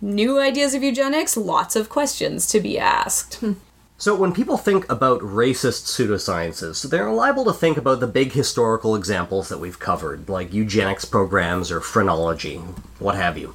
New 0.00 0.38
ideas 0.38 0.74
of 0.74 0.82
eugenics, 0.82 1.36
lots 1.36 1.76
of 1.76 1.88
questions 1.88 2.46
to 2.48 2.60
be 2.60 2.78
asked. 2.78 3.42
So, 3.98 4.14
when 4.14 4.34
people 4.34 4.58
think 4.58 4.90
about 4.92 5.22
racist 5.22 5.86
pseudosciences, 5.86 6.90
they're 6.90 7.10
liable 7.10 7.46
to 7.46 7.52
think 7.54 7.78
about 7.78 8.00
the 8.00 8.06
big 8.06 8.32
historical 8.32 8.94
examples 8.94 9.48
that 9.48 9.58
we've 9.58 9.78
covered, 9.78 10.28
like 10.28 10.52
eugenics 10.52 11.06
programs 11.06 11.72
or 11.72 11.80
phrenology, 11.80 12.58
what 12.98 13.14
have 13.14 13.38
you. 13.38 13.54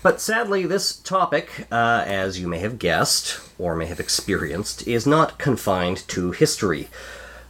But 0.00 0.20
sadly, 0.20 0.66
this 0.66 0.94
topic, 0.94 1.66
uh, 1.72 2.04
as 2.06 2.38
you 2.38 2.46
may 2.46 2.60
have 2.60 2.78
guessed, 2.78 3.40
or 3.58 3.74
may 3.74 3.86
have 3.86 3.98
experienced, 3.98 4.86
is 4.86 5.04
not 5.04 5.38
confined 5.38 6.06
to 6.08 6.30
history. 6.30 6.88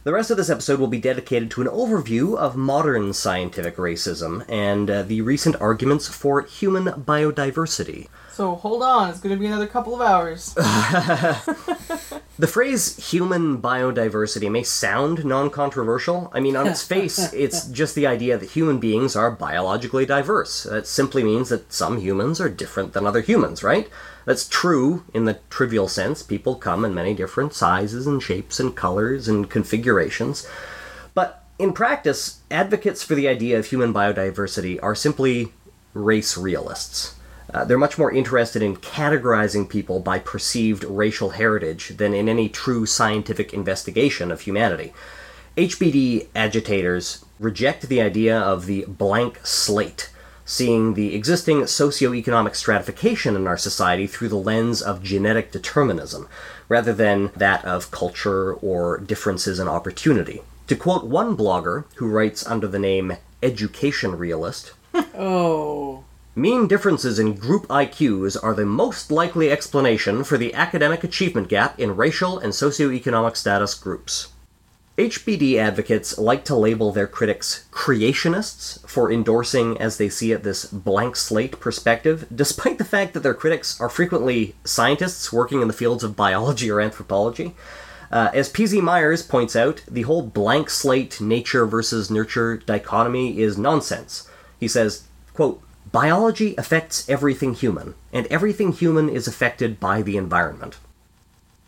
The 0.03 0.11
rest 0.11 0.31
of 0.31 0.35
this 0.35 0.49
episode 0.49 0.81
will 0.81 0.87
be 0.87 0.99
dedicated 0.99 1.49
to 1.51 1.61
an 1.61 1.67
overview 1.67 2.37
of 2.37 2.57
modern 2.57 3.13
scientific 3.13 3.77
racism 3.77 4.43
and 4.49 4.89
uh, 4.89 5.03
the 5.03 5.21
recent 5.21 5.55
arguments 5.61 6.09
for 6.09 6.41
human 6.41 6.87
biodiversity. 6.87 8.09
So 8.33 8.55
hold 8.55 8.81
on, 8.83 9.09
it's 9.09 9.19
going 9.19 9.35
to 9.35 9.39
be 9.39 9.45
another 9.45 9.67
couple 9.67 9.93
of 9.95 10.01
hours. 10.01 10.55
The 12.39 12.47
phrase 12.47 13.11
human 13.11 13.61
biodiversity 13.61 14.49
may 14.49 14.63
sound 14.63 15.23
non 15.23 15.51
controversial. 15.51 16.31
I 16.33 16.39
mean, 16.39 16.55
on 16.55 16.65
its 16.65 16.81
face, 16.87 17.31
it's 17.31 17.67
just 17.67 17.93
the 17.93 18.07
idea 18.07 18.39
that 18.39 18.49
human 18.49 18.79
beings 18.79 19.15
are 19.15 19.29
biologically 19.29 20.07
diverse. 20.07 20.63
That 20.63 20.87
simply 20.87 21.23
means 21.23 21.49
that 21.49 21.71
some 21.71 21.99
humans 21.99 22.41
are 22.41 22.49
different 22.49 22.93
than 22.93 23.05
other 23.05 23.21
humans, 23.21 23.61
right? 23.61 23.87
That's 24.25 24.49
true 24.49 25.03
in 25.13 25.25
the 25.25 25.39
trivial 25.51 25.87
sense. 25.87 26.23
People 26.23 26.55
come 26.55 26.83
in 26.83 26.95
many 26.95 27.13
different 27.13 27.53
sizes 27.53 28.07
and 28.07 28.21
shapes 28.21 28.59
and 28.59 28.75
colors 28.75 29.27
and 29.27 29.47
configurations. 29.47 30.47
But 31.13 31.43
in 31.59 31.71
practice, 31.71 32.39
advocates 32.49 33.03
for 33.03 33.13
the 33.13 33.27
idea 33.27 33.59
of 33.59 33.67
human 33.67 33.93
biodiversity 33.93 34.79
are 34.81 34.95
simply 34.95 35.53
race 35.93 36.35
realists. 36.35 37.13
Uh, 37.53 37.63
they're 37.63 37.77
much 37.77 37.97
more 37.97 38.11
interested 38.11 38.61
in 38.63 38.75
categorizing 38.77 39.69
people 39.69 39.99
by 39.99 40.17
perceived 40.17 40.83
racial 40.85 41.31
heritage 41.31 41.89
than 41.97 42.13
in 42.13 42.27
any 42.27 42.49
true 42.49 42.85
scientific 42.85 43.53
investigation 43.53 44.31
of 44.31 44.41
humanity. 44.41 44.91
HBD 45.55 46.27
agitators 46.35 47.23
reject 47.39 47.87
the 47.87 48.01
idea 48.01 48.39
of 48.39 48.65
the 48.65 48.85
blank 48.87 49.39
slate, 49.45 50.09
seeing 50.45 50.95
the 50.95 51.13
existing 51.13 51.61
socioeconomic 51.61 52.55
stratification 52.55 53.35
in 53.35 53.47
our 53.47 53.57
society 53.57 54.07
through 54.07 54.29
the 54.29 54.35
lens 54.35 54.81
of 54.81 55.03
genetic 55.03 55.51
determinism, 55.51 56.27
rather 56.67 56.91
than 56.91 57.29
that 57.35 57.63
of 57.65 57.91
culture 57.91 58.53
or 58.55 58.97
differences 58.97 59.59
in 59.59 59.67
opportunity. 59.67 60.41
To 60.67 60.75
quote 60.75 61.03
one 61.05 61.37
blogger 61.37 61.83
who 61.97 62.09
writes 62.09 62.47
under 62.47 62.67
the 62.67 62.79
name 62.79 63.17
Education 63.43 64.17
Realist, 64.17 64.73
Oh. 65.15 66.02
Mean 66.35 66.67
differences 66.67 67.19
in 67.19 67.35
group 67.35 67.67
IQs 67.67 68.35
are 68.41 68.55
the 68.55 68.65
most 68.65 69.11
likely 69.11 69.51
explanation 69.51 70.23
for 70.23 70.35
the 70.35 70.51
academic 70.55 71.03
achievement 71.03 71.47
gap 71.47 71.79
in 71.79 71.95
racial 71.95 72.39
and 72.39 72.51
socioeconomic 72.51 73.37
status 73.37 73.75
groups. 73.75 74.29
HBD 74.97 75.57
advocates 75.57 76.17
like 76.17 76.43
to 76.45 76.55
label 76.55 76.91
their 76.91 77.05
critics 77.05 77.67
creationists 77.71 78.87
for 78.89 79.11
endorsing, 79.11 79.77
as 79.79 79.97
they 79.97 80.09
see 80.09 80.31
it, 80.31 80.41
this 80.41 80.65
blank 80.65 81.15
slate 81.15 81.59
perspective, 81.59 82.25
despite 82.33 82.79
the 82.79 82.83
fact 82.83 83.13
that 83.13 83.21
their 83.21 83.35
critics 83.35 83.79
are 83.79 83.89
frequently 83.89 84.55
scientists 84.63 85.31
working 85.31 85.61
in 85.61 85.67
the 85.67 85.73
fields 85.73 86.03
of 86.03 86.15
biology 86.15 86.71
or 86.71 86.81
anthropology. 86.81 87.53
Uh, 88.11 88.31
as 88.33 88.49
P.Z. 88.49 88.81
Myers 88.81 89.21
points 89.21 89.55
out, 89.55 89.83
the 89.87 90.03
whole 90.03 90.23
blank 90.23 90.71
slate 90.71 91.21
nature 91.21 91.67
versus 91.67 92.09
nurture 92.09 92.57
dichotomy 92.57 93.39
is 93.39 93.55
nonsense. 93.55 94.27
He 94.59 94.67
says, 94.67 95.03
quote, 95.33 95.61
Biology 95.91 96.55
affects 96.57 97.07
everything 97.09 97.53
human, 97.53 97.95
and 98.11 98.25
everything 98.27 98.71
human 98.71 99.09
is 99.09 99.27
affected 99.27 99.79
by 99.79 100.01
the 100.01 100.17
environment. 100.17 100.77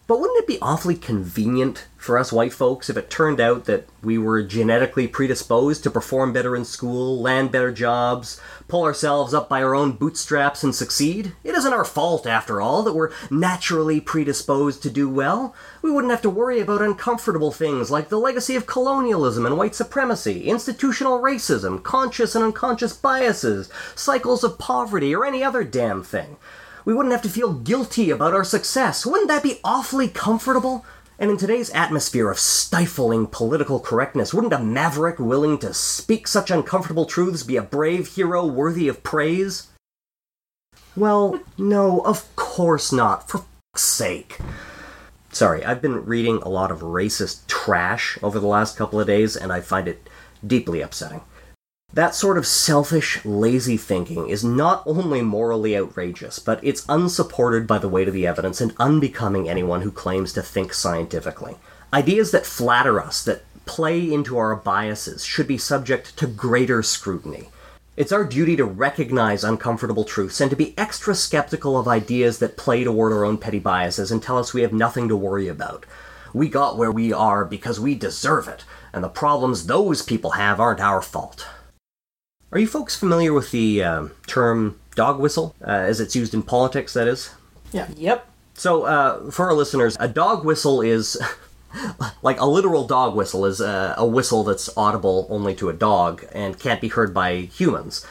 But 0.07 0.19
wouldn't 0.19 0.37
it 0.37 0.45
be 0.45 0.59
awfully 0.61 0.93
convenient 0.93 1.87
for 1.97 2.19
us 2.19 2.31
white 2.31 2.53
folks 2.53 2.91
if 2.91 2.97
it 2.97 3.09
turned 3.09 3.41
out 3.41 3.65
that 3.65 3.87
we 4.03 4.19
were 4.19 4.43
genetically 4.43 5.07
predisposed 5.07 5.81
to 5.81 5.89
perform 5.89 6.31
better 6.31 6.55
in 6.55 6.63
school, 6.63 7.19
land 7.19 7.51
better 7.51 7.71
jobs, 7.71 8.39
pull 8.67 8.83
ourselves 8.83 9.33
up 9.33 9.49
by 9.49 9.63
our 9.63 9.73
own 9.73 9.93
bootstraps 9.93 10.63
and 10.63 10.75
succeed? 10.75 11.33
It 11.43 11.55
isn't 11.55 11.73
our 11.73 11.83
fault, 11.83 12.27
after 12.27 12.61
all, 12.61 12.83
that 12.83 12.93
we're 12.93 13.11
naturally 13.31 13.99
predisposed 13.99 14.83
to 14.83 14.91
do 14.91 15.09
well. 15.09 15.55
We 15.81 15.89
wouldn't 15.89 16.11
have 16.11 16.21
to 16.21 16.29
worry 16.29 16.59
about 16.59 16.83
uncomfortable 16.83 17.51
things 17.51 17.89
like 17.89 18.09
the 18.09 18.19
legacy 18.19 18.55
of 18.55 18.67
colonialism 18.67 19.43
and 19.43 19.57
white 19.57 19.73
supremacy, 19.73 20.43
institutional 20.43 21.19
racism, 21.19 21.81
conscious 21.81 22.35
and 22.35 22.43
unconscious 22.43 22.93
biases, 22.93 23.71
cycles 23.95 24.43
of 24.43 24.59
poverty, 24.59 25.15
or 25.15 25.25
any 25.25 25.43
other 25.43 25.63
damn 25.63 26.03
thing. 26.03 26.37
We 26.85 26.93
wouldn't 26.93 27.13
have 27.13 27.23
to 27.23 27.29
feel 27.29 27.53
guilty 27.53 28.11
about 28.11 28.33
our 28.33 28.43
success. 28.43 29.07
Wouldn't 29.07 29.27
that 29.27 29.41
be 29.41 29.59
awfully 29.63 30.07
comfortable? 30.07 30.85
And 31.17 31.31
in 31.31 31.37
today's 31.37 31.71
atmosphere 31.71 32.29
of 32.29 32.37
stifling 32.37 33.25
political 33.25 33.79
correctness, 33.79 34.33
wouldn't 34.33 34.53
a 34.53 34.59
maverick 34.59 35.17
willing 35.17 35.57
to 35.59 35.73
speak 35.73 36.27
such 36.27 36.51
uncomfortable 36.51 37.05
truths 37.05 37.41
be 37.41 37.57
a 37.57 37.63
brave 37.63 38.15
hero 38.15 38.45
worthy 38.45 38.87
of 38.87 39.01
praise? 39.01 39.67
Well, 40.95 41.39
no, 41.57 42.01
of 42.01 42.33
course 42.35 42.91
not, 42.91 43.27
for 43.29 43.45
sake. 43.75 44.37
Sorry, 45.31 45.65
I've 45.65 45.81
been 45.81 46.05
reading 46.05 46.37
a 46.37 46.49
lot 46.49 46.69
of 46.69 46.81
racist 46.81 47.47
trash 47.47 48.19
over 48.21 48.39
the 48.39 48.47
last 48.47 48.77
couple 48.77 48.99
of 48.99 49.07
days, 49.07 49.35
and 49.35 49.51
I 49.51 49.61
find 49.61 49.87
it 49.87 50.07
deeply 50.45 50.81
upsetting. 50.81 51.21
That 51.95 52.13
sort 52.13 52.37
of 52.37 52.45
selfish, 52.45 53.23
lazy 53.23 53.77
thinking 53.77 54.27
is 54.27 54.43
not 54.43 54.83
only 54.85 55.21
morally 55.21 55.77
outrageous, 55.77 56.39
but 56.39 56.59
it's 56.61 56.85
unsupported 56.89 57.65
by 57.67 57.77
the 57.77 57.87
weight 57.87 58.09
of 58.09 58.13
the 58.13 58.27
evidence 58.27 58.59
and 58.59 58.75
unbecoming 58.77 59.47
anyone 59.47 59.81
who 59.81 59.91
claims 59.91 60.33
to 60.33 60.41
think 60.41 60.73
scientifically. 60.73 61.55
Ideas 61.93 62.31
that 62.31 62.45
flatter 62.45 62.99
us, 62.99 63.23
that 63.23 63.45
play 63.65 64.11
into 64.11 64.37
our 64.37 64.57
biases, 64.57 65.23
should 65.23 65.47
be 65.47 65.57
subject 65.57 66.17
to 66.17 66.27
greater 66.27 66.83
scrutiny. 66.83 67.47
It's 67.95 68.11
our 68.11 68.25
duty 68.25 68.57
to 68.57 68.65
recognize 68.65 69.45
uncomfortable 69.45 70.03
truths 70.03 70.41
and 70.41 70.49
to 70.49 70.57
be 70.57 70.77
extra 70.77 71.15
skeptical 71.15 71.79
of 71.79 71.87
ideas 71.87 72.39
that 72.39 72.57
play 72.57 72.83
toward 72.83 73.13
our 73.13 73.23
own 73.23 73.37
petty 73.37 73.59
biases 73.59 74.11
and 74.11 74.21
tell 74.21 74.37
us 74.37 74.53
we 74.53 74.63
have 74.63 74.73
nothing 74.73 75.07
to 75.07 75.15
worry 75.15 75.47
about. 75.47 75.85
We 76.33 76.49
got 76.49 76.77
where 76.77 76.91
we 76.91 77.13
are 77.13 77.45
because 77.45 77.79
we 77.79 77.95
deserve 77.95 78.49
it, 78.49 78.65
and 78.91 79.01
the 79.01 79.07
problems 79.07 79.67
those 79.67 80.01
people 80.01 80.31
have 80.31 80.59
aren't 80.59 80.81
our 80.81 81.01
fault. 81.01 81.47
Are 82.55 82.59
you 82.59 82.67
folks 82.67 82.95
familiar 82.95 83.33
with 83.33 83.51
the 83.51 83.83
um, 83.83 84.11
term 84.27 84.79
dog 84.95 85.19
whistle, 85.19 85.53
uh, 85.61 85.71
as 85.71 85.99
it's 85.99 86.15
used 86.15 86.33
in 86.33 86.41
politics, 86.41 86.93
that 86.93 87.05
is? 87.05 87.31
Yeah. 87.73 87.89
Yep. 87.97 88.29
So, 88.53 88.83
uh, 88.83 89.29
for 89.29 89.47
our 89.47 89.53
listeners, 89.53 89.97
a 89.99 90.07
dog 90.07 90.45
whistle 90.45 90.79
is 90.81 91.21
like 92.21 92.39
a 92.39 92.45
literal 92.45 92.87
dog 92.87 93.13
whistle 93.13 93.43
is 93.45 93.59
a, 93.59 93.95
a 93.97 94.07
whistle 94.07 94.45
that's 94.45 94.69
audible 94.77 95.27
only 95.29 95.53
to 95.55 95.67
a 95.67 95.73
dog 95.73 96.23
and 96.31 96.57
can't 96.57 96.79
be 96.79 96.87
heard 96.87 97.13
by 97.13 97.39
humans. 97.39 98.05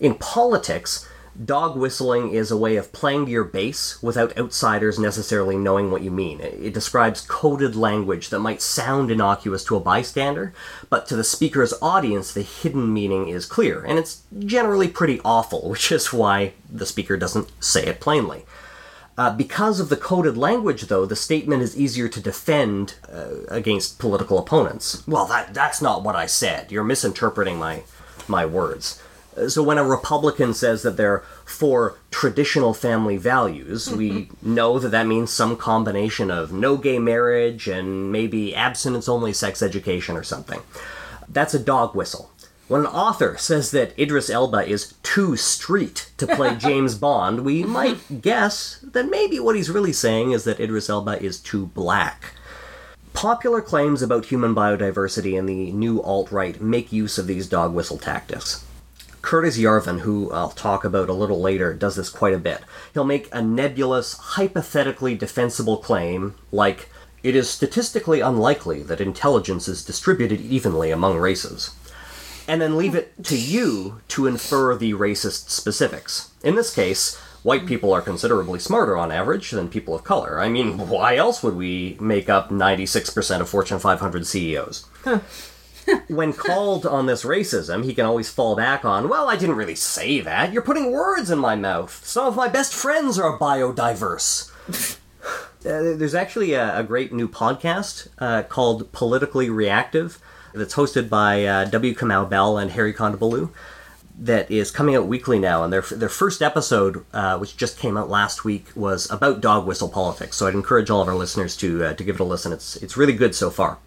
In 0.00 0.14
politics, 0.14 1.06
dog 1.44 1.76
whistling 1.76 2.32
is 2.32 2.50
a 2.50 2.56
way 2.56 2.76
of 2.76 2.92
playing 2.92 3.26
to 3.26 3.30
your 3.30 3.44
base 3.44 4.02
without 4.02 4.36
outsiders 4.38 4.98
necessarily 4.98 5.56
knowing 5.56 5.90
what 5.90 6.02
you 6.02 6.10
mean. 6.10 6.40
It 6.40 6.70
it 6.70 6.74
describes 6.74 7.20
coded 7.20 7.74
language 7.74 8.28
that 8.30 8.38
might 8.40 8.62
sound 8.62 9.10
innocuous 9.10 9.64
to 9.64 9.76
a 9.76 9.80
bystander, 9.80 10.52
but 10.88 11.06
to 11.08 11.16
the 11.16 11.24
speaker's 11.24 11.74
audience, 11.82 12.32
the 12.32 12.42
hidden 12.42 12.92
meaning 12.92 13.28
is 13.28 13.46
clear, 13.46 13.84
and 13.84 13.98
it's 13.98 14.22
generally 14.38 14.88
pretty 14.88 15.20
awful, 15.24 15.68
which 15.70 15.90
is 15.90 16.12
why 16.12 16.52
the 16.70 16.86
speaker 16.86 17.16
doesn't 17.16 17.50
say 17.62 17.86
it 17.86 18.00
plainly. 18.00 18.44
Uh, 19.18 19.30
because 19.30 19.80
of 19.80 19.90
the 19.90 19.96
coded 19.96 20.36
language, 20.36 20.82
though, 20.82 21.04
the 21.04 21.16
statement 21.16 21.62
is 21.62 21.78
easier 21.78 22.08
to 22.08 22.20
defend 22.20 22.94
uh, 23.12 23.42
against 23.48 23.98
political 23.98 24.38
opponents. 24.38 25.06
Well, 25.06 25.26
that 25.26 25.52
that's 25.52 25.82
not 25.82 26.02
what 26.02 26.16
I 26.16 26.26
said. 26.26 26.72
You're 26.72 26.84
misinterpreting 26.84 27.58
my 27.58 27.82
my 28.28 28.46
words. 28.46 29.02
So 29.48 29.62
when 29.62 29.78
a 29.78 29.84
Republican 29.84 30.54
says 30.54 30.82
that 30.82 30.96
they're 30.96 31.22
for 31.44 31.96
traditional 32.10 32.74
family 32.74 33.16
values, 33.16 33.90
we 33.90 34.10
mm-hmm. 34.10 34.54
know 34.54 34.78
that 34.78 34.90
that 34.90 35.06
means 35.06 35.32
some 35.32 35.56
combination 35.56 36.30
of 36.30 36.52
no 36.52 36.76
gay 36.76 36.98
marriage 36.98 37.68
and 37.68 38.10
maybe 38.10 38.54
abstinence-only 38.54 39.32
sex 39.32 39.62
education 39.62 40.16
or 40.16 40.22
something. 40.22 40.60
That's 41.28 41.54
a 41.54 41.58
dog 41.58 41.94
whistle. 41.94 42.30
When 42.66 42.82
an 42.82 42.86
author 42.86 43.36
says 43.36 43.72
that 43.72 43.98
Idris 43.98 44.30
Elba 44.30 44.64
is 44.64 44.94
too 45.02 45.36
street 45.36 46.10
to 46.18 46.26
play 46.26 46.54
James 46.58 46.94
Bond, 46.94 47.44
we 47.44 47.64
might 47.64 48.22
guess 48.22 48.78
that 48.82 49.10
maybe 49.10 49.40
what 49.40 49.56
he's 49.56 49.70
really 49.70 49.92
saying 49.92 50.30
is 50.32 50.44
that 50.44 50.60
Idris 50.60 50.88
Elba 50.88 51.20
is 51.20 51.40
too 51.40 51.66
black. 51.66 52.34
Popular 53.12 53.60
claims 53.60 54.02
about 54.02 54.26
human 54.26 54.54
biodiversity 54.54 55.36
and 55.36 55.48
the 55.48 55.72
new 55.72 56.00
alt 56.00 56.30
right 56.30 56.60
make 56.60 56.92
use 56.92 57.18
of 57.18 57.26
these 57.26 57.48
dog 57.48 57.74
whistle 57.74 57.98
tactics. 57.98 58.64
Curtis 59.22 59.58
Yarvin, 59.58 60.00
who 60.00 60.30
I'll 60.32 60.50
talk 60.50 60.84
about 60.84 61.08
a 61.08 61.14
little 61.14 61.40
later, 61.40 61.74
does 61.74 61.96
this 61.96 62.08
quite 62.08 62.34
a 62.34 62.38
bit. 62.38 62.62
He'll 62.94 63.04
make 63.04 63.28
a 63.32 63.42
nebulous, 63.42 64.14
hypothetically 64.14 65.14
defensible 65.14 65.76
claim 65.76 66.34
like, 66.50 66.88
it 67.22 67.36
is 67.36 67.50
statistically 67.50 68.20
unlikely 68.20 68.82
that 68.84 69.00
intelligence 69.00 69.68
is 69.68 69.84
distributed 69.84 70.40
evenly 70.40 70.90
among 70.90 71.18
races 71.18 71.74
and 72.48 72.60
then 72.60 72.76
leave 72.76 72.94
it 72.94 73.22
to 73.24 73.38
you 73.38 74.00
to 74.08 74.26
infer 74.26 74.74
the 74.74 74.94
racist 74.94 75.50
specifics. 75.50 76.30
In 76.42 76.54
this 76.54 76.74
case, 76.74 77.20
White 77.42 77.64
people 77.64 77.92
are 77.94 78.02
considerably 78.02 78.58
smarter 78.58 78.98
on 78.98 79.10
average 79.10 79.50
than 79.50 79.70
people 79.70 79.94
of 79.94 80.04
color. 80.04 80.38
I 80.38 80.50
mean, 80.50 80.76
why 80.88 81.16
else 81.16 81.42
would 81.42 81.56
we 81.56 81.96
make 81.98 82.28
up 82.28 82.50
96% 82.50 83.40
of 83.40 83.48
Fortune 83.48 83.78
500 83.78 84.26
CEOs? 84.26 84.86
When 86.08 86.32
called 86.32 86.86
on 86.86 87.06
this 87.06 87.24
racism, 87.24 87.84
he 87.84 87.94
can 87.94 88.04
always 88.04 88.30
fall 88.30 88.56
back 88.56 88.84
on, 88.84 89.08
well, 89.08 89.28
I 89.28 89.36
didn't 89.36 89.56
really 89.56 89.74
say 89.74 90.20
that. 90.20 90.52
You're 90.52 90.62
putting 90.62 90.92
words 90.92 91.30
in 91.30 91.38
my 91.38 91.56
mouth. 91.56 92.04
Some 92.04 92.26
of 92.26 92.36
my 92.36 92.48
best 92.48 92.74
friends 92.74 93.18
are 93.18 93.38
biodiverse. 93.38 94.50
Uh, 95.60 95.94
there's 95.94 96.14
actually 96.14 96.54
a, 96.54 96.78
a, 96.78 96.82
great 96.82 97.12
new 97.12 97.28
podcast 97.28 98.08
uh, 98.18 98.42
called 98.42 98.90
Politically 98.92 99.50
Reactive 99.50 100.18
that's 100.54 100.74
hosted 100.74 101.10
by 101.10 101.44
uh, 101.44 101.64
W. 101.66 101.94
Kamau 101.94 102.28
Bell 102.28 102.56
and 102.56 102.72
Hari 102.72 102.94
Kondabolu 102.94 103.50
that 104.18 104.50
is 104.50 104.70
coming 104.70 104.96
out 104.96 105.06
weekly 105.06 105.38
now. 105.38 105.62
And 105.62 105.72
their, 105.72 105.82
their 105.82 106.08
first 106.08 106.40
episode, 106.40 107.04
uh, 107.12 107.38
which 107.38 107.56
just 107.56 107.78
came 107.78 107.96
out 107.96 108.08
last 108.08 108.44
week, 108.44 108.68
was 108.74 109.10
about 109.10 109.40
dog 109.40 109.66
whistle 109.66 109.88
politics. 109.88 110.36
So 110.36 110.46
I'd 110.46 110.54
encourage 110.54 110.88
all 110.88 111.02
of 111.02 111.08
our 111.08 111.14
listeners 111.14 111.56
to, 111.58 111.84
uh, 111.84 111.94
to 111.94 112.04
give 112.04 112.16
it 112.16 112.20
a 112.20 112.24
listen. 112.24 112.52
It's, 112.52 112.76
it's 112.76 112.96
really 112.96 113.14
good 113.14 113.34
so 113.34 113.50
far. 113.50 113.78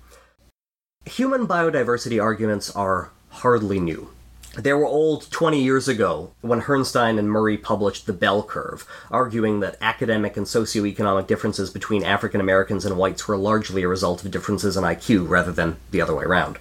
Human 1.05 1.45
biodiversity 1.45 2.23
arguments 2.23 2.73
are 2.73 3.11
hardly 3.29 3.77
new. 3.77 4.09
They 4.57 4.71
were 4.71 4.85
old 4.85 5.29
20 5.31 5.61
years 5.61 5.89
ago 5.89 6.31
when 6.39 6.61
Herrnstein 6.61 7.19
and 7.19 7.29
Murray 7.29 7.57
published 7.57 8.05
The 8.05 8.13
Bell 8.13 8.41
Curve, 8.41 8.87
arguing 9.11 9.59
that 9.59 9.75
academic 9.81 10.37
and 10.37 10.45
socioeconomic 10.45 11.27
differences 11.27 11.69
between 11.69 12.05
African 12.05 12.39
Americans 12.39 12.85
and 12.85 12.95
whites 12.95 13.27
were 13.27 13.35
largely 13.35 13.83
a 13.83 13.87
result 13.89 14.23
of 14.23 14.31
differences 14.31 14.77
in 14.77 14.85
IQ 14.85 15.27
rather 15.27 15.51
than 15.51 15.75
the 15.91 15.99
other 15.99 16.15
way 16.15 16.23
around. 16.23 16.57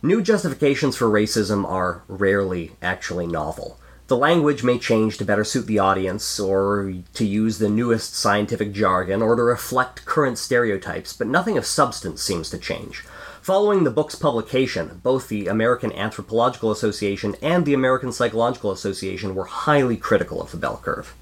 New 0.00 0.22
justifications 0.22 0.96
for 0.96 1.06
racism 1.08 1.68
are 1.68 2.02
rarely 2.08 2.72
actually 2.80 3.26
novel. 3.26 3.78
The 4.06 4.16
language 4.16 4.64
may 4.64 4.78
change 4.78 5.18
to 5.18 5.24
better 5.26 5.44
suit 5.44 5.66
the 5.66 5.78
audience, 5.78 6.40
or 6.40 6.94
to 7.12 7.24
use 7.26 7.58
the 7.58 7.68
newest 7.68 8.16
scientific 8.16 8.72
jargon, 8.72 9.20
or 9.20 9.36
to 9.36 9.42
reflect 9.42 10.06
current 10.06 10.38
stereotypes, 10.38 11.12
but 11.12 11.28
nothing 11.28 11.58
of 11.58 11.66
substance 11.66 12.22
seems 12.22 12.48
to 12.50 12.58
change. 12.58 13.04
Following 13.42 13.84
the 13.84 13.90
book's 13.90 14.16
publication, 14.16 15.00
both 15.02 15.28
the 15.28 15.46
American 15.46 15.92
Anthropological 15.94 16.70
Association 16.70 17.36
and 17.40 17.64
the 17.64 17.72
American 17.72 18.12
Psychological 18.12 18.70
Association 18.70 19.34
were 19.34 19.46
highly 19.46 19.96
critical 19.96 20.42
of 20.42 20.50
the 20.50 20.58
bell 20.58 20.78
curve. 20.84 21.14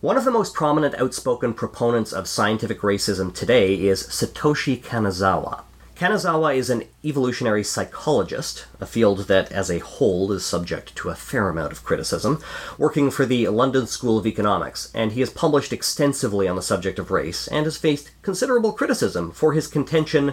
One 0.00 0.16
of 0.16 0.24
the 0.24 0.30
most 0.30 0.54
prominent 0.54 0.94
outspoken 0.94 1.52
proponents 1.52 2.14
of 2.14 2.26
scientific 2.26 2.80
racism 2.80 3.34
today 3.34 3.74
is 3.74 4.04
Satoshi 4.04 4.82
Kanazawa. 4.82 5.64
Kanazawa 5.96 6.56
is 6.56 6.70
an 6.70 6.84
evolutionary 7.04 7.62
psychologist, 7.62 8.64
a 8.80 8.86
field 8.86 9.28
that 9.28 9.52
as 9.52 9.70
a 9.70 9.80
whole 9.80 10.32
is 10.32 10.46
subject 10.46 10.96
to 10.96 11.10
a 11.10 11.14
fair 11.14 11.50
amount 11.50 11.72
of 11.72 11.84
criticism, 11.84 12.42
working 12.78 13.10
for 13.10 13.26
the 13.26 13.48
London 13.48 13.86
School 13.86 14.18
of 14.18 14.26
Economics, 14.26 14.90
and 14.94 15.12
he 15.12 15.20
has 15.20 15.28
published 15.28 15.74
extensively 15.74 16.48
on 16.48 16.56
the 16.56 16.62
subject 16.62 16.98
of 16.98 17.10
race 17.10 17.48
and 17.48 17.66
has 17.66 17.76
faced 17.76 18.10
considerable 18.22 18.72
criticism 18.72 19.30
for 19.30 19.52
his 19.52 19.66
contention 19.66 20.32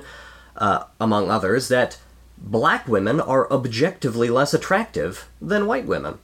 uh, 0.58 0.86
among 1.00 1.30
others, 1.30 1.68
that 1.68 1.98
black 2.38 2.88
women 2.88 3.22
are 3.22 3.52
objectively 3.52 4.30
less 4.30 4.54
attractive 4.54 5.30
than 5.42 5.66
white 5.66 5.86
women, 5.86 6.20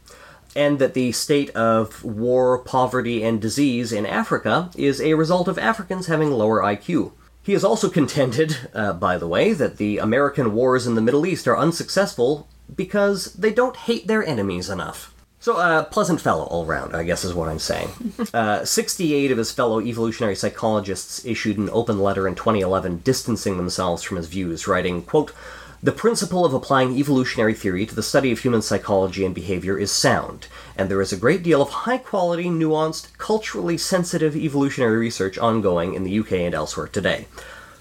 and 0.56 0.80
that 0.80 0.94
the 0.94 1.12
state 1.12 1.50
of 1.52 2.04
war, 2.04 2.58
poverty, 2.60 3.24
and 3.24 3.42
disease 3.42 3.92
in 3.92 4.06
Africa 4.06 4.70
is 4.76 5.00
a 5.00 5.14
result 5.14 5.48
of 5.48 5.58
Africans 5.58 6.08
having 6.08 6.32
lower 6.32 6.62
IQ. 6.62 7.12
He 7.42 7.54
has 7.54 7.64
also 7.64 7.90
contended, 8.00 8.58
uh, 8.74 8.94
by 8.94 9.18
the 9.18 9.28
way, 9.28 9.54
that 9.54 9.78
the 9.78 9.98
American 9.98 10.54
wars 10.54 10.86
in 10.86 10.96
the 10.96 11.02
Middle 11.02 11.26
East 11.26 11.48
are 11.48 11.58
unsuccessful 11.58 12.48
because 12.76 13.34
they 13.34 13.52
don't 13.52 13.76
hate 13.76 14.08
their 14.08 14.24
enemies 14.24 14.70
enough. 14.70 15.14
So, 15.42 15.56
uh, 15.56 15.84
pleasant 15.86 16.20
fellow 16.20 16.44
all 16.44 16.66
round, 16.66 16.94
I 16.94 17.04
guess 17.04 17.24
is 17.24 17.34
what 17.34 17.50
I'm 17.50 17.60
saying. 17.60 17.90
Uh, 18.34 18.64
68 18.64 19.32
of 19.32 19.38
his 19.38 19.52
fellow 19.52 19.82
evolutionary 19.82 20.36
psychologists 20.36 21.26
issued 21.26 21.58
an 21.58 21.70
open 21.72 22.00
letter 22.00 22.28
in 22.28 22.36
2011 22.36 22.98
distancing 23.00 23.58
themselves 23.58 24.04
from 24.04 24.18
his 24.18 24.28
views, 24.28 24.68
writing, 24.68 25.02
quote, 25.02 25.34
the 25.82 25.92
principle 25.92 26.46
of 26.46 26.54
applying 26.54 26.96
evolutionary 26.96 27.54
theory 27.54 27.86
to 27.86 27.96
the 27.96 28.04
study 28.04 28.32
of 28.32 28.40
human 28.40 28.62
psychology 28.62 29.26
and 29.26 29.34
behavior 29.34 29.80
is 29.80 29.92
sound, 29.92 30.48
and 30.78 30.90
there 30.90 31.02
is 31.02 31.14
a 31.14 31.18
great 31.18 31.42
deal 31.42 31.62
of 31.62 31.70
high 31.70 31.98
quality, 31.98 32.46
nuanced, 32.46 33.18
culturally 33.18 33.78
sensitive 33.78 34.36
evolutionary 34.36 34.98
research 34.98 35.38
ongoing 35.38 35.96
in 35.96 36.04
the 36.04 36.20
UK 36.20 36.34
and 36.34 36.54
elsewhere 36.54 36.88
today 36.88 37.26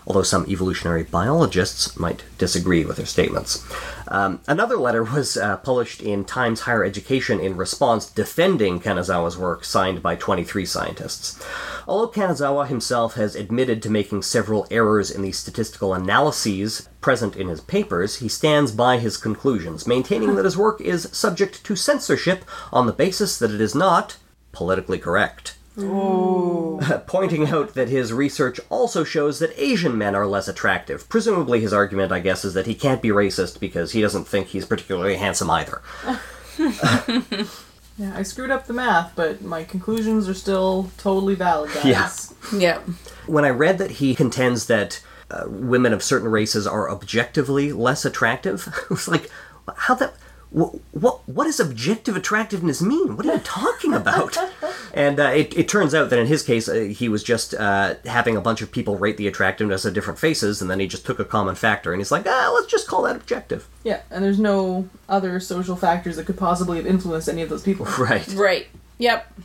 although 0.08 0.22
some 0.22 0.46
evolutionary 0.48 1.02
biologists 1.02 1.98
might 1.98 2.24
disagree 2.38 2.82
with 2.84 2.96
their 2.96 3.06
statements. 3.06 3.62
Um, 4.08 4.40
another 4.48 4.78
letter 4.78 5.04
was 5.04 5.36
uh, 5.36 5.58
published 5.58 6.00
in 6.00 6.24
Times 6.24 6.60
Higher 6.60 6.82
Education 6.82 7.38
in 7.40 7.58
response 7.58 8.08
defending 8.08 8.80
Kanazawa's 8.80 9.36
work, 9.36 9.66
signed 9.66 10.02
by 10.02 10.16
23 10.16 10.64
scientists. 10.64 11.38
Although 11.86 12.10
Kanazawa 12.10 12.66
himself 12.68 13.14
has 13.14 13.36
admitted 13.36 13.82
to 13.82 13.90
making 13.90 14.22
several 14.22 14.66
errors 14.70 15.10
in 15.10 15.20
the 15.20 15.32
statistical 15.32 15.92
analyses 15.92 16.88
present 17.02 17.36
in 17.36 17.48
his 17.48 17.60
papers, 17.60 18.16
he 18.16 18.28
stands 18.28 18.72
by 18.72 18.96
his 18.96 19.18
conclusions, 19.18 19.86
maintaining 19.86 20.36
that 20.36 20.46
his 20.46 20.56
work 20.56 20.80
is 20.80 21.10
subject 21.12 21.62
to 21.64 21.76
censorship 21.76 22.46
on 22.72 22.86
the 22.86 22.92
basis 22.94 23.38
that 23.38 23.50
it 23.50 23.60
is 23.60 23.74
not 23.74 24.16
politically 24.52 24.98
correct. 24.98 25.57
Pointing 27.06 27.48
out 27.48 27.74
that 27.74 27.88
his 27.88 28.12
research 28.12 28.60
also 28.68 29.04
shows 29.04 29.38
that 29.38 29.52
Asian 29.56 29.96
men 29.96 30.14
are 30.14 30.26
less 30.26 30.48
attractive. 30.48 31.08
Presumably, 31.08 31.60
his 31.60 31.72
argument, 31.72 32.12
I 32.12 32.20
guess, 32.20 32.44
is 32.44 32.54
that 32.54 32.66
he 32.66 32.74
can't 32.74 33.00
be 33.00 33.10
racist 33.10 33.60
because 33.60 33.92
he 33.92 34.00
doesn't 34.00 34.26
think 34.26 34.48
he's 34.48 34.66
particularly 34.66 35.16
handsome 35.16 35.50
either. 35.50 35.82
yeah, 36.58 38.12
I 38.14 38.22
screwed 38.22 38.50
up 38.50 38.66
the 38.66 38.72
math, 38.72 39.12
but 39.14 39.42
my 39.42 39.64
conclusions 39.64 40.28
are 40.28 40.34
still 40.34 40.90
totally 40.98 41.34
valid, 41.34 41.72
guys. 41.72 42.34
Yeah. 42.52 42.58
Yeah. 42.58 42.80
When 43.26 43.44
I 43.44 43.50
read 43.50 43.78
that 43.78 43.92
he 43.92 44.14
contends 44.14 44.66
that 44.66 45.02
uh, 45.30 45.44
women 45.46 45.92
of 45.92 46.02
certain 46.02 46.30
races 46.30 46.66
are 46.66 46.90
objectively 46.90 47.72
less 47.72 48.04
attractive, 48.04 48.68
I 48.90 48.94
was 48.94 49.06
like, 49.08 49.30
how 49.76 49.94
that 49.96 50.14
what, 50.50 50.74
what, 50.92 51.28
what 51.28 51.44
does 51.44 51.60
objective 51.60 52.16
attractiveness 52.16 52.80
mean? 52.80 53.16
What 53.16 53.26
are 53.26 53.34
you 53.34 53.40
talking 53.40 53.92
about? 53.92 54.36
and 54.94 55.20
uh, 55.20 55.24
it, 55.24 55.56
it 55.56 55.68
turns 55.68 55.94
out 55.94 56.08
that 56.10 56.18
in 56.18 56.26
his 56.26 56.42
case, 56.42 56.68
uh, 56.68 56.74
he 56.74 57.08
was 57.08 57.22
just 57.22 57.54
uh, 57.54 57.96
having 58.06 58.36
a 58.36 58.40
bunch 58.40 58.62
of 58.62 58.72
people 58.72 58.96
rate 58.96 59.18
the 59.18 59.26
attractiveness 59.26 59.84
of 59.84 59.92
different 59.92 60.18
faces, 60.18 60.62
and 60.62 60.70
then 60.70 60.80
he 60.80 60.86
just 60.86 61.04
took 61.04 61.18
a 61.18 61.24
common 61.24 61.54
factor 61.54 61.92
and 61.92 62.00
he's 62.00 62.10
like, 62.10 62.26
ah, 62.26 62.50
let's 62.54 62.66
just 62.66 62.86
call 62.86 63.02
that 63.02 63.16
objective. 63.16 63.68
Yeah, 63.84 64.00
and 64.10 64.24
there's 64.24 64.40
no 64.40 64.88
other 65.08 65.38
social 65.40 65.76
factors 65.76 66.16
that 66.16 66.26
could 66.26 66.38
possibly 66.38 66.78
have 66.78 66.86
influenced 66.86 67.28
any 67.28 67.42
of 67.42 67.48
those 67.48 67.62
people. 67.62 67.86
Right. 67.98 68.28
Right. 68.28 68.68
Yep. 68.98 69.40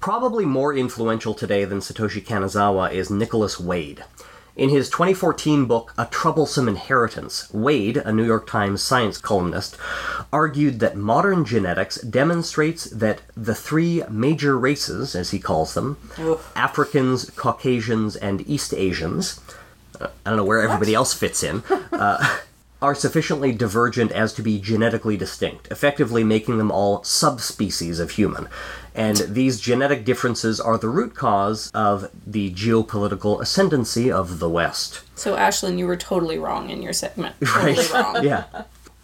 Probably 0.00 0.44
more 0.44 0.74
influential 0.74 1.34
today 1.34 1.64
than 1.64 1.78
Satoshi 1.78 2.22
Kanazawa 2.22 2.92
is 2.92 3.10
Nicholas 3.10 3.60
Wade. 3.60 4.04
In 4.56 4.70
his 4.70 4.88
2014 4.88 5.66
book, 5.66 5.92
A 5.98 6.06
Troublesome 6.06 6.66
Inheritance, 6.66 7.52
Wade, 7.52 7.98
a 7.98 8.10
New 8.10 8.24
York 8.24 8.46
Times 8.46 8.82
science 8.82 9.18
columnist, 9.18 9.76
argued 10.32 10.80
that 10.80 10.96
modern 10.96 11.44
genetics 11.44 11.96
demonstrates 12.00 12.84
that 12.84 13.20
the 13.36 13.54
three 13.54 14.02
major 14.08 14.58
races, 14.58 15.14
as 15.14 15.30
he 15.30 15.38
calls 15.38 15.74
them 15.74 15.98
Africans, 16.56 17.30
Caucasians, 17.36 18.16
and 18.16 18.48
East 18.48 18.72
Asians 18.72 19.40
uh, 20.00 20.08
I 20.24 20.30
don't 20.30 20.36
know 20.36 20.44
where 20.44 20.60
everybody 20.60 20.94
else 20.94 21.14
fits 21.14 21.42
in. 21.42 21.62
Uh, 21.92 22.40
are 22.82 22.94
sufficiently 22.94 23.52
divergent 23.52 24.12
as 24.12 24.34
to 24.34 24.42
be 24.42 24.60
genetically 24.60 25.16
distinct, 25.16 25.66
effectively 25.70 26.22
making 26.22 26.58
them 26.58 26.70
all 26.70 27.02
subspecies 27.04 27.98
of 27.98 28.10
human. 28.10 28.48
And 28.96 29.18
these 29.28 29.60
genetic 29.60 30.06
differences 30.06 30.58
are 30.58 30.78
the 30.78 30.88
root 30.88 31.14
cause 31.14 31.70
of 31.74 32.10
the 32.26 32.50
geopolitical 32.52 33.42
ascendancy 33.42 34.10
of 34.10 34.38
the 34.38 34.48
West. 34.48 35.02
So, 35.14 35.36
Ashlyn, 35.36 35.78
you 35.78 35.86
were 35.86 35.98
totally 35.98 36.38
wrong 36.38 36.70
in 36.70 36.80
your 36.80 36.94
segment. 36.94 37.36
Totally 37.44 37.86
wrong. 37.92 38.16
Yeah. 38.24 38.44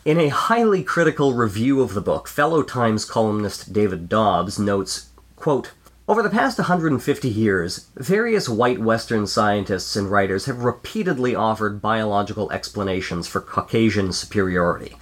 In 0.04 0.18
a 0.18 0.28
highly 0.28 0.82
critical 0.82 1.34
review 1.34 1.80
of 1.82 1.94
the 1.94 2.00
book, 2.00 2.26
fellow 2.26 2.62
Times 2.62 3.04
columnist 3.04 3.72
David 3.72 4.08
Dobbs 4.08 4.58
notes, 4.58 5.10
quote, 5.36 5.72
over 6.08 6.22
the 6.22 6.30
past 6.30 6.58
150 6.58 7.28
years, 7.28 7.86
various 7.94 8.48
white 8.48 8.80
Western 8.80 9.26
scientists 9.28 9.94
and 9.94 10.10
writers 10.10 10.46
have 10.46 10.64
repeatedly 10.64 11.36
offered 11.36 11.80
biological 11.80 12.50
explanations 12.50 13.28
for 13.28 13.40
Caucasian 13.40 14.12
superiority. 14.12 14.96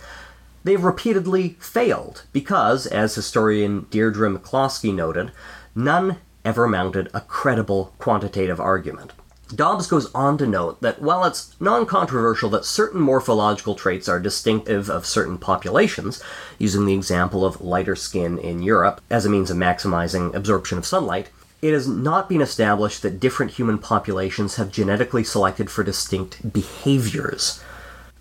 They've 0.62 0.82
repeatedly 0.82 1.56
failed 1.58 2.24
because, 2.32 2.86
as 2.86 3.14
historian 3.14 3.86
Deirdre 3.90 4.30
McCloskey 4.30 4.94
noted, 4.94 5.32
none 5.74 6.18
ever 6.44 6.66
mounted 6.68 7.08
a 7.14 7.20
credible 7.20 7.94
quantitative 7.98 8.60
argument. 8.60 9.12
Dobbs 9.54 9.88
goes 9.88 10.12
on 10.14 10.38
to 10.38 10.46
note 10.46 10.80
that 10.80 11.02
while 11.02 11.24
it's 11.24 11.56
non 11.58 11.84
controversial 11.84 12.50
that 12.50 12.64
certain 12.64 13.00
morphological 13.00 13.74
traits 13.74 14.08
are 14.08 14.20
distinctive 14.20 14.88
of 14.88 15.06
certain 15.06 15.38
populations, 15.38 16.22
using 16.58 16.86
the 16.86 16.94
example 16.94 17.44
of 17.44 17.60
lighter 17.60 17.96
skin 17.96 18.38
in 18.38 18.62
Europe 18.62 19.00
as 19.10 19.26
a 19.26 19.30
means 19.30 19.50
of 19.50 19.56
maximizing 19.56 20.32
absorption 20.34 20.78
of 20.78 20.86
sunlight, 20.86 21.30
it 21.62 21.72
has 21.72 21.88
not 21.88 22.28
been 22.28 22.40
established 22.40 23.02
that 23.02 23.18
different 23.18 23.52
human 23.52 23.78
populations 23.78 24.54
have 24.56 24.70
genetically 24.70 25.24
selected 25.24 25.68
for 25.68 25.82
distinct 25.82 26.52
behaviors. 26.52 27.60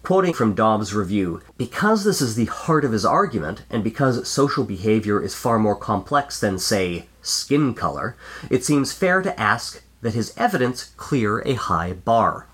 Quoting 0.09 0.33
from 0.33 0.55
Dobbs' 0.55 0.95
review, 0.95 1.39
because 1.55 2.03
this 2.03 2.19
is 2.19 2.33
the 2.33 2.45
heart 2.45 2.83
of 2.83 2.93
his 2.93 3.05
argument, 3.05 3.61
and 3.69 3.83
because 3.83 4.27
social 4.27 4.63
behavior 4.63 5.21
is 5.21 5.35
far 5.35 5.59
more 5.59 5.75
complex 5.75 6.39
than, 6.39 6.57
say, 6.57 7.05
skin 7.21 7.75
color, 7.75 8.17
it 8.49 8.65
seems 8.65 8.91
fair 8.91 9.21
to 9.21 9.39
ask 9.39 9.83
that 10.01 10.15
his 10.15 10.33
evidence 10.35 10.85
clear 10.97 11.43
a 11.45 11.53
high 11.53 11.93
bar. 11.93 12.47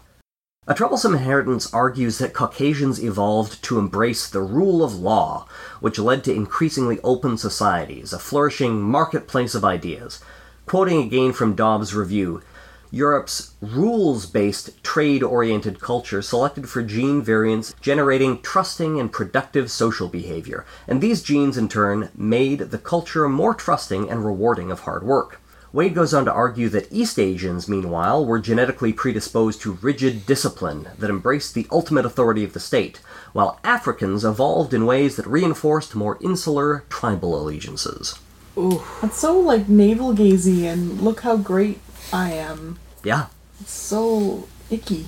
A 0.68 0.74
Troublesome 0.74 1.14
Inheritance 1.14 1.74
argues 1.74 2.18
that 2.18 2.34
Caucasians 2.34 3.02
evolved 3.02 3.64
to 3.64 3.80
embrace 3.80 4.28
the 4.28 4.42
rule 4.42 4.84
of 4.84 5.00
law, 5.00 5.48
which 5.80 5.98
led 5.98 6.26
to 6.26 6.34
increasingly 6.34 7.00
open 7.06 7.38
societies, 7.38 8.12
a 8.12 8.20
flourishing 8.20 8.82
marketplace 8.82 9.56
of 9.56 9.64
ideas. 9.64 10.20
Quoting 10.66 11.04
again 11.04 11.32
from 11.32 11.56
Dobbs' 11.56 11.96
review, 11.96 12.42
Europe's 12.96 13.56
rules 13.60 14.26
based, 14.26 14.82
trade 14.82 15.22
oriented 15.22 15.82
culture 15.82 16.22
selected 16.22 16.70
for 16.70 16.82
gene 16.82 17.22
variants 17.22 17.76
generating 17.82 18.42
trusting 18.42 19.02
and 19.02 19.12
productive 19.12 19.70
social 19.70 20.08
behavior, 20.08 20.66
and 20.88 21.02
these 21.02 21.22
genes 21.22 21.58
in 21.58 21.68
turn 21.68 22.10
made 22.16 22.60
the 22.60 22.78
culture 22.78 23.28
more 23.28 23.54
trusting 23.54 24.10
and 24.10 24.24
rewarding 24.24 24.72
of 24.72 24.80
hard 24.80 25.04
work. 25.04 25.42
Wade 25.74 25.94
goes 25.94 26.14
on 26.14 26.24
to 26.24 26.32
argue 26.32 26.70
that 26.70 26.88
East 26.90 27.20
Asians, 27.20 27.68
meanwhile, 27.68 28.26
were 28.26 28.40
genetically 28.40 28.94
predisposed 28.94 29.60
to 29.60 29.74
rigid 29.82 30.26
discipline 30.26 30.88
that 30.98 31.10
embraced 31.10 31.54
the 31.54 31.68
ultimate 31.74 32.06
authority 32.06 32.46
of 32.46 32.54
the 32.54 32.62
state, 32.62 33.02
while 33.34 33.60
Africans 33.66 34.24
evolved 34.24 34.74
in 34.74 34.86
ways 34.86 35.18
that 35.18 35.28
reinforced 35.28 35.96
more 35.96 36.18
insular 36.22 36.86
tribal 36.88 37.38
allegiances. 37.38 38.18
Ooh. 38.58 38.82
It's 39.04 39.18
so 39.18 39.38
like 39.38 39.68
navel 39.68 40.14
gazy 40.14 40.64
and 40.64 41.02
look 41.02 41.20
how 41.20 41.36
great 41.36 41.82
I 42.14 42.32
am. 42.32 42.80
Yeah. 43.06 43.28
It's 43.62 43.72
so 43.72 44.48
icky. 44.70 45.06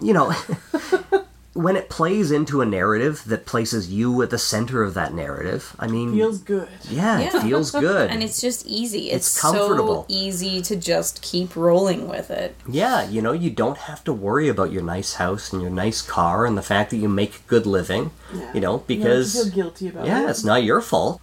You 0.00 0.12
know, 0.14 0.32
when 1.54 1.74
it 1.76 1.88
plays 1.88 2.30
into 2.30 2.60
a 2.60 2.66
narrative 2.66 3.24
that 3.26 3.44
places 3.46 3.90
you 3.92 4.22
at 4.22 4.30
the 4.30 4.38
center 4.38 4.82
of 4.84 4.94
that 4.94 5.12
narrative, 5.12 5.74
I 5.78 5.88
mean, 5.88 6.12
Feels 6.14 6.38
good. 6.38 6.68
yeah, 6.88 7.18
it 7.20 7.32
feels 7.42 7.70
good. 7.86 8.10
And 8.10 8.22
it's 8.22 8.40
just 8.40 8.64
easy. 8.66 9.10
It's, 9.10 9.26
It's 9.26 9.40
comfortable. 9.40 10.02
so 10.02 10.06
easy 10.08 10.62
to 10.62 10.76
just 10.76 11.20
keep 11.20 11.56
rolling 11.56 12.08
with 12.08 12.30
it. 12.30 12.54
Yeah, 12.68 13.08
you 13.08 13.20
know, 13.22 13.32
you 13.32 13.50
don't 13.50 13.78
have 13.78 14.04
to 14.04 14.12
worry 14.12 14.48
about 14.48 14.70
your 14.72 14.82
nice 14.82 15.14
house 15.14 15.52
and 15.52 15.60
your 15.60 15.70
nice 15.72 16.00
car 16.00 16.46
and 16.46 16.56
the 16.56 16.62
fact 16.62 16.90
that 16.90 16.98
you 16.98 17.08
make 17.08 17.44
good 17.48 17.66
living, 17.66 18.12
Yeah. 18.32 18.52
you 18.54 18.60
know, 18.60 18.60
You 18.60 18.60
don't 18.60 18.70
have 18.78 18.86
to 18.86 18.86
because 18.86 19.34
feel 19.34 19.52
guilty 19.54 19.88
about 19.88 20.06
yeah, 20.06 20.26
it. 20.26 20.30
it's 20.30 20.44
not 20.44 20.62
your 20.62 20.80
fault. 20.80 21.20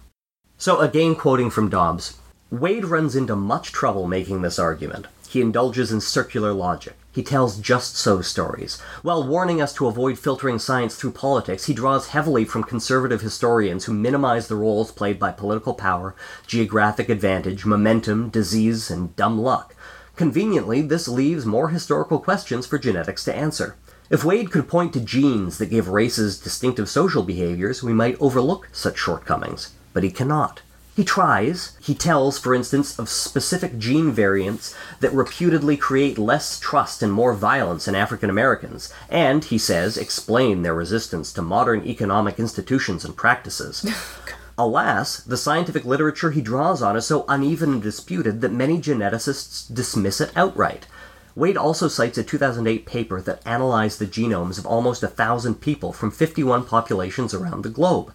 So 0.58 0.80
again 0.80 1.14
quoting 1.16 1.50
from 1.50 1.70
Dobbs, 1.70 2.18
Wade 2.50 2.84
runs 2.84 3.16
into 3.16 3.36
much 3.36 3.72
trouble 3.72 4.06
making 4.06 4.42
this 4.42 4.58
argument. 4.58 5.06
He 5.36 5.42
indulges 5.42 5.92
in 5.92 6.00
circular 6.00 6.54
logic. 6.54 6.96
He 7.12 7.22
tells 7.22 7.58
just 7.58 7.94
so 7.94 8.22
stories. 8.22 8.80
While 9.02 9.28
warning 9.28 9.60
us 9.60 9.74
to 9.74 9.86
avoid 9.86 10.18
filtering 10.18 10.58
science 10.58 10.96
through 10.96 11.10
politics, 11.10 11.66
he 11.66 11.74
draws 11.74 12.08
heavily 12.08 12.46
from 12.46 12.64
conservative 12.64 13.20
historians 13.20 13.84
who 13.84 13.92
minimize 13.92 14.48
the 14.48 14.56
roles 14.56 14.90
played 14.90 15.18
by 15.18 15.32
political 15.32 15.74
power, 15.74 16.14
geographic 16.46 17.10
advantage, 17.10 17.66
momentum, 17.66 18.30
disease, 18.30 18.90
and 18.90 19.14
dumb 19.14 19.38
luck. 19.38 19.76
Conveniently, 20.16 20.80
this 20.80 21.06
leaves 21.06 21.44
more 21.44 21.68
historical 21.68 22.18
questions 22.18 22.66
for 22.66 22.78
genetics 22.78 23.22
to 23.24 23.34
answer. 23.34 23.76
If 24.08 24.24
Wade 24.24 24.50
could 24.50 24.68
point 24.68 24.94
to 24.94 25.00
genes 25.00 25.58
that 25.58 25.66
give 25.68 25.88
races 25.88 26.40
distinctive 26.40 26.88
social 26.88 27.22
behaviors, 27.22 27.82
we 27.82 27.92
might 27.92 28.18
overlook 28.22 28.70
such 28.72 28.96
shortcomings. 28.96 29.74
But 29.92 30.02
he 30.02 30.10
cannot. 30.10 30.62
He 30.96 31.04
tries. 31.04 31.76
He 31.78 31.94
tells, 31.94 32.38
for 32.38 32.54
instance, 32.54 32.98
of 32.98 33.10
specific 33.10 33.78
gene 33.78 34.12
variants 34.12 34.74
that 35.00 35.12
reputedly 35.12 35.76
create 35.76 36.16
less 36.16 36.58
trust 36.58 37.02
and 37.02 37.12
more 37.12 37.34
violence 37.34 37.86
in 37.86 37.94
African 37.94 38.30
Americans, 38.30 38.90
and, 39.10 39.44
he 39.44 39.58
says, 39.58 39.98
explain 39.98 40.62
their 40.62 40.72
resistance 40.72 41.34
to 41.34 41.42
modern 41.42 41.84
economic 41.84 42.38
institutions 42.38 43.04
and 43.04 43.14
practices. 43.14 43.86
Alas, 44.58 45.18
the 45.18 45.36
scientific 45.36 45.84
literature 45.84 46.30
he 46.30 46.40
draws 46.40 46.80
on 46.80 46.96
is 46.96 47.06
so 47.06 47.26
uneven 47.28 47.74
and 47.74 47.82
disputed 47.82 48.40
that 48.40 48.52
many 48.52 48.80
geneticists 48.80 49.72
dismiss 49.72 50.18
it 50.18 50.32
outright. 50.34 50.86
Wade 51.34 51.58
also 51.58 51.88
cites 51.88 52.16
a 52.16 52.24
2008 52.24 52.86
paper 52.86 53.20
that 53.20 53.46
analyzed 53.46 53.98
the 53.98 54.06
genomes 54.06 54.58
of 54.58 54.64
almost 54.64 55.02
a 55.02 55.08
thousand 55.08 55.56
people 55.56 55.92
from 55.92 56.10
51 56.10 56.64
populations 56.64 57.34
around 57.34 57.64
the 57.64 57.68
globe. 57.68 58.14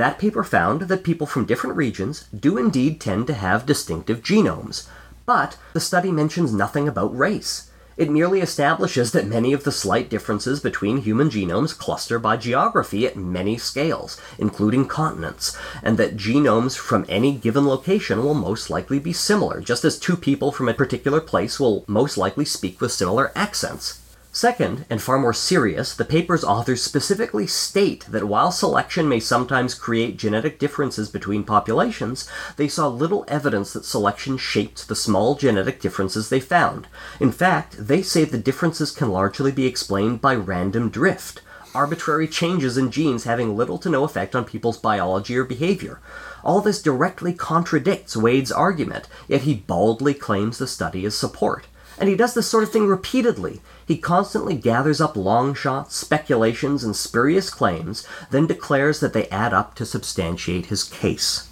That 0.00 0.18
paper 0.18 0.42
found 0.42 0.88
that 0.88 1.04
people 1.04 1.26
from 1.26 1.44
different 1.44 1.76
regions 1.76 2.24
do 2.34 2.56
indeed 2.56 3.02
tend 3.02 3.26
to 3.26 3.34
have 3.34 3.66
distinctive 3.66 4.22
genomes, 4.22 4.86
but 5.26 5.58
the 5.74 5.78
study 5.78 6.10
mentions 6.10 6.54
nothing 6.54 6.88
about 6.88 7.14
race. 7.14 7.70
It 7.98 8.10
merely 8.10 8.40
establishes 8.40 9.12
that 9.12 9.26
many 9.26 9.52
of 9.52 9.64
the 9.64 9.70
slight 9.70 10.08
differences 10.08 10.60
between 10.60 11.02
human 11.02 11.28
genomes 11.28 11.76
cluster 11.76 12.18
by 12.18 12.38
geography 12.38 13.06
at 13.06 13.14
many 13.14 13.58
scales, 13.58 14.18
including 14.38 14.88
continents, 14.88 15.54
and 15.82 15.98
that 15.98 16.16
genomes 16.16 16.78
from 16.78 17.04
any 17.06 17.34
given 17.34 17.66
location 17.66 18.22
will 18.22 18.32
most 18.32 18.70
likely 18.70 19.00
be 19.00 19.12
similar, 19.12 19.60
just 19.60 19.84
as 19.84 19.98
two 19.98 20.16
people 20.16 20.50
from 20.50 20.70
a 20.70 20.72
particular 20.72 21.20
place 21.20 21.60
will 21.60 21.84
most 21.86 22.16
likely 22.16 22.46
speak 22.46 22.80
with 22.80 22.90
similar 22.90 23.32
accents. 23.36 24.00
Second, 24.40 24.86
and 24.88 25.02
far 25.02 25.18
more 25.18 25.34
serious, 25.34 25.94
the 25.94 26.02
paper's 26.02 26.42
authors 26.42 26.82
specifically 26.82 27.46
state 27.46 28.06
that 28.08 28.24
while 28.24 28.50
selection 28.50 29.06
may 29.06 29.20
sometimes 29.20 29.74
create 29.74 30.16
genetic 30.16 30.58
differences 30.58 31.10
between 31.10 31.44
populations, 31.44 32.26
they 32.56 32.66
saw 32.66 32.88
little 32.88 33.26
evidence 33.28 33.74
that 33.74 33.84
selection 33.84 34.38
shaped 34.38 34.88
the 34.88 34.96
small 34.96 35.34
genetic 35.34 35.78
differences 35.78 36.30
they 36.30 36.40
found. 36.40 36.88
In 37.20 37.32
fact, 37.32 37.86
they 37.86 38.00
say 38.00 38.24
the 38.24 38.38
differences 38.38 38.92
can 38.92 39.10
largely 39.10 39.52
be 39.52 39.66
explained 39.66 40.22
by 40.22 40.34
random 40.36 40.88
drift, 40.88 41.42
arbitrary 41.74 42.26
changes 42.26 42.78
in 42.78 42.90
genes 42.90 43.24
having 43.24 43.54
little 43.54 43.76
to 43.76 43.90
no 43.90 44.04
effect 44.04 44.34
on 44.34 44.46
people's 44.46 44.78
biology 44.78 45.36
or 45.36 45.44
behavior. 45.44 46.00
All 46.42 46.62
this 46.62 46.80
directly 46.80 47.34
contradicts 47.34 48.16
Wade's 48.16 48.50
argument, 48.50 49.06
yet 49.28 49.42
he 49.42 49.52
baldly 49.54 50.14
claims 50.14 50.56
the 50.56 50.66
study 50.66 51.04
as 51.04 51.14
support. 51.14 51.66
And 51.98 52.08
he 52.08 52.16
does 52.16 52.32
this 52.32 52.48
sort 52.48 52.64
of 52.64 52.72
thing 52.72 52.86
repeatedly. 52.86 53.60
He 53.90 53.98
constantly 53.98 54.54
gathers 54.54 55.00
up 55.00 55.16
long 55.16 55.52
shots, 55.52 55.96
speculations, 55.96 56.84
and 56.84 56.94
spurious 56.94 57.50
claims, 57.50 58.06
then 58.30 58.46
declares 58.46 59.00
that 59.00 59.12
they 59.12 59.26
add 59.30 59.52
up 59.52 59.74
to 59.74 59.84
substantiate 59.84 60.66
his 60.66 60.84
case. 60.84 61.48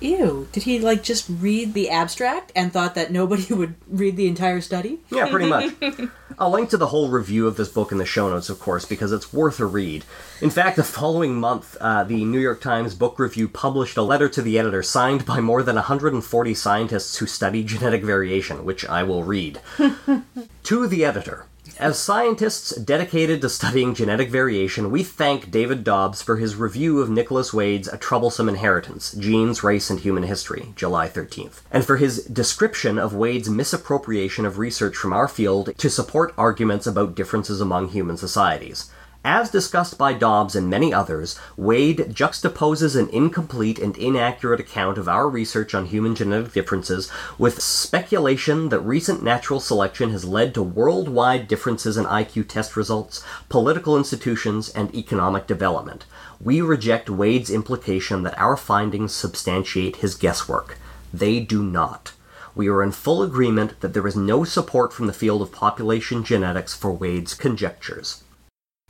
Ew. 0.00 0.48
Did 0.50 0.64
he 0.64 0.80
like 0.80 1.04
just 1.04 1.26
read 1.28 1.74
the 1.74 1.88
abstract 1.88 2.50
and 2.56 2.72
thought 2.72 2.96
that 2.96 3.12
nobody 3.12 3.44
would 3.54 3.76
read 3.86 4.16
the 4.16 4.26
entire 4.26 4.60
study? 4.60 4.98
Yeah, 5.08 5.30
pretty 5.30 5.48
much. 5.48 5.72
I'll 6.40 6.50
link 6.50 6.70
to 6.70 6.76
the 6.76 6.88
whole 6.88 7.10
review 7.10 7.46
of 7.46 7.56
this 7.56 7.68
book 7.68 7.92
in 7.92 7.98
the 7.98 8.04
show 8.04 8.28
notes, 8.28 8.48
of 8.48 8.58
course, 8.58 8.84
because 8.84 9.12
it's 9.12 9.32
worth 9.32 9.60
a 9.60 9.66
read. 9.66 10.04
In 10.40 10.50
fact, 10.50 10.74
the 10.74 10.82
following 10.82 11.36
month, 11.36 11.76
uh, 11.80 12.02
the 12.02 12.24
New 12.24 12.40
York 12.40 12.60
Times 12.60 12.96
Book 12.96 13.20
Review 13.20 13.46
published 13.46 13.96
a 13.96 14.02
letter 14.02 14.28
to 14.30 14.42
the 14.42 14.58
editor 14.58 14.82
signed 14.82 15.24
by 15.24 15.38
more 15.40 15.62
than 15.62 15.76
140 15.76 16.54
scientists 16.54 17.18
who 17.18 17.26
study 17.26 17.62
genetic 17.62 18.02
variation, 18.02 18.64
which 18.64 18.84
I 18.84 19.04
will 19.04 19.22
read. 19.22 19.60
to 20.64 20.88
the 20.88 21.04
editor. 21.04 21.46
As 21.80 21.96
scientists 21.96 22.74
dedicated 22.74 23.40
to 23.40 23.48
studying 23.48 23.94
genetic 23.94 24.30
variation, 24.30 24.90
we 24.90 25.04
thank 25.04 25.48
David 25.48 25.84
Dobbs 25.84 26.20
for 26.20 26.36
his 26.36 26.56
review 26.56 27.00
of 27.00 27.08
Nicholas 27.08 27.54
Wade's 27.54 27.86
A 27.86 27.96
Troublesome 27.96 28.48
Inheritance 28.48 29.12
Genes, 29.12 29.62
Race, 29.62 29.88
and 29.88 30.00
Human 30.00 30.24
History, 30.24 30.72
July 30.74 31.08
13th, 31.08 31.60
and 31.70 31.84
for 31.84 31.96
his 31.96 32.24
description 32.24 32.98
of 32.98 33.14
Wade's 33.14 33.48
misappropriation 33.48 34.44
of 34.44 34.58
research 34.58 34.96
from 34.96 35.12
our 35.12 35.28
field 35.28 35.72
to 35.78 35.88
support 35.88 36.34
arguments 36.36 36.84
about 36.84 37.14
differences 37.14 37.60
among 37.60 37.90
human 37.90 38.16
societies. 38.16 38.90
As 39.24 39.50
discussed 39.50 39.98
by 39.98 40.12
Dobbs 40.12 40.54
and 40.54 40.70
many 40.70 40.94
others, 40.94 41.38
Wade 41.56 42.14
juxtaposes 42.14 42.94
an 42.94 43.08
incomplete 43.08 43.80
and 43.80 43.96
inaccurate 43.96 44.60
account 44.60 44.96
of 44.96 45.08
our 45.08 45.28
research 45.28 45.74
on 45.74 45.86
human 45.86 46.14
genetic 46.14 46.52
differences 46.52 47.10
with 47.36 47.60
speculation 47.60 48.68
that 48.68 48.78
recent 48.78 49.20
natural 49.22 49.58
selection 49.58 50.10
has 50.10 50.24
led 50.24 50.54
to 50.54 50.62
worldwide 50.62 51.48
differences 51.48 51.96
in 51.96 52.04
IQ 52.04 52.46
test 52.46 52.76
results, 52.76 53.24
political 53.48 53.96
institutions, 53.98 54.68
and 54.68 54.94
economic 54.94 55.48
development. 55.48 56.06
We 56.40 56.60
reject 56.60 57.10
Wade's 57.10 57.50
implication 57.50 58.22
that 58.22 58.38
our 58.38 58.56
findings 58.56 59.12
substantiate 59.12 59.96
his 59.96 60.14
guesswork. 60.14 60.78
They 61.12 61.40
do 61.40 61.64
not. 61.64 62.12
We 62.54 62.68
are 62.68 62.84
in 62.84 62.92
full 62.92 63.24
agreement 63.24 63.80
that 63.80 63.94
there 63.94 64.06
is 64.06 64.16
no 64.16 64.44
support 64.44 64.92
from 64.92 65.08
the 65.08 65.12
field 65.12 65.42
of 65.42 65.50
population 65.50 66.22
genetics 66.22 66.72
for 66.72 66.92
Wade's 66.92 67.34
conjectures. 67.34 68.22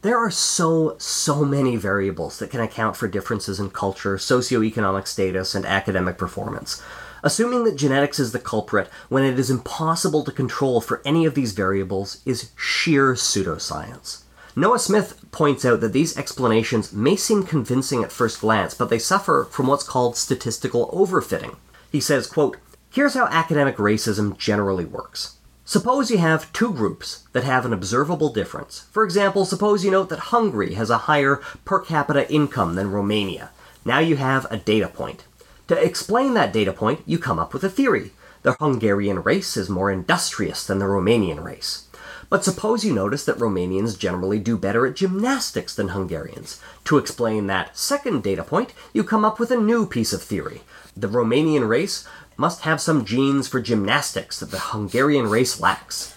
There 0.02 0.16
are 0.16 0.30
so, 0.30 0.94
so 0.98 1.44
many 1.44 1.74
variables 1.74 2.38
that 2.38 2.52
can 2.52 2.60
account 2.60 2.96
for 2.96 3.08
differences 3.08 3.58
in 3.58 3.70
culture, 3.70 4.16
socioeconomic 4.16 5.08
status, 5.08 5.56
and 5.56 5.66
academic 5.66 6.16
performance. 6.16 6.80
Assuming 7.24 7.64
that 7.64 7.74
genetics 7.74 8.20
is 8.20 8.30
the 8.30 8.38
culprit 8.38 8.88
when 9.08 9.24
it 9.24 9.36
is 9.40 9.50
impossible 9.50 10.22
to 10.22 10.30
control 10.30 10.80
for 10.80 11.02
any 11.04 11.26
of 11.26 11.34
these 11.34 11.50
variables 11.50 12.22
is 12.24 12.52
sheer 12.56 13.14
pseudoscience. 13.14 14.22
Noah 14.54 14.78
Smith 14.78 15.20
points 15.32 15.64
out 15.64 15.80
that 15.80 15.92
these 15.92 16.16
explanations 16.16 16.92
may 16.92 17.16
seem 17.16 17.42
convincing 17.42 18.04
at 18.04 18.12
first 18.12 18.40
glance, 18.40 18.74
but 18.74 18.90
they 18.90 19.00
suffer 19.00 19.48
from 19.50 19.66
what's 19.66 19.82
called 19.82 20.16
statistical 20.16 20.88
overfitting. 20.92 21.56
He 21.90 21.98
says, 21.98 22.28
quote, 22.28 22.56
Here's 22.88 23.14
how 23.14 23.26
academic 23.26 23.78
racism 23.78 24.38
generally 24.38 24.84
works. 24.84 25.37
Suppose 25.68 26.10
you 26.10 26.16
have 26.16 26.50
two 26.54 26.72
groups 26.72 27.24
that 27.34 27.44
have 27.44 27.66
an 27.66 27.74
observable 27.74 28.32
difference. 28.32 28.86
For 28.90 29.04
example, 29.04 29.44
suppose 29.44 29.84
you 29.84 29.90
note 29.90 30.08
that 30.08 30.32
Hungary 30.32 30.72
has 30.72 30.88
a 30.88 31.04
higher 31.04 31.42
per 31.66 31.78
capita 31.78 32.26
income 32.32 32.74
than 32.74 32.90
Romania. 32.90 33.50
Now 33.84 33.98
you 33.98 34.16
have 34.16 34.46
a 34.50 34.56
data 34.56 34.88
point. 34.88 35.24
To 35.66 35.76
explain 35.76 36.32
that 36.32 36.54
data 36.54 36.72
point, 36.72 37.02
you 37.04 37.18
come 37.18 37.38
up 37.38 37.52
with 37.52 37.64
a 37.64 37.68
theory. 37.68 38.12
The 38.44 38.54
Hungarian 38.54 39.22
race 39.22 39.58
is 39.58 39.68
more 39.68 39.90
industrious 39.90 40.66
than 40.66 40.78
the 40.78 40.86
Romanian 40.86 41.44
race. 41.44 41.86
But 42.30 42.44
suppose 42.44 42.82
you 42.82 42.94
notice 42.94 43.26
that 43.26 43.36
Romanians 43.36 43.98
generally 43.98 44.38
do 44.38 44.56
better 44.56 44.86
at 44.86 44.96
gymnastics 44.96 45.74
than 45.74 45.88
Hungarians. 45.88 46.62
To 46.84 46.96
explain 46.96 47.46
that 47.46 47.76
second 47.76 48.22
data 48.22 48.42
point, 48.42 48.72
you 48.94 49.04
come 49.04 49.22
up 49.22 49.38
with 49.38 49.50
a 49.50 49.56
new 49.56 49.84
piece 49.84 50.14
of 50.14 50.22
theory. 50.22 50.62
The 50.96 51.08
Romanian 51.08 51.68
race 51.68 52.08
must 52.38 52.62
have 52.62 52.80
some 52.80 53.04
genes 53.04 53.48
for 53.48 53.60
gymnastics 53.60 54.38
that 54.40 54.50
the 54.52 54.58
Hungarian 54.58 55.28
race 55.28 55.60
lacks. 55.60 56.16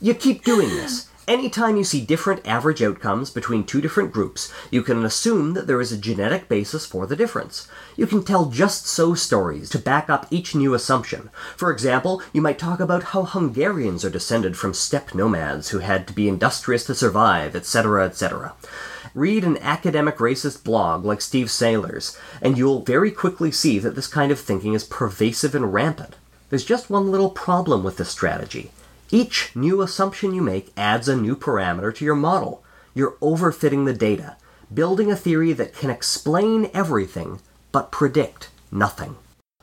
you 0.00 0.14
keep 0.14 0.44
doing 0.44 0.68
this. 0.68 1.08
Anytime 1.28 1.76
you 1.76 1.84
see 1.84 2.00
different 2.00 2.46
average 2.48 2.82
outcomes 2.82 3.28
between 3.28 3.64
two 3.64 3.82
different 3.82 4.12
groups, 4.12 4.50
you 4.70 4.82
can 4.82 5.04
assume 5.04 5.52
that 5.52 5.66
there 5.66 5.78
is 5.78 5.92
a 5.92 5.98
genetic 5.98 6.48
basis 6.48 6.86
for 6.86 7.06
the 7.06 7.16
difference. 7.16 7.68
You 7.96 8.06
can 8.06 8.24
tell 8.24 8.46
just 8.46 8.86
so 8.86 9.12
stories 9.12 9.68
to 9.70 9.78
back 9.78 10.08
up 10.08 10.26
each 10.30 10.54
new 10.54 10.72
assumption. 10.72 11.28
For 11.54 11.70
example, 11.70 12.22
you 12.32 12.40
might 12.40 12.58
talk 12.58 12.80
about 12.80 13.02
how 13.02 13.24
Hungarians 13.24 14.06
are 14.06 14.10
descended 14.10 14.56
from 14.56 14.72
steppe 14.72 15.14
nomads 15.14 15.68
who 15.68 15.80
had 15.80 16.06
to 16.06 16.14
be 16.14 16.28
industrious 16.28 16.84
to 16.86 16.94
survive, 16.94 17.54
etc., 17.54 18.06
etc. 18.06 18.54
Read 19.14 19.44
an 19.44 19.58
academic 19.58 20.18
racist 20.18 20.64
blog 20.64 21.04
like 21.04 21.20
Steve 21.20 21.50
Sailer's, 21.50 22.18
and 22.42 22.58
you'll 22.58 22.82
very 22.82 23.10
quickly 23.10 23.50
see 23.50 23.78
that 23.78 23.94
this 23.94 24.06
kind 24.06 24.30
of 24.30 24.38
thinking 24.38 24.74
is 24.74 24.84
pervasive 24.84 25.54
and 25.54 25.72
rampant. 25.72 26.16
There's 26.50 26.64
just 26.64 26.90
one 26.90 27.10
little 27.10 27.30
problem 27.30 27.84
with 27.84 27.96
this 27.96 28.10
strategy. 28.10 28.70
Each 29.10 29.50
new 29.54 29.80
assumption 29.82 30.34
you 30.34 30.42
make 30.42 30.72
adds 30.76 31.08
a 31.08 31.16
new 31.16 31.36
parameter 31.36 31.94
to 31.94 32.04
your 32.04 32.14
model. 32.14 32.62
You're 32.94 33.16
overfitting 33.22 33.86
the 33.86 33.94
data, 33.94 34.36
building 34.72 35.10
a 35.10 35.16
theory 35.16 35.52
that 35.54 35.74
can 35.74 35.90
explain 35.90 36.70
everything 36.74 37.40
but 37.72 37.90
predict 37.90 38.50
nothing. 38.70 39.16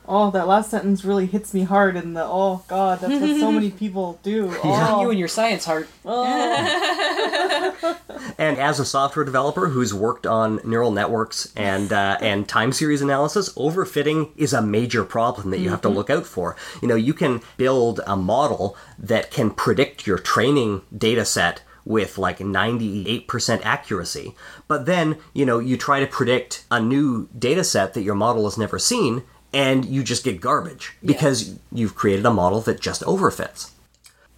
Oh, 0.08 0.32
that 0.32 0.48
last 0.48 0.72
sentence 0.72 1.04
really 1.04 1.26
hits 1.26 1.54
me 1.54 1.64
hard 1.64 1.96
in 1.96 2.14
the 2.14 2.24
oh 2.24 2.64
god, 2.68 3.00
that's 3.00 3.20
what 3.20 3.40
so 3.40 3.52
many 3.52 3.72
people 3.84 4.20
do. 4.24 4.56
Oh. 4.64 5.02
You 5.02 5.10
and 5.10 5.20
your 5.20 5.28
science 5.28 5.66
heart. 5.66 5.90
And 8.38 8.58
as 8.58 8.80
a 8.80 8.86
software 8.86 9.26
developer 9.26 9.70
who's 9.70 9.94
worked 9.94 10.28
on 10.28 10.60
neural 10.64 10.92
networks 10.92 11.52
and 11.56 11.92
uh, 11.92 12.18
and 12.22 12.48
time 12.48 12.72
series 12.72 13.02
analysis, 13.02 13.54
overfitting 13.54 14.32
is 14.36 14.54
a 14.54 14.62
major 14.62 15.04
problem 15.04 15.52
that 15.52 15.60
you 15.60 15.70
have 15.70 15.82
to 15.82 15.90
look 15.90 16.10
out 16.10 16.26
for. 16.26 16.56
You 16.82 16.88
know, 16.88 16.96
you 16.96 17.14
can 17.14 17.42
build 17.58 18.02
a 18.06 18.16
model 18.16 18.78
that 19.00 19.32
can 19.32 19.52
predict 19.52 20.06
your 20.06 20.18
training 20.18 20.82
data 20.96 21.26
set 21.26 21.62
with 21.86 22.18
like 22.18 22.40
98% 22.40 23.62
accuracy. 23.64 24.36
But 24.68 24.88
then, 24.88 25.18
you 25.34 25.46
know, 25.46 25.60
you 25.60 25.78
try 25.78 26.00
to 26.00 26.08
predict 26.08 26.66
a 26.72 26.82
new 26.82 27.30
data 27.38 27.64
set 27.64 27.94
that 27.94 28.02
your 28.02 28.16
model 28.16 28.46
has 28.46 28.58
never 28.58 28.80
seen 28.80 29.24
and 29.56 29.86
you 29.86 30.04
just 30.04 30.26
get 30.26 30.42
garbage 30.42 30.92
because 31.04 31.58
you've 31.72 31.96
created 31.96 32.26
a 32.26 32.34
model 32.34 32.60
that 32.62 32.82
just 32.82 33.02
overfits. 33.04 33.72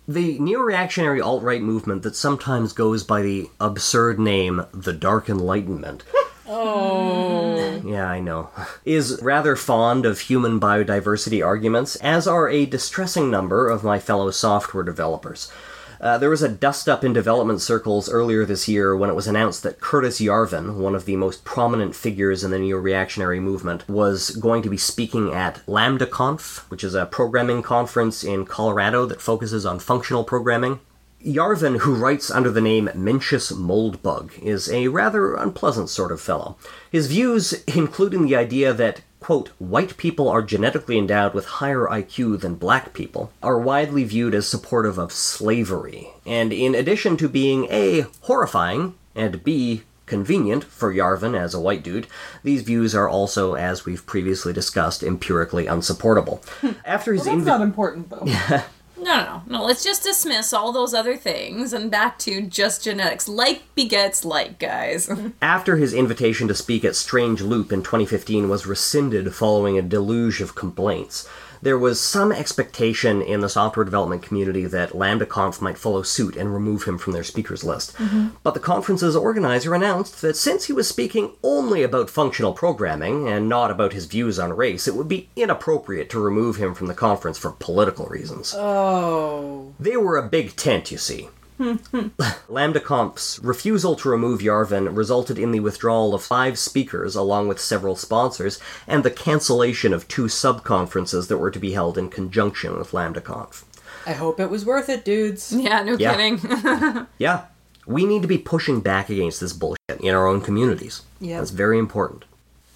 The 0.07 0.37
neo 0.39 0.59
reactionary 0.59 1.19
alt 1.19 1.41
right 1.41 1.61
movement 1.61 2.03
that 2.03 2.15
sometimes 2.15 2.71
goes 2.71 3.03
by 3.03 3.23
the 3.23 3.49
absurd 3.59 4.19
name 4.19 4.65
the 4.71 4.93
Dark 4.93 5.27
Enlightenment. 5.27 6.03
Oh. 6.49 7.81
Yeah, 7.85 8.09
I 8.09 8.21
know. 8.21 8.49
Is 8.85 9.19
rather 9.21 9.57
fond 9.57 10.05
of 10.05 10.21
human 10.21 10.61
biodiversity 10.61 11.45
arguments, 11.45 11.97
as 11.97 12.25
are 12.25 12.47
a 12.47 12.65
distressing 12.65 13.29
number 13.29 13.67
of 13.67 13.83
my 13.83 13.99
fellow 13.99 14.31
software 14.31 14.85
developers. 14.85 15.51
Uh, 15.99 16.17
there 16.17 16.29
was 16.29 16.43
a 16.43 16.49
dust 16.49 16.87
up 16.87 17.03
in 17.03 17.13
development 17.13 17.61
circles 17.61 18.09
earlier 18.09 18.45
this 18.45 18.67
year 18.67 18.95
when 18.95 19.09
it 19.09 19.15
was 19.15 19.27
announced 19.27 19.63
that 19.63 19.79
Curtis 19.79 20.19
Yarvin, 20.19 20.75
one 20.77 20.95
of 20.95 21.05
the 21.05 21.15
most 21.15 21.43
prominent 21.43 21.95
figures 21.95 22.43
in 22.43 22.51
the 22.51 22.59
neo 22.59 22.77
reactionary 22.77 23.39
movement, 23.39 23.87
was 23.89 24.31
going 24.31 24.61
to 24.61 24.69
be 24.69 24.77
speaking 24.77 25.33
at 25.33 25.65
LambdaConf, 25.65 26.69
which 26.69 26.83
is 26.83 26.93
a 26.93 27.05
programming 27.05 27.61
conference 27.61 28.23
in 28.23 28.45
Colorado 28.45 29.05
that 29.05 29.21
focuses 29.21 29.65
on 29.65 29.79
functional 29.79 30.23
programming. 30.23 30.79
Yarvin, 31.23 31.79
who 31.79 31.95
writes 31.95 32.29
under 32.29 32.51
the 32.51 32.61
name 32.61 32.89
Mencius 32.93 33.51
Moldbug, 33.51 34.37
is 34.39 34.69
a 34.71 34.87
rather 34.89 35.35
unpleasant 35.35 35.89
sort 35.89 36.11
of 36.11 36.21
fellow. 36.21 36.57
His 36.91 37.07
views, 37.07 37.53
including 37.67 38.25
the 38.25 38.35
idea 38.35 38.71
that, 38.73 39.01
quote, 39.19 39.49
white 39.57 39.97
people 39.97 40.29
are 40.29 40.41
genetically 40.43 40.97
endowed 40.97 41.33
with 41.33 41.45
higher 41.45 41.87
IQ 41.87 42.41
than 42.41 42.55
black 42.55 42.93
people, 42.93 43.31
are 43.41 43.59
widely 43.59 44.03
viewed 44.03 44.35
as 44.35 44.47
supportive 44.47 44.97
of 44.97 45.11
slavery. 45.11 46.09
And 46.25 46.53
in 46.53 46.75
addition 46.75 47.17
to 47.17 47.27
being 47.27 47.65
A, 47.71 48.05
horrifying, 48.21 48.93
and 49.15 49.43
B, 49.43 49.83
convenient 50.05 50.63
for 50.63 50.93
Yarvin 50.93 51.37
as 51.37 51.53
a 51.53 51.59
white 51.59 51.83
dude, 51.83 52.07
these 52.43 52.61
views 52.61 52.95
are 52.95 53.09
also, 53.09 53.55
as 53.55 53.85
we've 53.85 54.05
previously 54.05 54.53
discussed, 54.53 55.03
empirically 55.03 55.67
unsupportable. 55.67 56.41
Hmm. 56.61 56.71
After 56.85 57.13
his 57.13 57.25
That's 57.25 57.37
invi- 57.37 57.45
not 57.45 57.61
important 57.61 58.09
though. 58.09 58.25
No, 58.99 59.23
no, 59.23 59.41
no. 59.47 59.63
Let's 59.65 59.83
just 59.83 60.03
dismiss 60.03 60.53
all 60.53 60.71
those 60.71 60.93
other 60.93 61.15
things 61.15 61.73
and 61.73 61.91
back 61.91 62.17
to 62.19 62.41
just 62.41 62.83
genetics. 62.83 63.27
Like 63.27 63.63
begets 63.75 64.25
like, 64.25 64.59
guys. 64.59 65.09
after 65.41 65.77
his 65.77 65.93
invitation 65.93 66.47
to 66.47 66.55
speak 66.55 66.83
at 66.83 66.95
Strange 66.95 67.41
Loop 67.41 67.71
in 67.71 67.83
2015 67.83 68.49
was 68.49 68.65
rescinded 68.65 69.33
following 69.33 69.77
a 69.77 69.81
deluge 69.81 70.41
of 70.41 70.55
complaints, 70.55 71.27
there 71.61 71.77
was 71.77 71.99
some 71.99 72.31
expectation 72.31 73.21
in 73.21 73.41
the 73.41 73.49
software 73.49 73.83
development 73.83 74.21
community 74.21 74.65
that 74.65 74.91
LambdaConf 74.91 75.61
might 75.61 75.77
follow 75.77 76.01
suit 76.01 76.35
and 76.35 76.53
remove 76.53 76.83
him 76.83 76.97
from 76.97 77.13
their 77.13 77.23
speakers 77.23 77.63
list. 77.63 77.95
Mm-hmm. 77.97 78.29
But 78.43 78.53
the 78.53 78.59
conference's 78.59 79.15
organizer 79.15 79.73
announced 79.73 80.21
that 80.21 80.37
since 80.37 80.65
he 80.65 80.73
was 80.73 80.87
speaking 80.87 81.33
only 81.43 81.83
about 81.83 82.09
functional 82.09 82.53
programming 82.53 83.27
and 83.27 83.49
not 83.49 83.71
about 83.71 83.93
his 83.93 84.05
views 84.05 84.39
on 84.39 84.53
race, 84.53 84.87
it 84.87 84.95
would 84.95 85.07
be 85.07 85.29
inappropriate 85.35 86.09
to 86.11 86.19
remove 86.19 86.57
him 86.57 86.73
from 86.73 86.87
the 86.87 86.93
conference 86.93 87.37
for 87.37 87.51
political 87.51 88.05
reasons. 88.07 88.53
Oh. 88.55 89.73
They 89.79 89.97
were 89.97 90.17
a 90.17 90.27
big 90.27 90.55
tent, 90.55 90.91
you 90.91 90.97
see. 90.97 91.29
Hmm, 91.57 91.73
hmm. 91.73 92.07
LambdaConf's 92.49 93.39
refusal 93.43 93.95
to 93.95 94.09
remove 94.09 94.41
Yarvin 94.41 94.95
resulted 94.95 95.39
in 95.39 95.51
the 95.51 95.59
withdrawal 95.59 96.13
of 96.13 96.23
five 96.23 96.59
speakers 96.59 97.15
along 97.15 97.47
with 97.47 97.59
several 97.59 97.95
sponsors 97.95 98.59
and 98.87 99.03
the 99.03 99.09
cancellation 99.11 99.93
of 99.93 100.07
two 100.07 100.29
sub-conferences 100.29 101.27
that 101.27 101.37
were 101.39 101.49
to 101.51 101.59
be 101.59 101.71
held 101.71 101.97
in 101.97 102.09
conjunction 102.09 102.77
with 102.77 102.91
LambdaConf. 102.91 103.63
I 104.05 104.13
hope 104.13 104.39
it 104.39 104.49
was 104.49 104.65
worth 104.65 104.87
it, 104.89 105.03
dudes. 105.03 105.51
yeah, 105.51 105.81
no 105.83 105.97
Yeah. 105.97 106.11
kidding. 106.15 107.07
Yeah, 107.17 107.45
we 107.85 108.05
need 108.05 108.21
to 108.21 108.27
be 108.27 108.37
pushing 108.37 108.79
back 108.81 109.09
against 109.09 109.39
this 109.41 109.53
bullshit 109.53 109.77
in 109.99 110.13
our 110.13 110.27
own 110.27 110.41
communities. 110.41 111.01
Yeah. 111.19 111.39
That's 111.39 111.51
very 111.51 111.79
important. 111.79 112.25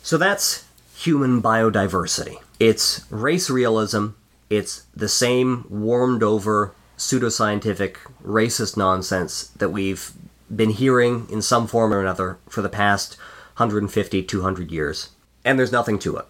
So 0.04 0.18
that's 0.18 0.66
human 0.96 1.42
biodiversity. 1.42 2.38
It's 2.60 3.06
race 3.12 3.50
realism. 3.50 4.08
It's 4.50 4.84
the 4.96 5.08
same 5.08 5.66
warmed 5.70 6.24
over 6.24 6.74
pseudoscientific 7.02 7.98
racist 8.24 8.78
nonsense 8.78 9.48
that 9.58 9.70
we've 9.70 10.12
been 10.56 10.70
hearing 10.70 11.26
in 11.32 11.42
some 11.42 11.66
form 11.66 11.92
or 11.92 12.00
another 12.00 12.38
for 12.48 12.62
the 12.62 12.70
past 12.70 13.18
150, 13.58 14.22
200 14.22 14.72
years. 14.72 15.10
And 15.44 15.58
there's 15.58 15.72
nothing 15.72 15.98
to 16.00 16.18
it. 16.18 16.26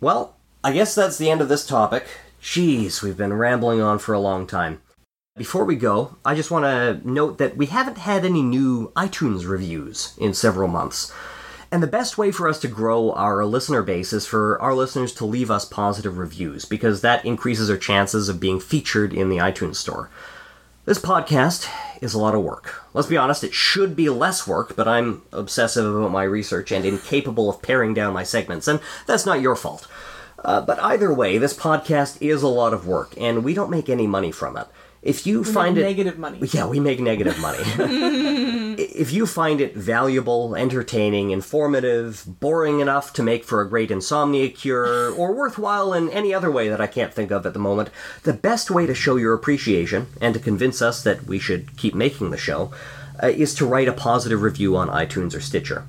Well, 0.00 0.34
I 0.64 0.72
guess 0.72 0.92
that's 0.92 1.18
the 1.18 1.30
end 1.30 1.40
of 1.40 1.48
this 1.48 1.64
topic. 1.64 2.04
Jeez, 2.42 3.00
we've 3.00 3.16
been 3.16 3.32
rambling 3.32 3.80
on 3.80 4.00
for 4.00 4.12
a 4.12 4.18
long 4.18 4.44
time. 4.44 4.82
Before 5.36 5.64
we 5.64 5.76
go, 5.76 6.16
I 6.24 6.34
just 6.34 6.50
want 6.50 6.64
to 6.64 7.08
note 7.08 7.38
that 7.38 7.56
we 7.56 7.66
haven't 7.66 7.98
had 7.98 8.24
any 8.24 8.42
new 8.42 8.90
iTunes 8.96 9.46
reviews 9.46 10.14
in 10.18 10.34
several 10.34 10.66
months. 10.66 11.12
And 11.70 11.82
the 11.82 11.86
best 11.86 12.16
way 12.16 12.30
for 12.30 12.48
us 12.48 12.58
to 12.60 12.68
grow 12.68 13.12
our 13.12 13.44
listener 13.44 13.82
base 13.82 14.14
is 14.14 14.26
for 14.26 14.60
our 14.62 14.74
listeners 14.74 15.12
to 15.14 15.26
leave 15.26 15.50
us 15.50 15.66
positive 15.66 16.16
reviews, 16.16 16.64
because 16.64 17.02
that 17.02 17.24
increases 17.26 17.68
our 17.68 17.76
chances 17.76 18.30
of 18.30 18.40
being 18.40 18.58
featured 18.58 19.12
in 19.12 19.28
the 19.28 19.36
iTunes 19.36 19.76
store. 19.76 20.08
This 20.86 20.98
podcast 20.98 21.68
is 22.00 22.14
a 22.14 22.18
lot 22.18 22.34
of 22.34 22.42
work. 22.42 22.82
Let's 22.94 23.08
be 23.08 23.18
honest, 23.18 23.44
it 23.44 23.52
should 23.52 23.94
be 23.94 24.08
less 24.08 24.46
work, 24.46 24.76
but 24.76 24.88
I'm 24.88 25.20
obsessive 25.30 25.84
about 25.84 26.10
my 26.10 26.22
research 26.22 26.72
and 26.72 26.86
incapable 26.86 27.50
of 27.50 27.60
paring 27.60 27.92
down 27.92 28.14
my 28.14 28.22
segments, 28.22 28.66
and 28.66 28.80
that's 29.06 29.26
not 29.26 29.42
your 29.42 29.54
fault. 29.54 29.86
Uh, 30.42 30.62
but 30.62 30.82
either 30.82 31.12
way, 31.12 31.36
this 31.36 31.52
podcast 31.52 32.16
is 32.22 32.42
a 32.42 32.48
lot 32.48 32.72
of 32.72 32.86
work, 32.86 33.12
and 33.18 33.44
we 33.44 33.52
don't 33.52 33.70
make 33.70 33.90
any 33.90 34.06
money 34.06 34.32
from 34.32 34.56
it. 34.56 34.68
If 35.00 35.26
you 35.26 35.44
find 35.44 35.78
it 35.78 35.82
negative 35.82 36.18
money. 36.18 36.40
yeah, 36.52 36.66
we 36.66 36.80
make 36.80 36.98
negative 36.98 37.38
money. 37.38 37.58
if 38.78 39.12
you 39.12 39.26
find 39.26 39.60
it 39.60 39.76
valuable, 39.76 40.56
entertaining, 40.56 41.30
informative, 41.30 42.24
boring 42.26 42.80
enough 42.80 43.12
to 43.14 43.22
make 43.22 43.44
for 43.44 43.60
a 43.60 43.68
great 43.68 43.90
insomnia 43.90 44.48
cure, 44.48 45.12
or 45.18 45.32
worthwhile 45.34 45.92
in 45.92 46.08
any 46.10 46.34
other 46.34 46.50
way 46.50 46.68
that 46.68 46.80
I 46.80 46.86
can't 46.88 47.14
think 47.14 47.30
of 47.30 47.46
at 47.46 47.52
the 47.52 47.58
moment, 47.60 47.90
the 48.24 48.32
best 48.32 48.70
way 48.70 48.86
to 48.86 48.94
show 48.94 49.16
your 49.16 49.34
appreciation 49.34 50.06
and 50.20 50.34
to 50.34 50.40
convince 50.40 50.82
us 50.82 51.02
that 51.04 51.24
we 51.26 51.38
should 51.38 51.76
keep 51.76 51.94
making 51.94 52.30
the 52.30 52.36
show 52.36 52.72
uh, 53.22 53.28
is 53.28 53.54
to 53.56 53.66
write 53.66 53.88
a 53.88 53.92
positive 53.92 54.42
review 54.42 54.76
on 54.76 54.88
iTunes 54.88 55.34
or 55.34 55.40
Stitcher. 55.40 55.84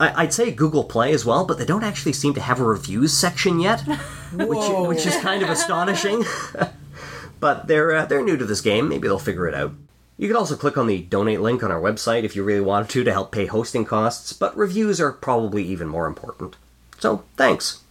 I- 0.00 0.22
I'd 0.22 0.32
say 0.32 0.50
Google 0.50 0.84
Play 0.84 1.12
as 1.12 1.24
well, 1.24 1.44
but 1.44 1.58
they 1.58 1.64
don't 1.66 1.84
actually 1.84 2.14
seem 2.14 2.34
to 2.34 2.40
have 2.40 2.60
a 2.60 2.64
reviews 2.64 3.12
section 3.12 3.60
yet, 3.60 3.80
which, 4.32 4.88
which 4.88 5.06
is 5.06 5.16
kind 5.18 5.42
of 5.42 5.50
astonishing. 5.50 6.24
But 7.44 7.66
they're 7.66 7.94
uh, 7.94 8.06
they're 8.06 8.24
new 8.24 8.38
to 8.38 8.46
this 8.46 8.62
game. 8.62 8.88
Maybe 8.88 9.06
they'll 9.06 9.18
figure 9.18 9.46
it 9.46 9.54
out. 9.54 9.74
You 10.16 10.28
could 10.28 10.36
also 10.36 10.56
click 10.56 10.78
on 10.78 10.86
the 10.86 11.02
donate 11.02 11.42
link 11.42 11.62
on 11.62 11.70
our 11.70 11.78
website 11.78 12.22
if 12.22 12.34
you 12.34 12.42
really 12.42 12.62
wanted 12.62 12.88
to 12.88 13.04
to 13.04 13.12
help 13.12 13.32
pay 13.32 13.44
hosting 13.44 13.84
costs, 13.84 14.32
but 14.32 14.56
reviews 14.56 14.98
are 14.98 15.12
probably 15.12 15.62
even 15.62 15.86
more 15.86 16.06
important. 16.06 16.56
So, 16.98 17.24
thanks. 17.36 17.82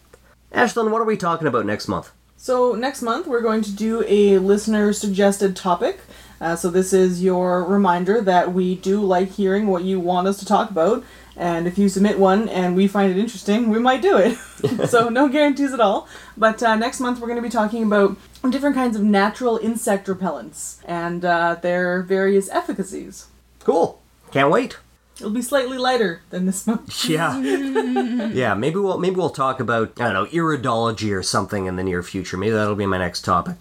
Ashlyn, 0.52 0.90
what 0.90 1.02
are 1.02 1.06
we 1.06 1.18
talking 1.18 1.46
about 1.46 1.68
next 1.68 1.88
month? 1.88 2.12
So 2.36 2.74
next 2.74 3.04
month 3.04 3.28
we're 3.28 3.42
going 3.42 3.62
to 3.62 3.72
do 3.72 4.04
a 4.08 4.40
listener 4.40 4.92
suggested 4.92 5.56
topic. 5.56 6.00
Uh, 6.42 6.56
so 6.56 6.72
this 6.72 6.92
is 6.92 7.22
your 7.22 7.64
reminder 7.64 8.22
that 8.22 8.54
we 8.54 8.74
do 8.74 9.02
like 9.02 9.30
hearing 9.30 9.68
what 9.68 9.84
you 9.84 10.00
want 10.00 10.28
us 10.28 10.40
to 10.40 10.46
talk 10.48 10.72
about, 10.72 11.04
and 11.36 11.68
if 11.68 11.78
you 11.78 11.90
submit 11.90 12.20
one 12.20 12.48
and 12.50 12.76
we 12.76 12.88
find 12.88 13.12
it 13.12 13.18
interesting, 13.18 13.70
we 13.70 13.80
might 13.80 14.02
do 14.02 14.18
it. 14.18 14.38
so 14.90 15.10
no 15.10 15.28
guarantees 15.30 15.74
at 15.74 15.80
all. 15.80 16.08
But 16.38 16.62
uh, 16.62 16.76
next 16.76 17.00
month 17.00 17.20
we're 17.20 17.28
going 17.28 17.38
to 17.38 17.44
be 17.44 17.50
talking 17.50 17.84
about 17.84 18.18
different 18.50 18.76
kinds 18.76 18.96
of 18.96 19.04
natural 19.04 19.58
insect 19.58 20.08
repellents 20.08 20.78
and 20.86 21.26
uh, 21.26 21.56
their 21.62 22.02
various 22.04 22.50
efficacies. 22.50 23.28
Cool. 23.62 24.02
Can't 24.32 24.52
wait. 24.52 24.78
It'll 25.18 25.30
be 25.30 25.42
slightly 25.44 25.78
lighter 25.78 26.22
than 26.32 26.46
this 26.46 26.66
month. 26.66 27.06
Yeah. 27.10 27.40
yeah, 27.40 28.54
maybe 28.56 28.78
we'll 28.78 28.98
maybe 28.98 29.16
we'll 29.16 29.30
talk 29.30 29.60
about 29.60 30.00
I 30.02 30.12
don't 30.12 30.14
know, 30.14 30.26
iridology 30.26 31.16
or 31.16 31.22
something 31.22 31.66
in 31.68 31.76
the 31.76 31.84
near 31.84 32.02
future. 32.02 32.36
Maybe 32.36 32.52
that'll 32.52 32.76
be 32.76 32.86
my 32.88 32.98
next 32.98 33.22
topic. 33.24 33.56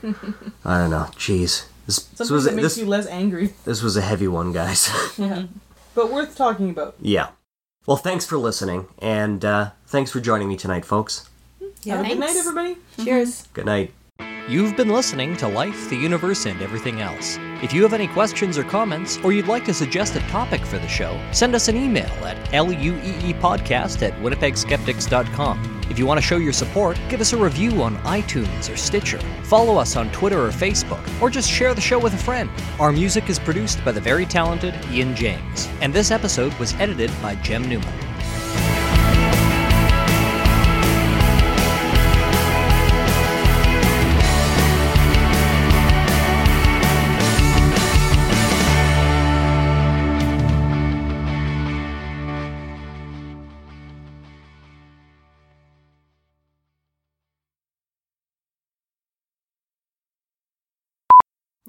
I 0.64 0.78
don't 0.78 0.90
know. 0.90 1.08
Jeez. 1.16 1.66
This, 1.86 1.98
this 2.04 2.30
was 2.30 2.44
that 2.44 2.52
a, 2.52 2.56
makes 2.56 2.68
this, 2.74 2.78
you 2.78 2.86
less 2.86 3.06
angry, 3.06 3.54
this 3.64 3.82
was 3.82 3.96
a 3.96 4.00
heavy 4.00 4.28
one, 4.28 4.52
guys. 4.52 4.88
yeah. 5.18 5.44
but 5.94 6.10
worth 6.12 6.36
talking 6.36 6.70
about. 6.70 6.94
yeah. 7.00 7.28
Well, 7.86 7.96
thanks 7.96 8.24
for 8.24 8.38
listening 8.38 8.86
and 8.98 9.44
uh, 9.44 9.70
thanks 9.86 10.10
for 10.10 10.20
joining 10.20 10.48
me 10.48 10.56
tonight, 10.56 10.84
folks. 10.84 11.28
Have 11.86 12.04
a 12.04 12.08
good 12.08 12.18
night, 12.18 12.36
everybody. 12.36 12.76
Cheers. 13.02 13.48
Good 13.52 13.66
night. 13.66 13.92
You've 14.48 14.76
been 14.76 14.88
listening 14.88 15.36
to 15.36 15.46
Life, 15.46 15.88
the 15.88 15.96
Universe, 15.96 16.46
and 16.46 16.60
Everything 16.60 17.00
Else. 17.00 17.38
If 17.62 17.72
you 17.72 17.84
have 17.84 17.92
any 17.92 18.08
questions 18.08 18.58
or 18.58 18.64
comments, 18.64 19.16
or 19.18 19.32
you'd 19.32 19.46
like 19.46 19.64
to 19.66 19.72
suggest 19.72 20.16
a 20.16 20.20
topic 20.22 20.66
for 20.66 20.78
the 20.78 20.88
show, 20.88 21.16
send 21.30 21.54
us 21.54 21.68
an 21.68 21.76
email 21.76 22.10
at 22.24 22.36
lueepodcast 22.48 24.02
at 24.02 24.12
winnipegskeptics.com. 24.14 25.80
If 25.88 25.96
you 25.96 26.06
want 26.06 26.18
to 26.18 26.26
show 26.26 26.38
your 26.38 26.52
support, 26.52 26.98
give 27.08 27.20
us 27.20 27.32
a 27.32 27.36
review 27.36 27.84
on 27.84 27.96
iTunes 27.98 28.72
or 28.72 28.76
Stitcher. 28.76 29.20
Follow 29.44 29.76
us 29.76 29.94
on 29.94 30.10
Twitter 30.10 30.44
or 30.44 30.50
Facebook, 30.50 31.22
or 31.22 31.30
just 31.30 31.48
share 31.48 31.72
the 31.72 31.80
show 31.80 32.00
with 32.00 32.14
a 32.14 32.18
friend. 32.18 32.50
Our 32.80 32.90
music 32.90 33.30
is 33.30 33.38
produced 33.38 33.84
by 33.84 33.92
the 33.92 34.00
very 34.00 34.26
talented 34.26 34.74
Ian 34.90 35.14
James, 35.14 35.68
and 35.80 35.94
this 35.94 36.10
episode 36.10 36.52
was 36.54 36.74
edited 36.74 37.12
by 37.22 37.36
Jem 37.36 37.68
Newman. 37.68 38.11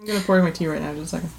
I'm 0.03 0.07
gonna 0.07 0.19
pour 0.19 0.43
my 0.43 0.51
tea 0.51 0.67
right 0.67 0.81
now. 0.81 0.93
Just 0.93 1.13
a 1.13 1.21
second. 1.21 1.29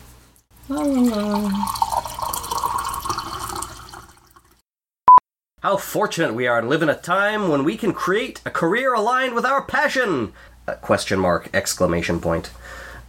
How 5.60 5.76
fortunate 5.76 6.32
we 6.32 6.46
are 6.46 6.62
to 6.62 6.66
live 6.66 6.82
in 6.82 6.88
a 6.88 6.96
time 6.98 7.50
when 7.50 7.62
we 7.62 7.76
can 7.76 7.92
create 7.92 8.40
a 8.46 8.50
career 8.50 8.94
aligned 8.94 9.34
with 9.34 9.44
our 9.44 9.60
passion! 9.60 10.32
Uh, 10.66 10.76
question 10.76 11.20
mark, 11.20 11.50
exclamation 11.52 12.20
point. 12.20 12.52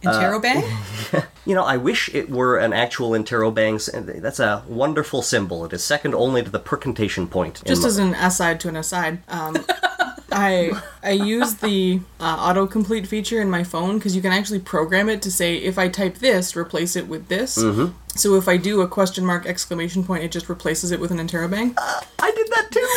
Interrobang? 0.06 1.22
You 1.46 1.54
know, 1.54 1.62
I 1.64 1.76
wish 1.76 2.08
it 2.12 2.28
were 2.28 2.56
an 2.58 2.72
actual 2.72 3.10
interrobang. 3.10 3.78
That's 4.20 4.40
a 4.40 4.64
wonderful 4.66 5.22
symbol. 5.22 5.64
It 5.64 5.72
is 5.72 5.84
second 5.84 6.12
only 6.16 6.42
to 6.42 6.50
the 6.50 6.58
percontation 6.58 7.28
point. 7.28 7.60
in 7.62 7.68
Just 7.68 7.82
mo- 7.82 7.86
as 7.88 7.98
an 7.98 8.14
aside 8.14 8.58
to 8.60 8.68
an 8.68 8.74
aside, 8.74 9.20
um, 9.28 9.56
I 10.32 10.72
I 11.04 11.10
use 11.12 11.54
the 11.54 12.00
uh, 12.18 12.52
autocomplete 12.52 13.06
feature 13.06 13.40
in 13.40 13.48
my 13.48 13.62
phone 13.62 13.98
because 13.98 14.16
you 14.16 14.22
can 14.22 14.32
actually 14.32 14.58
program 14.58 15.08
it 15.08 15.22
to 15.22 15.30
say 15.30 15.54
if 15.56 15.78
I 15.78 15.86
type 15.88 16.16
this, 16.18 16.56
replace 16.56 16.96
it 16.96 17.06
with 17.06 17.28
this. 17.28 17.56
Mm-hmm. 17.58 17.92
So 18.16 18.34
if 18.34 18.48
I 18.48 18.56
do 18.56 18.80
a 18.80 18.88
question 18.88 19.24
mark 19.24 19.46
exclamation 19.46 20.02
point, 20.02 20.24
it 20.24 20.32
just 20.32 20.48
replaces 20.48 20.90
it 20.90 20.98
with 20.98 21.12
an 21.12 21.18
interrobang. 21.18 21.74
I 21.78 22.32
did 22.34 22.48
that 22.48 22.72
too! 22.72 22.88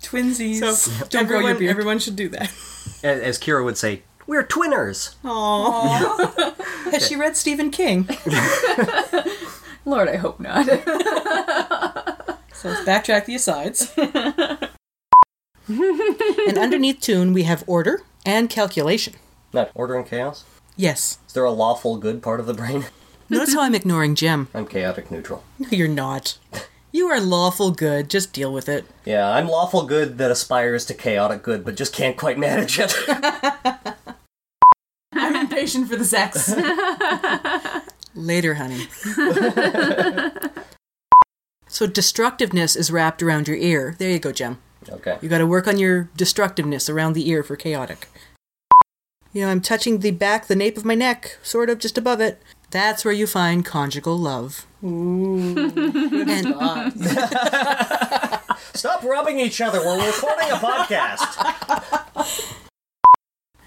Twinsies. 0.02 0.76
So 0.76 1.06
Don't 1.10 1.26
grow 1.26 1.40
your 1.40 1.50
everyone, 1.50 1.58
beard. 1.58 1.70
everyone 1.70 1.98
should 1.98 2.16
do 2.16 2.28
that. 2.30 2.50
As 3.02 3.20
as 3.20 3.38
Kira 3.38 3.62
would 3.64 3.76
say, 3.76 4.02
we're 4.26 4.42
twinners! 4.42 5.16
Aww. 5.24 6.54
Has 6.92 7.06
she 7.06 7.16
read 7.16 7.36
Stephen 7.36 7.70
King? 7.70 8.08
Lord, 9.84 10.08
I 10.08 10.16
hope 10.16 10.40
not. 10.40 10.68
So 12.56 12.70
let's 12.70 12.80
backtrack 12.88 13.26
the 13.26 13.34
asides. 13.34 13.92
and 15.68 16.58
underneath 16.58 17.00
tune, 17.02 17.34
we 17.34 17.42
have 17.42 17.62
order 17.66 18.00
and 18.24 18.48
calculation. 18.48 19.12
Not 19.52 19.70
order 19.74 19.94
and 19.94 20.06
chaos? 20.06 20.44
Yes. 20.74 21.18
Is 21.26 21.34
there 21.34 21.44
a 21.44 21.50
lawful 21.50 21.98
good 21.98 22.22
part 22.22 22.40
of 22.40 22.46
the 22.46 22.54
brain? 22.54 22.86
Notice 23.28 23.52
how 23.52 23.60
I'm 23.60 23.74
ignoring 23.74 24.14
Jim. 24.14 24.48
I'm 24.54 24.66
chaotic 24.66 25.10
neutral. 25.10 25.44
No, 25.58 25.68
you're 25.70 25.86
not. 25.86 26.38
You 26.92 27.08
are 27.08 27.20
lawful 27.20 27.72
good. 27.72 28.08
Just 28.08 28.32
deal 28.32 28.52
with 28.52 28.68
it. 28.68 28.84
Yeah, 29.04 29.28
I'm 29.28 29.48
lawful 29.48 29.84
good 29.86 30.18
that 30.18 30.30
aspires 30.30 30.86
to 30.86 30.94
chaotic 30.94 31.42
good, 31.42 31.64
but 31.64 31.76
just 31.76 31.92
can't 31.92 32.16
quite 32.16 32.38
manage 32.38 32.78
it. 32.78 32.94
I'm 35.12 35.36
impatient 35.36 35.88
for 35.88 35.96
the 35.96 36.04
sex. 36.04 36.54
Later, 38.14 38.54
honey. 38.54 38.86
so 41.68 41.86
destructiveness 41.86 42.76
is 42.76 42.90
wrapped 42.90 43.22
around 43.22 43.48
your 43.48 43.56
ear. 43.56 43.94
There 43.98 44.10
you 44.10 44.18
go, 44.18 44.32
Jem. 44.32 44.58
okay. 44.88 45.18
You 45.20 45.28
got 45.28 45.38
to 45.38 45.46
work 45.46 45.66
on 45.68 45.78
your 45.78 46.08
destructiveness 46.16 46.88
around 46.88 47.12
the 47.12 47.28
ear 47.28 47.42
for 47.42 47.56
chaotic. 47.56 48.08
You 49.32 49.42
know, 49.42 49.50
I'm 49.50 49.60
touching 49.60 49.98
the 49.98 50.12
back, 50.12 50.46
the 50.46 50.56
nape 50.56 50.78
of 50.78 50.86
my 50.86 50.94
neck, 50.94 51.38
sort 51.42 51.68
of 51.68 51.78
just 51.78 51.98
above 51.98 52.22
it. 52.22 52.40
That's 52.70 53.04
where 53.04 53.12
you 53.12 53.26
find 53.26 53.64
conjugal 53.64 54.16
love. 54.16 54.66
And 54.86 56.46
Stop 58.74 59.02
rubbing 59.02 59.38
each 59.40 59.60
other. 59.60 59.80
We're 59.80 60.06
recording 60.06 60.50
a 60.50 60.56
podcast. 60.56 62.54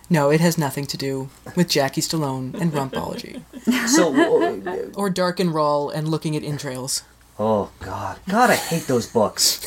no, 0.10 0.30
it 0.30 0.40
has 0.40 0.58
nothing 0.58 0.86
to 0.88 0.98
do 0.98 1.30
with 1.56 1.68
Jackie 1.70 2.02
Stallone 2.02 2.54
and 2.60 2.72
rumpology, 2.72 3.42
So, 3.88 4.14
uh, 4.16 4.90
or 4.96 5.10
dark 5.10 5.40
and 5.40 5.54
raw 5.54 5.88
and 5.88 6.08
looking 6.08 6.36
at 6.36 6.44
entrails. 6.44 7.04
oh 7.38 7.72
god, 7.80 8.20
God, 8.28 8.50
I 8.50 8.56
hate 8.56 8.88
those 8.88 9.08
books. 9.08 9.66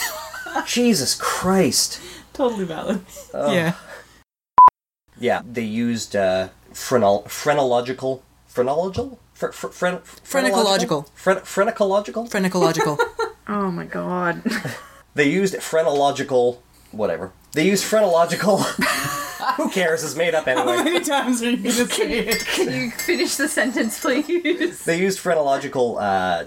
Jesus 0.66 1.14
Christ. 1.14 2.00
totally 2.32 2.64
valid. 2.64 3.04
Yeah. 3.34 3.74
Yeah, 5.18 5.42
they 5.50 5.62
used 5.62 6.16
uh, 6.16 6.48
phrenol- 6.72 7.28
phrenological, 7.28 8.22
phrenological, 8.46 9.18
Fre- 9.50 9.50
fre- 9.50 9.68
fren- 9.68 10.00
Phrenological. 10.22 11.02
Fren- 11.14 11.40
phrenological. 11.44 12.26
Phreninological. 12.28 12.96
oh 13.48 13.70
my 13.70 13.84
god. 13.84 14.42
They 15.14 15.28
used 15.28 15.54
phrenological, 15.60 16.62
whatever. 16.90 17.32
They 17.52 17.66
used 17.66 17.84
phrenological. 17.84 18.58
Who 19.58 19.68
cares? 19.68 20.02
It's 20.04 20.16
made 20.16 20.34
up 20.34 20.46
anyway. 20.48 20.76
How 20.76 20.84
many 20.84 21.00
times 21.00 21.42
are 21.42 21.50
you 21.50 21.56
gonna 21.58 21.86
say 21.86 22.18
it? 22.20 22.46
Can 22.46 22.72
you 22.72 22.90
finish 22.92 23.36
the 23.36 23.46
sentence, 23.48 24.00
please? 24.00 24.82
They 24.86 24.98
used 24.98 25.18
phrenological. 25.18 25.98
Uh... 25.98 26.44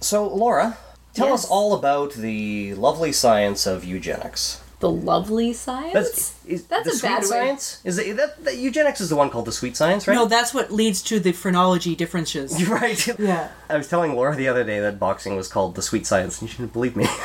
So, 0.00 0.28
Laura, 0.28 0.76
tell 1.12 1.30
Yes. 1.30 1.44
us 1.44 1.50
all 1.50 1.74
about 1.74 2.12
the 2.12 2.74
lovely 2.74 3.10
science 3.10 3.66
of 3.66 3.84
eugenics. 3.84 4.60
The 4.80 4.90
lovely 4.90 5.52
science? 5.52 5.92
That's 5.92 6.44
is, 6.46 6.64
That's 6.66 6.84
the 6.84 6.90
a 6.90 6.94
sweet 6.94 7.08
bad 7.08 7.20
way. 7.22 7.26
science. 7.28 7.80
Is 7.84 7.98
it 7.98 8.16
that, 8.16 8.42
that 8.44 8.56
eugenics 8.56 9.00
is 9.00 9.10
the 9.10 9.16
one 9.16 9.28
called 9.30 9.44
the 9.44 9.52
sweet 9.52 9.76
science, 9.76 10.08
right? 10.08 10.14
no, 10.14 10.24
that's 10.26 10.52
what 10.54 10.70
leads 10.72 11.02
to 11.02 11.20
the 11.20 11.32
phrenology 11.32 11.94
differences. 11.94 12.58
You're 12.60 12.70
right. 12.78 13.06
Yeah. 13.18 13.50
I 13.68 13.76
was 13.76 13.88
telling 13.88 14.14
Laura 14.16 14.34
the 14.34 14.48
other 14.48 14.64
day 14.64 14.80
that 14.80 14.98
boxing 14.98 15.36
was 15.36 15.48
called 15.48 15.74
the 15.74 15.82
sweet 15.82 16.06
science, 16.06 16.40
and 16.40 16.48
you 16.48 16.52
shouldn't 16.52 16.72
believe 16.72 16.96
me. 16.96 17.06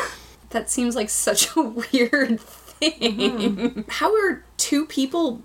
That 0.52 0.70
seems 0.70 0.96
like 0.96 1.10
such 1.10 1.54
a 1.58 1.62
weird 1.62 2.40
thing. 2.40 2.92
Mm-hmm. 3.00 3.82
How 3.90 4.14
are 4.16 4.44
two 4.56 4.86
people 4.86 5.42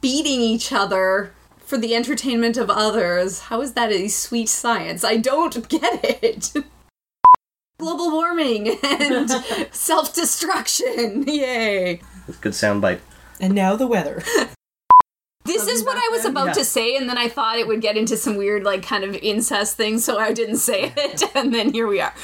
beating 0.00 0.40
each 0.40 0.72
other 0.72 1.32
for 1.58 1.78
the 1.78 1.96
entertainment 1.96 2.56
of 2.56 2.70
others? 2.70 3.40
How 3.40 3.60
is 3.60 3.72
that 3.72 3.90
a 3.90 4.06
sweet 4.08 4.48
science? 4.48 5.02
I 5.02 5.16
don't 5.16 5.68
get 5.68 6.00
it. 6.22 6.52
Global 7.82 8.12
warming 8.12 8.68
and 8.84 9.28
self 9.72 10.14
destruction. 10.14 11.24
Yay. 11.26 12.00
Good 12.40 12.52
soundbite. 12.52 13.00
And 13.40 13.54
now 13.56 13.74
the 13.74 13.88
weather. 13.88 14.22
This 15.44 15.66
is 15.66 15.82
what 15.84 15.96
I 15.96 16.08
was 16.12 16.24
about 16.24 16.46
Yeah. 16.46 16.52
to 16.52 16.64
say, 16.64 16.96
and 16.96 17.08
then 17.10 17.18
I 17.18 17.26
thought 17.28 17.58
it 17.58 17.66
would 17.66 17.80
get 17.80 17.96
into 17.96 18.16
some 18.16 18.36
weird, 18.36 18.62
like, 18.62 18.84
kind 18.84 19.02
of 19.02 19.16
incest 19.16 19.76
thing, 19.76 19.98
so 19.98 20.16
I 20.16 20.32
didn't 20.32 20.58
say 20.58 20.92
it, 20.96 21.24
and 21.34 21.52
then 21.52 21.72
here 21.72 21.88
we 21.88 22.00
are. 22.00 22.14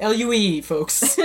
L 0.00 0.14
U 0.14 0.32
E, 0.32 0.60
folks. 0.62 1.18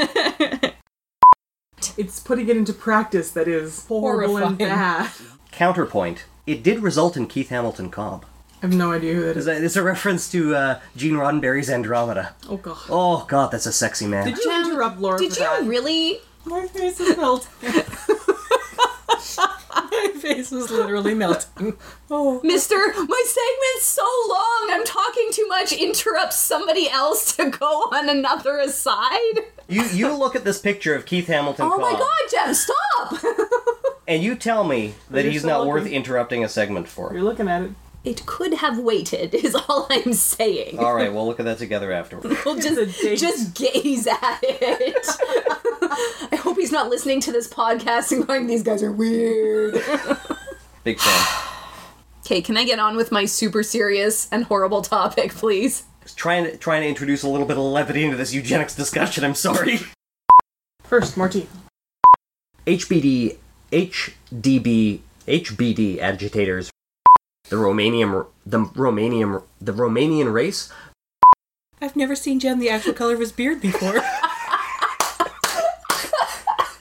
It's 1.97 2.19
putting 2.19 2.49
it 2.49 2.57
into 2.57 2.73
practice 2.73 3.31
that 3.31 3.47
is 3.47 3.85
horrible 3.85 4.37
and 4.37 4.57
bad. 4.57 5.11
Counterpoint. 5.51 6.25
It 6.45 6.63
did 6.63 6.81
result 6.83 7.15
in 7.15 7.27
Keith 7.27 7.49
Hamilton 7.49 7.89
Cobb. 7.89 8.25
I 8.63 8.67
have 8.67 8.73
no 8.75 8.93
idea 8.93 9.13
who 9.15 9.25
that 9.25 9.35
is. 9.35 9.45
It's 9.45 9.75
a 9.75 9.83
reference 9.83 10.31
to 10.31 10.55
uh, 10.55 10.79
Gene 10.95 11.15
Roddenberry's 11.15 11.69
Andromeda. 11.69 12.33
Oh 12.49 12.55
god. 12.55 12.77
Oh 12.89 13.25
god, 13.27 13.51
that's 13.51 13.65
a 13.65 13.73
sexy 13.73 14.07
man. 14.07 14.25
Did 14.25 14.37
you 14.37 14.51
interrupt 14.55 14.99
Laura 15.01 15.17
Did 15.19 15.33
for 15.33 15.39
you 15.41 15.45
that? 15.45 15.63
really? 15.65 16.19
My 16.45 16.65
face 16.67 16.97
is 17.01 17.17
melting. 17.17 17.49
My 19.69 20.11
face 20.19 20.51
was 20.51 20.71
literally 20.71 21.13
melting. 21.13 21.75
Oh. 22.09 22.39
Mister, 22.43 22.75
my 22.77 23.23
segment's 23.25 23.83
so 23.85 24.05
long, 24.29 24.69
I'm 24.71 24.85
talking 24.85 25.27
too 25.31 25.45
much. 25.47 25.73
Interrupt 25.73 26.31
somebody 26.33 26.89
else 26.89 27.35
to 27.35 27.49
go 27.49 27.65
on 27.91 28.07
another 28.07 28.57
aside. 28.59 29.39
You 29.67 29.83
you 29.83 30.13
look 30.15 30.35
at 30.37 30.45
this 30.45 30.59
picture 30.59 30.95
of 30.95 31.05
Keith 31.05 31.27
Hamilton 31.27 31.65
Oh 31.65 31.71
Cobb, 31.71 31.81
my 31.81 31.91
god, 31.91 32.09
Jeff, 32.31 32.55
stop! 32.55 33.23
and 34.07 34.23
you 34.23 34.35
tell 34.35 34.63
me 34.63 34.93
that 35.09 35.25
he's 35.25 35.43
not 35.43 35.59
looking- 35.59 35.69
worth 35.73 35.87
interrupting 35.87 36.43
a 36.45 36.49
segment 36.49 36.87
for. 36.87 37.11
You're 37.13 37.23
looking 37.23 37.49
at 37.49 37.63
it. 37.63 37.71
It 38.03 38.25
could 38.25 38.55
have 38.55 38.79
waited, 38.79 39.33
is 39.33 39.55
all 39.55 39.87
I'm 39.89 40.13
saying. 40.13 40.79
All 40.79 40.93
right, 40.93 41.11
we'll 41.11 41.25
look 41.25 41.39
at 41.39 41.45
that 41.45 41.57
together 41.57 41.91
afterward. 41.91 42.37
We'll 42.45 42.59
just, 42.59 42.99
just 43.01 43.53
gaze 43.55 44.05
at 44.07 44.39
it. 44.43 45.07
I 46.31 46.35
hope 46.35 46.57
he's 46.57 46.71
not 46.71 46.89
listening 46.89 47.21
to 47.21 47.31
this 47.31 47.47
podcast 47.47 48.11
and 48.11 48.27
going, 48.27 48.47
these 48.47 48.63
guys 48.63 48.83
are 48.83 48.91
weird. 48.91 49.75
Big 50.83 50.99
fan. 50.99 51.49
Okay, 52.25 52.41
can 52.41 52.57
I 52.57 52.65
get 52.65 52.79
on 52.79 52.95
with 52.97 53.11
my 53.11 53.25
super 53.25 53.63
serious 53.63 54.27
and 54.31 54.45
horrible 54.45 54.81
topic, 54.81 55.31
please? 55.33 55.83
Trying 56.15 56.43
to 56.45 56.57
trying 56.57 56.81
to 56.81 56.87
introduce 56.87 57.23
a 57.23 57.29
little 57.29 57.47
bit 57.47 57.57
of 57.57 57.63
levity 57.63 58.03
into 58.03 58.17
this 58.17 58.33
eugenics 58.33 58.75
discussion. 58.75 59.23
I'm 59.23 59.35
sorry. 59.35 59.79
First, 60.83 61.15
Martine. 61.15 61.47
HBD, 62.67 63.37
HDB, 63.71 64.99
HBD 65.27 65.99
agitators, 65.99 66.69
the 67.53 67.59
Romanian, 67.59 68.25
the 68.47 68.57
Romanian, 68.57 69.43
the 69.61 69.73
Romanian 69.73 70.33
race. 70.33 70.73
I've 71.79 71.95
never 71.95 72.15
seen 72.15 72.39
Jen 72.39 72.57
the 72.57 72.71
actual 72.71 72.93
color 72.93 73.13
of 73.13 73.19
his 73.19 73.31
beard 73.31 73.61
before. 73.61 74.01